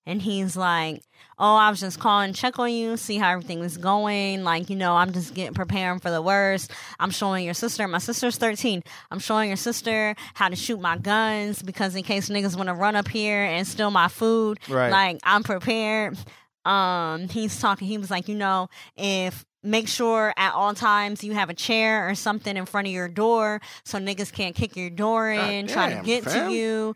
And 0.06 0.22
he's 0.22 0.56
like, 0.56 1.02
oh, 1.40 1.56
I 1.56 1.70
was 1.70 1.80
just 1.80 2.00
calling, 2.00 2.34
check 2.34 2.58
on 2.60 2.72
you, 2.72 2.98
see 2.98 3.18
how 3.18 3.30
everything 3.32 3.60
was 3.60 3.78
going. 3.78 4.44
Like, 4.44 4.70
you 4.70 4.76
know, 4.76 4.96
I'm 4.96 5.14
just 5.14 5.34
getting 5.34 5.54
preparing 5.54 6.00
for 6.00 6.10
the 6.10 6.22
worst. 6.22 6.72
I'm 7.00 7.12
showing 7.12 7.46
your 7.46 7.54
sister, 7.54 7.88
my 7.88 8.00
sister's 8.00 8.38
13. 8.38 8.84
I'm 9.12 9.20
showing 9.20 9.50
your 9.50 9.58
sister 9.58 10.16
how 10.34 10.50
to 10.50 10.56
shoot 10.56 10.80
my 10.82 10.98
guns 10.98 11.62
because 11.62 11.96
in 11.96 12.04
case 12.04 12.30
niggas 12.30 12.56
want 12.56 12.70
to 12.70 12.74
run 12.74 12.96
up 12.96 13.08
here 13.08 13.44
and 13.44 13.68
steal 13.68 13.92
my 13.92 14.08
food, 14.08 14.60
Right. 14.68 14.90
like 14.92 15.20
I'm 15.24 15.44
prepared. 15.44 16.18
Um, 16.66 17.30
he's 17.30 17.60
talking, 17.62 17.88
he 17.88 17.98
was 17.98 18.12
like, 18.12 18.28
you 18.28 18.36
know, 18.36 18.70
if 18.98 19.46
make 19.64 19.88
sure 19.88 20.34
at 20.38 20.54
all 20.54 20.74
times 20.74 21.24
you 21.24 21.34
have 21.34 21.50
a 21.50 21.54
chair 21.54 22.10
or 22.10 22.16
something 22.16 22.56
in 22.58 22.66
front 22.66 22.88
of 22.88 22.94
your 22.94 23.08
door 23.08 23.60
so 23.84 23.98
niggas 24.00 24.32
can't 24.32 24.56
kick 24.56 24.76
your 24.76 24.90
door 24.90 25.30
in, 25.30 25.68
try 25.68 25.94
to 25.94 26.02
get 26.04 26.24
fam. 26.24 26.50
to 26.50 26.54
you. 26.56 26.96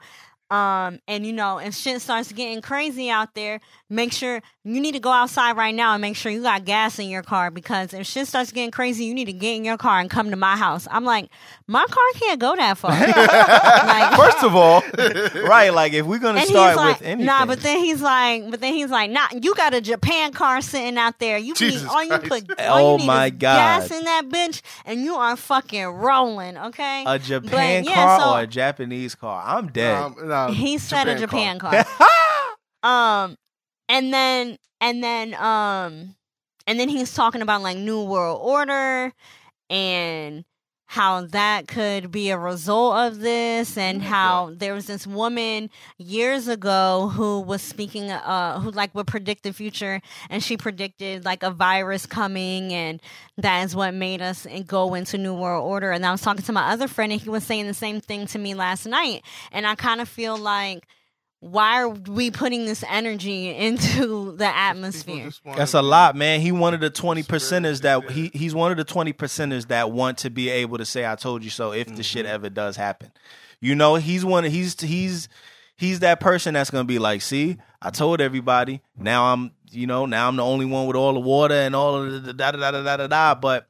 Um, 0.52 0.99
and 1.08 1.26
you 1.26 1.32
know, 1.32 1.60
if 1.60 1.74
shit 1.74 2.02
starts 2.02 2.32
getting 2.34 2.62
crazy 2.62 3.10
out 3.10 3.36
there, 3.36 3.62
make 3.89 4.12
sure 4.12 4.41
you 4.64 4.80
need 4.80 4.91
to 4.93 4.99
go 4.99 5.12
outside 5.12 5.57
right 5.57 5.74
now 5.74 5.93
and 5.93 6.01
make 6.01 6.16
sure 6.16 6.32
you 6.32 6.43
got 6.43 6.66
gas 6.66 6.99
in 6.99 7.09
your 7.09 7.24
car 7.24 7.49
because 7.49 7.93
if 7.95 8.05
shit 8.05 8.28
starts 8.28 8.51
getting 8.51 8.70
crazy, 8.70 9.05
you 9.05 9.14
need 9.16 9.26
to 9.26 9.34
get 9.34 9.55
in 9.55 9.66
your 9.66 9.78
car 9.78 9.99
and 9.99 10.07
come 10.07 10.30
to 10.30 10.36
my 10.36 10.55
house. 10.55 10.88
I'm 10.91 11.03
like, 11.03 11.30
my 11.68 11.84
car 11.89 12.03
can't 12.20 12.39
go 12.39 12.55
that 12.55 12.78
far. 12.78 12.91
like, 12.91 14.16
First 14.20 14.43
of 14.43 14.55
all, 14.55 14.82
right? 15.47 15.72
Like 15.74 15.93
if 15.93 16.05
we're 16.05 16.20
gonna 16.20 16.39
and 16.41 16.47
start 16.47 16.70
he's 16.70 16.78
like, 16.78 16.99
with 16.99 17.07
anything, 17.07 17.26
nah, 17.26 17.45
but 17.47 17.62
then 17.62 17.80
he's 17.80 18.01
like, 18.03 18.51
but 18.51 18.62
then 18.62 18.74
he's 18.76 18.91
like, 18.91 19.09
nah, 19.09 19.28
you 19.41 19.55
got 19.55 19.74
a 19.74 19.82
Japan 19.82 20.32
car 20.32 20.62
sitting 20.62 20.97
out 20.97 21.18
there. 21.18 21.39
You 21.39 21.55
Jesus 21.55 21.82
need 21.82 21.89
all 21.89 22.03
you 22.03 22.20
Christ. 22.20 22.47
put, 22.47 22.59
all 22.62 22.78
Oh 22.78 22.91
you 22.93 22.97
need 22.99 23.07
my 23.07 23.26
is 23.28 23.32
God. 23.32 23.39
gas 23.39 23.91
in 23.91 24.03
that 24.03 24.30
bitch, 24.30 24.62
and 24.86 25.01
you 25.01 25.16
are 25.16 25.36
fucking 25.36 25.86
rolling. 25.88 26.57
Okay, 26.57 27.03
a 27.07 27.18
Japan 27.18 27.84
yeah, 27.84 27.95
car 27.95 28.20
so- 28.20 28.34
or 28.36 28.41
a 28.41 28.47
Japanese 28.47 29.16
car, 29.16 29.41
I'm 29.43 29.70
dead. 29.70 29.97
Um, 29.97 30.16
nah, 30.24 30.51
he 30.51 30.78
said 30.78 31.07
a 31.07 31.18
Japan 31.18 31.57
car. 31.57 31.84
car. 31.84 32.07
um, 33.24 33.38
and 33.92 34.14
then 34.14 34.58
and 34.80 35.04
then 35.04 35.34
um, 35.36 36.16
and 36.66 36.80
then 36.80 36.89
he's 36.89 37.14
talking 37.14 37.42
about 37.42 37.62
like 37.62 37.78
New 37.78 38.04
World 38.04 38.39
Order 38.42 39.14
and 39.70 40.46
how 40.86 41.26
that 41.28 41.70
could 41.70 42.12
be 42.12 42.32
a 42.32 42.38
result 42.38 42.96
of 42.98 43.20
this 43.20 43.78
and 43.78 44.02
how 44.02 44.52
there 44.58 44.74
was 44.74 44.88
this 44.88 45.08
woman 45.08 45.70
years 45.98 46.50
ago 46.50 47.10
who 47.14 47.39
was 47.39 47.62
speaking 47.62 48.12
uh 48.12 48.60
who 48.60 48.70
like 48.72 48.94
would 48.94 49.08
predict 49.08 49.44
the 49.44 49.54
future 49.54 50.02
and 50.30 50.44
she 50.44 50.58
predicted 50.58 51.24
like 51.24 51.44
a 51.44 51.50
virus 51.50 52.06
coming 52.06 52.74
and 52.74 53.02
that 53.38 53.64
is 53.64 53.74
what 53.74 53.94
made 53.94 54.22
us 54.22 54.46
go 54.68 54.94
into 54.94 55.18
new 55.18 55.34
world 55.34 55.66
order. 55.66 55.92
And 55.92 56.06
i 56.06 56.12
was 56.12 56.22
talking 56.22 56.44
to 56.44 56.52
my 56.52 56.72
other 56.72 56.89
friend 56.89 57.12
and 57.12 57.22
he 57.22 57.30
was 57.30 57.46
saying 57.46 57.68
the 57.68 57.74
same 57.74 58.02
thing 58.02 58.26
to 58.28 58.39
me 58.39 58.54
last 58.54 58.86
night. 58.86 59.24
And 59.54 59.66
i 59.66 59.76
kind 59.76 60.02
of 60.02 60.10
feel 60.10 60.38
like 60.38 60.88
why 61.42 61.82
are 61.82 61.89
we 61.89 62.30
putting 62.30 62.66
this 62.66 62.84
energy 62.88 63.50
into 63.50 64.32
the 64.38 64.46
atmosphere 64.46 65.32
That's 65.56 65.74
a 65.74 65.82
lot, 65.82 66.16
man. 66.16 66.39
He 66.39 66.52
one 66.52 66.74
of 66.76 66.80
the 66.82 66.89
twenty 66.92 67.24
percenters 67.24 67.82
that 67.82 68.10
he 68.12 68.30
he's 68.34 68.54
one 68.56 68.72
of 68.72 68.78
the 68.78 68.84
twenty 68.84 69.12
percenters 69.12 69.68
that 69.68 69.92
want 69.92 70.20
to 70.20 70.30
be 70.30 70.50
able 70.50 70.78
to 70.78 70.86
say 70.86 71.06
"I 71.06 71.16
told 71.16 71.44
you 71.44 71.50
so" 71.50 71.74
if 71.74 71.94
the 71.96 72.04
shit 72.04 72.26
ever 72.28 72.50
does 72.50 72.76
happen. 72.78 73.12
You 73.60 73.74
know, 73.76 73.96
he's 73.96 74.24
one. 74.24 74.44
He's 74.44 74.80
he's 74.80 75.28
he's 75.76 76.00
that 76.02 76.20
person 76.20 76.54
that's 76.54 76.70
gonna 76.70 76.84
be 76.84 77.00
like, 77.00 77.22
"See, 77.24 77.58
I 77.82 77.89
told 77.89 78.22
everybody. 78.22 78.82
Now 78.96 79.34
I'm, 79.34 79.52
you 79.72 79.88
know, 79.88 80.06
now 80.06 80.28
I'm 80.28 80.36
the 80.36 80.46
only 80.46 80.66
one 80.66 80.86
with 80.86 80.96
all 80.96 81.14
the 81.14 81.20
water 81.20 81.56
and 81.56 81.76
all 81.76 81.96
of 82.04 82.24
the 82.24 82.34
da 82.34 82.52
da 82.52 82.60
da 82.60 82.72
da 82.72 82.84
da 82.84 82.98
da 82.98 83.08
da." 83.08 83.34
But 83.36 83.68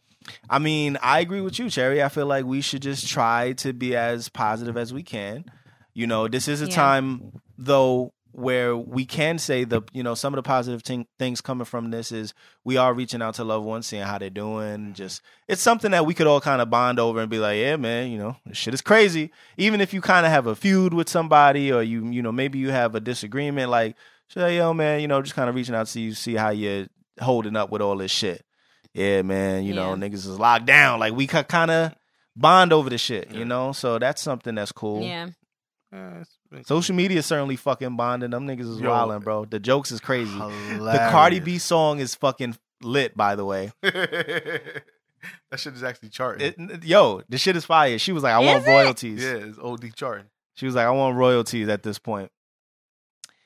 I 0.50 0.60
mean, 0.60 0.98
I 1.02 1.22
agree 1.22 1.40
with 1.42 1.58
you, 1.58 1.70
Cherry. 1.70 2.04
I 2.04 2.10
feel 2.10 2.26
like 2.26 2.44
we 2.46 2.60
should 2.60 2.82
just 2.82 3.08
try 3.08 3.54
to 3.54 3.72
be 3.72 3.96
as 3.96 4.28
positive 4.28 4.76
as 4.76 4.94
we 4.94 5.04
can. 5.04 5.46
You 5.94 6.06
know, 6.08 6.28
this 6.28 6.48
is 6.50 6.62
a 6.62 6.68
Yeah. 6.68 6.76
time 6.76 7.42
though 7.64 8.14
where 8.34 8.78
we 8.78 9.04
can 9.06 9.38
say 9.38 9.66
the 9.66 9.82
you 9.92 10.02
know 10.02 10.16
some 10.16 10.34
of 10.34 10.38
the 10.38 10.42
positive 10.44 10.82
thing, 10.84 11.06
things 11.20 11.42
coming 11.42 11.66
from 11.66 11.92
this 11.92 12.14
is 12.14 12.34
we 12.64 12.78
are 12.78 12.94
reaching 12.94 13.22
out 13.22 13.34
to 13.36 13.44
loved 13.44 13.66
ones, 13.66 13.86
seeing 13.88 14.04
how 14.04 14.18
they're 14.18 14.30
doing. 14.30 14.78
Mm-hmm. 14.80 14.94
Just 14.94 15.22
it's 15.50 15.62
something 15.62 15.92
that 15.92 16.06
we 16.06 16.14
could 16.14 16.28
all 16.28 16.40
kind 16.40 16.62
of 16.62 16.70
bond 16.70 16.98
over 17.00 17.20
and 17.20 17.30
be 17.30 17.40
like, 17.40 17.58
yeah, 17.60 17.76
man, 17.76 18.10
you 18.10 18.18
know, 18.18 18.38
this 18.46 18.58
shit 18.58 18.74
is 18.74 18.82
crazy. 18.82 19.32
Even 19.58 19.82
if 19.82 19.94
you 19.94 20.00
kind 20.00 20.26
of 20.26 20.32
have 20.32 20.48
a 20.48 20.56
feud 20.56 20.94
with 20.94 21.10
somebody 21.10 21.72
or 21.74 21.84
you 21.84 22.08
you 22.10 22.22
know 22.22 22.32
maybe 22.32 22.58
you 22.58 22.72
have 22.72 22.96
a 22.96 23.02
disagreement, 23.02 23.70
like 23.70 23.96
say, 24.30 24.56
yo, 24.58 24.74
man, 24.74 25.02
you 25.02 25.10
know, 25.10 25.22
just 25.22 25.36
kind 25.36 25.50
of 25.50 25.56
reaching 25.56 25.76
out 25.76 25.88
to 25.88 26.00
you, 26.00 26.14
see 26.14 26.36
how 26.36 26.52
you're 26.52 26.88
holding 27.20 27.58
up 27.58 27.70
with 27.70 27.82
all 27.82 27.98
this 27.98 28.12
shit. 28.12 28.46
Yeah, 28.94 29.22
man, 29.24 29.66
you 29.66 29.74
know, 29.74 29.94
niggas 29.96 30.14
is 30.26 30.40
locked 30.40 30.66
down. 30.66 31.00
Like 31.02 31.14
we 31.14 31.28
could 31.28 31.50
kind 31.50 31.70
of 31.72 31.94
bond 32.36 32.72
over 32.72 32.90
the 32.90 32.98
shit, 32.98 33.32
you 33.32 33.44
know. 33.44 33.74
So 33.74 34.00
that's 34.00 34.22
something 34.22 34.56
that's 34.56 34.72
cool. 34.72 35.02
yeah 35.02 35.28
Yeah, 35.92 36.12
it's- 36.22 36.38
Social 36.66 36.96
media 36.96 37.20
is 37.20 37.26
certainly 37.26 37.56
fucking 37.56 37.96
bonding. 37.96 38.32
Them 38.32 38.46
niggas 38.48 38.70
is 38.76 38.80
Yo. 38.82 38.90
wilding, 38.90 39.20
bro. 39.20 39.46
The 39.46 39.60
jokes 39.60 39.92
is 39.92 40.00
crazy. 40.02 40.38
The. 40.38 41.08
Cardi 41.12 41.40
B 41.40 41.58
song 41.58 42.00
is 42.00 42.14
fucking 42.16 42.58
lit, 42.82 43.16
by 43.16 43.36
the 43.36 43.46
way. 43.46 43.72
that 43.82 44.84
shit 45.58 45.74
is 45.74 45.84
actually 45.84 46.10
charting. 46.10 46.70
It, 46.70 46.84
yo, 46.84 47.22
the 47.30 47.38
shit 47.38 47.56
is 47.56 47.66
fire. 47.66 47.98
She 48.00 48.12
was 48.12 48.24
like, 48.24 48.34
I 48.34 48.42
Is 48.42 48.48
want 48.48 48.66
it? 48.66 48.70
royalties. 48.70 49.24
yeah, 49.24 49.32
it's 49.34 49.58
OD 49.60 49.96
charting. 49.96 50.26
She 50.56 50.66
was 50.66 50.76
like, 50.76 50.86
I 50.86 50.92
want 50.92 51.16
royalties 51.16 51.70
at 51.70 51.84
this 51.84 52.00
point. 52.00 52.32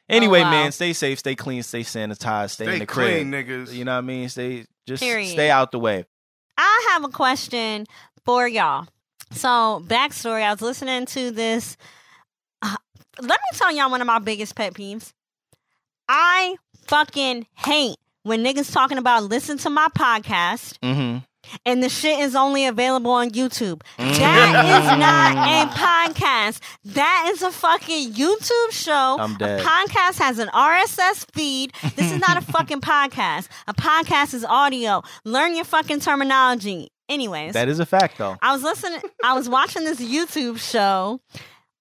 Anyway, 0.07 0.39
Oh, 0.39 0.43
wow. 0.43 0.51
man, 0.51 0.71
stay 0.71 0.93
safe, 0.93 1.19
stay 1.19 1.35
clean, 1.35 1.63
stay 1.63 1.81
sanitized, 1.81 2.51
stay, 2.51 2.65
in 2.65 2.69
Stay 2.71 2.79
the 2.79 2.85
crib. 2.85 3.07
clean, 3.09 3.31
niggas. 3.31 3.73
You 3.73 3.85
know 3.85 3.93
what 3.93 3.97
I 3.99 4.01
mean? 4.01 4.29
Stay 4.29 4.65
just 4.87 5.01
Period. 5.01 5.29
stay 5.31 5.49
out 5.49 5.71
the 5.71 5.79
way. 5.79 6.05
I 6.57 6.89
have 6.91 7.03
a 7.03 7.09
question 7.09 7.85
for 8.23 8.47
y'all. 8.47 8.87
So, 9.31 9.83
backstory 9.87 10.43
I 10.43 10.51
was 10.51 10.61
listening 10.61 11.05
to 11.07 11.31
this. 11.31 11.75
Let 13.19 13.29
me 13.29 13.57
tell 13.57 13.71
y'all 13.75 13.89
one 13.91 14.01
of 14.01 14.07
my 14.07 14.19
biggest 14.19 14.55
pet 14.55 14.73
peeves. 14.73 15.13
I 16.07 16.55
fucking 16.87 17.47
hate 17.55 17.97
when 18.23 18.43
niggas 18.43 18.71
talking 18.71 18.97
about 18.97 19.23
listen 19.23 19.57
to 19.59 19.69
my 19.69 19.87
podcast 19.97 20.77
Mm-hmm. 20.79 21.19
and 21.65 21.83
the 21.83 21.89
shit 21.89 22.19
is 22.19 22.35
only 22.35 22.65
available 22.67 23.11
on 23.11 23.29
YouTube. 23.31 23.81
That 23.97 24.65
is 24.65 24.99
not 24.99 25.35
a 25.67 25.71
podcast. 26.13 26.59
That 26.93 27.29
is 27.33 27.41
a 27.41 27.51
fucking 27.51 28.13
YouTube 28.13 28.71
show. 28.71 29.17
I'm 29.19 29.35
dead. 29.37 29.59
A 29.59 29.63
podcast 29.63 30.17
has 30.19 30.39
an 30.39 30.49
RSS 30.49 31.25
feed. 31.33 31.73
This 31.95 32.11
is 32.11 32.19
not 32.19 32.37
a 32.37 32.41
fucking 32.51 32.81
podcast. 32.81 33.47
A 33.67 33.73
podcast 33.73 34.33
is 34.33 34.43
audio. 34.45 35.01
Learn 35.23 35.55
your 35.55 35.65
fucking 35.65 35.99
terminology. 36.01 36.89
Anyways, 37.07 37.53
That 37.53 37.69
is 37.69 37.79
a 37.79 37.85
fact, 37.85 38.17
though. 38.17 38.35
I 38.41 38.51
was 38.51 38.63
listening. 38.63 38.99
I 39.23 39.33
was 39.33 39.47
watching 39.47 39.83
this 39.85 39.99
YouTube 40.01 40.57
show, 40.57 41.19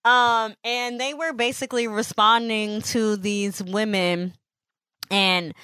um, 0.05 0.55
and 0.64 1.00
they 1.00 1.14
were 1.14 1.32
basically 1.32 1.86
responding 1.86 2.82
to 2.82 3.16
these 3.16 3.62
women, 3.62 4.34
and 5.11 5.55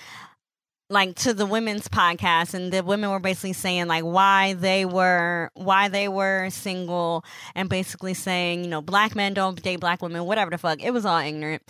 like 0.89 1.15
to 1.17 1.33
the 1.33 1.47
women's 1.47 1.89
podcast, 1.89 2.55
and 2.55 2.73
the 2.73 2.83
women 2.83 3.11
were 3.11 3.21
basically 3.21 3.53
saying 3.53 3.87
like 3.87 4.05
why 4.05 4.55
they 4.55 4.85
were 4.85 5.51
why 5.55 5.89
they 5.89 6.09
were 6.09 6.49
single, 6.51 7.25
and 7.55 7.69
basically 7.69 8.15
saying 8.15 8.65
you 8.65 8.71
know 8.71 8.83
black 8.83 9.15
men 9.15 9.35
don't 9.35 9.63
date 9.63 9.81
black 9.81 10.03
women, 10.03 10.25
whatever 10.25 10.51
the 10.51 10.59
fuck. 10.59 10.83
It 10.83 10.93
was 10.93 11.05
all 11.05 11.19
ignorant, 11.19 11.63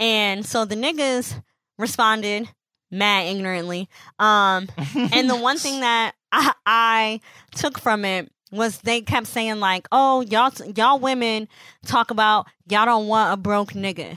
and 0.00 0.44
so 0.44 0.64
the 0.64 0.76
niggas 0.76 1.42
responded 1.78 2.48
mad 2.90 3.26
ignorantly. 3.26 3.88
Um, 4.18 4.68
and 5.12 5.28
the 5.28 5.36
one 5.36 5.58
thing 5.58 5.80
that 5.80 6.14
I, 6.32 6.52
I 6.66 7.20
took 7.54 7.78
from 7.78 8.04
it 8.04 8.30
was 8.50 8.78
they 8.78 9.00
kept 9.02 9.26
saying 9.26 9.60
like, 9.60 9.86
"Oh, 9.92 10.22
y'all, 10.22 10.52
y'all 10.76 10.98
women 10.98 11.48
talk 11.86 12.10
about 12.10 12.46
y'all 12.68 12.86
don't 12.86 13.06
want 13.08 13.32
a 13.32 13.36
broke 13.36 13.72
nigga," 13.72 14.16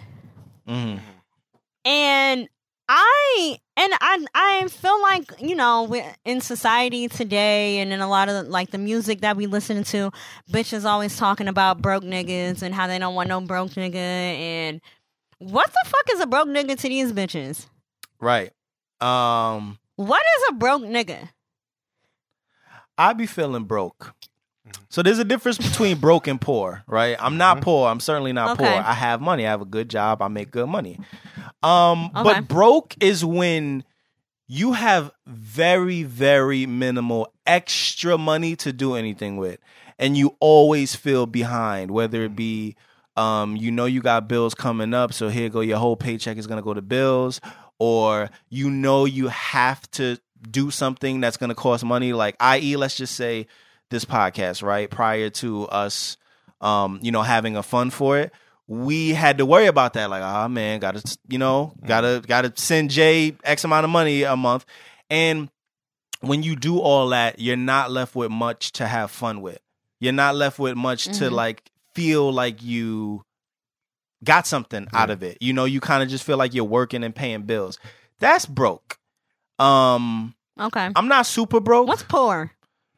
Mhm. 0.68 1.00
and 1.86 2.48
I 2.88 3.58
and 3.78 3.94
I 4.02 4.26
I 4.36 4.68
feel 4.68 5.02
like 5.02 5.32
you 5.40 5.56
know 5.56 5.94
in 6.26 6.42
society 6.42 7.08
today 7.08 7.80
and 7.80 7.94
in 7.94 8.02
a 8.02 8.08
lot 8.10 8.28
of 8.30 8.48
like 8.48 8.72
the 8.72 8.78
music 8.78 9.22
that 9.22 9.38
we 9.38 9.48
listen 9.48 9.84
to, 9.86 10.12
bitches 10.52 10.84
always 10.86 11.16
talking 11.18 11.48
about 11.48 11.82
broke 11.82 12.04
niggas 12.04 12.62
and 12.62 12.76
how 12.76 12.88
they 12.88 13.00
don't 13.00 13.16
want 13.16 13.30
no 13.30 13.40
broke 13.42 13.72
nigga 13.72 13.96
and 13.96 14.82
what 15.40 15.68
the 15.68 15.90
fuck 15.90 16.06
is 16.14 16.20
a 16.20 16.28
broke 16.28 16.48
nigga 16.50 16.78
to 16.78 16.88
these 16.90 17.14
bitches? 17.14 17.68
Right. 18.20 18.52
Um, 19.00 19.80
What 19.96 20.22
is 20.38 20.44
a 20.50 20.54
broke 20.54 20.84
nigga? 20.84 21.30
I 23.02 23.14
be 23.14 23.26
feeling 23.26 23.64
broke. 23.64 24.14
So 24.90 25.02
there's 25.02 25.20
a 25.20 25.24
difference 25.26 25.58
between 25.58 25.98
broke 25.98 26.28
and 26.28 26.40
poor, 26.40 26.84
right? 26.86 27.16
I'm 27.20 27.38
not 27.38 27.62
poor. 27.62 27.88
I'm 27.90 28.00
certainly 28.00 28.32
not 28.32 28.52
Okay. 28.52 28.64
poor. 28.64 28.82
I 28.82 28.94
have 28.94 29.20
money. 29.22 29.46
I 29.48 29.50
have 29.50 29.62
a 29.62 29.66
good 29.66 29.90
job. 29.90 30.22
I 30.22 30.28
make 30.28 30.52
good 30.52 30.68
money. 30.68 31.00
Um, 31.64 32.12
Okay. 32.16 32.24
but 32.24 32.48
broke 32.48 32.96
is 33.00 33.26
when 33.26 33.84
you 34.48 34.74
have 34.74 35.12
very, 35.26 36.04
very 36.04 36.66
minimal 36.66 37.34
extra 37.46 38.18
money 38.18 38.56
to 38.58 38.72
do 38.72 38.96
anything 38.96 39.38
with, 39.38 39.60
and 39.98 40.16
you 40.18 40.36
always 40.40 40.96
feel 40.96 41.26
behind. 41.26 41.90
Whether 41.92 42.24
it 42.24 42.36
be, 42.36 42.76
um, 43.16 43.56
you 43.56 43.72
know, 43.72 43.86
you 43.86 44.02
got 44.02 44.28
bills 44.28 44.54
coming 44.54 44.94
up, 44.94 45.14
so 45.14 45.30
here 45.30 45.50
go 45.50 45.62
your 45.62 45.78
whole 45.80 45.96
paycheck 45.96 46.38
is 46.38 46.48
gonna 46.48 46.62
go 46.62 46.74
to 46.74 46.82
bills, 46.82 47.40
or 47.80 48.30
you 48.50 48.70
know 48.70 49.06
you 49.06 49.30
have 49.30 49.90
to 49.92 50.18
do 50.50 50.72
something 50.72 51.22
that's 51.22 51.38
gonna 51.38 51.56
cost 51.56 51.84
money. 51.84 52.14
Like, 52.14 52.36
i.e., 52.40 52.76
let's 52.78 52.96
just 52.96 53.16
say 53.16 53.48
this 53.90 54.06
podcast, 54.06 54.64
right? 54.64 54.90
Prior 54.90 55.30
to 55.30 55.68
us, 55.68 56.18
um, 56.62 57.00
you 57.02 57.12
know, 57.12 57.22
having 57.22 57.56
a 57.58 57.64
fund 57.64 57.94
for 57.94 58.18
it, 58.18 58.32
we 58.68 59.10
had 59.10 59.38
to 59.40 59.46
worry 59.46 59.66
about 59.68 59.94
that. 59.94 60.10
Like, 60.10 60.24
oh 60.24 60.48
man, 60.48 60.80
gotta 60.80 61.04
you 61.28 61.38
know, 61.38 61.74
gotta 61.86 62.22
gotta 62.26 62.54
send 62.56 62.90
Jay 62.90 63.36
X 63.44 63.64
amount 63.64 63.84
of 63.84 63.90
money 63.90 64.24
a 64.24 64.36
month. 64.36 64.66
And 65.10 65.50
when 66.22 66.44
you 66.44 66.56
do 66.56 66.80
all 66.80 67.10
that, 67.10 67.40
you're 67.40 67.58
not 67.58 67.92
left 67.92 68.16
with 68.16 68.32
much 68.32 68.72
to 68.74 68.88
have 68.88 69.12
fun 69.12 69.42
with. 69.42 69.60
You're 70.00 70.14
not 70.14 70.36
left 70.36 70.58
with 70.60 70.76
much 70.76 71.06
to 71.06 71.26
Mhm. 71.26 71.32
like 71.32 71.64
feel 71.96 72.32
like 72.32 72.64
you 72.64 73.24
got 74.24 74.46
something 74.48 74.88
out 74.94 75.10
of 75.10 75.24
it. 75.24 75.38
You 75.42 75.52
know, 75.54 75.66
you 75.66 75.82
kind 75.82 76.02
of 76.04 76.10
just 76.10 76.24
feel 76.24 76.38
like 76.38 76.54
you're 76.54 76.64
working 76.64 77.04
and 77.04 77.14
paying 77.14 77.42
bills. 77.44 77.80
That's 78.20 78.46
broke. 78.46 78.98
Um, 79.62 80.36
Okay. 80.60 80.90
I'm 80.96 81.08
not 81.08 81.26
super 81.26 81.60
broke. 81.60 81.88
What's 81.88 82.04
poor? 82.04 82.52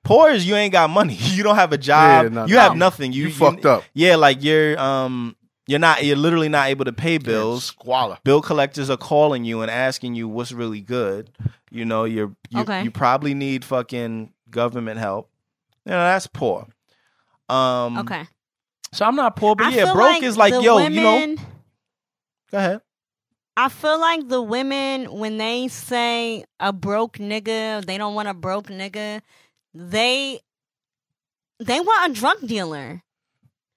Poor 0.04 0.32
is 0.32 0.46
you 0.46 0.56
ain't 0.56 0.74
got 0.74 0.90
money. 0.90 1.16
You 1.20 1.44
don't 1.44 1.56
have 1.56 1.72
a 1.72 1.78
job. 1.78 2.24
Yeah, 2.26 2.30
no, 2.30 2.46
you 2.46 2.56
no. 2.56 2.62
have 2.62 2.76
nothing. 2.76 3.14
You, 3.14 3.26
You 3.28 3.34
fucked 3.34 3.66
up. 3.66 3.84
Yeah, 3.94 4.16
like 4.18 4.44
you're 4.44 4.78
um 4.80 5.36
you're 5.68 5.80
not 5.80 6.04
you're 6.04 6.18
literally 6.18 6.50
not 6.50 6.68
able 6.68 6.86
to 6.86 6.92
pay 6.94 7.18
bills. 7.20 7.66
Squalor. 7.66 8.18
Bill 8.24 8.42
collectors 8.42 8.90
are 8.90 8.98
calling 8.98 9.46
you 9.46 9.62
and 9.62 9.72
asking 9.72 10.16
you 10.16 10.28
what's 10.28 10.52
really 10.52 10.82
good. 10.82 11.30
You 11.72 11.86
know, 11.86 12.04
you're 12.04 12.36
you, 12.50 12.62
Okay. 12.62 12.84
you 12.84 12.92
probably 12.92 13.34
need 13.34 13.64
fucking 13.64 14.34
government 14.50 15.00
help. 15.00 15.30
You 15.86 15.92
know, 15.92 15.98
that's 16.04 16.28
poor. 16.28 16.68
Um 17.50 18.00
Okay. 18.00 18.26
So 18.92 19.06
I'm 19.06 19.16
not 19.16 19.36
poor, 19.38 19.56
but 19.56 19.68
I 19.68 19.70
yeah, 19.70 19.86
feel 19.86 19.94
broke 19.96 20.22
is 20.24 20.38
like, 20.38 20.54
yo, 20.54 20.76
women, 20.76 20.94
you 20.94 21.02
know. 21.02 21.36
Go 22.52 22.58
ahead. 22.58 22.82
I 23.56 23.70
feel 23.70 24.00
like 24.00 24.28
the 24.28 24.42
women 24.42 25.12
when 25.12 25.38
they 25.38 25.68
say 25.68 26.44
a 26.60 26.74
broke 26.74 27.18
nigga, 27.18 27.86
they 27.86 27.98
don't 27.98 28.16
want 28.16 28.28
a 28.28 28.34
broke 28.34 28.68
nigga. 28.68 29.22
They 29.74 30.40
they 31.60 31.80
want 31.80 32.12
a 32.12 32.14
drug 32.20 32.48
dealer, 32.48 33.04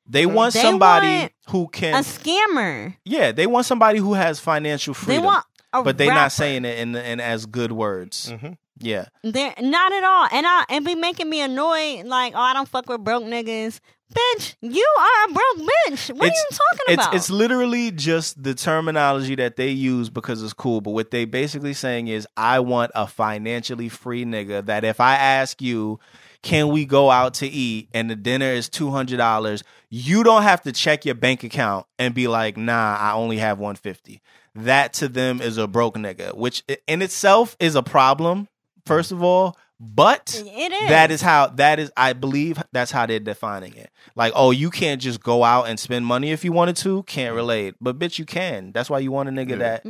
They 0.08 0.26
want 0.26 0.54
They 0.54 0.62
somebody 0.62 1.06
want 1.06 1.32
who 1.48 1.68
can 1.68 1.94
a 1.94 2.02
can 2.02 2.04
scammer. 2.04 2.96
Yeah, 3.04 3.32
they 3.32 3.46
want 3.46 3.66
somebody 3.66 3.98
who 3.98 4.14
has 4.14 4.40
financial 4.40 4.94
freedom. 4.94 5.22
They 5.22 5.26
want 5.26 5.44
a 5.72 5.82
but 5.82 5.98
they 5.98 6.08
rapper. 6.08 6.20
not 6.20 6.32
saying 6.32 6.64
it 6.64 6.78
in 6.78 6.96
in 6.96 7.20
as 7.20 7.46
good 7.46 7.72
words. 7.72 8.30
Mm-hmm. 8.32 8.52
Yeah. 8.78 9.06
They're 9.22 9.54
not 9.60 9.92
at 9.92 10.04
all. 10.04 10.28
And 10.32 10.46
I 10.46 10.64
and 10.68 10.84
be 10.84 10.94
making 10.94 11.28
me 11.30 11.40
annoyed, 11.40 12.06
like, 12.06 12.34
oh, 12.34 12.40
I 12.40 12.52
don't 12.52 12.68
fuck 12.68 12.88
with 12.88 13.02
broke 13.04 13.24
niggas. 13.24 13.80
Bitch, 14.14 14.54
you 14.60 14.86
are 14.98 15.28
a 15.28 15.32
broke 15.32 15.68
bitch. 15.68 16.10
What 16.16 16.26
It's- 16.28 16.30
are 16.38 16.44
you 16.50 16.56
talking 16.56 16.84
It's 16.94 17.02
about? 17.04 17.14
it's 17.14 17.28
literally 17.30 17.90
just 17.90 18.40
the 18.42 18.54
terminology 18.54 19.34
that 19.34 19.56
they 19.56 19.70
use 19.70 20.08
because 20.10 20.42
it's 20.42 20.52
cool. 20.52 20.80
But 20.80 20.92
what 20.92 21.10
they 21.10 21.24
basically 21.24 21.74
saying 21.74 22.06
is, 22.08 22.26
I 22.36 22.60
want 22.60 22.92
a 22.94 23.08
financially 23.08 23.88
free 23.88 24.24
nigga 24.24 24.64
that 24.66 24.84
if 24.84 25.00
I 25.00 25.16
ask 25.16 25.60
you, 25.60 25.98
can 26.42 26.68
we 26.68 26.84
go 26.84 27.10
out 27.10 27.34
to 27.34 27.48
eat 27.48 27.88
and 27.92 28.08
the 28.08 28.14
dinner 28.14 28.46
is 28.46 28.68
two 28.68 28.90
hundred 28.92 29.16
dollars, 29.16 29.64
you 29.90 30.22
don't 30.22 30.42
have 30.44 30.62
to 30.62 30.72
check 30.72 31.04
your 31.04 31.16
bank 31.16 31.42
account 31.42 31.86
and 31.98 32.14
be 32.14 32.28
like, 32.28 32.56
nah, 32.56 32.96
I 32.96 33.12
only 33.14 33.38
have 33.38 33.58
one 33.58 33.74
fifty. 33.74 34.20
That 34.54 34.92
to 34.94 35.08
them 35.08 35.40
is 35.42 35.58
a 35.58 35.66
broke 35.66 35.96
nigga, 35.96 36.34
which 36.36 36.62
in 36.86 37.02
itself 37.02 37.56
is 37.58 37.74
a 37.74 37.82
problem. 37.82 38.46
First 38.86 39.10
of 39.10 39.20
all, 39.22 39.56
but 39.78 40.42
it 40.46 40.72
is. 40.72 40.88
that 40.88 41.10
is 41.10 41.20
how 41.20 41.48
that 41.48 41.78
is 41.78 41.92
i 41.96 42.12
believe 42.14 42.62
that's 42.72 42.90
how 42.90 43.04
they're 43.06 43.20
defining 43.20 43.74
it. 43.74 43.90
Like 44.14 44.32
oh 44.34 44.50
you 44.50 44.70
can't 44.70 45.00
just 45.00 45.22
go 45.22 45.44
out 45.44 45.68
and 45.68 45.78
spend 45.78 46.06
money 46.06 46.30
if 46.32 46.44
you 46.44 46.52
wanted 46.52 46.76
to? 46.78 47.02
Can't 47.04 47.34
relate. 47.34 47.74
But 47.80 47.98
bitch 47.98 48.18
you 48.18 48.24
can. 48.24 48.72
That's 48.72 48.88
why 48.88 49.00
you 49.00 49.12
want 49.12 49.28
a 49.28 49.32
nigga 49.32 49.58
that 49.58 49.84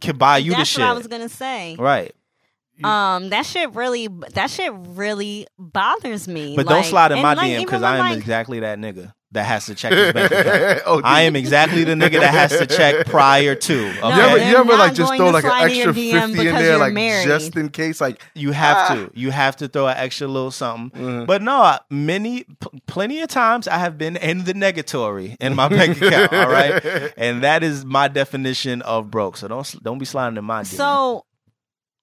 can 0.00 0.16
buy 0.16 0.38
you 0.38 0.52
That's 0.52 0.74
the 0.74 0.80
what 0.80 0.86
I 0.86 0.90
shit. 0.90 0.96
was 0.98 1.06
gonna 1.06 1.28
say. 1.28 1.76
right. 1.78 2.14
Um, 2.82 3.28
that 3.28 3.46
shit 3.46 3.72
really, 3.74 4.08
that 4.08 4.50
shit 4.50 4.72
really 4.74 5.46
bothers 5.56 6.26
me. 6.26 6.56
but 6.56 6.66
don't 6.66 6.84
slide 6.84 7.12
in 7.12 7.22
my 7.22 7.34
like, 7.34 7.52
dm 7.52 7.60
because 7.60 7.82
i 7.82 7.94
am 7.96 8.00
like, 8.00 8.18
exactly 8.18 8.58
that 8.60 8.78
nigga 8.78 9.12
that 9.32 9.44
has 9.44 9.66
to 9.66 9.74
check 9.74 9.92
his 9.92 10.12
bank 10.12 10.30
account 10.30 10.82
oh, 10.86 11.00
i 11.04 11.22
am 11.22 11.34
exactly 11.36 11.84
the 11.84 11.94
nigga 11.94 12.20
that 12.20 12.32
has 12.34 12.50
to 12.56 12.66
check 12.66 13.06
prior 13.06 13.54
to 13.54 13.88
okay? 13.88 14.00
No, 14.00 14.08
You 14.08 14.20
ever, 14.22 14.38
they're 14.38 14.50
you 14.50 14.56
ever 14.56 14.64
not 14.70 14.78
like 14.78 14.94
just 14.94 15.08
going 15.08 15.18
throw 15.18 15.26
to 15.28 15.32
like 15.32 15.44
an 15.44 15.50
slide 15.50 15.72
your 15.72 15.88
extra 15.88 15.92
DM 15.92 15.94
fifty 15.94 16.10
in 16.12 16.32
because 16.36 16.52
there, 16.54 16.70
you're 16.70 16.78
like 16.78 16.92
married. 16.94 17.26
just 17.26 17.56
in 17.56 17.68
case? 17.70 18.00
Like, 18.00 18.20
You 18.34 18.52
have 18.52 18.76
Ah. 18.76 18.94
to. 18.94 19.10
You 19.14 19.30
have 19.30 19.56
to 19.56 19.68
throw 19.68 19.88
an 19.88 19.96
extra 19.96 20.26
little 20.28 20.50
something. 20.50 21.00
Mhm. 21.00 21.26
But 21.26 21.42
no, 21.42 21.78
many, 21.90 22.44
p- 22.44 22.80
plenty 22.86 23.20
of 23.20 23.28
times 23.28 23.66
I 23.68 23.78
have 23.78 23.96
been 23.98 24.16
in 24.16 24.44
the 24.44 24.52
negatory 24.54 25.36
in 25.40 25.54
my 25.54 25.68
bank 25.68 26.00
account. 26.00 26.32
All 26.32 26.48
right, 26.50 27.12
and 27.16 27.42
that 27.42 27.62
is 27.62 27.84
my 27.84 28.08
definition 28.08 28.82
of 28.82 29.10
broke. 29.10 29.36
So 29.36 29.48
don't 29.48 29.82
don't 29.82 29.98
be 29.98 30.04
sliding 30.04 30.36
in 30.36 30.44
my. 30.44 30.62
DM. 30.62 30.66
So, 30.66 31.24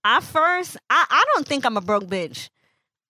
I 0.04 0.20
first, 0.22 0.78
I, 0.90 1.06
I 1.10 1.24
don't 1.36 1.48
think 1.48 1.66
I'm 1.66 1.78
a 1.78 1.82
broke 1.82 2.06
bitch. 2.06 2.50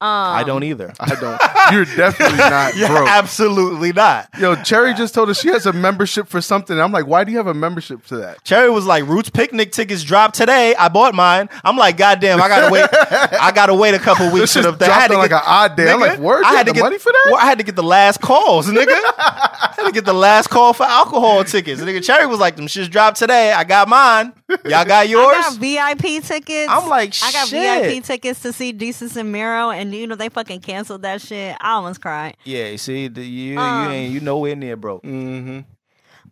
Um, 0.02 0.08
I 0.10 0.44
don't 0.46 0.64
either. 0.64 0.94
I 1.00 1.16
don't. 1.16 1.42
You're 1.74 1.84
definitely 1.84 2.38
not 2.38 2.76
Yeah, 2.78 2.88
broke. 2.88 3.10
absolutely 3.10 3.92
not. 3.92 4.30
Yo, 4.40 4.56
Cherry 4.64 4.94
just 4.94 5.14
told 5.14 5.30
us 5.30 5.40
she 5.42 5.50
has 5.50 5.66
a 5.66 5.74
membership 5.74 6.28
for 6.30 6.40
something. 6.40 6.80
I'm 6.80 6.92
like, 6.94 7.06
why 7.06 7.26
do 7.26 7.32
you 7.32 7.38
have 7.38 7.48
a 7.48 7.54
membership 7.54 8.06
to 8.06 8.18
that? 8.18 8.44
Cherry 8.46 8.70
was 8.70 8.86
like, 8.86 9.06
"Roots 9.06 9.30
picnic 9.30 9.72
tickets 9.74 10.04
dropped 10.04 10.36
today. 10.36 10.74
I 10.76 10.88
bought 10.88 11.14
mine." 11.16 11.50
I'm 11.66 11.76
like, 11.76 11.98
"God 11.98 12.22
damn, 12.22 12.42
I 12.42 12.48
gotta 12.48 12.72
wait. 12.72 12.88
I 12.94 13.52
gotta 13.54 13.74
wait 13.74 13.94
a 13.94 14.00
couple 14.00 14.26
weeks 14.32 14.54
This 14.54 14.64
for 14.66 14.70
just 14.70 14.80
the. 14.80 14.86
I 14.86 14.90
had 14.92 15.08
to 15.10 15.16
on 15.16 15.20
like 15.20 15.32
get- 15.32 15.42
an 15.44 15.48
odd 15.48 15.76
day. 15.76 15.92
I'm 15.92 16.00
Nigga, 16.00 16.08
like, 16.12 16.20
word, 16.20 16.44
I 16.46 16.54
had 16.54 16.66
to 16.68 16.72
the 16.72 16.76
get 16.76 16.84
money 16.84 16.98
for 16.98 17.12
that? 17.12 17.24
Well, 17.26 17.36
I 17.38 17.46
had 17.46 17.58
to 17.58 17.64
get 17.66 17.76
the 17.76 17.84
last 17.84 18.22
calls, 18.22 18.68
nigga. 18.68 18.88
I 18.88 19.74
had 19.76 19.86
to 19.86 19.92
get 19.92 20.06
the 20.06 20.14
last 20.14 20.50
call 20.50 20.72
for 20.74 20.84
alcohol 20.86 21.44
tickets. 21.44 21.82
Nigga, 21.82 22.02
Cherry 22.04 22.26
was 22.26 22.40
like, 22.40 22.56
"Them 22.56 22.68
shits 22.68 22.90
dropped 22.90 23.18
today. 23.18 23.52
I 23.52 23.64
got 23.66 23.88
mine. 23.90 24.32
Y'all 24.66 24.86
got 24.86 25.10
yours." 25.10 25.36
I 25.38 25.42
got 25.42 25.58
VIP 25.58 26.24
tickets. 26.24 26.72
I'm 26.72 26.88
like, 26.88 27.14
I 27.22 27.32
got 27.34 27.48
shit. 27.50 27.92
VIP 27.94 28.04
tickets 28.06 28.42
to 28.44 28.54
see 28.54 28.72
Desus 28.74 29.18
and 29.18 29.32
Mero, 29.32 29.70
and 29.72 29.89
you 29.98 30.08
know 30.08 30.16
they 30.16 30.30
fucking 30.30 30.62
canceled 30.62 31.02
that 31.04 31.22
shit. 31.22 31.56
I 31.60 31.72
almost 31.72 32.02
cried. 32.02 32.38
yeah, 32.44 32.76
see, 32.78 33.08
the, 33.08 33.24
you 33.26 33.58
Um, 33.60 33.84
you 33.84 33.90
ain't 33.90 34.14
you 34.14 34.20
nowhere 34.20 34.56
near 34.56 34.76
broke. 34.76 35.04
Mm-hmm. 35.04 35.60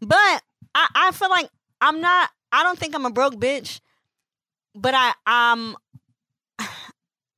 But 0.01 0.41
I, 0.75 0.87
I 0.95 1.11
feel 1.11 1.29
like 1.29 1.49
I'm 1.81 2.01
not. 2.01 2.29
I 2.51 2.63
don't 2.63 2.77
think 2.79 2.95
I'm 2.95 3.05
a 3.05 3.11
broke 3.11 3.35
bitch. 3.35 3.79
But 4.75 4.93
I 4.95 5.13
um 5.25 5.75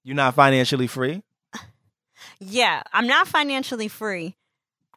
You're 0.04 0.16
not 0.16 0.34
financially 0.36 0.88
free. 0.88 1.24
yeah, 2.40 2.84
I'm 2.94 3.08
not 3.08 3.28
financially 3.28 3.88
free. 3.88 4.36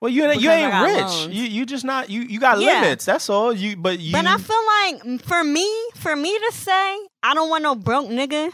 Well, 0.01 0.11
you 0.11 0.25
ain't 0.29 0.43
you 0.43 0.51
ain't 0.51 0.83
rich. 0.83 1.01
loans. 1.01 1.29
You 1.29 1.45
you 1.45 1.65
just 1.67 1.85
not 1.85 2.11
you 2.11 2.23
you 2.23 2.41
got 2.41 2.59
Yeah. 2.61 2.81
limits. 2.81 3.05
That's 3.05 3.31
all. 3.31 3.53
You 3.53 3.77
but 3.77 4.01
you. 4.01 4.13
But 4.13 4.27
I 4.27 4.37
feel 4.37 5.07
like 5.07 5.23
for 5.23 5.45
me, 5.45 5.69
for 5.95 6.17
me 6.17 6.37
to 6.37 6.53
say 6.53 6.99
I 7.23 7.35
don't 7.35 7.49
want 7.49 7.63
no 7.63 7.77
broke 7.77 8.09
nigga, 8.09 8.51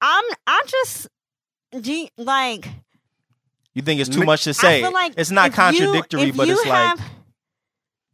I'm 0.00 0.24
I 0.46 0.62
just 0.66 1.08
G 1.80 2.10
like 2.16 2.68
you 3.74 3.82
think 3.82 4.00
it's 4.00 4.08
too 4.10 4.24
much 4.24 4.44
to 4.44 4.54
say. 4.54 4.88
like 4.88 5.14
it's 5.16 5.30
not 5.30 5.48
if 5.48 5.52
you- 5.52 5.56
contradictory, 5.62 6.30
but 6.30 6.48
it's 6.48 6.62
have, 6.64 6.98
like 7.00 7.08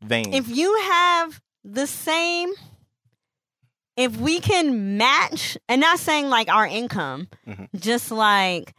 vain. 0.02 0.32
if 0.32 0.48
you 0.48 0.74
have 0.82 1.40
the 1.64 1.86
same 1.86 2.52
if 3.96 4.16
we 4.16 4.40
can 4.40 4.96
match 4.96 5.58
and 5.68 5.80
not 5.80 5.98
saying 5.98 6.28
like 6.30 6.48
our 6.48 6.66
income 6.66 7.28
Mhm. 7.46 7.68
just 7.78 8.11
like 8.11 8.74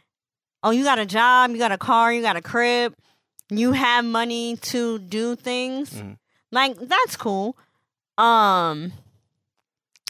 oh 0.64 0.70
you 0.70 0.82
got 0.84 0.98
a 0.98 1.06
job 1.06 1.50
you 1.50 1.58
got 1.58 1.70
a 1.72 1.78
car 1.78 2.12
you 2.12 2.22
got 2.22 2.36
a 2.36 2.42
crib 2.42 2.94
you 3.50 3.72
have 3.72 4.04
money 4.04 4.56
to 4.56 4.98
do 4.98 5.36
things 5.36 5.90
Mhm. 5.92 6.16
like 6.50 6.76
that's 6.80 7.16
cool 7.16 7.56
um 8.18 8.92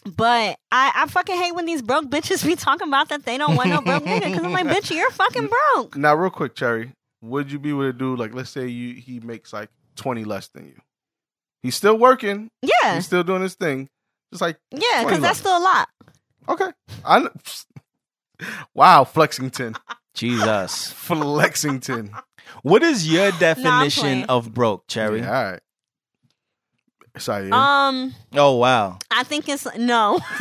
but 0.05 0.59
I, 0.71 0.93
I 0.95 1.07
fucking 1.09 1.37
hate 1.37 1.55
when 1.55 1.67
these 1.67 1.83
broke 1.83 2.07
bitches 2.07 2.45
be 2.45 2.57
talking 2.57 2.89
about 2.89 3.09
that 3.11 3.25
they 3.25 3.39
don't 3.39 3.57
want 3.57 3.69
no 3.71 3.81
broke 3.81 4.05
nigga 4.05 4.25
because 4.25 4.45
I'm 4.45 4.53
like, 4.53 4.67
bitch, 4.67 4.95
you're 4.95 5.11
fucking 5.11 5.49
broke. 5.75 5.97
Now, 5.97 6.15
real 6.15 6.31
quick, 6.31 6.55
Cherry, 6.55 6.93
would 7.21 7.53
you 7.53 7.59
be 7.59 7.73
with 7.73 7.89
a 7.89 7.93
dude 7.93 8.19
like, 8.19 8.35
let's 8.35 8.51
say 8.51 8.67
you 8.67 8.95
he 8.95 9.21
makes 9.21 9.53
like 9.53 9.71
twenty 9.97 10.25
less 10.25 10.49
than 10.49 10.67
you? 10.67 10.81
He's 11.63 11.77
still 11.77 11.97
working. 11.97 12.49
Yeah, 12.63 12.97
He's 12.97 13.07
still 13.07 13.23
doing 13.23 13.43
his 13.43 13.55
thing. 13.55 13.89
Just 14.33 14.43
like, 14.43 14.59
yeah, 14.73 15.05
because 15.05 15.21
that's 15.21 15.39
still 15.39 15.57
a 15.57 15.61
lot. 15.63 15.89
okay, 16.49 16.71
I. 17.05 17.29
Wow, 18.75 19.05
Flexington, 19.05 19.77
Jesus. 20.15 20.91
Flexington. 20.97 22.11
What 22.63 22.83
is 22.83 23.09
your 23.09 23.31
definition 23.39 24.03
playing. 24.03 24.25
of 24.25 24.53
broke, 24.53 24.89
Cherry? 24.89 25.21
Yeah, 25.21 25.29
all 25.29 25.51
right. 25.53 25.61
Sorry. 27.19 27.51
Um, 27.51 28.15
Oh 28.35 28.57
wow. 28.57 28.99
I 29.11 29.25
think 29.25 29.49
it's 29.49 29.67
no. 29.77 30.19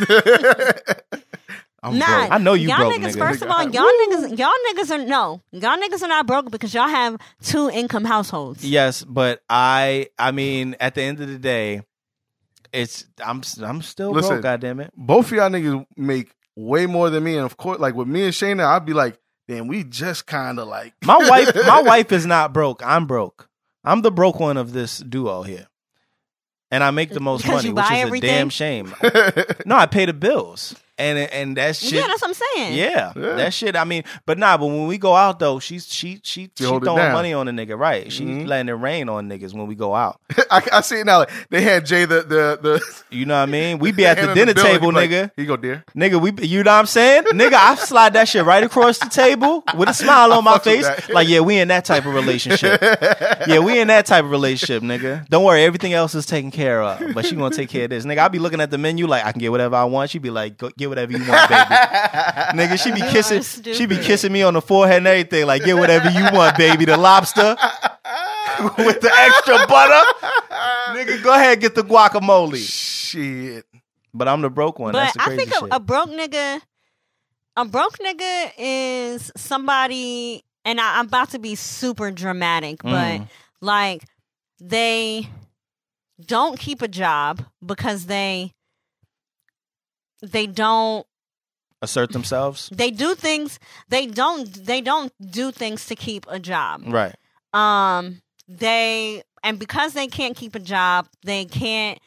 I'm 1.84 1.98
Nah, 1.98 2.06
broke. 2.06 2.32
I 2.32 2.38
know 2.38 2.54
you 2.54 2.68
y'all 2.68 2.76
broke, 2.78 2.94
niggas. 2.94 3.14
nigga. 3.14 3.18
First 3.18 3.42
of 3.42 3.50
all, 3.50 3.64
y'all 3.64 3.82
niggas, 3.84 4.38
y'all 4.38 4.50
niggas 4.70 4.90
are 4.92 5.04
no, 5.04 5.42
y'all 5.50 5.76
niggas 5.76 6.02
are 6.02 6.08
not 6.08 6.26
broke 6.28 6.50
because 6.50 6.72
y'all 6.72 6.86
have 6.86 7.16
two 7.42 7.68
income 7.70 8.04
households. 8.04 8.64
Yes, 8.64 9.02
but 9.02 9.42
I 9.50 10.08
I 10.18 10.30
mean 10.30 10.76
at 10.78 10.94
the 10.94 11.02
end 11.02 11.20
of 11.20 11.26
the 11.28 11.38
day, 11.38 11.82
it's 12.72 13.04
I'm 13.22 13.42
I'm 13.62 13.82
still 13.82 14.12
Listen. 14.12 14.34
broke, 14.34 14.42
goddamn 14.42 14.78
it. 14.80 14.92
Both 14.96 15.26
of 15.26 15.32
y'all 15.32 15.50
niggas 15.50 15.84
make 15.96 16.32
way 16.54 16.86
more 16.86 17.10
than 17.10 17.24
me, 17.24 17.36
and 17.36 17.44
of 17.44 17.56
course, 17.56 17.80
like 17.80 17.96
with 17.96 18.06
me 18.08 18.24
and 18.24 18.32
Shayna, 18.32 18.64
I'd 18.64 18.86
be 18.86 18.92
like, 18.92 19.18
damn, 19.48 19.66
we 19.66 19.82
just 19.82 20.26
kind 20.26 20.60
of 20.60 20.68
like 20.68 20.94
My 21.04 21.18
wife 21.18 21.52
my 21.66 21.82
wife 21.84 22.12
is 22.12 22.26
not 22.26 22.52
broke. 22.52 22.80
I'm 22.86 23.06
broke. 23.06 23.48
I'm 23.84 24.02
the 24.02 24.12
broke 24.12 24.38
one 24.38 24.56
of 24.56 24.72
this 24.72 24.98
duo 24.98 25.42
here. 25.42 25.66
And 26.72 26.82
I 26.82 26.90
make 26.90 27.10
the 27.10 27.20
most 27.20 27.42
Because 27.42 27.64
money, 27.64 27.72
which 27.74 27.84
is 27.84 27.90
everything? 27.98 28.30
a 28.30 28.32
damn 28.32 28.48
shame. 28.48 28.94
No, 29.66 29.76
I 29.76 29.86
pay 29.86 30.06
the 30.06 30.12
bills. 30.14 30.74
And 31.02 31.18
and 31.18 31.56
that 31.56 31.76
shit. 31.76 31.92
yeah, 31.92 32.06
that's 32.06 32.22
what 32.22 32.28
I'm 32.28 32.34
saying. 32.34 32.74
Yeah, 32.78 33.12
Yeah. 33.16 33.34
that 33.34 33.52
shit. 33.54 33.76
I 33.76 33.84
mean, 33.84 34.04
but 34.26 34.38
nah. 34.38 34.56
But 34.56 34.66
when 34.66 34.86
we 34.86 34.98
go 34.98 35.14
out 35.14 35.38
though, 35.38 35.58
she's 35.58 35.86
she 35.92 36.20
she 36.22 36.50
she, 36.56 36.64
hold 36.64 36.82
it 36.82 36.86
throwing 36.86 37.12
money 37.12 37.32
on 37.32 37.48
a 37.48 37.52
nigga, 37.52 37.78
right? 37.78 38.10
She 38.12 38.24
Mhm. 38.24 38.46
letting 38.46 38.68
it 38.68 38.72
rain 38.72 39.08
on 39.08 39.28
niggas 39.28 39.52
when 39.54 39.66
we 39.66 39.74
go 39.74 39.94
out. 39.94 40.20
I, 40.50 40.62
I 40.72 40.80
see 40.82 41.00
it 41.00 41.06
now. 41.06 41.18
Like, 41.20 41.30
they 41.50 41.62
had 41.62 41.84
Jay 41.86 42.04
the 42.04 42.22
the 42.22 42.58
the. 42.62 42.80
You 43.12 43.26
know 43.26 43.34
what 43.34 43.42
I 43.42 43.46
mean? 43.46 43.78
We 43.78 43.92
be 44.00 44.06
at 44.06 44.16
the 44.16 44.32
dinner 44.32 44.54
bill, 44.54 44.64
table, 44.64 44.88
he 44.90 44.94
like, 44.96 45.10
nigga. 45.10 45.30
He 45.36 45.44
go 45.44 45.56
dear. 45.56 45.84
Nigga, 45.94 46.18
we 46.20 46.32
you 46.46 46.62
know 46.62 46.70
what 46.72 46.78
I'm 46.78 46.86
saying? 46.86 47.24
nigga, 47.24 47.52
I 47.54 47.74
slide 47.74 48.14
that 48.14 48.26
shit 48.26 48.42
right 48.44 48.62
across 48.62 48.98
the 48.98 49.10
table 49.10 49.62
with 49.76 49.88
a 49.90 49.94
smile 49.94 50.32
on 50.32 50.42
my 50.44 50.58
face. 50.58 50.86
Like, 51.10 51.28
yeah, 51.28 51.40
we 51.40 51.58
in 51.58 51.68
that 51.68 51.84
type 51.84 52.06
of 52.06 52.14
relationship. 52.14 52.80
yeah, 53.46 53.58
we 53.58 53.78
in 53.78 53.88
that 53.88 54.06
type 54.06 54.24
of 54.24 54.30
relationship, 54.30 54.82
nigga. 54.82 55.28
Don't 55.28 55.44
worry, 55.44 55.62
everything 55.64 55.92
else 55.92 56.14
is 56.14 56.24
taken 56.24 56.50
care 56.50 56.80
of. 56.82 57.14
But 57.14 57.26
she 57.26 57.36
gonna 57.36 57.54
take 57.54 57.68
care 57.68 57.84
of 57.84 57.90
this. 57.90 58.04
Nigga, 58.06 58.18
I 58.18 58.28
be 58.28 58.38
looking 58.38 58.60
at 58.62 58.70
the 58.70 58.78
menu 58.78 59.06
like 59.06 59.24
I 59.26 59.32
can 59.32 59.40
get 59.40 59.50
whatever 59.50 59.76
I 59.76 59.84
want. 59.84 60.10
She 60.10 60.18
be 60.18 60.30
like, 60.30 60.56
Go, 60.56 60.70
get 60.76 60.88
whatever 60.92 61.12
you 61.12 61.18
want, 61.26 61.48
baby. 61.48 61.64
nigga, 62.58 62.78
she 62.82 62.92
be 62.92 63.00
You 63.00 63.06
kissing 63.06 63.42
she 63.74 63.86
be 63.86 63.96
kissing 63.96 64.30
me 64.32 64.42
on 64.42 64.52
the 64.54 64.60
forehead 64.60 64.98
and 64.98 65.06
everything. 65.06 65.46
Like, 65.46 65.64
get 65.64 65.76
whatever 65.76 66.10
you 66.10 66.24
want, 66.32 66.56
baby. 66.58 66.84
The 66.84 66.96
lobster 66.98 67.56
with 68.78 69.00
the 69.00 69.10
extra 69.14 69.66
butter. 69.66 70.04
nigga, 70.96 71.22
go 71.22 71.34
ahead 71.34 71.60
get 71.60 71.74
the 71.74 71.82
guacamole. 71.82 72.56
Shit. 72.58 73.64
But 74.14 74.28
I'm 74.28 74.42
the 74.42 74.50
broke 74.50 74.78
one. 74.78 74.92
But 74.92 75.12
That's 75.14 75.16
the 75.16 75.22
I 75.32 75.36
think 75.36 75.54
shit. 75.54 75.62
a, 75.72 75.76
a 75.76 75.80
broke 75.80 76.10
nigga, 76.10 76.60
a 77.56 77.64
broke 77.64 77.96
nigga 77.98 78.52
is 78.58 79.32
somebody, 79.36 80.44
and 80.66 80.78
I, 80.80 80.98
I'm 80.98 81.06
about 81.06 81.30
to 81.30 81.38
be 81.38 81.54
super 81.54 82.10
dramatic, 82.10 82.82
but 82.82 82.90
Mm. 82.92 83.28
like 83.62 84.04
they 84.60 85.28
don't 86.26 86.58
keep 86.58 86.82
a 86.82 86.88
job 86.88 87.42
because 87.64 88.06
they 88.06 88.52
they 90.22 90.46
don't 90.46 91.06
Assert 91.82 92.12
themselves. 92.12 92.70
they 92.72 92.90
do 92.92 93.14
things 93.16 93.58
they 93.88 94.06
don't 94.06 94.46
they 94.66 94.80
don't 94.80 95.12
do 95.20 95.50
things 95.50 95.86
to 95.86 95.96
keep 95.96 96.24
a 96.28 96.38
job 96.38 96.82
Right. 96.86 97.14
um 97.52 98.22
they 98.48 99.22
and 99.42 99.58
because 99.58 99.92
they 99.92 100.06
can't 100.06 100.36
keep 100.36 100.54
a 100.54 100.60
job 100.60 101.08
they 101.24 101.44
can't 101.44 101.98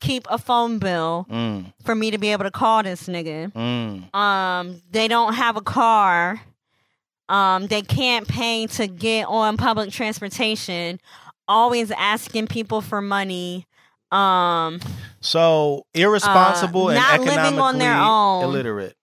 keep 0.00 0.26
a 0.30 0.38
phone 0.38 0.78
bill 0.78 1.26
Mm, 1.30 1.72
for 1.84 1.94
me 1.94 2.10
to 2.10 2.18
be 2.18 2.32
able 2.32 2.44
to 2.44 2.50
call 2.50 2.82
this 2.82 3.06
nigga 3.06 3.52
mm. 3.52 4.14
um 4.14 4.80
they 4.90 5.08
don't 5.08 5.34
have 5.34 5.56
a 5.58 5.62
car 5.62 6.40
um 7.28 7.66
they 7.66 7.82
can't 7.82 8.26
pay 8.26 8.66
to 8.66 8.86
get 8.86 9.24
on 9.26 9.58
public 9.58 9.90
transportation 9.90 10.98
always 11.46 11.90
asking 11.90 12.46
people 12.46 12.80
for 12.80 13.02
money 13.02 13.66
um 14.12 14.80
So 15.20 15.86
irresponsible 15.94 16.88
Uh, 16.88 16.92
and 16.92 16.96
not 16.96 17.20
living 17.20 17.58
on 17.58 17.78
their 17.78 17.94
own. 17.94 18.42
illiterate. 18.44 18.96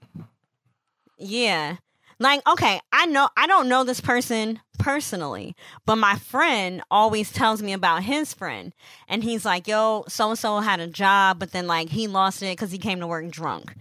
Yeah. 1.18 1.78
Like, 2.22 2.46
okay, 2.48 2.80
I 2.92 3.06
know 3.06 3.30
I 3.38 3.48
don't 3.48 3.70
know 3.70 3.84
this 3.86 4.02
person 4.02 4.60
personally, 4.78 5.56
but 5.86 5.96
my 5.96 6.16
friend 6.16 6.82
always 6.92 7.32
tells 7.32 7.62
me 7.62 7.72
about 7.72 8.04
his 8.04 8.34
friend. 8.34 8.74
And 9.08 9.24
he's 9.24 9.46
like, 9.46 9.68
yo, 9.68 10.04
so 10.10 10.30
and 10.30 10.38
so 10.40 10.60
had 10.60 10.82
a 10.82 10.88
job, 10.88 11.40
but 11.40 11.52
then 11.54 11.66
like 11.68 11.90
he 11.90 12.08
lost 12.08 12.42
it 12.44 12.52
because 12.58 12.72
he 12.72 12.78
came 12.78 13.00
to 13.00 13.08
work 13.08 13.30
drunk. 13.30 13.74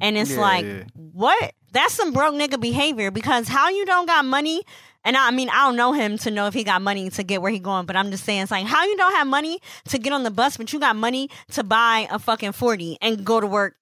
And 0.00 0.16
it's 0.16 0.32
Yeah, 0.32 0.40
like, 0.40 0.64
yeah. 0.64 0.82
what? 0.94 1.52
That's 1.70 1.94
some 1.94 2.12
broke 2.12 2.34
nigga 2.34 2.60
behavior 2.60 3.10
because 3.12 3.46
how 3.48 3.68
you 3.68 3.86
don't 3.86 4.06
got 4.06 4.24
money 4.24 4.62
and 5.04 5.16
I, 5.16 5.28
I 5.28 5.30
mean, 5.30 5.48
I 5.50 5.66
don't 5.66 5.76
know 5.76 5.92
him 5.92 6.18
to 6.18 6.30
know 6.30 6.46
if 6.46 6.54
he 6.54 6.64
got 6.64 6.82
money 6.82 7.10
to 7.10 7.22
get 7.22 7.42
where 7.42 7.50
he 7.52 7.58
going, 7.58 7.86
but 7.86 7.96
I'm 7.96 8.10
just 8.10 8.24
saying, 8.24 8.42
it's 8.42 8.50
like 8.50 8.66
how 8.66 8.84
you 8.84 8.96
don't 8.96 9.14
have 9.14 9.26
money 9.26 9.60
to 9.88 9.98
get 9.98 10.12
on 10.12 10.22
the 10.22 10.30
bus, 10.30 10.56
but 10.56 10.72
you 10.72 10.80
got 10.80 10.96
money 10.96 11.28
to 11.52 11.62
buy 11.64 12.08
a 12.10 12.18
fucking 12.18 12.52
forty 12.52 12.98
and 13.00 13.24
go 13.24 13.40
to 13.40 13.46
work 13.46 13.76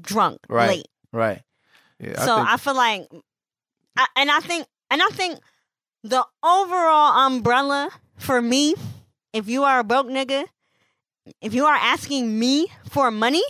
drunk 0.00 0.40
Right. 0.48 0.68
late 0.68 0.88
Right. 1.12 1.42
Yeah, 2.00 2.24
so 2.24 2.34
I 2.34 2.36
think, 2.36 2.48
I 2.50 2.56
feel 2.58 2.76
like, 2.76 3.08
I, 3.96 4.06
and 4.16 4.30
I 4.30 4.40
think, 4.40 4.66
and 4.90 5.02
I 5.02 5.08
think 5.08 5.40
the 6.04 6.24
overall 6.44 7.26
umbrella 7.26 7.90
for 8.16 8.40
me, 8.40 8.74
if 9.32 9.48
you 9.48 9.64
are 9.64 9.80
a 9.80 9.84
broke 9.84 10.06
nigga, 10.06 10.44
if 11.42 11.54
you 11.54 11.66
are 11.66 11.74
asking 11.74 12.38
me 12.38 12.68
for 12.88 13.10
money, 13.10 13.42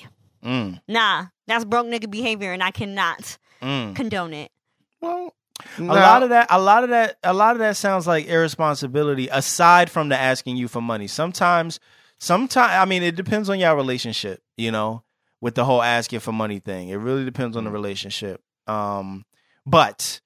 Mm, 0.45 0.81
nah, 0.87 1.27
that's 1.49 1.65
broke 1.65 1.87
nigga 1.87 2.09
behavior, 2.09 2.53
and 2.53 2.63
I 2.63 2.71
cannot 2.71 3.37
mm. 3.61 3.95
condone 3.97 4.33
it. 4.33 4.53
well, 5.01 5.35
A 5.79 5.83
lot 5.83 6.23
of 6.23 6.29
that, 6.31 6.47
a 6.51 6.61
lot 6.61 6.85
of 6.85 6.91
that, 6.91 7.19
a 7.23 7.33
lot 7.35 7.53
of 7.53 7.59
that 7.59 7.77
sounds 7.77 8.07
like 8.07 8.27
irresponsibility. 8.27 9.29
Aside 9.29 9.91
from 9.91 10.09
the 10.09 10.17
asking 10.17 10.57
you 10.57 10.69
for 10.69 10.81
money, 10.81 11.07
sometimes, 11.07 11.81
sometimes, 12.19 12.73
I 12.73 12.85
mean, 12.85 13.03
it 13.03 13.17
depends 13.17 13.49
on 13.51 13.59
your 13.59 13.75
relationship. 13.77 14.43
You 14.57 14.71
know, 14.71 15.03
with 15.41 15.55
the 15.55 15.65
whole 15.65 15.83
asking 15.83 16.21
for 16.21 16.33
money 16.33 16.59
thing, 16.61 16.89
it 16.89 16.97
really 16.97 17.25
depends 17.25 17.57
on 17.57 17.65
the 17.65 17.71
relationship. 17.71 18.41
Um, 18.67 19.25
but 19.67 20.21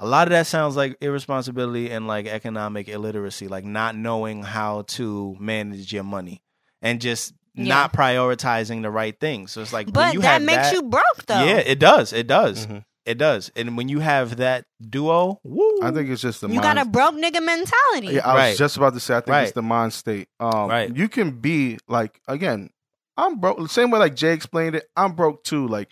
a 0.00 0.06
lot 0.06 0.26
of 0.26 0.30
that 0.32 0.46
sounds 0.46 0.74
like 0.76 0.96
irresponsibility 1.00 1.90
and 1.90 2.06
like 2.08 2.26
economic 2.26 2.88
illiteracy, 2.88 3.46
like 3.48 3.64
not 3.64 3.94
knowing 3.96 4.42
how 4.42 4.82
to 4.82 5.36
manage 5.38 5.92
your 5.92 6.02
money 6.04 6.42
and 6.80 7.00
just 7.00 7.34
Yeah. 7.54 7.68
not 7.68 7.92
prioritizing 7.92 8.82
the 8.82 8.90
right 8.90 9.18
things. 9.18 9.52
So 9.52 9.60
it's 9.60 9.72
like, 9.72 9.92
But 9.92 10.18
that 10.22 10.42
makes 10.42 10.56
that, 10.70 10.72
you 10.72 10.82
broke, 10.82 11.26
though. 11.26 11.44
Yeah, 11.44 11.58
it 11.58 11.78
does. 11.78 12.12
It 12.12 12.26
does. 12.26 12.66
Mhm. 12.66 12.84
It 13.04 13.18
does. 13.18 13.50
And 13.56 13.76
when 13.76 13.88
you 13.88 13.98
have 13.98 14.36
that 14.36 14.64
duo, 14.80 15.40
woo, 15.42 15.78
I 15.82 15.90
think 15.90 16.08
it's 16.08 16.22
just 16.22 16.40
the 16.40 16.48
you 16.48 16.60
mind. 16.60 16.62
got 16.76 16.78
a 16.78 16.88
broke 16.88 17.14
nigga 17.14 17.42
mentality. 17.44 18.14
Yeah, 18.14 18.26
I 18.28 18.34
Right. 18.36 18.48
was 18.50 18.58
just 18.58 18.76
about 18.76 18.94
to 18.94 19.00
say. 19.00 19.14
I 19.16 19.20
think 19.20 19.28
Right. 19.28 19.42
it's 19.42 19.52
the 19.52 19.62
mind 19.62 19.92
state. 19.92 20.28
Um, 20.38 20.68
Right. 20.70 20.94
You 20.96 21.08
can 21.08 21.32
be 21.32 21.78
like 21.88 22.20
again. 22.28 22.70
I'm 23.16 23.40
broke. 23.40 23.58
The 23.58 23.68
same 23.68 23.90
way 23.90 23.98
like 23.98 24.14
Jay 24.14 24.32
explained 24.32 24.74
it. 24.76 24.88
I'm 24.96 25.12
broke 25.12 25.42
too. 25.44 25.66
Like 25.66 25.88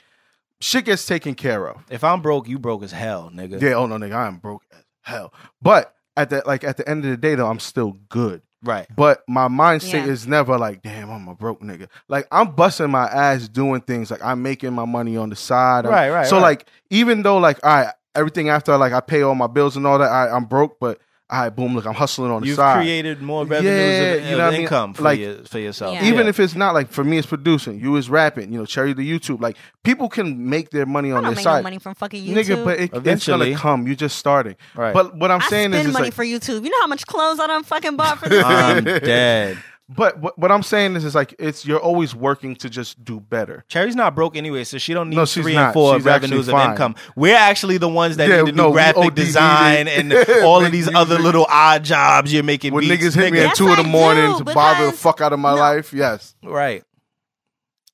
shit 0.61 0.84
gets 0.84 1.04
taken 1.06 1.34
care 1.34 1.66
of. 1.68 1.82
if 1.90 2.04
I'm 2.04 2.22
broke, 2.22 2.48
you 2.48 2.58
broke 2.58 2.82
as 2.82 2.92
hell, 2.92 3.30
nigga. 3.34 3.61
Yeah. 3.61 3.74
Oh 3.74 3.86
no, 3.86 3.96
nigga, 3.96 4.14
I 4.14 4.26
am 4.26 4.36
broke 4.38 4.62
as 4.72 4.84
hell. 5.02 5.32
But 5.61 5.94
at 6.16 6.30
the 6.30 6.42
like 6.46 6.62
at 6.64 6.76
the 6.76 6.88
end 6.88 7.04
of 7.04 7.11
the 7.11 7.16
day, 7.16 7.34
though, 7.34 7.48
I'm 7.48 7.58
still 7.61 7.96
good. 8.08 8.42
Right. 8.62 8.86
But 8.94 9.22
my 9.26 9.48
mindset 9.48 10.04
Yeah. 10.06 10.12
is 10.12 10.26
never 10.26 10.58
like, 10.58 10.82
damn, 10.82 11.11
I'm 11.11 11.26
a 11.28 11.34
broke 11.34 11.61
nigga. 11.62 11.88
Like 12.08 12.26
I'm 12.30 12.52
busting 12.54 12.90
my 12.90 13.06
ass 13.06 13.48
doing 13.48 13.80
things. 13.80 14.11
Like 14.11 14.22
I'm 14.22 14.42
making 14.42 14.72
my 14.74 14.84
money 14.84 15.16
on 15.16 15.30
the 15.30 15.36
side. 15.36 15.86
I'm- 15.86 15.94
Right, 15.94 16.11
right, 16.11 16.26
So 16.26 16.36
right. 16.36 16.42
like 16.42 16.66
even 16.90 17.22
though 17.22 17.38
like 17.38 17.58
all 17.64 17.70
right, 17.70 17.92
everything 18.14 18.48
after 18.50 18.76
like 18.76 18.92
I 18.92 19.00
pay 19.00 19.22
all 19.22 19.34
my 19.34 19.46
bills 19.46 19.76
and 19.76 19.86
all 19.86 19.98
that, 19.98 20.11
I, 20.11 20.28
I'm 20.28 20.44
broke. 20.44 20.78
But 20.78 20.98
all 21.33 21.41
right, 21.43 21.49
boom, 21.51 21.76
look, 21.76 21.87
I'm 21.87 21.95
hustling 21.95 22.31
on 22.33 22.41
the 22.43 22.47
side. 22.47 22.49
You've 22.49 22.57
side. 22.57 22.76
created 22.83 23.22
more 23.22 23.45
revenues 23.47 23.72
Yeah, 23.72 23.81
of, 24.14 24.24
you 24.24 24.33
of 24.33 24.39
know 24.39 24.45
what 24.45 24.47
I 24.47 24.51
mean? 24.51 24.61
income 24.62 24.95
for, 24.95 25.03
Like, 25.05 25.18
your, 25.20 25.45
for 25.45 25.59
yourself. 25.61 25.95
Yeah. 25.95 26.05
Even 26.07 26.24
Yeah. 26.26 26.31
if 26.31 26.41
it's 26.41 26.55
not 26.57 26.74
like 26.74 26.91
for 26.91 27.05
me, 27.05 27.18
it's 27.18 27.26
producing. 27.28 27.78
You 27.78 27.95
is 27.97 28.11
rapping. 28.11 28.53
You 28.53 28.59
know, 28.59 28.66
Cherry 28.66 28.93
the 28.93 29.09
YouTube. 29.09 29.41
Like 29.41 29.57
people 29.85 30.09
can 30.09 30.49
make 30.51 30.70
their 30.70 30.87
money 30.87 31.12
I 31.12 31.16
on 31.16 31.22
don't 31.22 31.31
their 31.31 31.37
make 31.37 31.45
side, 31.45 31.59
no 31.59 31.62
money 31.62 31.78
from 31.78 31.95
fucking 31.95 32.24
YouTube. 32.24 32.35
nigga. 32.35 32.64
But 32.64 32.78
it, 32.81 32.83
it's 32.85 32.95
Eventually. 32.97 33.51
gonna 33.51 33.61
come. 33.61 33.87
You 33.87 33.95
just 33.95 34.18
starting. 34.18 34.57
Right. 34.74 34.93
But 34.93 35.16
what 35.16 35.31
I'm 35.31 35.41
I 35.41 35.47
saying 35.49 35.70
spend 35.70 35.74
is, 35.83 35.87
it's 35.87 35.93
money 35.93 36.07
like, 36.07 36.14
for 36.14 36.24
YouTube. 36.24 36.64
You 36.64 36.70
know 36.70 36.81
how 36.81 36.87
much 36.89 37.07
clothes 37.07 37.39
I 37.39 37.47
done 37.47 37.62
fucking 37.62 37.97
bought 37.97 38.18
for 38.18 38.28
this? 38.28 38.45
I'm 38.45 38.83
dead. 38.85 39.59
But 39.93 40.20
what, 40.20 40.38
what 40.38 40.53
I'm 40.53 40.62
saying 40.62 40.95
is, 40.95 41.05
is 41.05 41.14
like 41.16 41.34
it's 41.38 41.66
you're 41.66 41.80
always 41.80 42.14
working 42.14 42.55
to 42.57 42.70
just 42.70 43.05
do 43.05 43.18
better. 43.18 43.64
Cherry's 43.68 43.97
not 43.97 44.14
broke 44.14 44.36
anyway, 44.36 44.62
so 44.64 44.78
she 44.78 44.95
don't 44.95 45.11
need 45.11 45.16
No, 45.16 45.24
she's 45.24 45.43
three 45.43 45.55
not. 45.55 45.64
and 45.66 45.72
four 45.74 45.97
She's 45.97 46.05
revenues 46.05 46.49
of 46.49 46.55
income. 46.55 46.95
We're 47.16 47.34
actually 47.36 47.78
the 47.78 47.88
ones 47.88 48.16
that 48.18 48.28
Yeah, 48.28 48.36
need 48.43 48.47
to 48.47 48.53
do 48.53 48.57
no, 48.57 48.68
we 48.68 48.74
graphic 48.74 49.03
ODD. 49.05 49.14
design 49.16 49.88
and 49.88 50.12
all 50.45 50.64
of 50.64 50.70
these 50.70 50.88
other 50.95 51.18
little 51.18 51.45
odd 51.49 51.82
jobs 51.84 52.32
you're 52.32 52.45
making. 52.45 52.72
When 52.72 52.86
beats, 52.88 53.03
niggas 53.03 53.14
hit 53.16 53.32
me 53.32 53.38
nigga. 53.38 53.43
at 53.43 53.49
Yes, 53.49 53.59
two 53.59 53.68
in 53.68 53.76
the 53.76 53.82
morning 53.82 54.30
do, 54.32 54.38
to 54.38 54.45
bother 54.45 54.86
the 54.86 54.93
fuck 54.93 55.20
out 55.20 55.32
of 55.32 55.41
my 55.41 55.55
No. 55.55 55.61
life, 55.61 55.93
yes. 55.93 56.36
Right. 56.45 56.84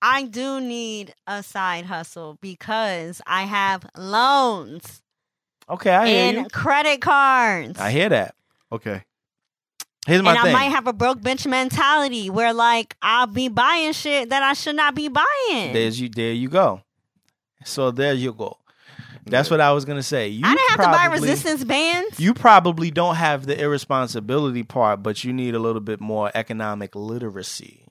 I 0.03 0.25
do 0.25 0.61
need 0.61 1.15
a 1.27 1.43
side 1.43 1.87
hustle 1.87 2.37
because 2.43 3.23
I 3.27 3.45
have 3.45 3.87
loans 3.97 5.01
Okay, 5.69 5.91
I 5.91 6.07
hear 6.07 6.19
and 6.29 6.37
you. 6.39 6.49
credit 6.51 7.01
cards. 7.01 7.81
I 7.81 7.91
hear 7.91 8.09
that. 8.11 8.35
Okay. 8.71 9.03
Here's 10.07 10.23
my 10.23 10.33
and 10.35 10.41
thing. 10.43 10.55
I 10.55 10.59
might 10.59 10.71
have 10.71 10.87
a 10.87 10.93
broke 10.93 11.21
bitch 11.21 11.47
mentality 11.47 12.31
where 12.31 12.53
like 12.53 12.97
I'll 13.03 13.27
be 13.27 13.49
buying 13.49 13.93
shit 13.93 14.31
that 14.31 14.43
I 14.43 14.53
should 14.53 14.77
not 14.77 14.95
be 14.95 15.09
buying. 15.09 15.73
There's 15.73 16.01
you. 16.01 16.09
There 16.09 16.33
you 16.33 16.49
go. 16.49 16.83
So 17.65 17.91
there 17.91 18.15
you 18.15 18.33
go. 18.33 18.59
That's 19.29 19.51
what 19.51 19.61
I 19.61 19.73
was 19.73 19.85
gonna 19.85 20.05
say. 20.05 20.29
You 20.29 20.43
I 20.47 20.55
didn't 20.55 20.69
have 20.71 20.81
to 20.93 20.97
buy 20.97 21.07
resistance 21.07 21.65
bands. 21.65 22.21
You 22.21 22.33
probably 22.33 22.93
don't 22.93 23.17
have 23.17 23.45
the 23.47 23.61
irresponsibility 23.61 24.63
part, 24.63 25.03
but 25.03 25.25
you 25.25 25.33
need 25.33 25.57
a 25.57 25.59
little 25.59 25.81
bit 25.81 26.01
more 26.01 26.31
economic 26.35 26.95
literacy. 26.95 27.83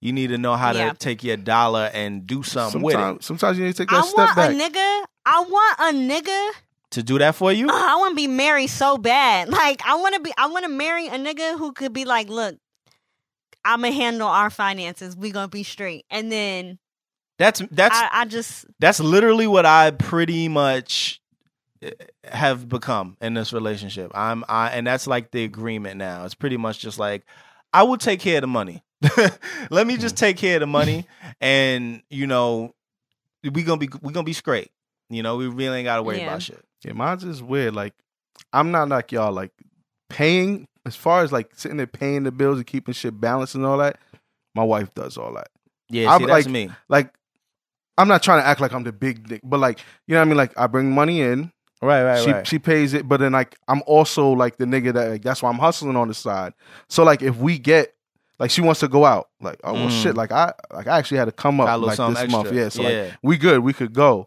You 0.00 0.14
need 0.14 0.28
to 0.28 0.38
know 0.38 0.56
how 0.56 0.72
Yeah. 0.72 0.92
to 0.92 0.96
take 0.96 1.22
your 1.22 1.36
dollar 1.36 1.90
and 1.92 2.26
do 2.26 2.42
something 2.42 2.80
with 2.80 2.94
it. 2.94 2.98
Sometimes, 2.98 3.26
sometimes 3.26 3.58
you 3.58 3.64
need 3.66 3.72
to 3.76 3.84
take 3.84 3.92
I 3.92 3.96
that 3.96 4.06
step 4.06 4.16
want 4.16 4.36
back. 4.36 4.50
a 4.50 4.54
nigga. 4.54 5.04
I 5.26 5.40
want 5.42 5.78
a 5.78 5.92
nigga. 5.92 6.50
To 6.92 7.02
do 7.04 7.18
that 7.20 7.36
for 7.36 7.52
you? 7.52 7.68
Uh, 7.68 7.72
I 7.72 7.96
want 7.96 8.12
to 8.12 8.16
be 8.16 8.26
married 8.26 8.66
so 8.68 8.98
bad. 8.98 9.48
Like 9.48 9.80
I 9.86 9.94
want 9.96 10.14
to 10.16 10.20
be. 10.20 10.32
I 10.36 10.46
want 10.48 10.64
to 10.64 10.70
marry 10.70 11.06
a 11.06 11.12
nigga 11.12 11.56
who 11.56 11.72
could 11.72 11.92
be 11.92 12.04
like, 12.04 12.28
look, 12.28 12.56
I'm 13.64 13.82
gonna 13.82 13.92
handle 13.94 14.26
our 14.28 14.50
finances. 14.50 15.16
We 15.16 15.30
gonna 15.30 15.48
be 15.48 15.62
straight. 15.62 16.04
And 16.10 16.32
then 16.32 16.78
That's 17.38 17.62
that's 17.70 17.96
I, 17.96 18.08
I 18.12 18.24
just 18.24 18.66
that's 18.80 18.98
literally 19.00 19.46
what 19.46 19.66
I 19.66 19.92
pretty 19.92 20.48
much 20.48 21.20
eh, 21.82 21.90
have 22.24 22.68
become 22.68 23.16
in 23.20 23.34
this 23.34 23.52
relationship. 23.52 24.10
I'm 24.14 24.44
I 24.48 24.70
and 24.70 24.86
that's 24.86 25.06
like 25.06 25.30
the 25.30 25.44
agreement 25.44 25.96
now. 25.96 26.24
It's 26.24 26.34
pretty 26.34 26.56
much 26.56 26.80
just 26.80 26.98
like 26.98 27.24
I 27.72 27.84
will 27.84 27.98
take 27.98 28.18
care 28.20 28.38
of 28.38 28.40
the 28.42 28.46
money. 28.48 28.82
Let 29.70 29.86
me 29.86 29.96
just 29.96 30.16
take 30.16 30.36
care 30.36 30.56
of 30.56 30.60
the 30.60 30.66
money 30.66 31.06
and 31.40 32.02
you 32.10 32.26
know 32.26 32.74
we 33.44 33.62
gonna 33.62 33.78
be 33.78 33.88
we 34.02 34.12
gonna 34.12 34.24
be 34.24 34.32
straight. 34.32 34.70
You 35.08 35.22
know, 35.22 35.36
we 35.36 35.46
really 35.46 35.78
ain't 35.78 35.84
gotta 35.86 36.02
worry 36.02 36.18
Yeah. 36.18 36.28
about 36.28 36.42
shit. 36.42 36.64
Yeah, 36.84 36.92
mine's 36.92 37.24
is 37.24 37.42
weird. 37.42 37.74
Like, 37.74 37.94
I'm 38.52 38.70
not 38.70 38.88
like 38.88 39.12
y'all. 39.12 39.32
Like, 39.32 39.52
paying 40.08 40.66
as 40.86 40.96
far 40.96 41.22
as 41.22 41.30
like 41.32 41.50
sitting 41.54 41.76
there 41.76 41.86
paying 41.86 42.22
the 42.24 42.32
bills 42.32 42.56
and 42.58 42.66
keeping 42.66 42.94
shit 42.94 43.20
balanced 43.20 43.54
and 43.54 43.64
all 43.66 43.78
that. 43.78 43.98
My 44.54 44.64
wife 44.64 44.92
does 44.94 45.16
all 45.16 45.34
that. 45.34 45.48
Yeah, 45.88 46.12
I'm 46.12 46.22
that's 46.22 46.46
like- 46.46 46.52
me. 46.52 46.70
Like, 46.88 47.12
I'm 47.98 48.08
not 48.08 48.22
trying 48.22 48.40
to 48.42 48.46
act 48.46 48.60
like 48.60 48.72
I'm 48.72 48.82
the 48.84 48.92
big 48.92 49.28
dick, 49.28 49.42
but 49.44 49.60
like, 49.60 49.78
you 50.06 50.14
know 50.14 50.20
what 50.20 50.26
I 50.26 50.28
mean? 50.28 50.36
Like, 50.38 50.58
I 50.58 50.66
bring 50.66 50.90
money 50.92 51.20
in, 51.20 51.52
Right, 51.82 52.02
right, 52.02 52.22
she 52.22 52.30
right. 52.32 52.46
she 52.46 52.58
pays 52.58 52.92
it, 52.92 53.08
but 53.08 53.20
then 53.20 53.32
like, 53.32 53.56
I'm 53.66 53.82
also 53.86 54.30
like 54.32 54.56
the 54.58 54.66
nigga 54.66 54.92
that 54.94 55.10
like, 55.10 55.22
that's 55.22 55.42
why 55.42 55.48
I'm 55.50 55.58
hustling 55.58 55.96
on 55.96 56.08
the 56.08 56.14
side. 56.14 56.52
So 56.88 57.04
like, 57.04 57.22
if 57.22 57.36
we 57.36 57.58
get 57.58 57.94
like 58.38 58.50
she 58.50 58.60
wants 58.62 58.80
to 58.80 58.88
go 58.88 59.04
out, 59.06 59.28
like, 59.40 59.60
oh 59.64 59.72
well, 59.74 59.88
Mm. 59.88 60.02
shit, 60.02 60.14
like 60.14 60.30
I 60.32 60.52
like 60.72 60.86
I 60.86 60.98
actually 60.98 61.18
had 61.18 61.24
to 61.26 61.32
come 61.32 61.58
up 61.60 61.80
like 61.80 61.96
this 61.96 62.30
month, 62.30 62.52
yeah. 62.52 62.68
So 62.68 62.82
Yeah. 62.82 63.04
like, 63.04 63.12
we 63.22 63.38
good, 63.38 63.60
we 63.60 63.72
could 63.72 63.92
go. 63.94 64.26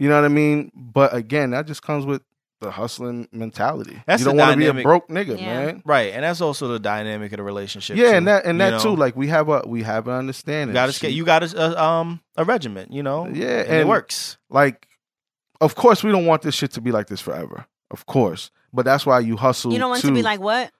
You 0.00 0.08
know 0.08 0.14
what 0.16 0.24
I 0.24 0.28
mean? 0.28 0.72
But 0.74 1.14
again, 1.14 1.50
that 1.50 1.66
just 1.66 1.82
comes 1.82 2.06
with 2.06 2.22
the 2.62 2.70
hustling 2.70 3.28
mentality. 3.32 4.02
That's 4.06 4.20
you 4.20 4.24
the 4.24 4.30
don't 4.30 4.38
want 4.38 4.52
to 4.52 4.56
be 4.72 4.80
a 4.80 4.82
broke 4.82 5.08
nigga, 5.08 5.38
Yeah. 5.38 5.46
man. 5.66 5.82
right, 5.84 6.12
and 6.14 6.24
that's 6.24 6.40
also 6.40 6.68
the 6.68 6.78
dynamic 6.78 7.32
of 7.32 7.36
the 7.36 7.42
relationship. 7.42 7.96
Yeah, 7.98 8.10
too, 8.12 8.16
and 8.16 8.26
that 8.28 8.44
and 8.46 8.58
that 8.62 8.70
know? 8.70 8.78
too. 8.78 8.96
Like 8.96 9.14
we 9.14 9.28
have 9.28 9.48
a 9.50 9.62
we 9.66 9.82
have 9.82 10.08
an 10.08 10.14
understanding. 10.14 10.68
You 10.68 10.80
got 10.80 10.86
to 10.86 10.92
She- 10.92 11.08
you 11.08 11.24
got 11.26 11.42
a, 11.42 11.78
uh, 11.78 11.82
um 12.00 12.20
a 12.36 12.44
regiment, 12.44 12.92
you 12.92 13.02
know. 13.02 13.26
Yeah, 13.30 13.60
and, 13.60 13.72
it 13.76 13.86
works. 13.86 14.38
like, 14.48 14.88
of 15.60 15.74
course, 15.74 16.02
we 16.02 16.10
don't 16.12 16.24
want 16.26 16.42
this 16.42 16.54
shit 16.54 16.72
to 16.72 16.80
be 16.80 16.92
like 16.92 17.06
this 17.08 17.20
forever. 17.20 17.66
Of 17.90 18.06
course, 18.06 18.50
but 18.72 18.84
that's 18.86 19.04
why 19.04 19.20
you 19.20 19.36
hustle. 19.36 19.72
You 19.72 19.78
don't 19.80 19.90
want 19.90 20.02
to 20.02 20.12
be 20.12 20.22
like 20.22 20.40
what? 20.40 20.70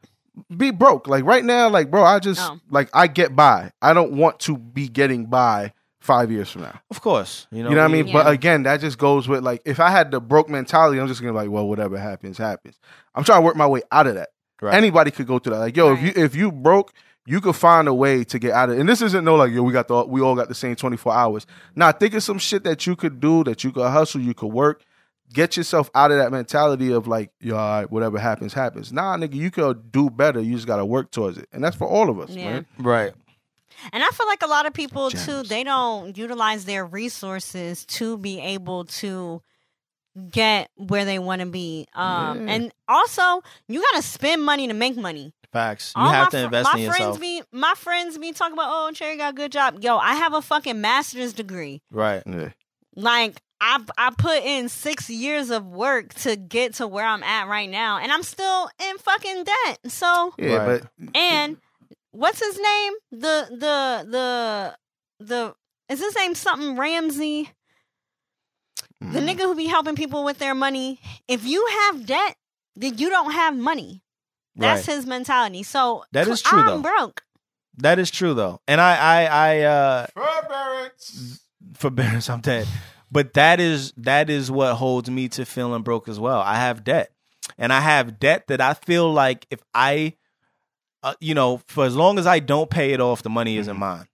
be 0.57 0.71
broke. 0.71 1.09
Like 1.09 1.25
right 1.25 1.45
now, 1.45 1.69
like 1.69 1.91
bro, 1.91 2.05
I 2.05 2.21
just 2.21 2.41
Oh. 2.41 2.59
like 2.71 2.89
I 2.95 3.07
get 3.07 3.37
by. 3.37 3.73
I 3.83 3.93
don't 3.93 4.13
want 4.13 4.39
to 4.41 4.57
be 4.57 4.89
getting 4.89 5.27
by 5.27 5.73
five 6.01 6.31
years 6.31 6.51
from 6.51 6.63
now. 6.63 6.81
Of 6.91 7.01
course, 7.01 7.47
you 7.51 7.63
know. 7.63 7.71
You 7.71 7.77
know 7.77 7.83
what 7.83 7.91
I 7.91 7.93
we- 7.97 8.03
mean? 8.05 8.13
But 8.13 8.29
again, 8.29 8.63
that 8.65 8.81
just 8.81 8.99
goes 8.99 9.29
with 9.29 9.43
like 9.45 9.63
if 9.65 9.81
I 9.81 9.91
had 9.91 10.11
the 10.11 10.21
broke 10.21 10.49
mentality, 10.49 11.01
I'm 11.01 11.09
just 11.09 11.21
gonna 11.21 11.33
be 11.33 11.37
like, 11.39 11.51
well, 11.51 11.67
whatever 11.69 11.99
happens, 11.99 12.39
happens. 12.39 12.79
I'm 13.15 13.25
trying 13.25 13.39
to 13.39 13.43
work 13.45 13.57
my 13.57 13.67
way 13.67 13.83
out 13.93 14.07
of 14.07 14.15
that. 14.17 14.31
Right. 14.63 14.75
Anybody 14.75 15.11
could 15.11 15.27
go 15.27 15.39
through 15.39 15.55
that. 15.55 15.61
Like, 15.61 15.77
yo, 15.77 15.91
Right. 15.91 16.03
if 16.05 16.17
you 16.17 16.25
if 16.25 16.35
you 16.35 16.53
broke, 16.53 16.93
you 17.27 17.41
could 17.41 17.57
find 17.57 17.87
a 17.89 17.95
way 17.95 18.25
to 18.25 18.39
get 18.39 18.53
out 18.53 18.71
of 18.71 18.77
it. 18.77 18.81
And 18.81 18.89
this 18.89 19.03
isn't 19.03 19.25
no 19.25 19.37
like, 19.37 19.53
yo, 19.53 19.63
we 19.63 19.73
got 19.73 19.89
the 19.89 20.05
we 20.05 20.21
all 20.21 20.35
got 20.35 20.49
the 20.49 20.55
same 20.55 20.75
24 20.77 21.13
hours. 21.15 21.47
Nah, 21.77 21.93
think 21.93 22.15
of 22.15 22.23
some 22.23 22.39
shit 22.39 22.65
that 22.65 22.87
you 22.87 22.97
could 22.97 23.21
do, 23.21 23.45
that 23.45 23.63
you 23.65 23.73
could 23.73 23.89
hustle, 23.91 24.21
you 24.21 24.35
could 24.35 24.53
work. 24.53 24.83
Get 25.33 25.57
yourself 25.57 25.91
out 25.95 26.11
of 26.11 26.19
that 26.19 26.33
mentality 26.33 26.93
of 26.93 27.07
like, 27.07 27.31
yo, 27.41 27.57
all 27.57 27.81
right, 27.81 27.91
whatever 27.91 28.19
happens, 28.19 28.53
happens. 28.53 28.93
Nah, 28.93 29.17
nigga, 29.17 29.35
you 29.35 29.51
could 29.53 29.93
do 29.93 30.11
better. 30.11 30.41
You 30.41 30.57
just 30.57 30.67
gotta 30.67 30.85
work 30.85 31.13
towards 31.13 31.39
it. 31.39 31.49
And 31.53 31.63
that's 31.63 31.77
for 31.77 31.87
all 31.87 32.11
of 32.11 32.19
us, 32.19 32.31
Yeah. 32.31 32.45
man. 32.53 32.67
right. 32.81 33.13
And 33.93 34.03
I 34.03 34.09
feel 34.09 34.27
like 34.27 34.43
a 34.43 34.47
lot 34.49 34.67
of 34.67 34.73
people 34.73 35.11
too, 35.11 35.43
they 35.43 35.65
don't 35.65 36.17
utilize 36.17 36.65
their 36.65 36.85
resources 36.87 37.85
to 37.87 38.19
be 38.19 38.41
able 38.41 38.85
to 38.87 39.43
get 40.31 40.71
where 40.77 41.05
they 41.05 41.19
want 41.19 41.41
to 41.41 41.47
be. 41.47 41.87
Um 41.95 42.47
Yeah. 42.49 42.55
and 42.55 42.73
also 42.89 43.43
you 43.69 43.81
gotta 43.93 44.03
spend 44.03 44.43
money 44.45 44.67
to 44.69 44.75
make 44.75 44.97
money. 44.97 45.33
Facts. 45.53 45.93
You 45.97 46.03
All 46.03 46.11
have 46.11 46.27
my 46.27 46.31
to 46.31 46.39
fr- 46.39 46.45
invest 46.45 46.69
my 46.73 46.79
in 46.81 46.87
friends 46.87 46.99
yourself. 47.01 47.21
be 47.21 47.43
my 47.53 47.75
friends 47.77 48.19
be 48.19 48.33
talking 48.33 48.53
about, 48.55 48.69
oh 48.71 48.91
Cherry 48.93 49.17
got 49.17 49.33
a 49.33 49.37
good 49.37 49.53
job. 49.53 49.79
Yo, 49.83 49.97
I 49.97 50.15
have 50.17 50.35
a 50.35 50.43
fucking 50.43 50.81
master's 50.81 51.33
degree. 51.33 51.83
right. 51.91 52.23
Yeah. 52.27 52.51
Like 52.97 53.41
I 53.61 53.79
I 53.97 54.11
put 54.17 54.43
in 54.43 54.69
six 54.69 55.09
years 55.11 55.51
of 55.51 55.65
work 55.67 56.13
to 56.15 56.35
get 56.35 56.75
to 56.75 56.89
where 56.89 57.05
I'm 57.07 57.23
at 57.23 57.47
right 57.47 57.69
now, 57.71 57.99
and 57.99 58.11
I'm 58.11 58.23
still 58.25 58.69
in 58.81 58.99
fucking 58.99 59.45
debt. 59.45 59.79
So 59.89 60.35
Yeah, 60.39 60.55
Right. 60.57 60.83
but 60.83 61.09
and 61.17 61.57
what's 62.13 62.41
his 62.41 62.57
name? 62.59 62.93
The 63.13 63.47
the 63.51 64.07
the 64.11 64.77
the 65.25 65.55
is 65.89 66.01
his 66.01 66.15
name 66.17 66.35
something 66.35 66.77
Ramsey? 66.77 67.51
The 69.01 69.21
mm, 69.21 69.29
nigga 69.29 69.41
who 69.41 69.55
be 69.55 69.67
helping 69.67 69.97
people 69.97 70.25
with 70.25 70.39
their 70.39 70.55
money. 70.55 71.01
If 71.27 71.45
you 71.45 71.67
have 71.83 72.07
debt, 72.07 72.37
then 72.77 72.99
you 72.99 73.09
don't 73.11 73.33
have 73.33 73.57
money. 73.57 74.03
That's 74.57 74.87
right. 74.87 74.97
his 74.97 75.07
mentality. 75.07 75.63
So 75.63 76.05
That 76.13 76.29
is 76.29 76.43
true, 76.43 76.63
I'm 76.63 76.83
though. 76.83 76.83
broke. 76.83 77.23
That 77.79 77.99
is 77.99 78.11
true 78.11 78.35
though. 78.35 78.61
And 78.69 78.81
I 78.81 78.97
I 78.97 79.25
I 79.27 79.61
uh 79.63 80.07
forbearance. 80.15 81.41
forbearance, 81.75 82.29
I'm 82.31 82.41
dead. 82.41 82.67
But 83.11 83.35
that 83.35 83.59
is 83.59 83.93
that 83.97 84.31
is 84.31 84.51
what 84.51 84.75
holds 84.75 85.11
me 85.11 85.29
to 85.31 85.45
feeling 85.45 85.83
broke 85.83 86.09
as 86.09 86.21
well. 86.21 86.41
I 86.41 86.57
have 86.57 86.85
debt, 86.85 87.11
and 87.59 87.73
I 87.73 87.81
have 87.81 88.21
debt 88.21 88.47
that 88.49 88.61
I 88.61 88.75
feel 88.75 89.11
like 89.13 89.47
if 89.51 89.61
I, 89.75 90.15
uh, 91.03 91.15
you 91.21 91.35
know, 91.35 91.61
for 91.67 91.85
as 91.85 91.97
long 91.97 92.19
as 92.19 92.27
I 92.27 92.39
don't 92.41 92.69
pay 92.71 92.93
it 92.93 93.01
off, 93.01 93.23
the 93.23 93.31
money 93.31 93.57
isn't 93.57 93.79
mine. 93.79 94.07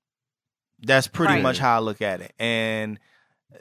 That's 0.80 1.09
pretty 1.09 1.34
Right. 1.34 1.43
much 1.43 1.59
how 1.59 1.76
I 1.76 1.78
look 1.80 2.03
at 2.03 2.20
it. 2.20 2.32
And 2.39 2.99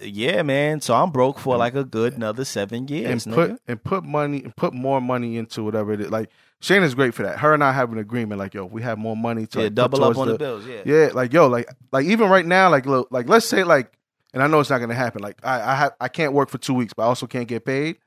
yeah, 0.01 0.41
man. 0.43 0.81
So 0.81 0.93
I'm 0.93 1.11
broke 1.11 1.39
for 1.39 1.55
like 1.57 1.75
a 1.75 1.83
good 1.85 2.13
another 2.13 2.43
seven 2.45 2.87
years. 2.87 3.25
and 3.25 3.33
put 3.35 3.51
nigga. 3.51 3.57
and 3.67 3.83
put 3.83 4.03
money 4.03 4.43
and 4.43 4.55
put 4.55 4.73
more 4.73 4.99
money 4.99 5.37
into 5.37 5.63
whatever 5.63 5.93
it 5.93 6.01
is. 6.01 6.11
Like 6.11 6.29
Shayna's 6.61 6.93
great 6.95 7.13
for 7.13 7.23
that. 7.23 7.39
Her 7.39 7.53
and 7.53 7.63
I 7.63 7.71
have 7.71 7.91
an 7.93 7.97
agreement. 7.99 8.39
Like, 8.39 8.53
yo, 8.53 8.65
we 8.65 8.81
have 8.81 8.97
more 8.97 9.15
money 9.15 9.45
to 9.47 9.59
yeah, 9.59 9.63
like, 9.65 9.73
double 9.75 10.03
up 10.03 10.17
on 10.17 10.27
the, 10.27 10.37
bills. 10.37 10.65
Yeah, 10.65 10.81
Yeah, 10.85 11.09
like 11.13 11.31
yo, 11.31 11.47
like 11.47 11.69
like 11.91 12.05
even 12.05 12.29
right 12.29 12.45
now, 12.45 12.69
like 12.69 12.85
look, 12.85 13.07
like 13.11 13.29
let's 13.29 13.45
say 13.45 13.63
like, 13.63 13.97
and 14.33 14.43
I 14.43 14.47
know 14.47 14.59
it's 14.59 14.69
not 14.69 14.79
gonna 14.79 14.93
happen. 14.93 15.21
Like 15.21 15.37
I 15.43 15.71
I 15.71 15.75
have 15.75 15.93
I 16.01 16.09
can't 16.09 16.33
work 16.33 16.49
for 16.49 16.57
two 16.57 16.73
weeks, 16.73 16.93
but 16.93 17.03
I 17.03 17.05
also 17.05 17.25
can't 17.27 17.47
get 17.47 17.63
paid. 17.65 17.97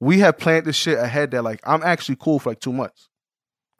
We 0.00 0.18
have 0.18 0.36
planned 0.36 0.66
this 0.66 0.76
shit 0.76 0.98
ahead 0.98 1.30
that 1.30 1.42
like 1.42 1.60
I'm 1.64 1.82
actually 1.82 2.16
cool 2.16 2.38
for 2.38 2.50
like 2.50 2.60
two 2.60 2.72
months. 2.72 3.08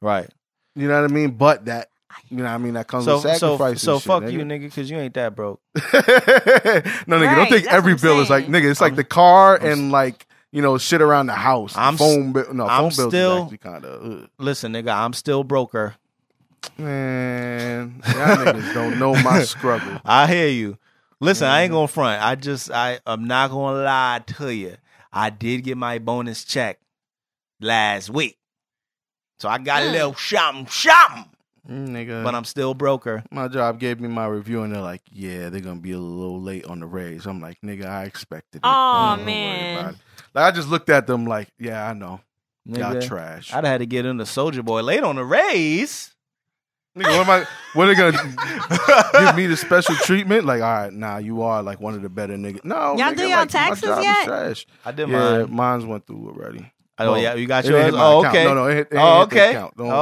right. 0.01 0.31
You 0.75 0.89
know 0.89 1.01
what 1.03 1.11
I 1.11 1.13
mean? 1.15 1.31
But 1.33 1.65
that 1.67 1.89
you 2.31 2.39
know 2.39 2.45
what 2.45 2.51
I 2.51 2.59
mean 2.59 2.75
that 2.75 2.89
comes 2.89 3.05
So 3.05 3.17
with 3.17 3.37
so 3.37 3.57
so 3.59 3.65
and 3.65 3.79
shit, 3.81 4.03
fuck 4.03 4.23
nigga. 4.23 4.33
you, 4.33 4.39
nigga, 4.41 4.61
because 4.63 4.91
you 4.91 4.97
ain't 4.99 5.15
that 5.15 5.35
broke. 5.35 5.61
no, 5.75 5.81
nigga, 5.83 7.37
don't 7.37 7.49
think 7.49 7.67
every 7.67 7.93
what 7.95 8.03
I'm 8.03 8.09
bill 8.09 8.21
is 8.21 8.31
like 8.31 8.47
nigga. 8.47 8.71
It's 8.71 8.81
like 8.81 8.93
I'm- 8.93 8.97
the 8.97 9.05
car 9.05 9.59
I'm- 9.61 9.67
and 9.71 9.93
like 9.93 10.27
you 10.51 10.61
know 10.63 10.79
shit 10.79 11.01
around 11.03 11.27
the 11.27 11.35
house. 11.35 11.75
I'm 11.77 11.97
phone 11.97 12.33
bill. 12.33 12.53
No, 12.55 12.67
I'm 12.67 12.91
phone 12.91 12.97
bills 12.97 13.13
still- 13.13 13.37
is 13.37 13.43
actually 13.45 13.59
kind 13.59 13.85
of. 13.85 14.29
Listen, 14.39 14.73
nigga, 14.73 14.95
I'm 14.95 15.13
still 15.13 15.45
broker. 15.45 15.95
Man, 16.79 18.01
y'all 18.07 18.37
niggas 18.37 18.75
don't 18.75 18.99
know 18.99 19.15
my 19.23 19.43
struggle. 19.45 20.01
I 20.05 20.27
hear 20.27 20.49
you. 20.49 20.79
Listen, 21.21 21.49
I 21.49 21.63
ain't 21.63 21.73
gonna 21.73 21.89
front. 21.89 22.23
I 22.23 22.35
just 22.35 22.71
I 22.71 22.99
I'm 23.07 23.25
not 23.27 23.51
gonna 23.51 23.83
lie 23.83 24.23
to 24.27 24.49
you. 24.55 24.77
I 25.13 25.31
did 25.31 25.65
get 25.65 25.77
my 25.77 25.99
bonus 25.99 26.45
check 26.45 26.81
last 27.61 28.11
week. 28.11 28.39
So 29.43 29.49
I 29.49 29.59
got 29.59 29.83
a 29.83 29.87
Mm. 29.87 29.93
little 29.93 30.15
something, 30.15 30.69
something. 30.69 31.25
Mm, 31.69 31.89
nigga. 31.89 32.23
But 32.23 32.37
I'm 32.37 32.45
still 32.45 32.75
broker. 32.75 33.25
my 33.33 33.49
job 33.49 33.81
gave 33.81 33.99
me 34.01 34.07
my 34.07 34.27
review 34.27 34.63
and 34.63 34.73
they're 34.73 34.81
like, 34.81 35.03
yeah, 35.11 35.49
they're 35.49 35.61
gonna 35.61 35.81
be 35.81 35.91
a 35.91 35.99
little 35.99 36.41
late 36.41 36.65
on 36.67 36.79
the 36.79 36.87
raise. 36.87 37.27
I'm 37.27 37.41
like, 37.41 37.61
nigga, 37.61 37.87
I 37.87 38.05
expected 38.05 38.59
it. 38.59 38.69
Aw, 38.69 39.17
Don't 39.17 39.27
man. 39.27 39.89
it. 39.89 39.97
Like 40.33 40.45
I 40.45 40.51
just 40.55 40.69
looked 40.69 40.91
at 40.91 41.09
them 41.09 41.27
like, 41.27 41.49
yeah, 41.59 41.89
I 41.89 41.93
know. 41.93 42.21
Y'all 42.67 43.01
trash. 43.03 43.53
I'd 43.53 43.65
have 43.65 43.65
had 43.65 43.79
to 43.79 43.87
get 43.87 44.07
in 44.07 44.17
the 44.19 44.25
Soulja 44.25 44.65
Boy 44.65 44.81
late 44.83 45.03
on 45.03 45.17
the 45.17 45.25
raise. 45.25 46.15
Nigga, 46.97 47.19
what 47.19 47.27
am 47.29 47.31
I 47.31 47.47
what 47.75 47.89
are 47.89 47.95
they 47.95 48.01
gonna 48.01 49.19
give 49.27 49.35
me 49.37 49.47
the 49.47 49.57
special 49.57 49.97
treatment? 49.97 50.45
Like, 50.45 50.63
all 50.63 50.73
right, 50.85 50.93
nah, 50.93 51.17
you 51.17 51.43
are 51.43 51.63
like 51.65 51.81
one 51.81 51.95
of 51.95 52.03
the 52.03 52.09
better 52.09 52.35
niggas. 52.37 52.65
No, 52.65 52.97
Y'all 52.97 53.11
nigga, 53.13 53.17
do 53.17 53.23
y'all 53.27 53.39
like, 53.41 53.49
taxes 53.49 53.83
my 53.83 53.89
job 53.89 53.99
is 53.99 54.05
yet? 54.05 54.25
trash. 54.25 54.67
I 54.85 54.93
did 54.93 55.09
yeah, 55.09 55.39
mine. 55.47 55.55
mine's 55.55 55.85
went 55.85 56.07
through 56.07 56.29
already. 56.29 56.72
Oh 57.07 57.13
Well, 57.13 57.23
yeah, 57.23 57.35
you 57.35 57.47
got 57.47 57.65
It 57.65 57.69
didn't 57.69 57.93
yours. 57.93 57.95
Oh 57.97 58.21
account. 58.21 58.35
okay. 58.37 58.45
No, 58.45 58.55
no, 58.55 58.67
it, 58.67 58.79
it 58.79 58.89
oh 58.93 59.23
ain't 59.23 59.33
hit 59.33 59.39
the 59.39 59.41
okay. 59.41 59.57
Oh 59.57 59.61
Don't- 59.61 59.73
oh 59.79 59.85
don't 59.85 59.91
oh, 59.93 59.95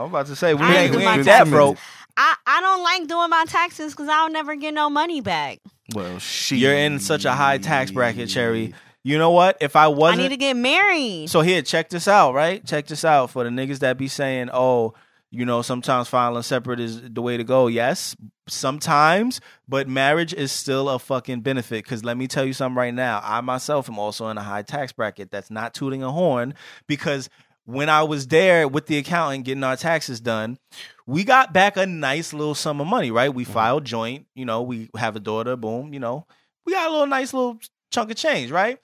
oh. 0.00 0.02
I'm 0.04 0.08
about 0.10 0.26
to 0.26 0.36
say 0.36 0.54
we 0.54 0.62
I 0.62 0.68
ain't 0.68 0.76
ain't, 0.78 0.92
do 0.92 0.98
we 0.98 1.04
my 1.04 1.14
ain't 1.16 1.24
that 1.24 1.38
taxes. 1.38 1.52
broke. 1.52 1.78
I, 2.16 2.34
I 2.46 2.60
don't 2.60 2.82
like 2.82 3.06
doing 3.08 3.30
my 3.30 3.44
taxes 3.48 3.92
because 3.92 4.08
I'll 4.08 4.30
never 4.30 4.54
get 4.54 4.72
no 4.74 4.88
money 4.88 5.20
back. 5.20 5.58
Well, 5.94 6.18
she. 6.20 6.56
You're 6.58 6.74
in 6.74 6.98
such 7.00 7.24
a 7.24 7.32
high 7.32 7.58
tax 7.58 7.90
bracket, 7.90 8.28
Cherry. 8.28 8.72
You 9.02 9.18
know 9.18 9.32
what? 9.32 9.58
If 9.60 9.76
I 9.76 9.84
I 9.84 9.88
wasn't 9.88 10.20
I 10.20 10.22
need 10.22 10.28
to 10.30 10.36
get 10.38 10.56
married. 10.56 11.28
So 11.28 11.40
here, 11.42 11.60
check 11.60 11.90
this 11.90 12.08
out, 12.08 12.32
right? 12.34 12.64
Check 12.64 12.86
this 12.86 13.04
out 13.04 13.30
for 13.30 13.44
the 13.44 13.50
niggas 13.50 13.80
that 13.80 13.98
be 13.98 14.08
saying, 14.08 14.48
"Oh, 14.52 14.94
you 15.34 15.44
know, 15.44 15.62
sometimes 15.62 16.08
filing 16.08 16.42
separate 16.42 16.80
is 16.80 17.02
the 17.02 17.22
way 17.22 17.36
to 17.36 17.44
go." 17.44 17.66
Yes, 17.66 18.16
sometimes, 18.48 19.40
but 19.68 19.88
marriage 19.88 20.32
is 20.32 20.52
still 20.52 20.88
a 20.88 20.98
fucking 20.98 21.40
benefit. 21.40 21.84
Because 21.84 22.04
let 22.04 22.16
me 22.16 22.26
tell 22.26 22.44
you 22.44 22.52
something 22.52 22.76
right 22.76 22.94
now. 22.94 23.20
I 23.22 23.40
myself 23.40 23.88
am 23.88 23.98
also 23.98 24.28
in 24.28 24.38
a 24.38 24.42
high 24.42 24.62
tax 24.62 24.92
bracket. 24.92 25.30
That's 25.30 25.50
not 25.50 25.74
tooting 25.74 26.02
a 26.02 26.10
horn 26.10 26.54
because 26.86 27.28
when 27.66 27.88
I 27.88 28.02
was 28.02 28.26
there 28.26 28.68
with 28.68 28.86
the 28.86 28.98
accountant 28.98 29.44
getting 29.44 29.64
our 29.64 29.76
taxes 29.76 30.20
done, 30.20 30.58
we 31.06 31.24
got 31.24 31.52
back 31.52 31.76
a 31.76 31.86
nice 31.86 32.32
little 32.32 32.54
sum 32.54 32.80
of 32.80 32.86
money. 32.86 33.10
Right? 33.10 33.34
We 33.34 33.44
mm-hmm. 33.44 33.52
filed 33.52 33.84
joint. 33.84 34.26
You 34.34 34.44
know, 34.44 34.62
we 34.62 34.90
have 34.96 35.16
a 35.16 35.20
daughter. 35.20 35.56
Boom. 35.56 35.92
You 35.92 36.00
know, 36.00 36.26
we 36.64 36.72
got 36.72 36.88
a 36.88 36.92
little 36.92 37.06
nice 37.06 37.34
little 37.34 37.58
chunk 37.90 38.10
of 38.10 38.16
change. 38.16 38.50
Right? 38.50 38.78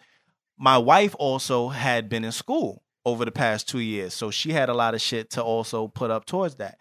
my 0.61 0.77
wife 0.77 1.17
also 1.19 1.69
had 1.69 2.09
been 2.11 2.23
in 2.23 2.31
school 2.31 2.83
over 3.05 3.25
the 3.25 3.33
past 3.33 3.69
two 3.69 3.79
years, 3.81 4.13
so 4.15 4.31
she 4.31 4.53
had 4.53 4.69
a 4.69 4.75
lot 4.75 4.95
of 4.95 5.01
shit 5.01 5.31
to 5.31 5.43
also 5.43 5.89
put 5.89 6.11
up 6.11 6.25
towards 6.27 6.57
that. 6.57 6.79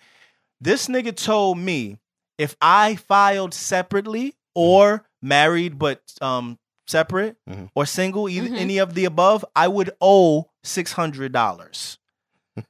This 0.61 0.87
nigga 0.87 1.15
told 1.15 1.57
me 1.57 1.97
if 2.37 2.55
I 2.61 2.95
filed 2.95 3.53
separately 3.53 4.35
or 4.55 5.05
married 5.21 5.79
but 5.79 6.01
um 6.21 6.57
separate 6.87 7.37
Mhm. 7.47 7.69
or 7.75 7.85
single, 7.85 8.27
either 8.27 8.49
Mhm. 8.49 8.57
any 8.57 8.77
of 8.79 8.93
the 8.95 9.05
above, 9.05 9.45
I 9.55 9.67
would 9.67 9.91
owe 10.01 10.49
six 10.63 10.91
hundred 10.93 11.31
dollars. 11.31 11.97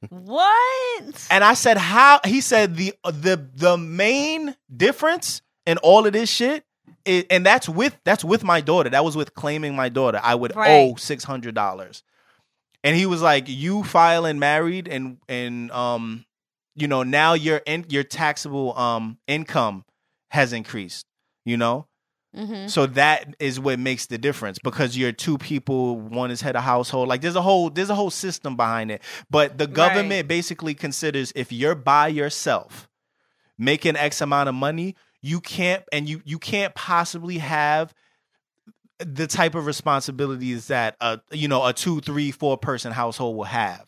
what? 0.09 1.27
And 1.31 1.43
I 1.43 1.53
said, 1.53 1.77
how? 1.77 2.19
He 2.25 2.41
said 2.41 2.75
the 2.75 2.93
the 3.05 3.49
the 3.55 3.77
main 3.77 4.55
difference 4.75 5.41
in 5.65 5.77
all 5.79 6.05
of 6.05 6.13
this 6.13 6.29
shit 6.29 6.63
it, 7.05 7.27
and 7.29 7.45
that's 7.45 7.67
with 7.69 7.97
that's 8.03 8.23
with 8.23 8.43
my 8.43 8.61
daughter. 8.61 8.89
That 8.89 9.03
was 9.05 9.15
with 9.15 9.33
claiming 9.33 9.75
my 9.75 9.89
daughter. 9.89 10.19
I 10.21 10.35
would 10.35 10.55
Right. 10.55 10.69
owe 10.69 10.95
six 10.95 11.23
hundred 11.23 11.55
dollars. 11.55 12.03
And 12.83 12.95
he 12.95 13.05
was 13.05 13.21
like, 13.21 13.45
"You 13.47 13.83
filing 13.83 14.39
married 14.39 14.87
and 14.87 15.17
and 15.27 15.71
um, 15.71 16.25
you 16.75 16.87
know 16.87 17.03
now 17.03 17.33
your 17.33 17.57
in, 17.65 17.85
your 17.89 18.03
taxable 18.03 18.77
um 18.77 19.17
income 19.27 19.85
has 20.29 20.53
increased. 20.53 21.05
You 21.45 21.57
know, 21.57 21.87
hmm 22.35 22.67
so 22.67 22.85
that 22.85 23.35
is 23.39 23.59
what 23.59 23.79
makes 23.79 24.05
the 24.05 24.17
difference 24.17 24.59
because 24.59 24.95
you're 24.97 25.11
two 25.11 25.37
people, 25.37 25.99
one 25.99 26.29
is 26.31 26.41
head 26.41 26.55
of 26.55 26.63
household. 26.63 27.07
Like 27.09 27.21
there's 27.21 27.35
a 27.35 27.41
whole 27.41 27.69
there's 27.69 27.89
a 27.89 27.95
whole 27.95 28.11
system 28.11 28.55
behind 28.55 28.91
it. 28.91 29.01
But 29.29 29.57
the 29.57 29.67
government 29.67 30.27
basically 30.27 30.73
considers 30.75 31.31
if 31.35 31.51
you're 31.51 31.75
by 31.75 32.07
yourself 32.09 32.87
making 33.57 33.95
X 33.97 34.21
amount 34.21 34.49
of 34.49 34.55
money, 34.55 34.95
you 35.21 35.41
can't 35.41 35.83
and 35.91 36.07
you 36.07 36.21
you 36.25 36.39
can't 36.39 36.73
possibly 36.75 37.39
have 37.39 37.93
the 38.99 39.27
type 39.27 39.55
of 39.55 39.65
responsibilities 39.65 40.67
that 40.67 40.95
a 41.01 41.19
you 41.31 41.47
know 41.47 41.65
a 41.65 41.73
two, 41.73 42.01
three, 42.01 42.31
four 42.31 42.57
person 42.57 42.91
household 42.91 43.35
will 43.37 43.43
have. 43.45 43.85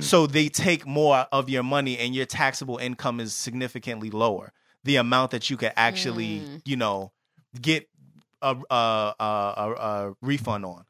So 0.00 0.26
they 0.26 0.48
take 0.50 0.86
more 0.86 1.26
of 1.32 1.48
your 1.48 1.62
money 1.62 1.96
and 1.98 2.14
your 2.14 2.26
taxable 2.26 2.76
income 2.76 3.18
is 3.18 3.32
significantly 3.32 4.10
lower. 4.10 4.52
The 4.84 4.96
amount 4.96 5.30
that 5.30 5.48
you 5.48 5.56
could 5.56 5.72
actually, 5.76 6.40
Mm. 6.40 6.62
you 6.66 6.76
know, 6.76 7.12
get 7.60 7.88
a 8.42 8.56
a, 8.70 8.74
a, 8.74 9.14
a, 9.24 9.72
a 9.74 10.14
refund 10.20 10.66
on. 10.66 10.84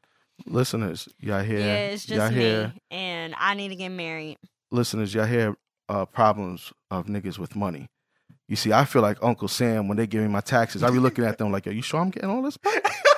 Listeners, 0.45 1.07
y'all 1.19 1.41
hear? 1.43 1.59
Yeah, 1.59 1.75
it's 1.89 2.05
just 2.05 2.17
y'all 2.17 2.27
just 2.29 2.33
hear? 2.35 2.67
me, 2.67 2.81
and 2.91 3.33
I 3.37 3.53
need 3.53 3.69
to 3.69 3.75
get 3.75 3.89
married. 3.89 4.37
Listeners, 4.71 5.13
y'all 5.13 5.25
hear 5.25 5.55
uh, 5.87 6.05
problems 6.05 6.73
of 6.89 7.05
niggas 7.05 7.37
with 7.39 7.55
money. 7.55 7.87
You 8.47 8.55
see, 8.57 8.73
I 8.73 8.83
feel 8.85 9.01
like 9.01 9.17
Uncle 9.21 9.47
Sam 9.47 9.87
when 9.87 9.97
they 9.97 10.07
give 10.07 10.21
me 10.21 10.27
my 10.27 10.41
taxes. 10.41 10.83
I 10.83 10.89
be 10.89 10.99
looking 10.99 11.23
at 11.23 11.37
them 11.37 11.51
like, 11.51 11.65
are 11.67 11.71
you 11.71 11.81
sure 11.81 11.99
I'm 12.01 12.09
getting 12.09 12.29
all 12.29 12.41
this 12.41 12.57
back?" 12.57 12.83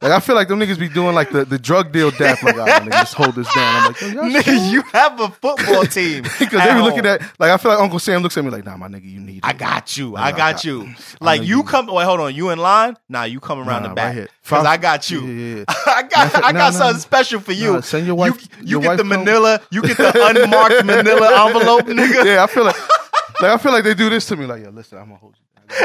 like 0.00 0.12
I 0.12 0.20
feel 0.20 0.34
like 0.36 0.46
them 0.48 0.60
niggas 0.60 0.78
be 0.78 0.88
doing 0.88 1.14
like 1.14 1.30
the, 1.30 1.44
the 1.44 1.58
drug 1.58 1.90
deal 1.92 2.10
death. 2.12 2.40
Like, 2.42 2.56
all 2.56 2.66
right, 2.66 2.82
nigga, 2.82 2.90
just 2.90 3.14
hold 3.14 3.34
this 3.34 3.52
down. 3.52 3.94
I'm 4.00 4.32
like, 4.32 4.46
y'all 4.46 4.54
sure? 4.54 4.54
You 4.54 4.82
have 4.92 5.18
a 5.20 5.28
football 5.28 5.84
team. 5.84 6.24
Because 6.38 6.60
they 6.62 6.66
be 6.66 6.70
home. 6.72 6.82
looking 6.84 7.04
at 7.06 7.20
like 7.40 7.50
I 7.50 7.56
feel 7.56 7.72
like 7.72 7.80
Uncle 7.80 7.98
Sam 7.98 8.22
looks 8.22 8.36
at 8.36 8.44
me 8.44 8.50
like, 8.50 8.64
nah, 8.64 8.76
my 8.76 8.86
nigga, 8.88 9.10
you 9.10 9.18
need. 9.20 9.40
I 9.42 9.52
got 9.52 9.96
you. 9.96 10.12
Nah, 10.12 10.20
I 10.20 10.26
I 10.28 10.32
got 10.32 10.64
you. 10.64 10.88
Like 11.20 11.42
you 11.42 11.62
come. 11.64 11.86
Wait, 11.86 12.04
hold 12.04 12.20
on. 12.20 12.34
You 12.34 12.50
in 12.50 12.58
line? 12.58 12.96
Nah, 13.08 13.24
you 13.24 13.40
come 13.40 13.58
around 13.58 13.82
Nah, 13.82 13.88
the 13.90 13.94
back 13.94 14.28
because 14.44 14.64
I 14.64 14.76
got 14.76 15.10
you. 15.10 15.20
Yeah. 15.26 15.64
I 15.68 16.02
got. 16.04 16.32
Nah, 16.32 16.46
I 16.46 16.52
got 16.52 16.54
nah. 16.54 16.70
something 16.70 17.00
special 17.00 17.40
for 17.40 17.52
you. 17.52 17.72
Nah, 17.74 17.80
send 17.80 18.06
your 18.06 18.14
wife- 18.14 18.40
You, 18.40 18.58
you 18.60 18.66
your 18.68 18.80
get 18.82 18.88
wife 18.88 18.98
the. 18.98 19.04
Manila. 19.04 19.60
You 19.70 19.82
get 19.82 19.96
the 19.96 20.12
unmarked 20.44 20.84
Manila 20.84 21.46
envelope, 21.46 21.86
nigga. 21.86 22.24
yeah, 22.24 22.44
I 22.44 22.46
feel 22.46 22.64
like, 22.64 22.76
like 23.42 23.50
I 23.50 23.56
feel 23.58 23.72
like 23.72 23.82
they 23.84 23.94
do 23.94 24.08
this 24.08 24.26
to 24.26 24.36
me. 24.36 24.46
Like, 24.46 24.62
yo, 24.62 24.70
listen, 24.70 24.98
I'm 24.98 25.06
gonna 25.06 25.16
hold 25.16 25.34
you. 25.36 25.76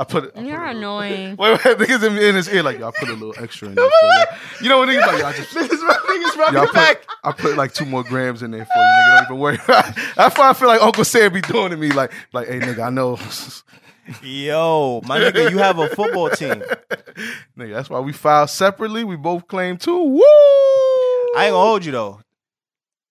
Down. 0.00 0.06
I 0.06 0.12
put 0.12 0.24
it. 0.24 0.32
I 0.34 0.40
put 0.40 0.46
You're 0.48 0.64
a 0.64 0.66
little- 0.74 0.78
annoying. 0.98 1.36
Wait, 1.38 1.64
wait, 1.64 1.78
niggas 1.78 2.06
in, 2.06 2.16
in 2.18 2.34
his 2.34 2.48
ear 2.48 2.62
like, 2.62 2.78
yo, 2.78 2.88
I 2.88 2.92
put 2.98 3.08
a 3.08 3.12
little 3.12 3.34
extra 3.42 3.68
in 3.68 3.74
there. 3.74 3.88
For 3.88 4.06
you. 4.06 4.24
you 4.62 4.68
know 4.68 4.78
what 4.78 4.88
niggas 4.88 5.06
like? 5.06 5.18
Yo, 5.20 5.26
I 5.26 5.32
just. 5.32 5.50
Niggas, 5.54 5.82
run- 5.82 5.96
niggas 5.96 6.34
Yo, 6.36 6.40
running 6.40 6.60
I, 6.60 6.66
put, 6.66 6.74
back. 6.74 7.06
I 7.24 7.32
put 7.32 7.56
like 7.56 7.72
two 7.74 7.84
more 7.86 8.02
grams 8.04 8.42
in 8.42 8.50
there 8.50 8.64
for 8.64 8.72
you, 8.76 8.82
nigga. 8.82 9.16
Don't 9.16 9.24
even 9.26 9.38
worry. 9.38 9.58
That's 10.16 10.38
why 10.38 10.50
I 10.50 10.52
feel 10.54 10.68
like 10.68 10.82
Uncle 10.82 11.04
Sam 11.04 11.32
be 11.32 11.40
doing 11.40 11.70
to 11.70 11.76
me, 11.76 11.90
like, 11.92 12.12
like, 12.32 12.48
hey, 12.48 12.60
nigga, 12.60 12.80
I 12.86 12.90
know, 12.90 13.18
Yo, 14.22 15.00
my 15.04 15.20
nigga, 15.20 15.50
you 15.50 15.58
have 15.58 15.78
a 15.78 15.88
football 15.90 16.30
team. 16.30 16.62
nigga. 17.56 17.72
That's 17.74 17.88
why 17.90 18.00
we 18.00 18.12
filed 18.12 18.50
separately. 18.50 19.04
We 19.04 19.16
both 19.16 19.46
claim 19.46 19.76
two. 19.76 19.96
Woo! 20.02 20.20
I 20.22 21.44
ain't 21.46 21.52
gonna 21.52 21.64
hold 21.64 21.84
you 21.84 21.92
though. 21.92 22.20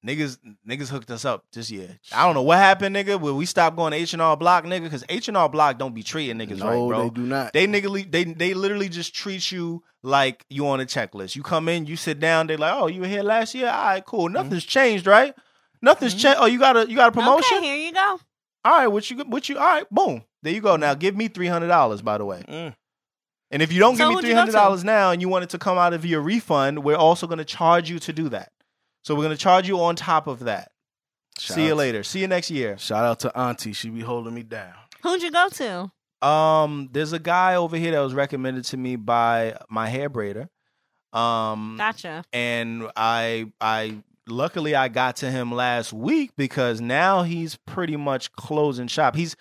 Niggas, 0.06 0.38
niggas 0.66 0.88
hooked 0.88 1.12
us 1.12 1.26
up 1.26 1.44
this 1.52 1.70
year. 1.70 2.00
I 2.14 2.26
don't 2.26 2.34
know 2.34 2.42
what 2.42 2.58
happened, 2.58 2.96
nigga. 2.96 3.20
Will 3.20 3.36
we 3.36 3.46
stop 3.46 3.76
going 3.76 3.92
to 3.92 3.98
H 3.98 4.14
and 4.14 4.22
R 4.22 4.38
Block, 4.38 4.64
nigga? 4.64 4.84
Because 4.84 5.04
H 5.10 5.28
and 5.28 5.36
R 5.36 5.50
Block 5.50 5.78
don't 5.78 5.94
be 5.94 6.04
treating 6.04 6.38
niggas 6.38 6.60
no, 6.60 6.66
right, 6.68 6.88
bro. 6.88 7.04
they 7.04 7.10
do 7.10 7.22
not. 7.24 7.52
They 7.52 7.68
nigga, 7.68 8.10
they 8.10 8.24
they 8.24 8.54
literally 8.54 8.88
just 8.88 9.14
treat 9.14 9.52
you 9.52 9.84
like 10.02 10.46
you 10.50 10.68
on 10.68 10.80
a 10.80 10.86
checklist. 10.86 11.36
You 11.36 11.44
come 11.44 11.68
in, 11.68 11.86
you 11.86 11.98
sit 11.98 12.20
down. 12.22 12.48
They 12.48 12.56
like, 12.56 12.74
oh, 12.74 12.88
you 12.88 13.02
were 13.02 13.08
here 13.08 13.24
last 13.24 13.54
year. 13.54 13.68
All 13.68 13.86
right, 13.86 14.06
cool. 14.06 14.26
Mm-hmm. 14.26 14.36
Nothing's 14.36 14.64
changed, 14.64 15.06
right? 15.06 15.36
Nothing's 15.82 16.14
mm-hmm. 16.14 16.22
changed. 16.22 16.40
Oh, 16.42 16.46
you 16.46 16.60
got 16.60 16.78
a 16.78 16.90
you 16.90 16.96
got 16.96 17.10
a 17.10 17.12
promotion. 17.12 17.58
Okay, 17.58 17.68
here 17.68 17.88
you 17.88 17.94
go. 17.94 18.20
All 18.64 18.72
right, 18.78 18.88
what 18.88 19.10
you 19.12 19.18
what 19.26 19.50
you? 19.50 19.58
All 19.58 19.66
right, 19.66 19.90
boom. 19.90 20.24
There 20.44 20.54
you 20.54 20.62
go. 20.62 20.78
Now 20.78 20.92
mm-hmm. 20.92 21.00
give 21.00 21.16
me 21.18 21.28
three 21.28 21.48
hundred 21.48 21.68
dollars. 21.68 22.02
By 22.02 22.18
the 22.18 22.26
way, 22.26 22.44
Mm. 22.48 22.74
and 23.52 23.62
if 23.62 23.74
you 23.74 23.80
don't 23.80 23.98
So 23.98 24.04
give 24.04 24.08
me 24.08 24.14
who'd 24.16 24.22
three 24.22 24.30
you 24.30 24.36
go 24.36 24.40
hundred 24.40 24.54
dollars 24.54 24.86
now, 24.86 25.12
and 25.12 25.22
you 25.22 25.28
want 25.28 25.44
it 25.44 25.50
to 25.50 25.58
come 25.58 25.78
out 25.78 25.94
of 25.94 26.06
your 26.06 26.22
refund, 26.22 26.86
we're 26.86 26.96
also 26.96 27.28
going 27.28 27.40
to 27.40 27.46
charge 27.46 27.90
you 27.90 28.00
to 28.00 28.14
do 28.14 28.30
that. 28.30 28.54
So 29.04 29.16
we're 29.16 29.24
going 29.24 29.36
to 29.36 29.42
charge 29.42 29.68
you 29.68 29.80
on 29.82 29.96
top 29.96 30.28
of 30.28 30.40
that. 30.42 30.72
Shout 31.40 31.56
See 31.56 31.66
you 31.68 31.72
out- 31.72 31.78
later. 31.78 32.04
See 32.04 32.20
you 32.20 32.28
next 32.28 32.52
year. 32.52 32.78
Shout 32.78 33.06
out 33.06 33.20
to 33.22 33.38
Auntie. 33.38 33.74
She 33.74 33.90
be 33.90 34.02
holding 34.02 34.34
me 34.34 34.44
down. 34.44 34.74
Who'd 35.04 35.22
you 35.22 35.32
go 35.32 35.48
to? 35.50 35.92
Um, 36.28 36.90
there's 36.92 37.14
a 37.14 37.20
guy 37.20 37.56
over 37.56 37.78
here 37.78 37.92
that 37.92 38.00
was 38.02 38.14
recommended 38.14 38.66
to 38.66 38.78
me 38.78 38.98
by 38.98 39.58
my 39.70 39.88
hair 39.88 40.10
braider. 40.10 40.50
Um, 41.14 41.76
Gotcha. 41.78 42.24
and 42.34 42.88
I 42.96 43.52
I 43.60 44.04
luckily 44.28 44.76
I 44.76 44.90
got 44.90 45.16
to 45.18 45.32
him 45.32 45.52
last 45.52 45.92
week 45.94 46.32
because 46.38 46.82
now 46.82 47.24
he's 47.24 47.56
pretty 47.66 47.96
much 47.96 48.32
closing 48.34 48.88
shop. 48.88 49.16
He's 49.16 49.36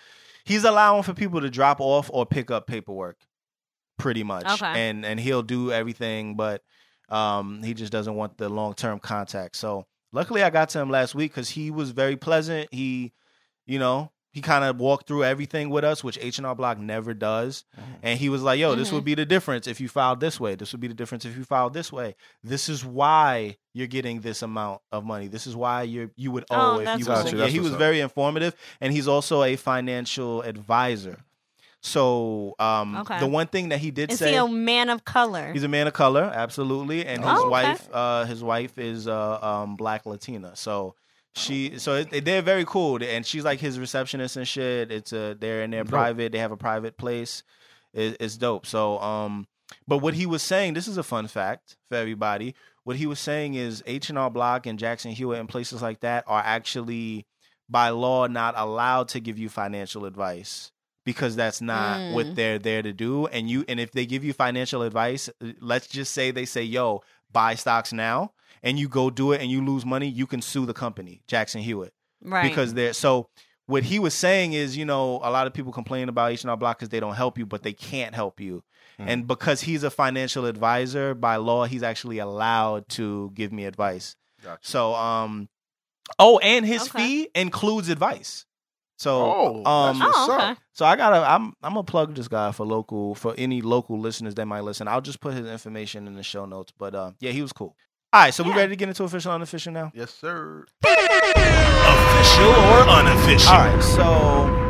he's 0.45 0.65
allowing 0.65 1.03
for 1.03 1.13
people 1.13 1.41
to 1.43 1.51
drop 1.51 1.81
off 1.81 2.09
or 2.13 2.25
pick 2.25 2.51
up 2.51 2.67
paperwork 2.69 3.19
pretty 3.99 4.23
much. 4.23 4.47
Okay. 4.63 4.89
And 4.89 5.05
and 5.05 5.19
he'll 5.21 5.43
do 5.43 5.71
everything 5.73 6.37
but 6.37 6.63
um 7.09 7.63
he 7.63 7.75
just 7.75 7.93
doesn't 7.93 8.15
want 8.15 8.37
the 8.39 8.49
long-term 8.49 8.99
contact. 9.01 9.57
So 9.57 9.87
luckily 10.13 10.43
I 10.43 10.51
got 10.51 10.69
to 10.71 10.81
him 10.81 10.91
last 10.91 11.15
week 11.15 11.33
cuz 11.35 11.51
he 11.51 11.71
was 11.71 11.91
very 11.91 12.17
pleasant. 12.17 12.69
He 12.73 13.13
you 13.67 13.79
know, 13.79 14.11
he 14.33 14.41
kind 14.41 14.63
of 14.65 14.79
walked 14.79 15.07
through 15.09 15.25
everything 15.25 15.69
with 15.71 15.85
us, 15.85 16.05
which 16.05 16.19
H&R 16.21 16.55
Block 16.55 16.79
never 16.79 17.13
does. 17.13 17.65
And 18.03 18.19
he 18.19 18.29
was 18.29 18.43
like, 18.43 18.59
yo, 18.61 18.75
this 18.75 18.89
Mhm. 18.91 18.93
would 18.93 19.05
be 19.05 19.15
the 19.15 19.25
difference 19.27 19.67
if 19.67 19.81
you 19.81 19.89
filed 19.89 20.21
this 20.21 20.39
way. 20.39 20.55
This 20.55 20.73
would 20.73 20.81
be 20.81 20.89
the 20.89 20.95
difference 20.95 21.25
if 21.25 21.37
you 21.37 21.45
filed 21.45 21.75
this 21.75 21.91
way. 21.93 22.15
This 22.43 22.69
is 22.69 22.85
why 22.85 23.57
you're 23.75 23.87
getting 23.87 24.21
this 24.21 24.41
amount 24.43 24.81
of 24.93 25.05
money. 25.05 25.29
This 25.29 25.47
is 25.47 25.55
why 25.57 25.83
you 25.83 26.11
you 26.17 26.31
would 26.31 26.45
owe 26.51 26.77
Oh, 26.77 26.79
if 26.79 26.85
that's 26.87 26.99
you 27.01 27.07
cool. 27.07 27.15
Gotcha, 27.15 27.37
yeah, 27.37 27.47
he 27.47 27.61
was 27.61 27.73
up. 27.73 27.79
very 27.79 28.01
informative 28.01 28.55
and 28.81 28.93
he's 28.93 29.09
also 29.09 29.43
a 29.43 29.57
financial 29.57 30.43
advisor. 30.43 31.25
So 31.83 32.55
um 32.59 32.97
Okay. 32.97 33.21
the 33.21 33.27
one 33.27 33.47
thing 33.47 33.69
that 33.71 33.79
he 33.79 33.91
did 33.91 34.11
Is 34.11 34.19
say 34.19 34.33
he 34.33 34.37
a 34.37 34.47
man 34.49 34.89
of 34.89 35.05
color? 35.05 35.53
He's 35.53 35.63
a 35.63 35.69
man 35.69 35.87
of 35.87 35.93
color, 35.93 36.25
absolutely, 36.35 37.07
and 37.07 37.23
his 37.23 37.33
Oh, 37.33 37.43
okay. 37.43 37.49
wife, 37.51 37.89
uh, 37.93 38.25
his 38.25 38.43
wife 38.43 38.79
is 38.79 39.07
uh, 39.07 39.39
um, 39.41 39.77
black 39.77 40.05
Latina. 40.07 40.57
So 40.57 40.95
she, 41.35 41.79
so 41.79 41.95
it, 41.95 42.25
they're 42.25 42.43
very 42.43 42.65
cool, 42.65 43.03
and 43.03 43.25
she's 43.25 43.45
like 43.45 43.61
his 43.61 43.79
receptionist 43.79 44.37
and 44.37 44.47
shit. 44.49 44.91
It's 44.91 45.13
a 45.13 45.37
they're 45.39 45.63
in 45.63 45.71
their 45.71 45.85
Dope. 45.85 45.91
private. 45.91 46.33
They 46.33 46.39
have 46.39 46.53
a 46.53 46.57
private 46.57 46.97
place. 46.97 47.43
It, 47.95 48.17
it's 48.21 48.37
dope. 48.37 48.67
So, 48.67 48.99
um, 48.99 49.47
but 49.87 49.99
what 49.99 50.15
he 50.15 50.27
was 50.27 50.43
saying, 50.43 50.75
this 50.75 50.89
is 50.89 50.99
a 50.99 51.03
fun 51.03 51.27
fact 51.29 51.77
for 51.89 51.95
everybody. 51.97 52.55
What 52.85 52.97
he 52.97 53.07
was 53.07 53.21
saying 53.21 53.55
is 53.55 53.83
H 53.87 54.09
and 54.09 54.19
R 54.19 54.31
Block 54.31 54.67
and 54.67 54.79
Jackson 54.79 55.13
Hewitt 55.13 55.39
and 55.39 55.49
places 55.49 55.81
like 55.81 56.01
that 56.01 56.25
are 56.27 56.43
actually 56.45 57.27
by 57.69 57.91
law 57.91 58.27
not 58.27 58.55
allowed 58.57 59.09
to 59.09 59.21
give 59.21 59.39
you 59.39 59.49
financial 59.49 60.07
advice 60.07 60.73
because 61.11 61.35
that's 61.37 61.61
not 61.75 61.95
Mm. 62.01 62.13
what 62.15 62.27
they're 62.37 62.59
there 62.59 62.83
to 62.89 62.93
do 62.93 63.27
and 63.35 63.49
you 63.53 63.65
and 63.71 63.79
if 63.81 63.91
they 63.93 64.05
give 64.13 64.23
you 64.27 64.33
financial 64.47 64.81
advice 64.83 65.31
let's 65.73 65.87
just 65.87 66.13
say 66.13 66.31
they 66.39 66.45
say 66.55 66.63
yo 66.63 66.87
buy 67.33 67.55
stocks 67.55 67.93
now 67.93 68.19
and 68.63 68.79
you 68.79 68.89
go 68.89 69.05
do 69.09 69.27
it 69.33 69.41
and 69.43 69.51
you 69.51 69.61
lose 69.71 69.85
money 69.95 70.09
you 70.21 70.27
can 70.27 70.43
sue 70.43 70.67
the 70.67 70.75
company 70.85 71.15
Jackson 71.27 71.61
Hewitt 71.63 71.93
right. 72.23 72.43
because 72.49 72.75
they're 72.75 72.93
so 72.93 73.29
what 73.75 73.85
he 73.85 73.99
was 73.99 74.15
saying 74.27 74.53
is 74.63 74.77
you 74.77 74.85
know 74.85 75.05
a 75.23 75.31
lot 75.37 75.47
of 75.47 75.53
people 75.55 75.73
complain 75.73 76.09
about 76.09 76.33
H&R 76.33 76.57
Block 76.57 76.79
because 76.79 76.91
they 76.91 77.01
don't 77.01 77.15
help 77.25 77.39
you 77.39 77.47
but 77.47 77.63
they 77.63 77.73
can't 77.91 78.15
help 78.15 78.39
you 78.41 78.63
Mm. 79.01 79.09
and 79.11 79.27
because 79.29 79.61
he's 79.69 79.85
a 79.85 79.91
financial 79.91 80.45
advisor 80.45 81.15
by 81.15 81.37
law 81.37 81.65
he's 81.73 81.85
actually 81.85 82.19
allowed 82.19 82.89
to 82.99 83.31
give 83.33 83.51
me 83.53 83.65
advice 83.73 84.17
Gotcha. 84.43 84.59
so 84.75 84.81
um 84.95 85.49
oh 86.19 86.39
and 86.53 86.67
his 86.67 86.83
Okay. 86.89 86.99
fee 86.99 87.29
includes 87.35 87.89
advice 87.89 88.45
so 88.99 89.63
Oh, 89.65 89.65
um 89.65 89.99
that's 89.99 90.13
Oh, 90.17 90.35
okay. 90.39 90.55
so 90.73 90.85
I 90.85 90.97
gotta 90.97 91.17
I'm 91.29 91.55
I'm 91.63 91.73
gonna 91.75 91.85
plug 91.85 92.15
this 92.15 92.29
guy 92.29 92.53
for 92.53 92.67
local 92.67 93.15
for 93.15 93.35
any 93.39 93.63
local 93.63 93.99
listeners 93.99 94.35
that 94.35 94.47
might 94.47 94.61
listen. 94.65 94.87
I'll 94.89 95.01
just 95.01 95.21
put 95.21 95.33
his 95.35 95.47
information 95.49 96.07
in 96.07 96.15
the 96.17 96.23
show 96.23 96.45
notes. 96.45 96.73
But 96.77 96.95
uh 96.95 97.13
yeah, 97.21 97.31
he 97.31 97.41
was 97.43 97.53
cool. 97.53 97.75
All 98.13 98.23
right, 98.23 98.33
so 98.35 98.43
we 98.43 98.53
ready 98.55 98.71
to 98.71 98.77
get 98.77 98.89
into 98.89 99.05
official 99.05 99.33
unofficial 99.33 99.73
now? 99.73 99.93
Yes, 99.95 100.13
sir. 100.15 100.65
Official 100.85 102.47
or 102.51 102.81
unofficial? 102.89 103.53
All 103.53 103.59
right, 103.59 103.83
so 103.83 104.65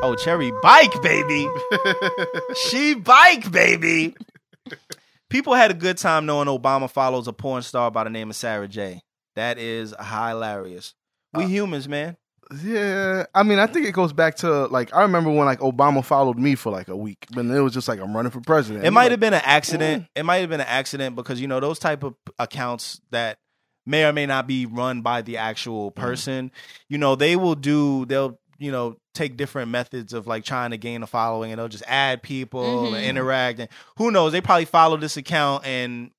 Oh, 0.00 0.14
Cherry 0.14 0.52
bike, 0.62 1.00
baby. 1.02 1.48
she 2.70 2.94
bike, 2.94 3.50
baby. 3.50 4.14
People 5.28 5.54
had 5.54 5.70
a 5.70 5.74
good 5.74 5.98
time 5.98 6.24
knowing 6.24 6.46
Obama 6.48 6.88
follows 6.90 7.26
a 7.28 7.32
porn 7.32 7.62
star 7.62 7.90
by 7.90 8.04
the 8.04 8.10
name 8.10 8.30
of 8.30 8.36
Sarah 8.36 8.68
J. 8.68 9.02
That 9.34 9.58
is 9.58 9.92
hilarious. 10.00 10.94
We 11.34 11.44
Uh, 11.44 11.48
humans, 11.48 11.88
man. 11.88 12.16
Yeah, 12.62 13.26
I 13.34 13.42
mean, 13.42 13.58
I 13.58 13.66
think 13.66 13.86
it 13.86 13.92
goes 13.92 14.12
back 14.12 14.36
to 14.36 14.66
like 14.66 14.94
I 14.94 15.02
remember 15.02 15.30
when 15.30 15.44
like 15.44 15.60
Obama 15.60 16.02
followed 16.04 16.38
me 16.38 16.54
for 16.54 16.70
like 16.72 16.88
a 16.88 16.96
week, 16.96 17.26
but 17.34 17.44
it 17.44 17.60
was 17.60 17.74
just 17.74 17.88
like 17.88 18.00
I'm 18.00 18.16
running 18.16 18.30
for 18.32 18.40
president. 18.40 18.84
It 18.84 18.88
I'm 18.88 18.94
might 18.94 19.02
like, 19.04 19.10
have 19.12 19.20
been 19.20 19.34
an 19.34 19.42
accident. 19.44 20.06
It 20.16 20.24
might 20.24 20.38
have 20.38 20.48
been 20.48 20.60
an 20.60 20.66
accident 20.66 21.14
because 21.14 21.40
you 21.40 21.46
know 21.46 21.60
those 21.60 21.78
type 21.78 22.02
of 22.02 22.14
accounts 22.38 23.00
that 23.10 23.38
may 23.84 24.04
or 24.06 24.12
may 24.12 24.24
not 24.26 24.46
be 24.46 24.64
run 24.66 25.02
by 25.02 25.20
the 25.22 25.36
actual 25.36 25.90
person. 25.90 26.50
You 26.88 26.96
know, 26.98 27.16
they 27.16 27.36
will 27.36 27.54
do. 27.54 28.06
They'll 28.06 28.38
you 28.60 28.72
know, 28.72 28.96
take 29.14 29.36
different 29.36 29.70
methods 29.70 30.12
of 30.12 30.26
like 30.26 30.42
trying 30.44 30.72
to 30.72 30.76
gain 30.76 31.02
a 31.04 31.06
following, 31.06 31.52
and 31.52 31.60
they'll 31.60 31.68
just 31.68 31.84
add 31.86 32.22
people 32.24 32.86
Mhm. 32.86 32.96
and 32.96 33.04
interact. 33.04 33.60
And 33.60 33.68
who 33.98 34.10
knows? 34.10 34.32
They 34.32 34.40
probably 34.40 34.64
follow 34.64 34.96
this 34.96 35.16
account, 35.16 35.64
and 35.64 36.10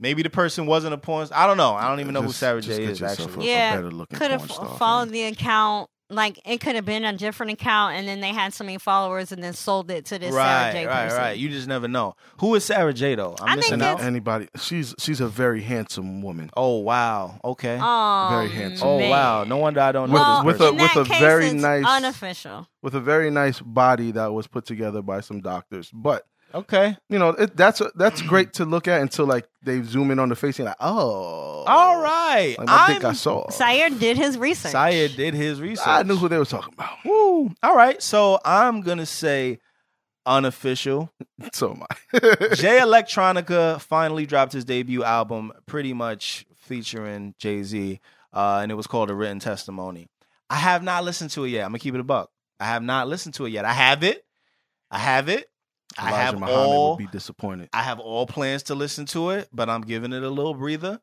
maybe 0.00 0.22
the 0.24 0.30
person 0.30 0.66
wasn't 0.66 0.94
a 0.94 0.98
porn. 0.98 1.26
star. 1.26 1.38
I 1.38 1.46
don't 1.46 1.56
know. 1.56 1.74
I 1.74 1.86
don't 1.88 2.00
even 2.00 2.14
know 2.14 2.22
who 2.22 2.32
Sarah 2.32 2.60
just 2.60 2.76
J 2.78 2.86
get 2.86 2.90
is 2.92 3.02
actually. 3.02 3.46
a- 3.48 3.52
Yeah, 3.52 3.76
Could 4.14 4.30
have 4.32 4.48
porn 4.48 4.76
followed 4.78 5.04
fam. 5.06 5.12
the 5.12 5.22
account. 5.24 5.88
Like 6.12 6.40
it 6.44 6.60
could 6.60 6.74
have 6.74 6.84
been 6.84 7.04
a 7.04 7.12
different 7.12 7.52
account, 7.52 7.94
and 7.94 8.08
then 8.08 8.18
they 8.20 8.30
had 8.32 8.52
so 8.52 8.64
many 8.64 8.78
followers, 8.78 9.30
and 9.30 9.40
then 9.44 9.52
sold 9.52 9.92
it 9.92 10.06
to 10.06 10.18
this 10.18 10.32
Sarah 10.34 10.44
Right, 10.44 10.72
J 10.72 10.86
right, 10.86 11.04
person. 11.04 11.18
right. 11.18 11.38
You 11.38 11.48
just 11.50 11.68
never 11.68 11.86
know. 11.86 12.16
Who 12.40 12.52
is 12.56 12.64
Sarah 12.64 12.92
J 12.92 13.14
though? 13.14 13.36
I'm 13.40 13.48
I 13.52 13.54
missing 13.54 13.74
it's- 13.74 14.00
out. 14.00 14.04
Anybody? 14.04 14.48
She's 14.60 14.92
she's 14.98 15.20
a 15.20 15.28
very 15.28 15.62
handsome 15.62 16.20
woman. 16.20 16.50
Oh 16.56 16.78
wow. 16.78 17.38
Okay. 17.44 17.78
Oh, 17.80 18.28
Very 18.28 18.48
handsome. 18.48 18.88
oh 18.88 18.98
man. 18.98 19.10
wow. 19.10 19.44
No 19.44 19.58
wonder 19.58 19.80
I 19.82 19.92
don't 19.92 20.08
know 20.10 20.14
Well, 20.14 20.42
this 20.42 20.46
with 20.58 20.60
a- 20.62 20.68
in 20.70 20.76
with 20.78 20.94
that 20.94 20.96
a 20.96 21.04
case, 21.04 21.20
very 21.20 21.44
it's 21.46 21.54
nice- 21.62 21.84
unofficial. 21.86 22.66
with 22.82 22.96
a 22.96 23.00
very 23.00 23.30
nice 23.30 23.60
body 23.60 24.10
that 24.10 24.32
was 24.32 24.48
put 24.48 24.64
together 24.66 25.02
by 25.02 25.20
some 25.20 25.40
doctors. 25.40 25.92
But 25.94 26.26
okay. 26.54 26.96
you 27.08 27.18
know, 27.18 27.30
it, 27.30 27.56
that's 27.56 27.82
that's 27.94 28.22
great 28.22 28.54
to 28.54 28.64
look 28.64 28.88
at 28.88 29.00
until 29.00 29.26
like 29.26 29.48
they 29.62 29.82
zoom 29.82 30.10
in 30.10 30.18
on 30.18 30.28
the 30.28 30.36
face 30.36 30.58
and 30.58 30.66
like, 30.66 30.76
oh, 30.80 31.64
All 31.66 32.02
right. 32.02 32.56
Like 32.58 32.68
I 32.68 32.86
think 32.88 33.04
I 33.04 33.12
saw. 33.12 33.46
Syer 33.48 33.90
did 33.98 34.16
his 34.16 34.38
research. 34.38 34.72
Syer 34.72 35.08
did 35.14 35.34
his 35.34 35.60
research. 35.60 35.86
I 35.86 36.02
knew 36.02 36.16
who 36.16 36.28
they 36.28 36.38
were 36.38 36.44
talking 36.44 36.72
about. 36.74 36.98
Woo. 37.04 37.52
All 37.62 37.76
right. 37.76 38.02
So 38.02 38.38
I'm 38.44 38.80
gonna 38.80 39.06
say 39.06 39.58
unofficial. 40.26 41.12
So 41.54 41.72
am 41.72 41.82
I. 41.90 42.18
Jay 42.54 42.80
Electronica 42.80 43.80
finally 43.80 44.26
dropped 44.26 44.52
his 44.52 44.66
debut 44.66 45.02
album, 45.02 45.52
pretty 45.64 45.94
much 45.94 46.44
featuring 46.58 47.34
Jay 47.38 47.62
Z, 47.62 47.98
uh, 48.34 48.60
and 48.62 48.70
it 48.70 48.74
was 48.74 48.86
called 48.86 49.08
A 49.08 49.14
Written 49.14 49.38
Testimony. 49.38 50.08
I 50.50 50.56
have 50.56 50.82
not 50.82 51.02
listened 51.02 51.30
to 51.30 51.44
it 51.44 51.48
yet. 51.48 51.64
I'm 51.64 51.70
gonna 51.70 51.78
keep 51.78 51.94
it 51.94 52.00
a 52.00 52.04
buck. 52.04 52.30
I 52.60 52.66
have 52.66 52.82
not 52.82 53.08
listened 53.08 53.34
to 53.36 53.46
it 53.46 53.50
yet. 53.50 53.64
I 53.64 53.72
have 53.72 54.04
it. 54.04 54.22
I 54.90 54.98
have 54.98 55.30
it. 55.30 55.48
I 55.98 56.10
have 56.12 56.38
Muhammad 56.38 56.56
all. 56.56 56.90
would 56.90 56.98
be 56.98 57.06
disappointed. 57.06 57.68
I 57.72 57.82
have 57.82 57.98
all 57.98 58.26
plans 58.26 58.62
to 58.64 58.74
listen 58.74 59.06
to 59.06 59.30
it, 59.30 59.48
but 59.52 59.68
I'm 59.68 59.82
giving 59.82 60.12
it 60.12 60.22
a 60.22 60.30
little 60.30 60.54
breather. 60.54 61.00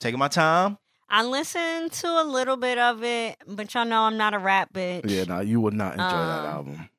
Taking 0.00 0.18
my 0.18 0.28
time. 0.28 0.78
I 1.08 1.22
listened 1.24 1.92
to 1.92 2.08
a 2.08 2.24
little 2.24 2.56
bit 2.56 2.78
of 2.78 3.02
it, 3.04 3.36
but 3.46 3.72
y'all 3.74 3.84
know 3.84 4.02
I'm 4.02 4.16
not 4.16 4.34
a 4.34 4.38
rap 4.38 4.72
bitch. 4.72 5.08
Yeah, 5.08 5.24
no, 5.24 5.40
you 5.40 5.60
would 5.60 5.74
not 5.74 5.92
enjoy 5.92 6.04
that 6.04 6.44
Um, 6.44 6.46
album. 6.46 6.90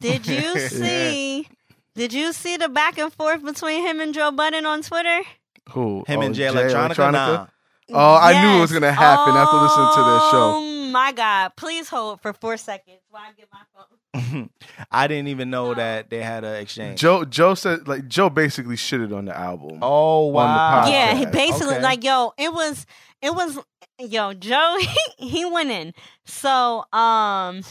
Did 0.00 0.26
you 0.26 0.34
Yeah. 0.56 0.68
see? 0.68 1.48
Did 1.94 2.12
you 2.12 2.32
see 2.32 2.56
the 2.56 2.68
back 2.68 2.98
and 2.98 3.12
forth 3.12 3.44
between 3.44 3.82
him 3.86 4.00
and 4.00 4.14
Joe 4.14 4.30
Budden 4.30 4.64
on 4.64 4.82
Twitter? 4.82 5.22
Who? 5.70 6.04
Him 6.06 6.20
Oh, 6.20 6.22
and 6.22 6.34
Jay 6.34 6.44
Electronica. 6.46 7.12
Nah. 7.12 7.46
Oh, 7.90 8.14
I 8.20 8.40
knew 8.42 8.58
it 8.58 8.60
was 8.60 8.72
gonna 8.72 8.92
happen 8.92 9.34
after 9.34 9.56
listening 9.56 9.88
to 9.94 10.02
their 10.10 10.20
show. 10.30 10.54
Oh 10.56 10.88
my 10.90 11.12
god! 11.12 11.52
Please 11.56 11.88
hold 11.88 12.20
for 12.20 12.32
four 12.32 12.56
seconds 12.56 13.00
while 13.10 13.22
I 13.22 13.32
get 13.32 13.48
my 13.52 13.60
phone. 13.74 14.50
I 14.90 15.06
didn't 15.08 15.28
even 15.28 15.50
know 15.50 15.68
No. 15.68 15.74
that 15.74 16.10
they 16.10 16.22
had 16.22 16.44
an 16.44 16.54
exchange. 16.56 17.00
Joe 17.00 17.24
Joe 17.24 17.54
said 17.54 17.88
like 17.88 18.08
Joe 18.08 18.28
basically 18.30 18.76
shitted 18.76 19.14
on 19.16 19.24
the 19.24 19.36
album. 19.36 19.78
oh 19.82 20.28
on 20.28 20.32
the 20.32 20.36
wow! 20.36 20.86
Yeah, 20.88 21.14
he 21.14 21.26
basically 21.26 21.74
Okay. 21.74 21.82
like 21.82 22.04
yo, 22.04 22.32
it 22.38 22.52
was 22.52 22.86
it 23.20 23.34
was 23.34 23.58
yo, 23.98 24.32
Joe 24.34 24.78
he, 25.18 25.28
he 25.28 25.44
went 25.44 25.70
in. 25.70 25.92
So 26.24 26.84
um 26.92 27.62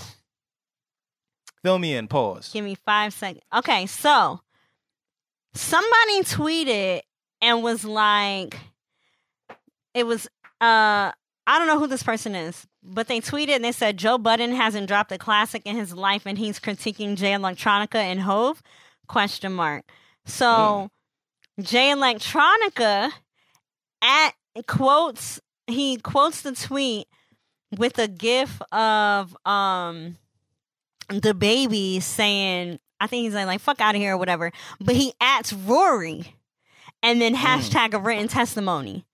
Fill 1.63 1.77
me 1.79 1.95
in. 1.95 2.07
Pause. 2.07 2.49
give 2.53 2.65
me 2.65 2.73
five 2.75 3.13
seconds. 3.13 3.43
Okay, 3.55 3.85
so 3.85 4.41
somebody 5.53 6.21
tweeted 6.23 7.01
and 7.41 7.61
was 7.63 7.85
like 7.85 8.57
it 9.93 10.05
was 10.05 10.27
uh 10.59 11.11
I 11.47 11.57
don't 11.57 11.67
know 11.67 11.79
who 11.79 11.87
this 11.87 12.03
person 12.03 12.35
is, 12.35 12.67
but 12.83 13.07
they 13.07 13.19
tweeted 13.19 13.55
and 13.55 13.65
they 13.65 13.71
said 13.71 13.97
Joe 13.97 14.17
Budden 14.17 14.53
hasn't 14.53 14.87
dropped 14.87 15.11
a 15.11 15.17
classic 15.17 15.63
in 15.65 15.75
his 15.75 15.93
life 15.93 16.23
and 16.25 16.37
he's 16.37 16.59
critiquing 16.59 17.15
Jay 17.15 17.31
Electronica 17.31 17.95
and 17.95 18.21
Hove? 18.21 18.61
Question 19.07 19.53
mark. 19.53 19.83
So 20.25 20.89
Jay 21.59 21.91
Electronica 21.91 23.11
at 24.01 24.31
quotes 24.67 25.39
he 25.67 25.97
quotes 25.97 26.41
the 26.41 26.53
tweet 26.53 27.07
with 27.77 27.97
a 27.97 28.07
gif 28.07 28.61
of 28.71 29.35
um 29.45 30.17
the 31.09 31.33
baby 31.33 31.99
saying 31.99 32.79
I 32.99 33.07
think 33.07 33.23
he's 33.23 33.33
like, 33.33 33.47
like 33.47 33.61
fuck 33.61 33.81
out 33.81 33.95
of 33.95 34.01
here 34.01 34.13
or 34.13 34.17
whatever. 34.17 34.51
But 34.79 34.95
he 34.95 35.13
adds 35.19 35.53
Rory 35.53 36.35
and 37.01 37.19
then 37.19 37.35
hashtag 37.35 37.93
a 37.93 37.99
written 37.99 38.27
testimony. 38.27 39.05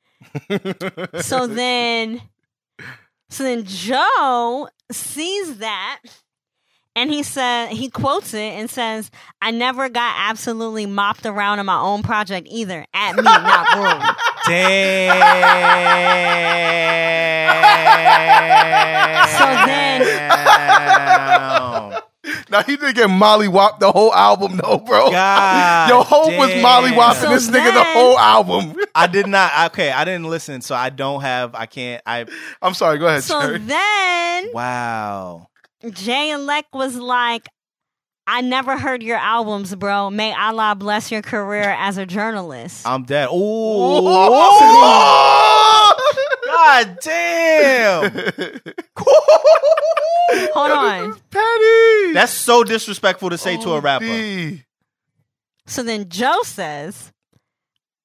So 1.21 1.47
then 1.47 2.21
so 3.29 3.43
then 3.43 3.65
Joe 3.65 4.69
sees 4.91 5.57
that 5.57 5.99
and 6.95 7.11
he 7.11 7.21
said 7.23 7.69
he 7.69 7.89
quotes 7.89 8.33
it 8.33 8.53
and 8.53 8.69
says, 8.69 9.11
I 9.41 9.51
never 9.51 9.89
got 9.89 10.15
absolutely 10.17 10.85
mopped 10.85 11.25
around 11.25 11.59
in 11.59 11.65
my 11.65 11.79
own 11.79 12.03
project 12.03 12.47
either. 12.49 12.85
At 12.93 13.15
me, 13.15 13.23
not 13.23 13.75
Rory. 13.77 14.01
Damn. 14.47 15.17
So 19.37 19.45
then-. 19.65 19.97
now 22.49 22.63
he 22.63 22.77
didn't 22.77 22.95
get 22.95 23.09
Molly 23.09 23.47
Wop 23.47 23.79
the 23.79 23.91
whole 23.91 24.13
album 24.13 24.57
though, 24.57 24.77
bro. 24.77 25.11
God 25.11 25.89
Yo, 25.89 26.03
Hope 26.03 26.37
was. 26.37 26.61
Molly 26.61 26.91
Wop 26.91 27.15
So 27.15 27.29
this 27.29 27.49
nigga 27.49 27.73
the 27.73 27.83
whole 27.83 28.17
album. 28.17 28.75
I 28.95 29.07
did 29.07 29.27
not. 29.27 29.71
Okay, 29.71 29.91
I 29.91 30.05
didn't 30.05 30.29
listen, 30.29 30.61
so 30.61 30.75
I 30.75 30.89
don't 30.89 31.21
have. 31.21 31.55
I 31.55 31.65
can't. 31.65 32.01
I. 32.05 32.25
I'm 32.61 32.73
sorry, 32.73 32.97
go 32.97 33.07
ahead, 33.07 33.23
So 33.23 33.39
Cherry. 33.39 33.57
then 33.59 34.49
Wow. 34.53 35.47
Jay 35.91 36.31
and 36.31 36.41
Elect 36.41 36.73
was 36.73 36.95
like, 36.95 37.47
I 38.25 38.41
never 38.41 38.77
heard 38.77 39.03
your 39.03 39.17
albums, 39.17 39.73
bro. 39.75 40.09
May 40.09 40.33
Allah 40.33 40.75
bless 40.75 41.11
your 41.11 41.21
career 41.21 41.75
as 41.77 41.97
a 41.97 42.05
journalist. 42.05 42.85
I'm 42.85 43.03
dead. 43.03 43.27
Ooh. 43.29 43.31
Oh! 43.33 45.46
God 46.67 46.97
damn. 47.01 48.11
Hold 50.53 50.71
on. 50.71 51.13
Petty. 51.31 52.13
That's 52.13 52.33
so 52.33 52.63
disrespectful 52.65 53.29
to 53.29 53.37
say 53.37 53.55
to 53.57 53.71
a 53.73 53.79
rapper. 53.79 54.05
OD. 54.05 54.63
So 55.65 55.83
then 55.83 56.09
Joe 56.09 56.41
says, 56.43 57.13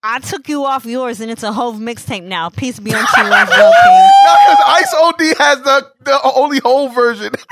I 0.05 0.21
took 0.21 0.49
you 0.49 0.65
off 0.65 0.85
yours 0.85 1.21
and 1.21 1.29
it's 1.31 1.43
a 1.43 1.53
Hove 1.53 1.77
mixtape 1.77 2.23
now. 2.23 2.51
Peace 2.51 2.79
be 2.79 2.95
on 2.95 3.01
you. 3.01 3.07
and 3.25 3.49
Joe 3.49 3.55
No, 4.25 4.35
because 4.47 4.59
Ice 4.67 4.95
OD 4.95 5.21
has 5.39 5.63
the, 5.63 5.91
the 6.05 6.21
only 6.37 6.61
Hove 6.61 6.95
version. 6.95 7.33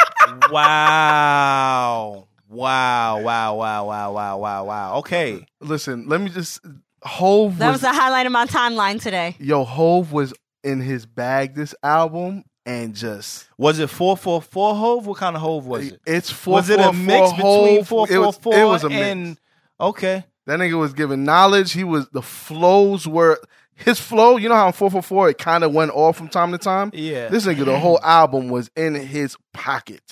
Wow. 0.50 2.28
Wow, 2.48 3.20
wow, 3.22 3.54
wow, 3.56 3.84
wow, 3.86 4.12
wow, 4.12 4.38
wow, 4.38 4.64
wow. 4.64 4.96
Okay. 4.98 5.44
Listen, 5.60 6.08
let 6.08 6.20
me 6.20 6.28
just. 6.28 6.60
Hove 7.02 7.56
That 7.58 7.68
was 7.68 7.74
was, 7.76 7.80
the 7.80 7.92
highlight 7.92 8.26
of 8.26 8.32
my 8.32 8.44
timeline 8.46 9.00
today. 9.00 9.34
yo 9.40 9.64
Hove 9.64 10.12
was 10.12 10.34
in 10.64 10.80
his 10.80 11.06
bag 11.06 11.54
this 11.54 11.74
album 11.82 12.44
and 12.66 12.94
just 12.94 13.48
Was 13.58 13.78
it 13.78 13.88
four 13.90 14.16
four 14.16 14.42
four 14.42 14.74
Hove? 14.74 15.06
What 15.06 15.18
kind 15.18 15.34
of 15.36 15.42
Hove 15.42 15.66
was 15.66 15.88
it? 15.88 16.00
it's 16.06 16.30
four. 16.30 16.54
Was 16.54 16.70
it 16.70 16.78
a 16.80 16.92
mix 16.92 17.32
between 17.32 17.84
four 17.84 18.06
it 18.10 18.18
was, 18.18 18.36
four 18.36 18.52
four 18.52 18.60
It 18.60 18.64
was 18.64 18.84
a 18.84 18.88
mix. 18.88 19.00
and 19.00 19.40
okay. 19.80 20.24
That 20.46 20.58
nigga 20.58 20.78
was 20.78 20.92
giving 20.92 21.24
knowledge. 21.24 21.72
He 21.72 21.84
was 21.84 22.08
the 22.10 22.22
flows 22.22 23.06
were 23.06 23.40
his 23.74 24.00
flow. 24.00 24.36
You 24.36 24.48
know 24.48 24.54
how 24.56 24.66
in 24.66 24.72
four 24.72 24.90
four 24.90 25.02
four 25.02 25.28
it 25.30 25.38
kind 25.38 25.64
of 25.64 25.72
went 25.72 25.90
off 25.92 26.16
from 26.16 26.28
time 26.28 26.52
to 26.52 26.58
time. 26.58 26.90
Yeah. 26.94 27.28
This 27.28 27.46
nigga, 27.46 27.64
the 27.64 27.78
whole 27.78 28.00
album 28.02 28.48
was 28.48 28.70
in 28.76 28.94
his 28.94 29.36
pocket, 29.54 30.02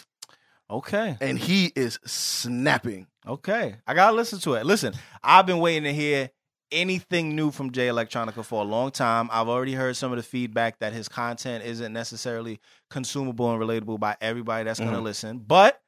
Okay. 0.71 1.17
and 1.21 1.39
he 1.39 1.73
is 1.77 1.99
snapping. 2.07 3.07
Okay. 3.27 3.77
I 3.87 3.95
gotta 3.95 4.17
listen 4.17 4.39
to 4.41 4.55
it. 4.55 4.65
Listen, 4.65 4.95
I've 5.23 5.45
been 5.47 5.59
waiting 5.59 5.85
to 5.85 5.93
hear 5.93 6.31
anything 6.73 7.35
new 7.35 7.51
from 7.51 7.71
Jay 7.73 7.89
Electronica 7.89 8.45
for 8.45 8.63
a 8.63 8.65
long 8.67 8.91
time. 8.91 9.29
I've 9.33 9.49
already 9.49 9.75
heard 9.75 9.97
some 9.97 10.13
of 10.13 10.17
the 10.17 10.23
feedback 10.23 10.79
that 10.81 10.93
his 10.93 11.09
content 11.09 11.65
isn't 11.65 11.93
necessarily 11.93 12.61
consumable 12.91 13.51
and 13.53 13.61
relatable 13.61 13.99
by 14.01 14.17
everybody 14.21 14.65
that's 14.65 14.79
gonna 14.81 14.99
Mhm. 14.99 15.03
listen. 15.03 15.39
But 15.39 15.81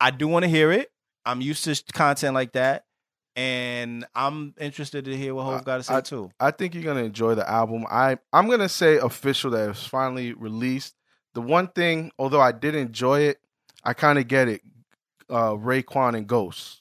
I 0.00 0.10
do 0.10 0.28
want 0.28 0.42
to 0.44 0.48
hear 0.48 0.70
it. 0.72 0.90
I'm 1.24 1.40
used 1.40 1.64
to 1.64 1.82
content 1.92 2.34
like 2.34 2.52
that. 2.52 2.84
And 3.34 4.06
I'm 4.14 4.54
interested 4.58 5.04
to 5.06 5.16
hear 5.16 5.34
what 5.34 5.44
Hove 5.44 5.64
got 5.64 5.76
to 5.78 5.82
say 5.82 5.96
I- 5.96 6.00
too. 6.00 6.30
I 6.40 6.50
think 6.50 6.74
you're 6.74 6.84
gonna 6.84 7.02
enjoy 7.04 7.34
the 7.34 7.48
album. 7.48 7.84
I 7.90 8.16
I'm 8.32 8.48
gonna 8.48 8.68
say 8.68 8.96
official 8.96 9.50
that 9.50 9.68
it's 9.70 9.86
finally 9.86 10.32
released. 10.32 10.94
The 11.34 11.42
one 11.42 11.68
thing, 11.68 12.12
although 12.18 12.40
I 12.40 12.52
did 12.52 12.74
enjoy 12.74 13.20
it, 13.22 13.38
I 13.84 13.92
kind 13.92 14.18
of 14.18 14.26
get 14.26 14.48
it. 14.48 14.62
Uh, 15.28 15.50
Raekwon 15.52 16.16
and 16.16 16.26
Ghost. 16.26 16.80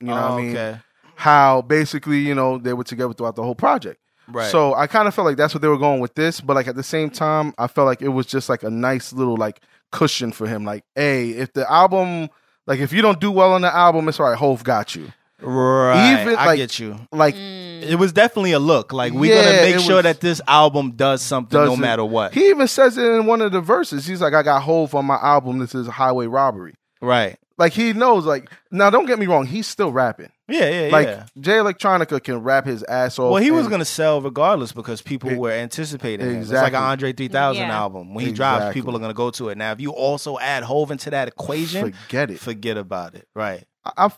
You 0.00 0.08
know 0.08 0.14
what 0.14 0.22
I 0.22 0.36
mean? 0.36 0.56
Oh, 0.56 0.60
Okay. 0.60 0.80
How 1.16 1.62
basically, 1.62 2.18
you 2.20 2.34
know, 2.34 2.58
they 2.58 2.72
were 2.74 2.84
together 2.84 3.12
throughout 3.14 3.34
the 3.36 3.42
whole 3.42 3.54
project. 3.54 4.00
Right. 4.28 4.50
So 4.50 4.74
I 4.74 4.86
kind 4.86 5.08
of 5.08 5.14
felt 5.14 5.24
like 5.26 5.36
that's 5.36 5.54
what 5.54 5.62
they 5.62 5.68
were 5.68 5.78
going 5.78 6.00
with 6.00 6.14
this, 6.14 6.40
but 6.40 6.54
like 6.54 6.68
at 6.68 6.76
the 6.76 6.82
same 6.82 7.10
time, 7.10 7.54
I 7.58 7.66
felt 7.68 7.86
like 7.86 8.02
it 8.02 8.08
was 8.08 8.26
just 8.26 8.48
like 8.48 8.62
a 8.62 8.70
nice 8.70 9.12
little 9.12 9.36
like 9.36 9.60
cushion 9.92 10.32
for 10.32 10.46
him. 10.46 10.64
Like, 10.64 10.84
hey, 10.94 11.30
if 11.30 11.52
the 11.52 11.70
album, 11.70 12.28
like 12.66 12.80
if 12.80 12.92
you 12.92 13.02
don't 13.02 13.20
do 13.20 13.30
well 13.30 13.52
on 13.52 13.62
the 13.62 13.74
album, 13.74 14.08
it's 14.08 14.18
all 14.20 14.28
right. 14.28 14.36
Hove 14.38 14.62
got 14.64 14.94
you. 14.96 15.12
right. 15.40 16.20
even, 16.22 16.34
I 16.36 16.56
get 16.56 16.78
you. 16.78 16.98
Like 17.12 17.34
Mm. 17.34 17.82
it 17.82 17.96
was 17.96 18.12
definitely 18.12 18.52
a 18.52 18.58
look. 18.58 18.92
Like 18.92 19.12
we're 19.12 19.34
Yeah, 19.34 19.44
gonna 19.44 19.62
make 19.62 19.78
sure 19.80 19.96
was- 19.96 20.02
that 20.04 20.20
this 20.20 20.40
album 20.48 20.92
does 20.92 21.22
something 21.22 21.62
no 21.62 21.76
matter 21.76 22.04
what. 22.04 22.34
He 22.34 22.48
even 22.48 22.66
says 22.68 22.96
it 22.98 23.04
in 23.06 23.26
one 23.26 23.40
of 23.42 23.52
the 23.52 23.60
verses. 23.60 24.06
He's 24.06 24.20
like, 24.20 24.34
I 24.34 24.42
got 24.42 24.62
Hove 24.62 24.94
on 24.94 25.04
my 25.04 25.16
album. 25.16 25.58
This 25.58 25.74
is 25.74 25.86
Highway 25.86 26.26
Robbery. 26.26 26.74
right. 27.00 27.38
Like 27.58 27.72
he 27.72 27.92
knows. 27.94 28.26
Like 28.26 28.50
now, 28.70 28.90
don't 28.90 29.06
get 29.06 29.18
me 29.18 29.26
wrong. 29.26 29.46
He's 29.46 29.66
still 29.66 29.90
rapping. 29.90 30.30
Yeah, 30.48 30.68
yeah, 30.70 30.86
yeah. 30.86 30.92
Like 30.92 31.06
yeah. 31.08 31.26
Jay 31.40 31.52
Electronica 31.54 32.22
can 32.22 32.38
rap 32.38 32.66
his 32.66 32.84
ass 32.84 33.18
off. 33.18 33.32
Well, 33.32 33.42
he 33.42 33.50
was 33.50 33.62
and- 33.66 33.70
gonna 33.72 33.84
sell 33.84 34.20
regardless 34.20 34.72
because 34.72 35.02
people 35.02 35.34
were 35.34 35.50
anticipating 35.50 36.24
it. 36.26 36.38
It's 36.40 36.50
like 36.52 36.72
an 36.72 36.82
Andre 36.82 37.12
3000 37.12 37.62
Yeah. 37.64 37.76
album. 37.76 38.14
When 38.14 38.24
he 38.24 38.32
drops, 38.32 38.58
Exactly. 38.58 38.80
people 38.80 38.96
are 38.96 39.00
gonna 39.00 39.12
go 39.14 39.30
to 39.32 39.48
it. 39.48 39.58
Now, 39.58 39.72
if 39.72 39.80
you 39.80 39.90
also 39.90 40.38
add 40.38 40.62
Hove 40.62 40.90
into 40.92 41.10
that 41.10 41.26
equation, 41.28 41.92
forget 41.92 42.30
it. 42.30 42.38
forget 42.38 42.76
about 42.76 43.14
it. 43.16 43.26
Right. 43.34 43.64
I 43.84 44.06
I, 44.06 44.10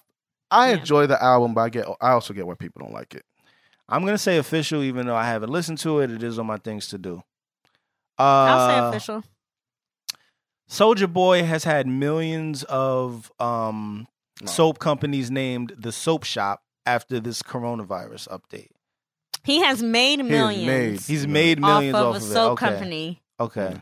I 0.51 0.70
Yeah. 0.70 0.76
enjoy 0.79 1.07
the 1.07 1.22
album, 1.22 1.55
but 1.55 1.62
I 1.62 1.68
get 1.70 1.87
I 2.01 2.11
also 2.11 2.35
get 2.35 2.47
why 2.47 2.55
people 2.55 2.83
don't 2.83 2.93
like 2.93 3.14
it. 3.14 3.24
I'm 3.89 4.05
gonna 4.05 4.18
say 4.18 4.37
official, 4.37 4.83
even 4.83 5.07
though 5.07 5.16
I 5.16 5.24
haven't 5.26 5.49
listened 5.51 5.79
to 5.79 6.01
it. 6.01 6.11
It 6.11 6.22
is 6.22 6.39
on 6.39 6.45
my 6.47 6.59
things 6.59 6.89
to 6.89 6.99
do. 6.99 7.22
Uh, 8.18 8.22
I'll 8.22 8.68
say 8.68 8.89
official. 8.97 9.24
Soulja 10.68 11.11
Boy 11.11 11.45
has 11.45 11.64
had 11.64 11.87
millions 11.87 12.62
of 12.64 13.33
um, 13.41 14.07
No. 14.41 14.47
soap 14.47 14.78
companies 14.78 15.30
named 15.30 15.74
the 15.78 15.93
Soap 15.93 16.24
Shop 16.24 16.61
after 16.86 17.20
this 17.20 17.43
coronavirus 17.43 18.28
update. 18.28 18.70
He 19.45 19.59
has 19.61 19.82
made 19.82 20.20
has 20.20 20.28
millions. 20.28 20.66
made- 20.66 21.01
He's 21.01 21.26
made 21.26 21.61
millions 21.61 21.95
off 21.95 22.03
off, 22.16 22.16
of 22.16 22.22
a 22.22 22.24
of, 22.24 22.32
soap 22.32 22.51
it. 22.51 22.64
Okay. 22.64 22.66
company. 22.72 23.22
Okay, 23.41 23.70
Yeah. 23.72 23.80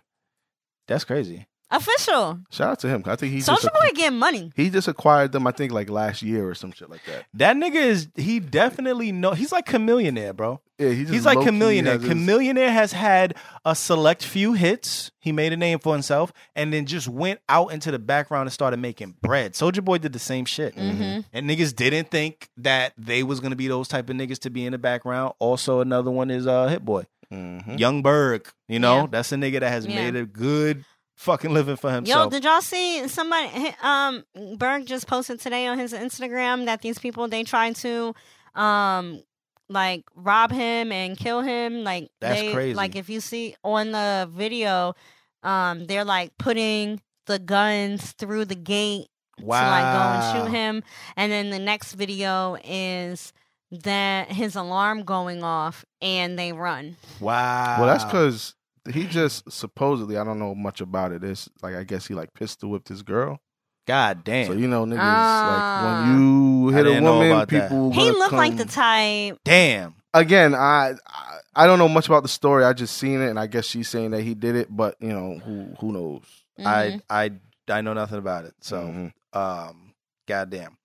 that's 0.88 1.04
crazy. 1.04 1.46
Official. 1.70 2.38
Shout 2.50 2.70
out 2.70 2.78
to 2.80 2.88
him. 2.88 3.02
I 3.06 3.16
think 3.16 3.32
he 3.32 3.40
just 3.40 3.50
Soulja 3.64 3.72
Boy 3.72 3.90
getting 3.94 4.18
money. 4.18 4.52
he 4.54 4.70
just 4.70 4.86
acquired 4.86 5.32
them. 5.32 5.46
I 5.46 5.50
think 5.50 5.72
like 5.72 5.90
last 5.90 6.22
year 6.22 6.48
or 6.48 6.54
some 6.54 6.70
shit 6.72 6.88
like 6.88 7.04
that. 7.06 7.24
That 7.34 7.56
nigga 7.56 7.74
is 7.74 8.08
he 8.14 8.38
definitely 8.40 9.10
know 9.12 9.32
he's 9.32 9.50
like 9.52 9.66
Chamillionaire, 9.66 10.34
bro. 10.36 10.60
Yeah, 10.78 10.90
he 10.90 11.04
He's 11.06 11.24
like 11.24 11.38
low-key 11.38 11.50
Chamillionaire. 11.50 11.84
has 11.86 12.02
his- 12.02 12.10
Chamillionaire 12.12 12.68
has 12.70 12.92
had 12.92 13.34
a 13.64 13.74
select 13.74 14.22
few 14.24 14.52
hits. 14.52 15.10
He 15.20 15.32
made 15.32 15.52
a 15.52 15.56
name 15.56 15.78
for 15.78 15.92
himself 15.94 16.32
and 16.54 16.72
then 16.72 16.84
just 16.86 17.08
went 17.08 17.40
out 17.48 17.72
into 17.72 17.90
the 17.90 17.98
background 17.98 18.42
and 18.46 18.52
started 18.52 18.76
making 18.76 19.16
bread. 19.22 19.54
Soulja 19.54 19.82
Boy 19.84 19.98
did 19.98 20.12
the 20.12 20.18
same 20.18 20.44
shit. 20.44 20.76
Mhm. 20.76 21.24
And 21.32 21.50
niggas 21.50 21.74
didn't 21.74 22.10
think 22.10 22.48
that 22.58 22.92
they 22.98 23.22
was 23.22 23.40
gonna 23.40 23.56
be 23.56 23.68
those 23.68 23.88
type 23.88 24.08
of 24.10 24.16
niggas 24.16 24.38
to 24.40 24.50
be 24.50 24.66
in 24.66 24.72
the 24.72 24.78
background. 24.78 25.32
Also, 25.40 25.80
another 25.80 26.10
one 26.10 26.30
is 26.30 26.46
uh 26.46 26.68
Hit 26.68 26.84
Boy. 26.84 27.06
Mhm. 27.32 27.78
Young 27.80 28.02
Berg. 28.02 28.46
You 28.68 28.78
know, 28.78 29.00
Yeah. 29.02 29.06
that's 29.10 29.32
a 29.32 29.36
nigga 29.36 29.58
that 29.60 29.70
has 29.70 29.84
Yeah. 29.86 29.96
made 30.10 30.14
a 30.14 30.26
good 30.26 30.84
fucking 31.16 31.52
living 31.52 31.76
for 31.76 31.90
himself. 31.90 32.24
Yo, 32.26 32.30
did 32.30 32.44
y'all 32.44 32.60
see 32.60 33.08
somebody? 33.08 33.74
Um, 33.82 34.24
Berg 34.56 34.86
just 34.86 35.06
posted 35.06 35.40
today 35.40 35.66
on 35.66 35.78
his 35.78 35.92
Instagram 35.92 36.66
that 36.66 36.82
these 36.82 36.98
people 36.98 37.26
they 37.28 37.42
tried 37.42 37.76
to, 37.76 38.14
um, 38.54 39.22
like 39.68 40.04
rob 40.14 40.52
him 40.52 40.92
and 40.92 41.16
kill 41.16 41.40
him. 41.40 41.82
Like 41.82 42.10
That's 42.20 42.40
they, 42.40 42.52
crazy. 42.52 42.74
Like 42.74 42.94
if 42.94 43.08
you 43.08 43.20
see 43.20 43.56
on 43.64 43.90
the 43.90 44.28
video, 44.30 44.94
um, 45.42 45.86
they're 45.86 46.04
like 46.04 46.36
putting 46.38 47.00
the 47.26 47.38
guns 47.38 48.12
through 48.12 48.44
the 48.44 48.54
gate 48.54 49.08
wow. 49.40 49.60
to 49.60 49.70
like 49.70 49.92
go 49.92 50.00
and 50.00 50.44
shoot 50.44 50.56
him, 50.56 50.82
and 51.16 51.32
then 51.32 51.50
the 51.50 51.58
next 51.58 51.94
video 51.94 52.56
is 52.62 53.32
that 53.72 54.30
his 54.30 54.54
alarm 54.54 55.02
going 55.02 55.42
off 55.42 55.84
and 56.00 56.38
they 56.38 56.52
run. 56.52 56.96
Wow. 57.20 57.76
Well, 57.78 57.88
that's 57.88 58.04
because 58.04 58.54
he 58.92 59.06
just 59.06 59.50
supposedly 59.50 60.16
I 60.16 60.24
don't 60.24 60.38
know 60.38 60.54
much 60.54 60.80
about 60.80 61.12
it. 61.12 61.22
It's 61.24 61.48
like 61.62 61.74
I 61.74 61.84
guess 61.84 62.06
he 62.06 62.14
like 62.14 62.32
pistol 62.34 62.70
whipped 62.70 62.88
his 62.88 63.02
girl. 63.02 63.40
God 63.86 64.24
damn. 64.24 64.46
So 64.48 64.52
you 64.54 64.66
know, 64.68 64.84
niggas 64.84 64.98
Ah. 65.00 65.80
like 65.84 66.08
when 66.08 66.20
you 66.20 66.68
hit 66.70 66.86
a 66.86 67.00
woman, 67.00 67.46
people. 67.46 67.92
He 67.92 68.06
gonna 68.06 68.18
looked 68.18 68.32
like 68.32 68.56
the 68.56 68.64
type. 68.64 69.38
damn. 69.44 69.94
again. 70.14 70.54
I, 70.54 70.94
I 71.06 71.38
I 71.54 71.66
don't 71.66 71.78
know 71.78 71.88
much 71.88 72.06
about 72.08 72.22
the 72.22 72.28
story. 72.28 72.64
I 72.64 72.72
just 72.72 72.96
seen 72.96 73.20
it, 73.22 73.28
and 73.30 73.38
I 73.38 73.46
guess 73.46 73.64
she's 73.64 73.88
saying 73.88 74.10
that 74.10 74.22
he 74.22 74.34
did 74.34 74.56
it, 74.56 74.68
but 74.74 74.96
you 75.00 75.08
know 75.08 75.38
who 75.38 75.68
who 75.80 75.92
knows. 75.92 76.22
Mhm. 76.58 76.66
I 76.66 77.00
I 77.08 77.30
I 77.68 77.80
know 77.80 77.92
nothing 77.94 78.18
about 78.18 78.44
it. 78.46 78.54
So 78.60 78.76
Mhm. 78.82 79.12
um 79.38 79.92
goddamn. 80.26 80.76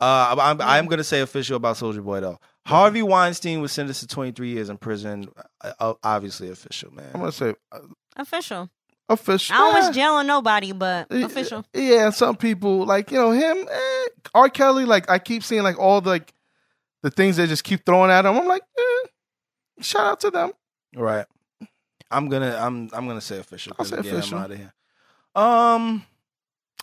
Uh 0.00 0.34
I'm 0.38 0.60
I'm 0.62 0.86
gonna 0.86 1.04
say 1.04 1.20
official 1.20 1.56
about 1.56 1.76
Soulja 1.76 2.02
Boy 2.02 2.20
though. 2.20 2.38
Harvey 2.66 3.02
Weinstein 3.02 3.60
was 3.60 3.72
sentenced 3.72 4.00
to 4.00 4.06
23 4.06 4.50
years 4.50 4.68
in 4.68 4.76
prison. 4.78 5.28
Uh, 5.62 5.72
uh, 5.80 5.94
obviously 6.02 6.50
official, 6.50 6.92
man. 6.92 7.10
I'm 7.14 7.20
gonna 7.20 7.32
say 7.32 7.54
uh, 7.72 7.80
official. 8.16 8.68
official. 9.08 9.54
I 9.56 9.58
don't 9.58 9.76
Eh, 9.76 9.86
wish 9.88 9.94
jail 9.96 10.12
on 10.12 10.26
nobody, 10.26 10.72
but 10.72 11.06
eh, 11.10 11.24
official. 11.24 11.64
Yeah, 11.74 12.10
some 12.10 12.36
people 12.36 12.84
like 12.84 13.10
you 13.10 13.18
know 13.18 13.30
him. 13.32 13.66
Eh, 13.70 14.04
R. 14.34 14.48
Kelly, 14.48 14.84
like 14.84 15.10
I 15.10 15.18
keep 15.18 15.42
seeing 15.42 15.62
like 15.62 15.78
all 15.78 16.00
the 16.00 16.10
like 16.10 16.32
the 17.02 17.10
things 17.10 17.36
they 17.36 17.46
just 17.46 17.64
keep 17.64 17.84
throwing 17.86 18.10
at 18.10 18.24
him. 18.26 18.36
I'm 18.36 18.46
like, 18.46 18.62
eh, 18.78 19.08
shout 19.80 20.06
out 20.06 20.20
to 20.20 20.30
them. 20.30 20.52
Right. 20.94 21.26
I'm 22.10 22.28
gonna 22.28 22.56
I'm 22.60 22.90
I'm 22.92 23.06
gonna 23.08 23.20
say 23.20 23.38
official. 23.38 23.72
I'll 23.72 23.84
'cause 23.84 23.88
say 23.90 23.96
again, 23.98 24.12
I'm 24.12 24.18
official. 24.18 24.38
out 24.38 24.50
of 24.50 24.58
here. 24.58 24.74
Um. 25.34 26.04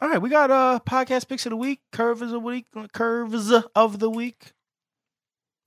All 0.01 0.09
right, 0.09 0.21
we 0.21 0.29
got 0.29 0.51
uh 0.51 0.79
podcast 0.87 1.27
picks 1.27 1.45
of 1.45 1.51
the 1.51 1.55
week, 1.57 1.79
curves 1.91 2.21
of 2.21 2.29
the 2.29 2.39
week, 2.39 2.65
curves 2.93 3.51
of 3.75 3.99
the 3.99 4.09
week. 4.09 4.53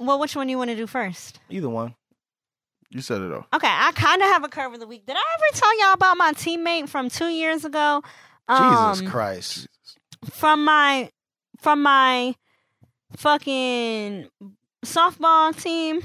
Well, 0.00 0.18
which 0.18 0.34
one 0.34 0.46
do 0.46 0.50
you 0.50 0.58
want 0.58 0.70
to 0.70 0.76
do 0.76 0.86
first? 0.86 1.38
Either 1.50 1.68
one. 1.68 1.94
You 2.90 3.02
said 3.02 3.20
it 3.20 3.28
though. 3.28 3.46
Okay, 3.54 3.68
I 3.70 3.92
kind 3.94 4.20
of 4.20 4.28
have 4.28 4.42
a 4.42 4.48
curve 4.48 4.72
of 4.74 4.80
the 4.80 4.86
week. 4.86 5.06
Did 5.06 5.14
I 5.16 5.20
ever 5.20 5.58
tell 5.60 5.78
y'all 5.80 5.92
about 5.92 6.16
my 6.16 6.32
teammate 6.32 6.88
from 6.88 7.08
two 7.08 7.28
years 7.28 7.64
ago? 7.64 8.02
Jesus 8.50 9.00
Um, 9.00 9.06
Christ. 9.06 9.68
From 10.32 10.64
my, 10.64 11.10
from 11.60 11.82
my, 11.84 12.34
fucking 13.16 14.28
softball 14.84 15.60
team. 15.60 16.00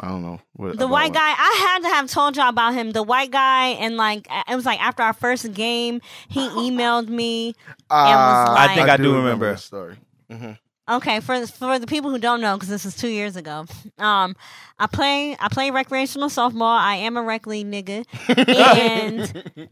I 0.00 0.08
don't 0.08 0.22
know. 0.22 0.40
What, 0.54 0.76
The 0.76 0.88
white 0.88 1.12
what? 1.12 1.14
guy, 1.14 1.30
I 1.36 1.68
had 1.68 1.82
to 1.82 1.88
have 1.94 2.10
told 2.10 2.36
y'all 2.36 2.48
about 2.48 2.74
him. 2.74 2.90
The 2.90 3.02
white 3.02 3.30
guy, 3.30 3.68
and 3.68 3.96
like 3.96 4.26
it 4.48 4.56
was 4.56 4.66
like 4.66 4.80
after 4.82 5.02
our 5.02 5.12
first 5.12 5.52
game, 5.52 6.00
he 6.28 6.40
emailed 6.70 7.08
me. 7.08 7.54
Ah, 7.90 8.54
I 8.56 8.74
think 8.74 8.88
I 8.88 8.96
do 8.96 9.14
remember. 9.14 9.52
the 9.52 9.58
story. 9.58 9.96
hmm 10.30 10.52
Okay, 10.88 11.20
for 11.20 11.46
for 11.46 11.78
the 11.78 11.86
people 11.86 12.10
who 12.10 12.18
don't 12.18 12.42
know, 12.42 12.56
because 12.56 12.68
this 12.68 12.84
is 12.84 12.94
two 12.94 13.08
years 13.08 13.36
ago. 13.36 13.64
Um, 13.98 14.36
I 14.78 14.86
play 14.86 15.34
I 15.40 15.48
play 15.48 15.70
recreational 15.70 16.28
softball. 16.28 16.76
I 16.78 16.96
am 16.96 17.16
a 17.16 17.22
rec 17.22 17.46
league 17.46 17.66
nigga, 17.66 18.04
and 18.28 19.68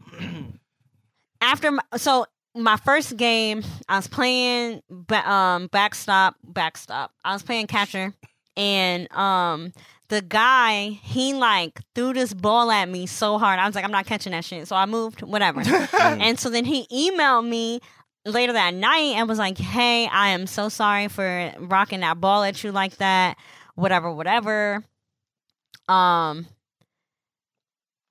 after 1.41 1.71
my, 1.71 1.83
so 1.97 2.25
my 2.55 2.77
first 2.77 3.15
game, 3.17 3.63
I 3.87 3.97
was 3.97 4.07
playing 4.07 4.81
ba- 4.89 5.29
um 5.29 5.67
backstop 5.67 6.35
backstop. 6.43 7.11
I 7.23 7.33
was 7.33 7.43
playing 7.43 7.67
catcher, 7.67 8.13
and 8.57 9.11
um 9.13 9.71
the 10.09 10.21
guy 10.21 10.99
he 11.03 11.33
like 11.33 11.79
threw 11.95 12.13
this 12.13 12.33
ball 12.33 12.71
at 12.71 12.89
me 12.89 13.05
so 13.05 13.37
hard. 13.37 13.59
I 13.59 13.65
was 13.67 13.75
like, 13.75 13.83
I'm 13.83 13.91
not 13.91 14.05
catching 14.05 14.31
that 14.31 14.45
shit. 14.45 14.67
So 14.67 14.75
I 14.75 14.85
moved, 14.85 15.21
whatever. 15.21 15.61
and 15.99 16.39
so 16.39 16.49
then 16.49 16.65
he 16.65 16.85
emailed 16.91 17.47
me 17.47 17.81
later 18.25 18.53
that 18.53 18.73
night 18.73 19.15
and 19.15 19.27
was 19.27 19.37
like, 19.39 19.57
Hey, 19.57 20.07
I 20.07 20.29
am 20.29 20.47
so 20.47 20.69
sorry 20.69 21.07
for 21.07 21.53
rocking 21.59 22.01
that 22.01 22.19
ball 22.21 22.43
at 22.43 22.63
you 22.63 22.71
like 22.71 22.97
that. 22.97 23.37
Whatever, 23.75 24.11
whatever. 24.11 24.83
Um 25.87 26.47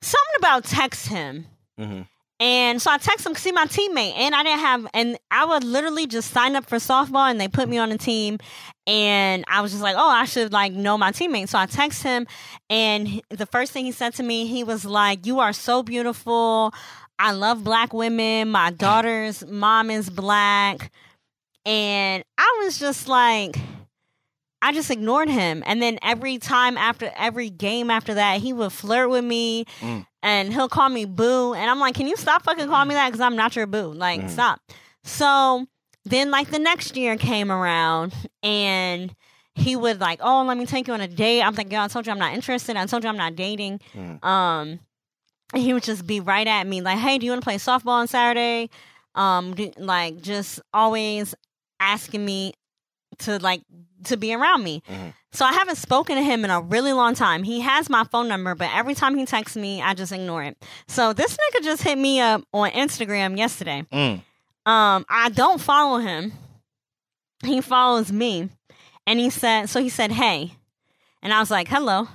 something 0.02 0.34
about 0.38 0.64
text 0.64 1.08
him. 1.08 1.46
Mhm. 1.78 2.06
And 2.40 2.82
so 2.82 2.90
I 2.90 2.98
text 2.98 3.24
him, 3.24 3.30
because 3.32 3.44
see 3.44 3.52
my 3.52 3.66
teammate, 3.66 4.14
and 4.16 4.34
I 4.34 4.42
didn't 4.42 4.58
have, 4.58 4.86
and 4.94 5.16
I 5.30 5.44
would 5.44 5.62
literally 5.62 6.08
just 6.08 6.32
sign 6.32 6.56
up 6.56 6.66
for 6.66 6.78
softball, 6.78 7.30
and 7.30 7.40
they 7.40 7.46
put 7.46 7.68
me 7.68 7.78
on 7.78 7.92
a 7.92 7.98
team, 7.98 8.38
and 8.84 9.44
I 9.46 9.60
was 9.60 9.70
just 9.70 9.82
like, 9.82 9.94
oh, 9.96 10.08
I 10.08 10.24
should 10.24 10.52
like 10.52 10.72
know 10.72 10.98
my 10.98 11.12
teammate. 11.12 11.50
So 11.50 11.58
I 11.58 11.66
text 11.66 12.02
him, 12.02 12.26
and 12.68 13.22
the 13.30 13.46
first 13.46 13.70
thing 13.70 13.84
he 13.84 13.92
said 13.92 14.14
to 14.14 14.24
me, 14.24 14.48
he 14.48 14.64
was 14.64 14.84
like, 14.84 15.24
"You 15.24 15.38
are 15.38 15.52
so 15.52 15.84
beautiful. 15.84 16.74
I 17.22 17.32
love 17.32 17.62
black 17.64 17.92
women. 17.94 18.48
My 18.50 18.70
daughter's 18.70 19.46
mom 19.46 19.90
is 19.90 20.10
black," 20.10 20.90
and 21.64 22.24
I 22.38 22.60
was 22.64 22.78
just 22.78 23.08
like. 23.08 23.56
I 24.64 24.72
just 24.72 24.92
ignored 24.92 25.28
him. 25.28 25.64
And 25.66 25.82
then 25.82 25.98
every 26.02 26.38
time 26.38 26.78
after 26.78 27.10
every 27.16 27.50
game 27.50 27.90
after 27.90 28.14
that, 28.14 28.40
he 28.40 28.52
would 28.52 28.70
flirt 28.72 29.10
with 29.10 29.24
me 29.24 29.64
Mm. 29.80 30.06
and 30.22 30.52
he'll 30.52 30.68
call 30.68 30.88
me 30.88 31.04
boo. 31.04 31.52
And 31.52 31.68
I'm 31.68 31.80
like, 31.80 31.96
can 31.96 32.06
you 32.06 32.14
stop 32.16 32.44
fucking 32.44 32.68
calling 32.68 32.86
me 32.86 32.94
that? 32.94 33.08
Because 33.08 33.20
I'm 33.20 33.34
not 33.34 33.56
your 33.56 33.66
boo. 33.66 33.92
Like, 33.92 34.20
Mm. 34.20 34.30
stop. 34.30 34.60
So 35.02 35.66
then, 36.04 36.30
like, 36.30 36.50
the 36.52 36.60
next 36.60 36.96
year 36.96 37.16
came 37.16 37.50
around 37.50 38.14
and 38.44 39.12
he 39.56 39.74
would, 39.74 39.98
like, 40.00 40.20
oh, 40.22 40.44
let 40.44 40.56
me 40.56 40.64
take 40.64 40.86
you 40.86 40.94
on 40.94 41.00
a 41.00 41.08
date. 41.08 41.42
I'm 41.42 41.56
like, 41.56 41.72
yo, 41.72 41.80
I 41.82 41.88
told 41.88 42.06
you 42.06 42.12
I'm 42.12 42.20
not 42.20 42.32
interested. 42.32 42.76
I 42.76 42.86
told 42.86 43.02
you 43.02 43.08
I'm 43.10 43.16
not 43.16 43.34
dating. 43.34 43.80
Mm. 43.94 44.24
Um, 44.24 44.78
he 45.54 45.72
would 45.74 45.82
just 45.82 46.06
be 46.06 46.20
right 46.20 46.46
at 46.46 46.66
me, 46.66 46.80
like, 46.80 46.98
hey, 46.98 47.18
do 47.18 47.26
you 47.26 47.32
want 47.32 47.42
to 47.42 47.46
play 47.46 47.56
softball 47.56 47.88
on 48.00 48.06
Saturday? 48.08 48.70
Um, 49.14 49.54
do, 49.54 49.70
like, 49.76 50.20
just 50.22 50.60
always 50.72 51.34
asking 51.80 52.24
me 52.24 52.54
to, 53.18 53.38
like, 53.38 53.62
to 54.04 54.16
be 54.16 54.34
around 54.34 54.64
me. 54.64 54.82
Mhm. 54.90 55.12
So 55.32 55.44
I 55.44 55.52
haven't 55.52 55.76
spoken 55.76 56.16
to 56.16 56.22
him 56.22 56.44
in 56.44 56.50
a 56.50 56.60
really 56.60 56.92
long 56.92 57.14
time. 57.14 57.42
He 57.42 57.60
has 57.60 57.88
my 57.88 58.04
phone 58.04 58.28
number, 58.28 58.54
but 58.54 58.70
every 58.74 58.94
time 58.94 59.16
he 59.16 59.24
texts 59.26 59.56
me, 59.56 59.80
I 59.82 59.94
just 59.94 60.12
ignore 60.12 60.42
it. 60.42 60.56
So 60.88 61.12
this 61.12 61.36
nigga 61.36 61.62
just 61.64 61.82
hit 61.82 61.96
me 61.98 62.20
up 62.20 62.42
on 62.52 62.70
Instagram 62.70 63.36
yesterday. 63.38 63.84
Mm. 63.92 64.22
Um, 64.66 65.04
I 65.08 65.28
don't 65.30 65.60
follow 65.60 65.98
him. 65.98 66.32
He 67.44 67.60
follows 67.60 68.10
me. 68.12 68.48
and 69.06 69.18
he 69.18 69.30
said, 69.30 69.66
so 69.68 69.80
he 69.82 69.88
said, 69.88 70.12
"Hey," 70.12 70.52
and 71.22 71.32
I 71.34 71.40
was 71.40 71.50
like, 71.50 71.66
"Hello." 71.66 72.06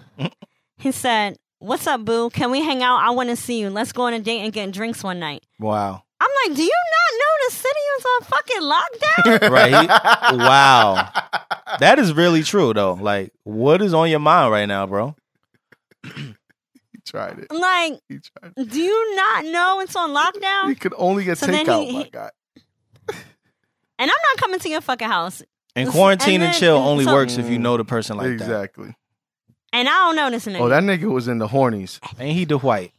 he 0.77 0.91
said, 0.93 1.37
"What's 1.59 1.87
up, 1.87 2.05
boo? 2.05 2.29
Can 2.29 2.51
we 2.51 2.61
hang 2.63 2.83
out? 2.83 2.97
I 3.01 3.09
want 3.11 3.29
to 3.29 3.35
see 3.35 3.59
you. 3.59 3.69
Let's 3.69 3.91
go 3.91 4.03
on 4.03 4.13
a 4.13 4.19
date 4.19 4.39
and 4.41 4.51
get 4.53 4.71
drinks 4.71 5.03
one 5.03 5.19
night." 5.19 5.43
Wow. 5.59 6.03
I'm 6.19 6.29
like, 6.45 6.55
"Do 6.55 6.63
you 6.63 6.69
not 6.69 7.19
know 7.19 7.33
the 7.47 7.53
city 7.55 7.79
is 7.97 8.05
on 8.05 8.21
fucking 8.23 8.61
lockdown?" 8.61 9.51
Right. 9.51 10.37
Wow. 10.37 11.09
That 11.79 11.99
is 11.99 12.13
really 12.13 12.43
true 12.43 12.73
though. 12.73 12.93
Like, 12.93 13.31
what 13.43 13.81
is 13.81 13.93
on 13.93 14.09
your 14.09 14.19
mind 14.19 14.51
right 14.51 14.65
now, 14.65 14.85
bro? 14.87 15.15
He 16.93 17.01
tried 17.05 17.39
it. 17.39 17.47
I'm 17.51 17.59
like, 17.59 17.99
He 18.09 18.19
tried 18.19 18.53
it. 18.57 18.69
"Do 18.69 18.79
you 18.81 19.15
not 19.15 19.45
know 19.45 19.79
it's 19.79 19.95
on 19.95 20.09
lockdown? 20.11 20.67
He 20.69 20.75
lockdown?" 20.75 20.79
could 20.79 20.93
only 20.97 21.23
get 21.23 21.37
So 21.37 21.47
then 21.47 21.65
takeout, 21.65 21.85
he- 21.87 21.93
my 21.93 22.03
he- 22.03 22.09
guy. 22.09 22.29
And 23.99 24.11
I'm 24.11 24.15
not 24.35 24.37
coming 24.41 24.59
to 24.59 24.69
your 24.69 24.81
fucking 24.81 25.07
house. 25.07 25.41
And 25.75 25.85
And 25.87 25.91
quarantine 25.91 26.41
and 26.41 26.53
then- 26.53 26.59
chill 26.59 26.75
only 26.77 27.05
so- 27.05 27.13
works 27.13 27.37
if 27.37 27.49
you 27.49 27.57
know 27.59 27.77
the 27.77 27.85
person 27.85 28.17
like 28.17 28.27
that. 28.27 28.33
exactly. 28.33 28.95
And 29.73 29.87
I 29.87 29.91
don't 29.91 30.15
know 30.15 30.29
this 30.29 30.45
nigga. 30.45 30.59
Oh, 30.61 30.69
that 30.69 30.83
nigga 30.83 31.11
was 31.11 31.27
in 31.27 31.37
the 31.39 31.47
hornies. 31.47 31.99
Ain't 32.19 32.35
he 32.37 32.45
the 32.45 32.57
white? 32.57 32.93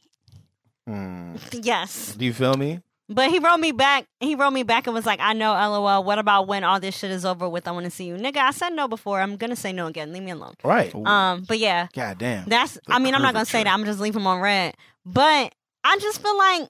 Hmm. 0.86 1.36
yes. 1.52 2.14
Do 2.14 2.24
you 2.24 2.32
feel 2.32 2.54
me? 2.54 2.80
But 3.10 3.30
he 3.30 3.38
wrote 3.38 3.56
me 3.58 3.72
back. 3.72 4.04
He 4.20 4.34
wrote 4.34 4.50
me 4.52 4.62
back 4.64 4.86
and 4.86 4.92
was 4.94 5.06
like, 5.06 5.18
I 5.20 5.32
know, 5.32 5.52
lol. 5.52 6.04
What 6.04 6.18
about 6.18 6.46
when 6.46 6.62
all 6.62 6.78
this 6.78 6.96
shit 6.96 7.10
is 7.10 7.24
over 7.24 7.48
with? 7.48 7.66
I 7.66 7.70
want 7.70 7.84
to 7.84 7.90
see 7.90 8.04
you. 8.04 8.16
Nigga, 8.16 8.36
I 8.36 8.50
said 8.50 8.70
no 8.74 8.86
before. 8.86 9.20
I'm 9.20 9.36
going 9.36 9.48
to 9.50 9.56
say 9.56 9.72
no 9.72 9.86
again. 9.86 10.12
Leave 10.12 10.22
me 10.22 10.30
alone. 10.32 10.54
Right. 10.62 10.94
Um, 10.94 11.44
But 11.48 11.58
yeah, 11.58 11.88
God 11.94 12.18
damn. 12.18 12.44
that's, 12.46 12.78
I 12.86 12.98
mean, 12.98 13.14
I'm 13.14 13.22
not 13.22 13.32
going 13.32 13.46
to 13.46 13.50
say 13.50 13.64
that. 13.64 13.72
I'm 13.72 13.84
just 13.86 13.98
leave 13.98 14.14
him 14.14 14.26
on 14.26 14.40
red. 14.42 14.74
But 15.06 15.54
I 15.84 15.96
just 15.98 16.20
feel 16.20 16.36
like 16.36 16.68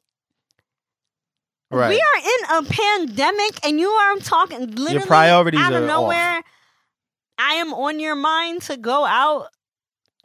Right. 1.71 1.91
we 1.91 1.97
are 2.01 2.59
in 2.61 2.65
a 2.67 2.69
pandemic 2.71 3.67
and 3.67 3.79
you 3.79 3.89
are 3.89 4.17
talking 4.19 4.75
literally 4.77 5.07
priorities 5.07 5.61
out 5.61 5.73
of 5.73 5.83
are 5.83 5.85
off. 5.85 5.89
nowhere. 5.89 6.43
I 7.37 7.55
am 7.55 7.75
on 7.75 8.01
your 8.01 8.15
mind 8.15 8.63
to 8.63 8.77
go 8.77 9.05
out. 9.05 9.49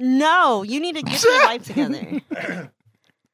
No, 0.03 0.63
you 0.63 0.79
need 0.81 0.95
to 0.95 1.01
get 1.01 1.23
your 1.23 1.39
life 1.45 1.63
together. 1.65 2.21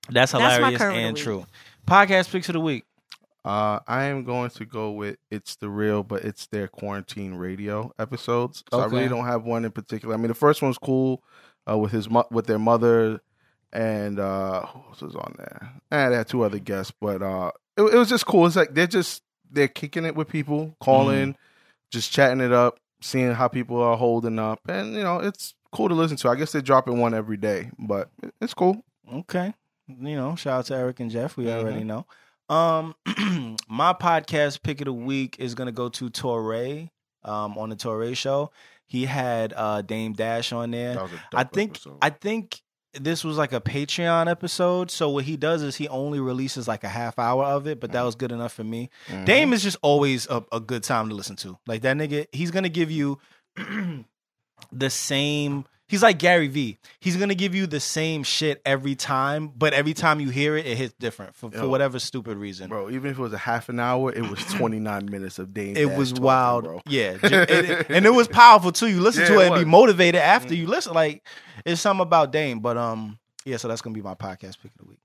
That's 0.09 0.31
That's 0.31 0.33
my 0.33 0.53
hilarious 0.53 0.79
curve 0.81 0.89
of 0.91 0.95
the 1.01 1.07
and 1.07 1.17
true. 1.17 1.45
Podcast 1.87 2.31
picks 2.31 2.47
of 2.49 2.53
the 2.53 2.59
week. 2.59 2.85
Uh, 3.43 3.79
I 3.87 4.03
am 4.05 4.23
going 4.23 4.49
to 4.51 4.65
go 4.65 4.91
with 4.91 5.17
it's 5.31 5.55
the 5.55 5.69
real, 5.69 6.03
but 6.03 6.23
it's 6.23 6.45
their 6.47 6.67
quarantine 6.67 7.33
radio 7.35 7.91
episodes. 7.97 8.63
So 8.71 8.81
I 8.81 8.85
Okay. 8.85 8.95
really 8.97 9.09
don't 9.09 9.25
have 9.25 9.43
one 9.45 9.65
in 9.65 9.71
particular. 9.71 10.13
I 10.13 10.17
mean, 10.17 10.27
the 10.27 10.33
first 10.35 10.61
one 10.61 10.69
was 10.69 10.77
cool 10.77 11.23
uh, 11.69 11.77
with 11.77 11.91
his 11.91 12.09
mo- 12.09 12.27
with 12.31 12.45
their 12.47 12.59
mother, 12.59 13.21
and 13.73 14.19
uh, 14.19 14.65
who 14.67 14.79
else 14.89 15.01
was 15.01 15.15
on 15.15 15.33
there? 15.37 15.71
And 15.89 16.13
they 16.13 16.17
had 16.17 16.27
two 16.27 16.43
other 16.43 16.59
guests, 16.59 16.93
but 17.01 17.21
uh, 17.23 17.51
it, 17.77 17.81
it 17.81 17.97
was 17.97 18.09
just 18.09 18.25
cool. 18.27 18.45
It's 18.45 18.55
like 18.55 18.73
they're 18.75 18.87
just 18.87 19.23
they're 19.49 19.67
kicking 19.67 20.05
it 20.05 20.15
with 20.15 20.27
people, 20.27 20.75
calling, 20.79 21.35
just 21.91 22.11
chatting 22.11 22.41
it 22.41 22.51
up, 22.51 22.79
seeing 23.01 23.31
how 23.33 23.47
people 23.47 23.81
are 23.81 23.97
holding 23.97 24.37
up, 24.37 24.59
and 24.67 24.93
you 24.93 25.01
know, 25.03 25.17
it's 25.19 25.55
cool 25.71 25.89
to 25.89 25.95
listen 25.95 26.17
to. 26.17 26.29
I 26.29 26.35
guess 26.35 26.51
they're 26.51 26.61
dropping 26.61 26.99
one 26.99 27.13
every 27.13 27.37
day, 27.37 27.69
but 27.79 28.09
it's 28.41 28.53
cool. 28.53 28.83
Okay. 29.11 29.53
You 29.87 30.15
know, 30.15 30.35
shout 30.35 30.59
out 30.59 30.65
to 30.67 30.75
Eric 30.75 30.99
and 30.99 31.09
Jeff. 31.11 31.35
We 31.37 31.45
Mhm. 31.45 31.59
already 31.59 31.83
know. 31.83 32.05
Um, 32.49 32.95
my 33.69 33.93
podcast 33.93 34.61
pick 34.63 34.81
of 34.81 34.85
the 34.85 34.93
week 34.93 35.35
is 35.39 35.55
gonna 35.55 35.71
go 35.71 35.89
to 35.89 36.09
Touré. 36.09 36.89
Um, 37.23 37.57
on 37.57 37.69
the 37.69 37.75
Touré 37.75 38.15
show, 38.15 38.49
he 38.87 39.05
had 39.05 39.53
uh 39.55 39.81
Dame 39.81 40.13
Dash 40.13 40.53
on 40.53 40.71
there. 40.71 40.93
That 40.95 41.03
was 41.03 41.11
a 41.11 41.21
I 41.33 41.43
think 41.43 41.71
episode. 41.71 41.97
I 42.01 42.09
think 42.11 42.61
this 42.93 43.23
was 43.23 43.37
like 43.37 43.51
a 43.53 43.59
Patreon 43.61 44.29
episode. 44.31 44.89
So 44.89 45.09
what 45.09 45.25
he 45.25 45.35
does 45.37 45.61
is 45.61 45.75
he 45.75 45.87
only 45.89 46.19
releases 46.19 46.67
like 46.67 46.83
a 46.83 46.87
half 46.89 47.19
hour 47.19 47.43
of 47.43 47.67
it, 47.67 47.79
but 47.79 47.91
that 47.91 48.01
was 48.03 48.15
good 48.15 48.31
enough 48.31 48.53
for 48.53 48.63
me. 48.63 48.89
Mhm. 49.09 49.25
Dame 49.25 49.53
is 49.53 49.61
just 49.63 49.77
always 49.81 50.27
a, 50.27 50.43
a 50.51 50.59
good 50.59 50.81
time 50.83 51.09
to 51.09 51.15
listen 51.15 51.35
to. 51.37 51.57
Like 51.67 51.81
that 51.81 51.97
nigga, 51.97 52.25
he's 52.31 52.51
gonna 52.51 52.69
give 52.69 52.89
you 52.89 53.19
the 54.71 54.89
same. 54.89 55.65
He's 55.87 56.03
like 56.03 56.19
Gary 56.19 56.47
Vee. 56.47 56.77
He's 56.99 57.17
gonna 57.17 57.33
give 57.33 57.55
you 57.55 57.65
the 57.65 57.79
same 57.79 58.21
shit 58.21 58.61
every 58.63 58.93
time, 58.93 59.47
but 59.55 59.73
every 59.73 59.95
time 59.95 60.19
you 60.19 60.29
hear 60.29 60.55
it, 60.55 60.67
it 60.67 60.77
hits 60.77 60.93
different 60.99 61.33
for, 61.35 61.49
for 61.49 61.57
Yo. 61.57 61.67
whatever 61.69 61.97
stupid 61.97 62.37
reason. 62.37 62.69
Bro, 62.69 62.91
even 62.91 63.09
if 63.09 63.17
it 63.17 63.21
was 63.21 63.33
a 63.33 63.39
half 63.39 63.69
an 63.69 63.79
hour, 63.79 64.11
it 64.13 64.21
was 64.29 64.39
29 64.53 65.07
minutes 65.09 65.39
of 65.39 65.51
Dame 65.51 65.75
it 65.75 65.87
Dash 65.87 65.97
was 65.97 66.09
talking, 66.11 66.23
wild, 66.25 66.63
bro. 66.65 66.81
yeah, 66.85 67.17
Ju- 67.17 67.27
it- 67.49 67.87
and 67.89 68.05
it 68.05 68.11
was 68.13 68.27
powerful 68.27 68.71
too. 68.71 68.87
You 68.87 69.01
listen 69.01 69.23
Yeah, 69.23 69.29
to 69.29 69.39
it 69.39 69.43
it 69.43 69.45
and 69.47 69.55
be 69.55 69.59
was. 69.61 69.65
motivated 69.65 70.21
after 70.21 70.53
Mm. 70.53 70.57
you 70.57 70.67
listen. 70.67 70.93
Like 70.93 71.25
it's 71.65 71.81
something 71.81 72.03
about 72.03 72.31
Dame, 72.31 72.59
but 72.59 72.77
um, 72.77 73.17
yeah. 73.45 73.57
So 73.57 73.67
that's 73.67 73.81
gonna 73.81 73.95
be 73.95 74.03
my 74.03 74.13
podcast 74.15 74.61
pick 74.61 74.71
of 74.71 74.77
the 74.77 74.85
week. 74.85 74.99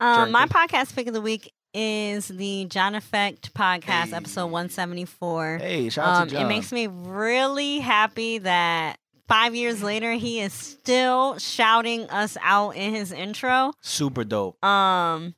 Um, 0.00 0.32
my 0.32 0.46
podcast 0.46 0.94
pick 0.96 1.06
of 1.06 1.14
the 1.14 1.20
week 1.20 1.52
is 1.74 2.28
the 2.28 2.66
John 2.66 2.94
Effect 2.94 3.54
podcast, 3.54 4.08
Hey. 4.10 4.12
episode 4.16 4.46
174. 4.46 5.58
Hey, 5.58 5.88
shout 5.88 6.06
out 6.06 6.22
Um, 6.22 6.28
to 6.28 6.34
John. 6.34 6.44
it 6.44 6.48
makes 6.48 6.72
me 6.72 6.86
really 6.86 7.78
happy 7.80 8.38
that 8.38 8.98
five 9.28 9.54
years 9.54 9.82
later 9.82 10.12
he 10.12 10.40
is 10.40 10.52
still 10.52 11.38
shouting 11.38 12.08
us 12.10 12.36
out 12.42 12.70
in 12.76 12.94
his 12.94 13.12
intro. 13.12 13.72
super 13.80 14.24
dope. 14.24 14.62
Um, 14.64 15.34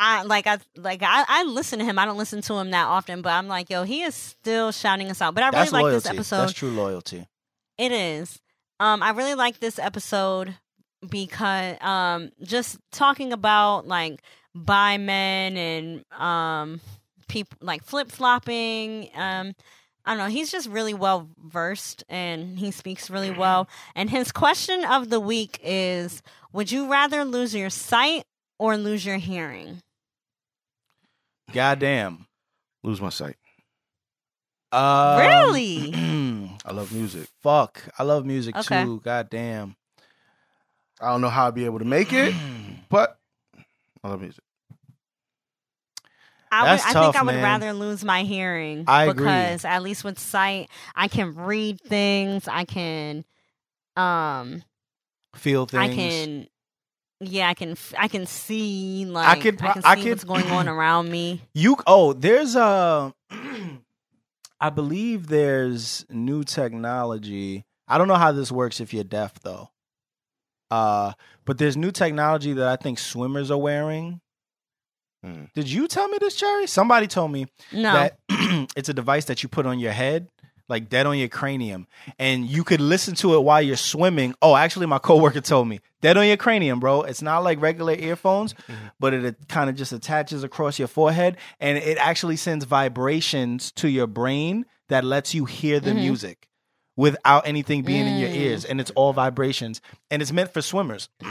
I 0.00 0.22
like 0.24 0.48
I 0.48 0.58
like 0.76 1.02
I, 1.04 1.24
I 1.28 1.44
listen 1.44 1.78
to 1.78 1.84
him. 1.84 2.00
I 2.00 2.04
don't 2.04 2.16
listen 2.18 2.42
to 2.42 2.54
him 2.54 2.72
that 2.72 2.86
often, 2.88 3.22
but 3.22 3.30
I'm 3.30 3.46
like, 3.46 3.70
yo, 3.70 3.84
he 3.84 4.02
is 4.02 4.14
still 4.16 4.72
shouting 4.72 5.08
us 5.08 5.22
out. 5.22 5.34
But 5.34 5.44
I 5.44 5.46
really 5.48 5.58
That's 5.60 5.72
like 5.72 5.86
this 5.92 6.06
episode. 6.06 6.36
That's 6.38 6.52
true 6.52 6.70
loyalty. 6.70 7.28
It 7.78 7.92
is. 7.92 8.40
Um, 8.80 9.04
I 9.04 9.10
really 9.10 9.34
like 9.36 9.60
this 9.60 9.78
episode 9.78 10.56
because 11.08 11.76
um, 11.80 12.32
just 12.42 12.78
talking 12.90 13.32
about 13.32 13.86
like 13.86 14.20
bi 14.54 14.96
men 14.98 15.56
and 15.56 16.04
um, 16.20 16.80
people 17.28 17.58
like 17.60 17.82
flip 17.84 18.10
flopping. 18.10 19.10
Um, 19.14 19.54
I 20.04 20.10
don't 20.14 20.18
know. 20.18 20.26
He's 20.26 20.52
just 20.52 20.68
really 20.68 20.94
well 20.94 21.28
versed 21.42 22.04
and 22.08 22.58
he 22.58 22.70
speaks 22.70 23.08
really 23.10 23.30
well. 23.30 23.68
And 23.94 24.10
his 24.10 24.32
question 24.32 24.84
of 24.84 25.10
the 25.10 25.20
week 25.20 25.58
is: 25.62 26.22
Would 26.52 26.70
you 26.70 26.90
rather 26.90 27.24
lose 27.24 27.54
your 27.54 27.70
sight 27.70 28.24
or 28.58 28.76
lose 28.76 29.04
your 29.06 29.16
hearing? 29.18 29.80
Goddamn. 31.52 32.26
Lose 32.82 33.00
my 33.00 33.08
sight. 33.10 33.36
Um, 34.72 35.18
Really? 35.18 35.92
I 36.64 36.72
love 36.72 36.92
music. 36.92 37.28
Fuck. 37.42 37.82
I 37.98 38.02
love 38.02 38.26
music 38.26 38.56
Okay. 38.56 38.84
too. 38.84 39.00
Goddamn. 39.04 39.76
I 41.00 41.08
don't 41.10 41.20
know 41.20 41.28
how 41.28 41.48
I'd 41.48 41.54
be 41.54 41.64
able 41.64 41.78
to 41.80 41.84
make 41.84 42.12
it, 42.12 42.34
but 42.88 43.18
I 44.04 44.08
love 44.10 44.20
music. 44.20 44.44
I, 46.52 46.62
would, 46.62 46.68
That's 46.68 46.86
I 46.86 46.92
tough, 46.92 47.04
think 47.14 47.16
I 47.16 47.24
would 47.26 47.34
man. 47.34 47.42
rather 47.42 47.72
lose 47.72 48.04
my 48.04 48.22
hearing 48.22 48.84
I 48.86 49.06
agree. 49.06 49.24
because 49.24 49.64
at 49.64 49.82
least 49.82 50.04
with 50.04 50.20
sight, 50.20 50.68
I 50.94 51.08
can 51.08 51.34
read 51.34 51.80
things. 51.80 52.46
I 52.46 52.64
can, 52.64 53.24
um, 53.96 54.62
Feel 55.34 55.66
things. 55.66 55.82
I 55.82 55.92
can, 55.92 56.46
yeah, 57.18 57.48
I 57.48 57.54
can, 57.54 57.76
I 57.98 58.06
can 58.06 58.26
see 58.26 59.04
like 59.04 59.40
could 59.40 59.60
I 59.60 59.72
can 59.72 59.82
see 59.82 59.88
I 59.88 59.96
could- 59.96 60.08
what's 60.10 60.24
going 60.24 60.48
on 60.50 60.68
around 60.74 61.10
me. 61.10 61.40
You 61.54 61.76
oh, 61.88 62.12
there's 62.12 62.54
a 62.54 63.12
I 64.60 64.70
believe 64.70 65.26
there's 65.26 66.06
new 66.08 66.44
technology. 66.44 67.64
I 67.88 67.98
don't 67.98 68.06
know 68.06 68.14
how 68.14 68.30
this 68.30 68.52
works 68.52 68.80
if 68.80 68.94
you're 68.94 69.02
deaf 69.02 69.40
though. 69.40 69.70
Uh 70.74 71.12
but 71.46 71.58
there's 71.58 71.76
new 71.76 71.90
technology 71.92 72.52
that 72.54 72.66
I 72.66 72.76
think 72.82 72.98
swimmers 72.98 73.50
are 73.50 73.58
wearing. 73.68 74.20
Hmm. 75.22 75.44
Did 75.54 75.70
you 75.70 75.86
tell 75.88 76.08
me 76.08 76.18
this, 76.20 76.34
Cherry? 76.36 76.66
Somebody 76.66 77.06
told 77.06 77.30
me 77.32 77.46
No, 77.72 77.92
that 77.92 78.18
it's 78.76 78.88
a 78.88 78.94
device 78.94 79.26
that 79.26 79.42
you 79.42 79.48
put 79.48 79.66
on 79.66 79.78
your 79.78 79.92
head, 79.92 80.28
like 80.68 80.88
dead 80.88 81.06
on 81.06 81.16
your 81.18 81.28
cranium, 81.28 81.86
and 82.18 82.46
you 82.46 82.62
could 82.64 82.80
listen 82.80 83.14
to 83.16 83.34
it 83.34 83.40
while 83.40 83.62
you're 83.62 83.76
swimming. 83.76 84.34
Oh, 84.42 84.54
actually, 84.56 84.86
my 84.86 84.98
coworker 84.98 85.40
told 85.40 85.68
me 85.68 85.80
dead 86.02 86.16
on 86.16 86.26
your 86.26 86.36
cranium, 86.36 86.80
bro. 86.80 87.02
It's 87.02 87.22
not 87.22 87.42
like 87.44 87.60
regular 87.60 87.94
earphones, 87.94 88.54
Mhm. 88.54 88.90
but 89.00 89.14
it 89.14 89.36
kind 89.48 89.70
of 89.70 89.76
just 89.76 89.92
attaches 89.92 90.44
across 90.44 90.78
your 90.78 90.88
forehead, 90.88 91.36
and 91.60 91.78
it 91.78 91.96
actually 91.98 92.36
sends 92.36 92.64
vibrations 92.66 93.72
to 93.72 93.88
your 93.88 94.06
brain 94.06 94.66
that 94.88 95.04
lets 95.04 95.34
you 95.34 95.44
hear 95.46 95.80
the 95.80 95.92
Mhm. 95.92 95.96
music 96.06 96.48
without 96.96 97.46
anything 97.46 97.82
being 97.82 98.06
in 98.06 98.18
your 98.18 98.28
Mm. 98.30 98.36
ears, 98.36 98.64
and 98.64 98.80
it's 98.80 98.90
all 98.92 99.12
vibrations, 99.12 99.80
and 100.10 100.22
it's 100.22 100.32
meant 100.32 100.52
for 100.52 100.62
swimmers. 100.62 101.08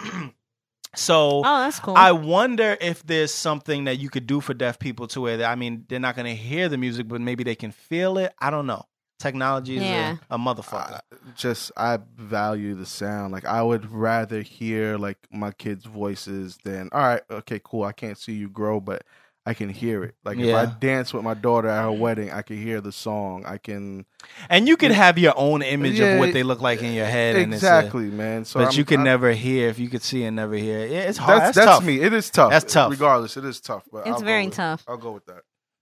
so. 0.96 1.40
oh, 1.40 1.60
that's 1.60 1.80
cool. 1.80 1.96
I 1.96 2.12
wonder 2.12 2.78
if 2.80 3.04
there's 3.04 3.34
something 3.34 3.86
that 3.86 3.98
you 4.00 4.10
could 4.10 4.28
do 4.28 4.42
for 4.42 4.54
deaf 4.54 4.80
people 4.80 5.08
to 5.08 5.22
where, 5.22 5.44
I 5.46 5.56
mean, 5.56 5.86
they're 5.90 6.00
not 6.00 6.16
going 6.16 6.26
to 6.28 6.36
hear 6.36 6.70
the 6.70 6.78
music, 6.78 7.08
but 7.08 7.22
maybe 7.22 7.44
they 7.44 7.56
can 7.56 7.72
feel 7.72 8.18
it. 8.18 8.34
I 8.40 8.50
don't 8.50 8.68
know. 8.68 8.86
Technology 9.20 9.78
is 9.78 9.84
Yeah. 9.84 10.18
a, 10.30 10.36
a 10.36 10.38
motherfucker. 10.38 10.96
I, 10.96 11.00
just 11.36 11.72
I 11.78 11.98
value 12.18 12.76
the 12.76 12.86
sound. 12.86 13.32
Like 13.32 13.46
I 13.46 13.62
would 13.64 13.90
rather 13.90 14.42
hear 14.42 14.98
like 14.98 15.18
my 15.32 15.52
kids' 15.52 15.86
voices 15.86 16.58
than 16.64 16.90
all 16.92 17.00
right, 17.00 17.22
okay, 17.32 17.62
cool. 17.64 17.84
I 17.84 17.94
can't 17.94 18.18
see 18.18 18.34
you 18.34 18.50
grow, 18.50 18.82
but 18.82 19.04
I 19.46 19.54
can 19.54 19.68
hear 19.68 20.06
it. 20.06 20.16
Like 20.24 20.38
if 20.38 20.56
I 20.56 20.66
dance 20.66 21.14
with 21.14 21.24
my 21.24 21.34
daughter 21.34 21.68
at 21.68 21.82
her 21.84 21.92
wedding, 21.92 22.32
I 22.32 22.44
can 22.44 22.56
hear 22.58 22.80
the 22.80 22.94
song. 22.94 23.44
I 23.46 23.58
can 23.58 24.06
and 24.50 24.68
you 24.70 24.78
can 24.78 24.92
have 24.92 25.18
your 25.18 25.34
own 25.36 25.62
image 25.62 26.00
Yeah, 26.00 26.14
of 26.14 26.20
what 26.20 26.32
they 26.32 26.44
look 26.44 26.62
like 26.62 26.82
in 26.82 26.94
your 26.94 27.06
head. 27.06 27.36
And 27.36 27.54
it's 27.54 27.62
a- 27.62 27.66
exactly, 27.80 28.06
man. 28.06 28.46
So 28.46 28.60
but 28.62 28.68
I'm- 28.70 28.78
you 28.78 28.86
can 28.86 29.00
I'm- 29.00 29.06
never 29.06 29.34
hear 29.34 29.68
if 29.68 29.80
you 29.80 29.90
could 29.90 30.02
see 30.02 30.24
and 30.24 30.38
never 30.38 30.56
hear. 30.56 30.86
Yeah, 30.88 31.00
it's 31.10 31.18
hard. 31.18 31.42
That's 31.42 31.56
That's, 31.56 31.66
that's, 31.68 31.78
tough. 31.80 31.84
me. 31.86 32.00
It 32.00 32.14
is 32.14 32.30
tough. 32.30 32.52
That's 32.52 32.72
tough. 32.74 32.92
Regardless, 32.92 33.36
it 33.36 33.44
is 33.44 33.60
tough. 33.60 33.84
But 33.92 34.08
it's 34.08 34.16
I'll 34.18 34.22
very 34.22 34.46
with- 34.46 34.56
tough. 34.56 34.84
I'll 34.88 34.98
go 34.98 35.12
with 35.12 35.26
that. 35.26 35.42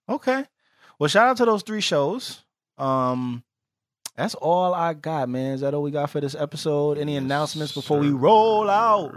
Okay. 0.09 0.43
Well, 0.97 1.07
shout 1.07 1.27
out 1.27 1.37
to 1.37 1.45
those 1.45 1.61
three 1.61 1.81
shows. 1.81 2.43
Um, 2.79 3.43
That's 4.15 4.33
all 4.35 4.73
I 4.73 4.93
got, 4.95 5.29
man. 5.29 5.53
Is 5.53 5.61
that 5.61 5.73
all 5.75 5.81
we 5.83 5.91
got 5.91 6.09
for 6.09 6.19
this 6.19 6.35
episode? 6.35 6.97
Any 6.97 7.15
announcements 7.15 7.73
before 7.73 7.99
we 7.99 8.09
roll 8.09 8.69
out? 8.69 9.15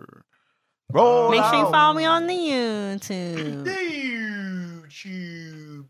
Roll 0.92 1.30
Make 1.30 1.42
sure 1.44 1.54
you 1.54 1.66
out. 1.66 1.70
follow 1.72 1.94
me 1.98 2.04
on 2.04 2.26
the 2.26 2.34
YouTube. 2.34 3.64
YouTube. 4.86 5.86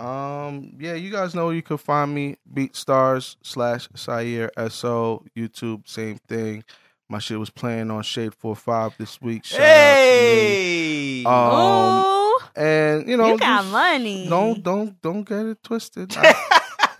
Um, 0.00 0.72
yeah, 0.78 0.94
you 0.94 1.10
guys 1.10 1.34
know 1.34 1.50
you 1.50 1.62
can 1.62 1.76
find 1.76 2.14
me 2.14 2.36
BeatStars 2.52 3.36
slash 3.42 3.88
Syer 3.94 4.50
SO 4.70 5.24
YouTube, 5.36 5.86
same 5.88 6.16
thing. 6.28 6.64
My 7.08 7.18
shit 7.18 7.38
was 7.38 7.50
playing 7.50 7.90
on 7.90 8.02
Shade 8.02 8.34
45 8.34 8.94
this 8.98 9.20
week. 9.20 9.44
Shout 9.44 9.60
Hey. 9.60 11.24
out 11.26 11.50
to 11.52 11.52
me. 11.52 11.92
Um, 11.92 12.04
Ooh, 12.04 12.38
and 12.56 13.08
you 13.08 13.16
know, 13.16 13.32
you 13.32 13.38
got 13.38 13.62
just 13.62 13.72
money. 13.72 14.26
Don't 14.28 14.62
don't 14.62 15.00
don't 15.02 15.24
get 15.28 15.44
it 15.44 15.62
twisted. 15.62 16.16
I- 16.16 16.34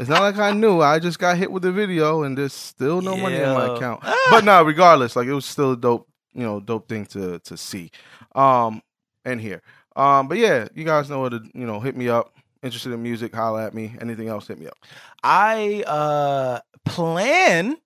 it's 0.01 0.09
not 0.09 0.23
like 0.23 0.37
I 0.39 0.53
knew. 0.53 0.81
I 0.81 0.99
just 0.99 1.19
got 1.19 1.37
hit 1.37 1.53
with 1.53 1.63
the 1.63 1.73
video, 1.73 2.23
and 2.23 2.37
there's 2.37 2.55
still 2.55 3.01
no 3.03 3.17
money 3.19 3.37
in 3.37 3.49
my 3.53 3.77
account. 3.77 4.03
But 4.31 4.45
no, 4.45 4.63
regardless, 4.63 5.15
like 5.15 5.27
it 5.29 5.35
was 5.35 5.45
still 5.45 5.73
a 5.73 5.77
dope, 5.77 6.09
you 6.35 6.43
know, 6.43 6.61
dope 6.61 6.89
thing 6.89 7.07
to 7.07 7.39
to 7.41 7.57
see, 7.57 7.91
um, 8.35 8.83
and 9.25 9.41
hear. 9.41 9.63
Um, 9.97 10.29
but 10.29 10.39
yeah, 10.39 10.69
you 10.75 10.85
guys 10.85 11.11
know 11.11 11.21
what 11.21 11.31
to 11.31 11.43
you 11.55 11.67
know. 11.67 11.81
Hit 11.81 11.97
me 11.97 12.09
up. 12.09 12.35
Interested 12.63 12.93
in 12.93 13.03
music? 13.03 13.35
Holla 13.35 13.67
at 13.67 13.75
me. 13.75 13.95
Anything 14.01 14.29
else? 14.29 14.47
Hit 14.47 14.59
me 14.59 14.67
up. 14.67 14.79
I 15.23 15.83
uh 15.87 16.61
plan 16.85 17.77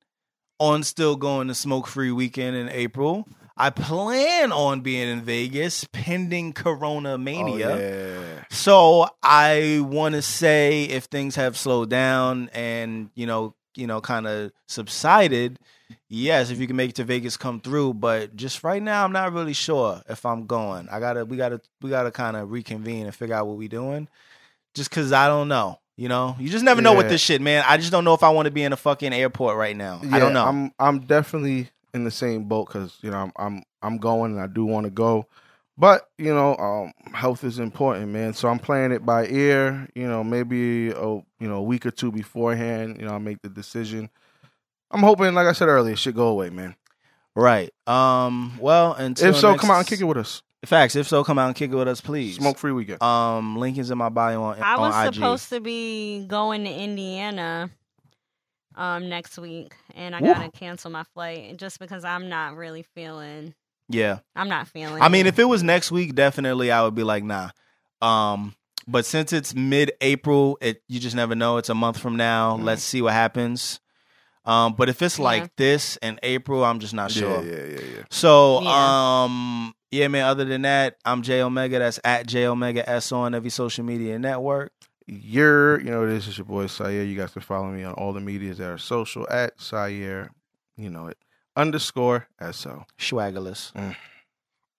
on 0.59 0.83
still 0.83 1.17
going 1.17 1.49
to 1.49 1.55
smoke 1.55 1.87
free 1.87 2.11
weekend 2.11 2.57
in 2.57 2.69
April. 2.69 3.27
I 3.57 3.71
plan 3.71 4.51
on 4.51 4.81
being 4.81 5.09
in 5.09 5.23
Vegas 5.23 5.85
pending 5.93 6.55
Corona 6.55 7.17
Mania. 7.19 7.71
Oh, 7.71 7.79
yeah. 7.79 8.45
So 8.51 9.09
I 9.23 9.81
want 9.81 10.17
to 10.17 10.23
say 10.23 10.85
if 10.85 11.05
things 11.05 11.37
have 11.37 11.57
slowed 11.57 11.89
down 11.89 12.51
and 12.53 13.11
you 13.15 13.27
know, 13.27 13.55
you 13.77 13.87
know, 13.87 14.01
kind 14.01 14.27
of 14.27 14.53
subsided, 14.67 15.59
yes, 16.09 16.51
if 16.51 16.59
you 16.59 16.67
can 16.67 16.77
make 16.77 16.91
it 16.91 16.97
to 16.97 17.05
Vegas, 17.05 17.37
come 17.37 17.61
through. 17.61 17.95
But 17.95 18.37
just 18.37 18.65
right 18.65 18.83
now, 18.83 19.05
I'm 19.05 19.13
not 19.13 19.33
really 19.33 19.53
sure 19.53 20.03
if 20.09 20.25
I'm 20.25 20.47
going. 20.47 20.89
I 20.91 21.01
gotta, 21.01 21.25
we 21.25 21.37
gotta, 21.37 21.61
we 21.83 21.91
gotta 21.91 22.11
kind 22.11 22.37
of 22.37 22.51
reconvene 22.51 23.07
and 23.07 23.15
figure 23.15 23.35
out 23.35 23.47
what 23.47 23.57
we 23.57 23.69
doing. 23.69 24.09
Just 24.75 24.91
cause 24.91 25.13
I 25.13 25.29
don't 25.29 25.49
know. 25.49 25.79
You 25.97 26.09
know, 26.09 26.35
you 26.41 26.49
just 26.49 26.65
never 26.65 26.83
know 26.83 26.97
with 26.97 27.09
this 27.09 27.21
shit, 27.21 27.41
man. 27.41 27.63
I 27.69 27.77
just 27.77 27.93
don't 27.93 28.03
know 28.03 28.15
if 28.15 28.25
I 28.25 28.31
want 28.31 28.47
to 28.47 28.51
be 28.51 28.65
in 28.65 28.73
a 28.73 28.77
fucking 28.77 29.13
airport 29.13 29.57
right 29.57 29.77
now. 29.77 30.01
I 30.11 30.19
don't 30.19 30.33
know. 30.33 30.45
I'm 30.45 30.73
I'm 30.77 30.99
definitely 31.01 31.69
in 31.93 32.03
the 32.03 32.11
same 32.11 32.45
boat 32.45 32.67
because 32.67 32.99
you 33.01 33.13
know 33.13 33.19
I'm 33.19 33.33
I'm 33.37 33.63
I'm 33.81 33.99
going 33.99 34.33
and 34.33 34.41
I 34.41 34.49
do 34.49 34.65
want 34.65 34.87
to 34.87 34.91
go, 34.91 35.27
but 35.77 36.09
you 36.19 36.33
know 36.35 36.57
um, 36.57 36.93
health 37.15 37.45
is 37.45 37.59
important, 37.59 38.09
man. 38.09 38.33
So 38.35 38.49
I'm 38.49 38.59
playing 38.59 38.93
it 38.93 39.05
by 39.05 39.27
ear. 39.27 39.89
You 39.95 40.07
know, 40.09 40.23
maybe 40.25 40.91
a 40.91 41.01
you 41.01 41.25
know 41.41 41.57
a 41.57 41.63
week 41.63 41.87
or 41.87 41.91
two 41.91 42.13
beforehand. 42.13 42.97
You 43.01 43.07
know, 43.07 43.13
I'll 43.13 43.19
make 43.21 43.43
the 43.43 43.49
decision. 43.49 44.11
I'm 44.91 45.01
hoping, 45.03 45.35
like 45.35 45.47
I 45.47 45.53
said 45.53 45.69
earlier, 45.69 45.95
it 45.95 45.99
should 45.99 46.15
go 46.15 46.29
away, 46.29 46.51
man. 46.51 46.77
right. 47.35 47.73
Um. 47.87 48.59
Well, 48.61 48.93
until 48.95 49.31
if 49.31 49.37
so, 49.37 49.51
next- 49.51 49.61
come 49.63 49.71
out 49.71 49.79
and 49.79 49.87
kick 49.87 50.01
it 50.01 50.05
with 50.05 50.19
us. 50.19 50.43
Facts. 50.65 50.97
If 50.97 51.07
so, 51.07 51.23
come 51.25 51.39
out 51.39 51.49
and 51.49 51.55
kick 51.57 51.71
it 51.73 51.75
with 51.75 51.89
us, 51.89 52.01
please. 52.01 52.37
Smoke 52.37 52.57
free 52.57 52.73
weekend. 52.73 53.03
Um, 53.03 53.59
link 53.59 53.77
is 53.77 53.91
in 53.91 53.99
my 53.99 54.09
bio 54.09 54.43
on, 54.43 54.63
I 54.63 54.79
was 54.79 54.95
on 54.95 55.09
IG. 55.09 55.15
supposed 55.15 55.49
to 55.51 55.61
be 55.61 56.25
going 56.27 56.65
to 56.65 56.71
Indiana 56.71 57.69
um 58.77 59.09
next 59.11 59.37
week, 59.39 59.75
and 59.95 60.15
I 60.17 60.21
Woo. 60.21 60.33
gotta 60.33 60.51
cancel 60.51 60.91
my 60.91 61.03
flight 61.15 61.57
just 61.59 61.79
because 61.79 62.03
I'm 62.05 62.29
not 62.31 62.57
really 62.57 62.83
feeling. 62.95 63.55
Yeah. 63.89 64.19
I'm 64.35 64.49
not 64.49 64.69
feeling. 64.69 65.03
I 65.03 65.09
mean, 65.09 65.27
it. 65.27 65.31
if 65.31 65.39
it 65.39 65.45
was 65.45 65.63
next 65.63 65.91
week, 65.93 66.15
definitely 66.15 66.71
I 66.71 66.83
would 66.83 66.95
be 66.95 67.03
like, 67.05 67.23
nah. 67.25 67.51
Um, 68.01 68.55
but 68.87 69.07
since 69.07 69.33
it's 69.33 69.55
mid-April, 69.55 70.59
it 70.61 70.83
you 70.89 71.01
just 71.01 71.17
never 71.17 71.35
know. 71.35 71.57
It's 71.59 71.69
a 71.69 71.75
month 71.75 71.99
from 71.99 72.17
now. 72.17 72.57
Mhm. 72.57 72.65
Let's 72.65 72.83
see 72.83 73.03
what 73.03 73.13
happens. 73.13 73.81
Um, 74.47 74.75
but 74.75 74.89
if 74.91 75.01
it's 75.01 75.19
Yeah. 75.19 75.25
like 75.25 75.57
this 75.57 75.97
in 76.03 76.19
April, 76.23 76.65
I'm 76.65 76.79
just 76.81 76.93
not 76.93 77.11
sure. 77.11 77.43
Yeah, 77.43 77.51
yeah, 77.51 77.65
yeah, 77.81 77.97
yeah. 77.97 78.03
So, 78.11 78.61
Yeah. 78.63 79.25
um, 79.25 79.75
yeah, 79.91 80.09
man. 80.09 80.25
Other 80.27 80.45
than 80.45 80.63
that, 80.63 80.97
I'm 81.05 81.23
J 81.23 81.41
Omega. 81.41 81.79
That's 81.79 81.99
at 82.05 82.27
J 82.27 82.47
Omega 82.47 82.87
S 82.89 83.11
on 83.13 83.35
every 83.35 83.49
social 83.51 83.85
media 83.85 84.19
network. 84.19 84.73
You're, 85.07 85.81
you 85.81 85.91
know, 85.91 86.07
this 86.07 86.27
is 86.27 86.37
your 86.39 86.45
boy 86.47 86.67
Syer. 86.67 87.05
You 87.07 87.17
guys 87.17 87.31
can 87.33 87.43
follow 87.43 87.71
me 87.71 87.85
on 87.85 87.93
all 87.95 88.13
the 88.13 88.21
medias 88.21 88.59
that 88.59 88.71
are 88.71 88.79
social 88.79 89.27
at 89.31 89.61
Syer. 89.61 90.31
You 90.77 90.91
know 90.91 91.07
it 91.07 91.17
underscore 91.57 92.27
so. 92.53 92.85
Swaggerless. 92.99 93.73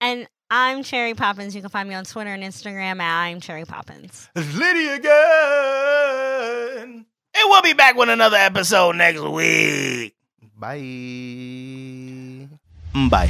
and 0.02 0.28
I'm 0.50 0.84
Cherry 0.84 1.14
Poppins. 1.14 1.56
You 1.56 1.62
can 1.62 1.70
find 1.70 1.88
me 1.90 1.96
on 1.96 2.06
Twitter 2.06 2.32
and 2.34 2.44
Instagram 2.44 3.00
at 3.02 3.24
I'm 3.24 3.40
Cherry 3.42 3.66
Poppins. 3.66 4.30
It's 4.36 4.56
Liddy 4.56 4.88
again. 4.90 5.12
And 7.38 7.50
we'll 7.50 7.62
be 7.62 7.74
back 7.74 7.96
with 7.96 8.10
another 8.10 8.38
episode 8.38 8.96
next 8.96 9.22
week. 9.22 10.16
Bye. 10.58 10.78
Mm, 12.94 13.10
Bye. 13.10 13.30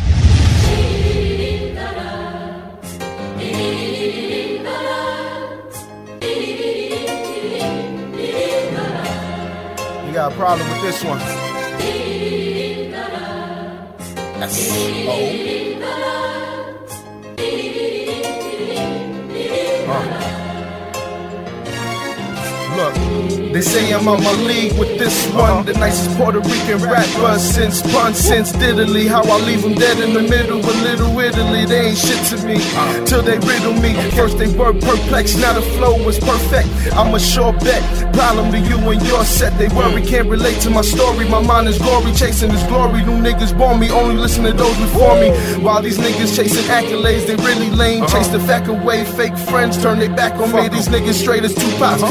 You 10.06 10.14
got 10.14 10.32
a 10.32 10.36
problem 10.36 10.68
with 10.70 10.82
this 10.82 11.04
one? 11.04 11.20
S 14.42 14.70
O. 14.70 15.12
Oh. 19.88 20.25
Look, 22.76 22.94
they 23.54 23.62
say 23.62 23.94
I'm 23.94 24.06
on 24.10 24.22
my 24.22 24.34
league 24.34 24.78
with 24.78 25.00
this 25.00 25.16
one. 25.32 25.66
The 25.66 25.74
nicest 25.76 26.18
Puerto 26.18 26.40
Rican 26.42 26.84
rapper 26.84 27.40
since 27.40 27.82
Pun, 27.94 28.14
since 28.14 28.52
Diddley. 28.52 29.08
How 29.08 29.24
I 29.24 29.40
leave 29.46 29.62
them 29.62 29.76
dead 29.76 29.98
in 30.04 30.14
the 30.14 30.22
middle 30.22 30.60
of 30.60 30.82
Little 30.82 31.18
Italy. 31.18 31.66
They 31.66 31.88
ain't 31.88 31.98
shit 31.98 32.20
to 32.32 32.46
me 32.46 32.58
till 33.06 33.22
they 33.22 33.38
riddle 33.40 33.74
me. 33.74 33.94
First 34.12 34.38
they 34.40 34.52
were 34.58 34.74
perplexed, 34.74 35.40
now 35.40 35.54
the 35.54 35.62
flow 35.62 36.04
was 36.04 36.20
perfect. 36.20 36.68
I'm 36.94 37.16
a 37.16 37.20
sure 37.20 37.54
bet. 37.54 37.82
Problem 38.14 38.52
to 38.52 38.60
you 38.60 38.78
and 38.90 39.02
your 39.08 39.24
set. 39.24 39.58
They 39.58 39.70
worry, 39.70 40.02
can't 40.06 40.28
relate 40.28 40.60
to 40.62 40.70
my 40.70 40.82
story. 40.82 41.30
My 41.30 41.42
mind 41.42 41.70
is 41.70 41.80
gory, 41.80 42.12
chasing 42.12 42.52
this 42.52 42.64
glory. 42.68 43.06
New 43.06 43.24
niggas 43.24 43.58
born 43.58 43.80
me, 43.80 43.90
only 43.90 44.16
listen 44.16 44.44
to 44.44 44.52
those 44.52 44.78
before 44.78 45.16
me. 45.16 45.30
While 45.64 45.82
these 45.82 45.98
niggas 45.98 46.36
chasing 46.36 46.66
accolades, 46.66 47.26
they 47.26 47.38
really 47.38 47.70
lame. 47.70 48.06
Chase 48.08 48.28
the 48.28 48.40
fact 48.42 48.68
away, 48.68 49.06
fake 49.06 49.38
friends 49.48 49.82
turn 49.82 50.00
their 50.00 50.14
back 50.14 50.34
on 50.34 50.52
me. 50.52 50.68
These 50.68 50.90
niggas 50.90 51.14
straight 51.14 51.46
as 51.46 51.56
two 51.56 51.72
pops. 51.78 52.02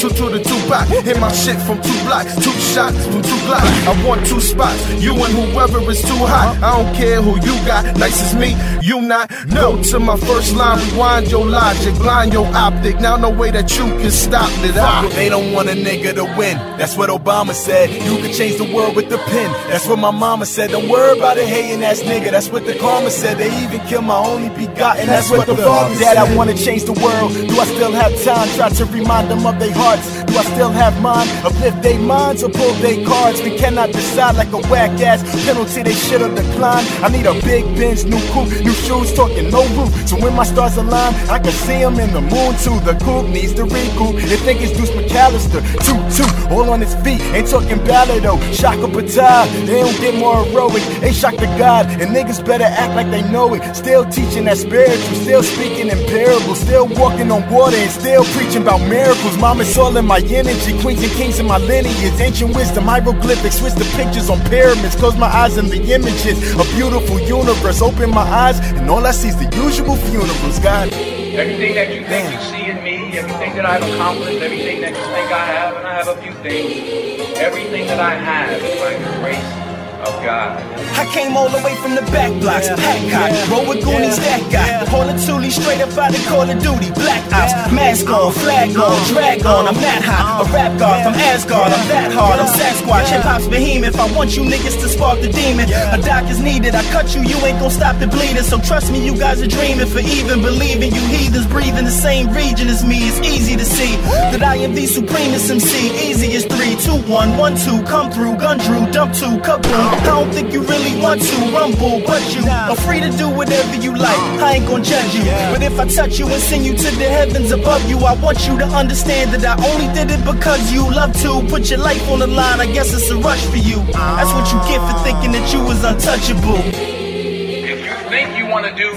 Two 0.00 0.08
to 0.08 0.13
the 0.22 0.42
two 0.42 0.60
pack. 0.70 0.86
Hit 0.88 1.18
my 1.20 1.32
shit 1.32 1.58
from 1.62 1.80
two 1.82 1.98
blocks, 2.04 2.34
two 2.36 2.52
shots 2.72 2.96
from 3.06 3.22
two 3.22 3.40
blocks. 3.46 3.66
I 3.86 3.92
want 4.06 4.26
two 4.26 4.40
spots. 4.40 4.80
You 5.02 5.12
and 5.14 5.32
whoever 5.34 5.78
is 5.90 6.00
too 6.02 6.16
hot. 6.16 6.56
I 6.62 6.82
don't 6.82 6.94
care 6.94 7.20
who 7.20 7.34
you 7.40 7.54
got. 7.66 7.96
Nice 7.96 8.22
as 8.22 8.34
me, 8.34 8.56
you 8.82 9.00
not. 9.00 9.30
Go 9.50 9.82
to 9.82 9.98
my 9.98 10.16
first 10.16 10.54
line, 10.56 10.78
rewind 10.90 11.30
your 11.30 11.46
logic, 11.46 11.94
blind 11.96 12.32
your 12.32 12.46
optic. 12.54 13.00
Now 13.00 13.16
no 13.16 13.30
way 13.30 13.50
that 13.50 13.70
you 13.76 13.84
can 13.84 14.10
stop 14.10 14.50
it. 14.64 14.76
I 14.76 15.08
They 15.14 15.28
don't 15.28 15.52
want 15.52 15.68
a 15.68 15.72
nigga 15.72 16.14
to 16.14 16.24
win. 16.38 16.56
That's 16.78 16.96
what 16.96 17.10
Obama 17.10 17.52
said. 17.52 17.90
You 17.90 18.18
can 18.22 18.32
change 18.32 18.56
the 18.56 18.72
world 18.74 18.96
with 18.96 19.08
the 19.08 19.18
pen. 19.18 19.52
That's 19.70 19.86
what 19.86 19.98
my 19.98 20.10
mama 20.10 20.46
said. 20.46 20.70
Don't 20.70 20.88
worry 20.88 21.18
about 21.18 21.38
a 21.38 21.46
hating 21.46 21.82
ass 21.82 22.00
nigga. 22.00 22.30
That's 22.30 22.50
what 22.50 22.64
the 22.66 22.74
karma 22.78 23.10
said. 23.10 23.38
They 23.38 23.50
even 23.64 23.80
killed 23.88 24.04
my 24.04 24.16
only 24.16 24.48
begotten. 24.50 25.06
That's 25.06 25.30
what 25.30 25.46
the 25.46 25.56
father 25.56 25.94
said. 25.96 26.16
I 26.16 26.34
wanna 26.36 26.54
change 26.54 26.84
the 26.84 26.92
world. 26.92 27.32
Do 27.34 27.58
I 27.60 27.64
still 27.66 27.92
have 27.92 28.12
time? 28.24 28.48
Try 28.56 28.68
to 28.70 28.84
remind 28.86 29.30
them 29.30 29.46
of 29.46 29.58
their 29.58 29.72
hearts. 29.72 30.03
Do 30.26 30.38
I 30.38 30.44
still 30.44 30.70
have 30.70 31.00
mine? 31.00 31.28
Uplift 31.44 31.82
their 31.82 31.98
minds 31.98 32.42
or 32.42 32.50
pull 32.50 32.72
their 32.74 33.04
cards? 33.06 33.42
We 33.42 33.56
cannot 33.56 33.92
decide 33.92 34.36
like 34.36 34.52
a 34.52 34.58
whack 34.68 35.00
ass 35.00 35.22
penalty. 35.44 35.82
They 35.82 35.94
should've 35.94 36.34
declined. 36.34 36.86
I 37.04 37.08
need 37.08 37.26
a 37.26 37.34
big 37.42 37.64
bench, 37.76 38.04
new 38.04 38.20
coupe, 38.32 38.50
new 38.64 38.72
shoes, 38.72 39.12
talking 39.14 39.50
no 39.50 39.62
roof. 39.76 39.90
So 40.08 40.16
when 40.20 40.34
my 40.34 40.44
stars 40.44 40.76
align, 40.76 41.14
I 41.30 41.38
can 41.38 41.52
see 41.52 41.78
them 41.78 41.98
in 42.00 42.12
the 42.12 42.20
moon 42.20 42.52
too. 42.64 42.78
The 42.84 42.98
coupe 43.04 43.28
needs 43.28 43.54
to 43.54 43.64
recoup. 43.64 44.16
They 44.16 44.36
think 44.36 44.60
it's 44.62 44.72
Deuce 44.72 44.90
McAllister. 44.90 45.60
Two, 45.86 45.98
two, 46.16 46.54
all 46.54 46.70
on 46.70 46.80
his 46.80 46.94
feet. 47.04 47.20
Ain't 47.34 47.48
talking 47.48 47.78
ballad 47.84 48.22
though. 48.24 48.40
Shaka 48.52 48.86
Patah, 48.86 49.46
they 49.66 49.80
don't 49.80 50.00
get 50.00 50.14
more 50.18 50.44
heroic. 50.44 50.82
They 51.00 51.12
shock 51.12 51.36
the 51.36 51.46
God, 51.58 51.86
and 52.00 52.14
niggas 52.14 52.44
better 52.44 52.64
act 52.64 52.94
like 52.94 53.10
they 53.10 53.22
know 53.30 53.54
it. 53.54 53.62
Still 53.76 54.04
teaching 54.04 54.44
that 54.46 54.58
spiritual, 54.58 55.14
still 55.22 55.42
speaking 55.42 55.88
in 55.88 55.98
parables, 56.06 56.60
still 56.60 56.86
walking 56.86 57.30
on 57.30 57.48
water, 57.50 57.76
and 57.76 57.90
still 57.90 58.24
preaching 58.36 58.62
about 58.62 58.80
miracles. 58.88 59.36
Mom, 59.38 59.60
all 59.78 59.93
in 59.96 60.06
my 60.06 60.18
energy. 60.18 60.78
Queens 60.80 61.02
and 61.02 61.12
kings 61.12 61.38
in 61.38 61.46
my 61.46 61.58
lineage. 61.58 62.20
Ancient 62.20 62.54
wisdom, 62.54 62.84
hieroglyphics, 62.84 63.58
switch 63.58 63.74
the 63.74 63.84
pictures 63.96 64.30
on 64.30 64.40
pyramids. 64.50 64.94
Close 64.96 65.16
my 65.16 65.26
eyes 65.26 65.56
and 65.56 65.68
the 65.68 65.80
images. 65.92 66.36
A 66.54 66.64
beautiful 66.76 67.20
universe. 67.20 67.82
Open 67.82 68.10
my 68.10 68.22
eyes, 68.22 68.58
and 68.60 68.90
all 68.90 69.06
I 69.06 69.12
see 69.12 69.28
is 69.28 69.36
the 69.36 69.48
usual 69.56 69.96
funerals. 69.96 70.58
God. 70.58 70.92
Everything 70.92 71.74
that 71.74 71.92
you 71.94 72.04
think 72.06 72.32
you 72.32 72.40
see 72.40 72.70
in 72.70 72.82
me, 72.84 73.18
everything 73.18 73.56
that 73.56 73.66
I've 73.66 73.82
accomplished, 73.82 74.40
everything 74.40 74.80
that 74.82 74.90
you 74.90 75.04
think 75.14 75.32
I 75.32 75.46
have, 75.46 75.76
and 75.76 75.86
I 75.86 75.94
have 75.94 76.08
a 76.08 76.16
few 76.22 76.32
things, 76.44 77.38
everything 77.38 77.86
that 77.88 77.98
I 77.98 78.14
have 78.14 78.62
is 78.62 78.80
by 78.80 78.94
the 78.96 79.18
grace 79.18 79.63
of 80.06 80.14
God. 80.22 80.60
I 80.94 81.04
came 81.12 81.36
all 81.36 81.48
the 81.48 81.60
way 81.64 81.74
from 81.82 81.94
the 81.96 82.04
back 82.12 82.30
blocks, 82.40 82.68
pack 82.68 83.00
cock, 83.10 83.32
roll 83.50 83.66
with 83.66 83.84
Goonies, 83.84 84.16
that 84.20 84.42
guy. 84.52 84.84
Pulling 84.86 85.18
Thule 85.18 85.50
straight 85.50 85.80
up 85.80 85.90
out 85.98 86.14
of 86.14 86.22
Call 86.26 86.48
of 86.48 86.58
Duty, 86.62 86.92
Black 86.94 87.24
Ops, 87.32 87.52
mask 87.72 88.08
on, 88.08 88.32
flag 88.32 88.76
on, 88.76 88.94
drag 89.10 89.44
on. 89.44 89.66
I'm 89.66 89.74
that 89.80 90.02
hot, 90.04 90.40
a 90.40 90.44
uh-huh. 90.44 90.54
rap 90.54 90.78
god 90.78 91.02
from 91.02 91.14
Asgard. 91.14 91.72
I'm 91.72 91.88
that 91.88 92.12
hard, 92.12 92.38
I'm 92.38 92.46
Sasquatch, 92.46 93.10
hip 93.10 93.22
hop's 93.22 93.48
behemoth. 93.48 93.98
I 93.98 94.06
want 94.14 94.36
you 94.36 94.42
niggas 94.44 94.78
to 94.82 94.88
spark 94.88 95.20
the 95.20 95.32
demon. 95.32 95.66
A 95.70 95.98
doc 95.98 96.30
is 96.30 96.40
needed, 96.40 96.74
I 96.74 96.82
cut 96.92 97.14
you, 97.14 97.22
you 97.22 97.36
ain't 97.44 97.58
gon' 97.58 97.70
stop 97.70 97.98
the 97.98 98.06
bleeding. 98.06 98.44
So 98.44 98.60
trust 98.60 98.92
me, 98.92 99.04
you 99.04 99.16
guys 99.16 99.42
are 99.42 99.50
dreaming 99.50 99.86
for 99.86 100.00
even 100.00 100.42
believing. 100.42 100.94
You 100.94 101.02
heathens 101.10 101.46
breathe 101.46 101.76
in 101.76 101.84
the 101.84 101.98
same 102.06 102.30
region 102.30 102.68
as 102.68 102.84
me. 102.84 103.08
It's 103.08 103.20
easy 103.26 103.56
to 103.56 103.64
see 103.64 103.96
that 104.30 104.42
I 104.42 104.56
am 104.56 104.74
the 104.74 104.86
supremest 104.86 105.50
MC. 105.50 105.90
Easy 106.10 106.36
as 106.36 106.44
three, 106.44 106.76
two, 106.76 106.98
one, 107.10 107.36
one, 107.36 107.56
two. 107.56 107.82
Come 107.84 108.10
through, 108.10 108.36
gun 108.36 108.58
drew, 108.58 108.86
dump 108.92 109.14
two, 109.14 109.38
kaboom. 109.42 109.93
I 109.94 110.04
don't 110.04 110.30
think 110.32 110.52
you 110.52 110.60
really 110.62 111.00
want 111.00 111.22
to 111.22 111.36
rumble, 111.54 112.02
but 112.04 112.22
you 112.34 112.42
are 112.50 112.74
free 112.74 112.98
to 113.00 113.10
do 113.10 113.28
whatever 113.28 113.76
you 113.76 113.94
like. 113.94 114.18
I 114.42 114.54
ain't 114.56 114.66
gon' 114.66 114.82
judge 114.82 115.14
you, 115.14 115.22
but 115.52 115.62
if 115.62 115.78
I 115.78 115.86
touch 115.86 116.18
you 116.18 116.26
and 116.26 116.42
send 116.42 116.66
you 116.66 116.74
to 116.74 116.90
the 116.98 117.08
heavens 117.08 117.52
above 117.52 117.88
you, 117.88 117.98
I 117.98 118.14
want 118.14 118.44
you 118.48 118.58
to 118.58 118.66
understand 118.66 119.30
that 119.34 119.44
I 119.46 119.54
only 119.70 119.86
did 119.94 120.10
it 120.10 120.24
because 120.24 120.72
you 120.72 120.82
love 120.82 121.12
to 121.22 121.46
put 121.48 121.70
your 121.70 121.78
life 121.78 122.02
on 122.10 122.18
the 122.18 122.26
line. 122.26 122.60
I 122.60 122.66
guess 122.66 122.92
it's 122.92 123.08
a 123.10 123.16
rush 123.16 123.44
for 123.46 123.56
you. 123.56 123.76
That's 123.92 124.32
what 124.32 124.50
you 124.52 124.58
get 124.66 124.80
for 124.82 124.98
thinking 125.04 125.30
that 125.30 125.46
you 125.52 125.62
was 125.62 125.84
untouchable. 125.84 126.58
If 126.74 127.78
you 127.86 127.94
think 128.10 128.36
you 128.36 128.46
want 128.46 128.66
to 128.66 128.74
do 128.74 128.90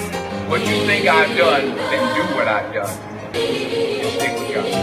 what 0.50 0.62
you 0.62 0.84
think 0.88 1.06
I've 1.06 1.38
done, 1.38 1.76
then 1.76 2.16
do 2.16 2.36
what 2.36 2.48
I've 2.48 2.74
done. 2.74 2.90
And 3.36 4.12
stick 4.18 4.34
with 4.40 4.56
God. 4.56 4.77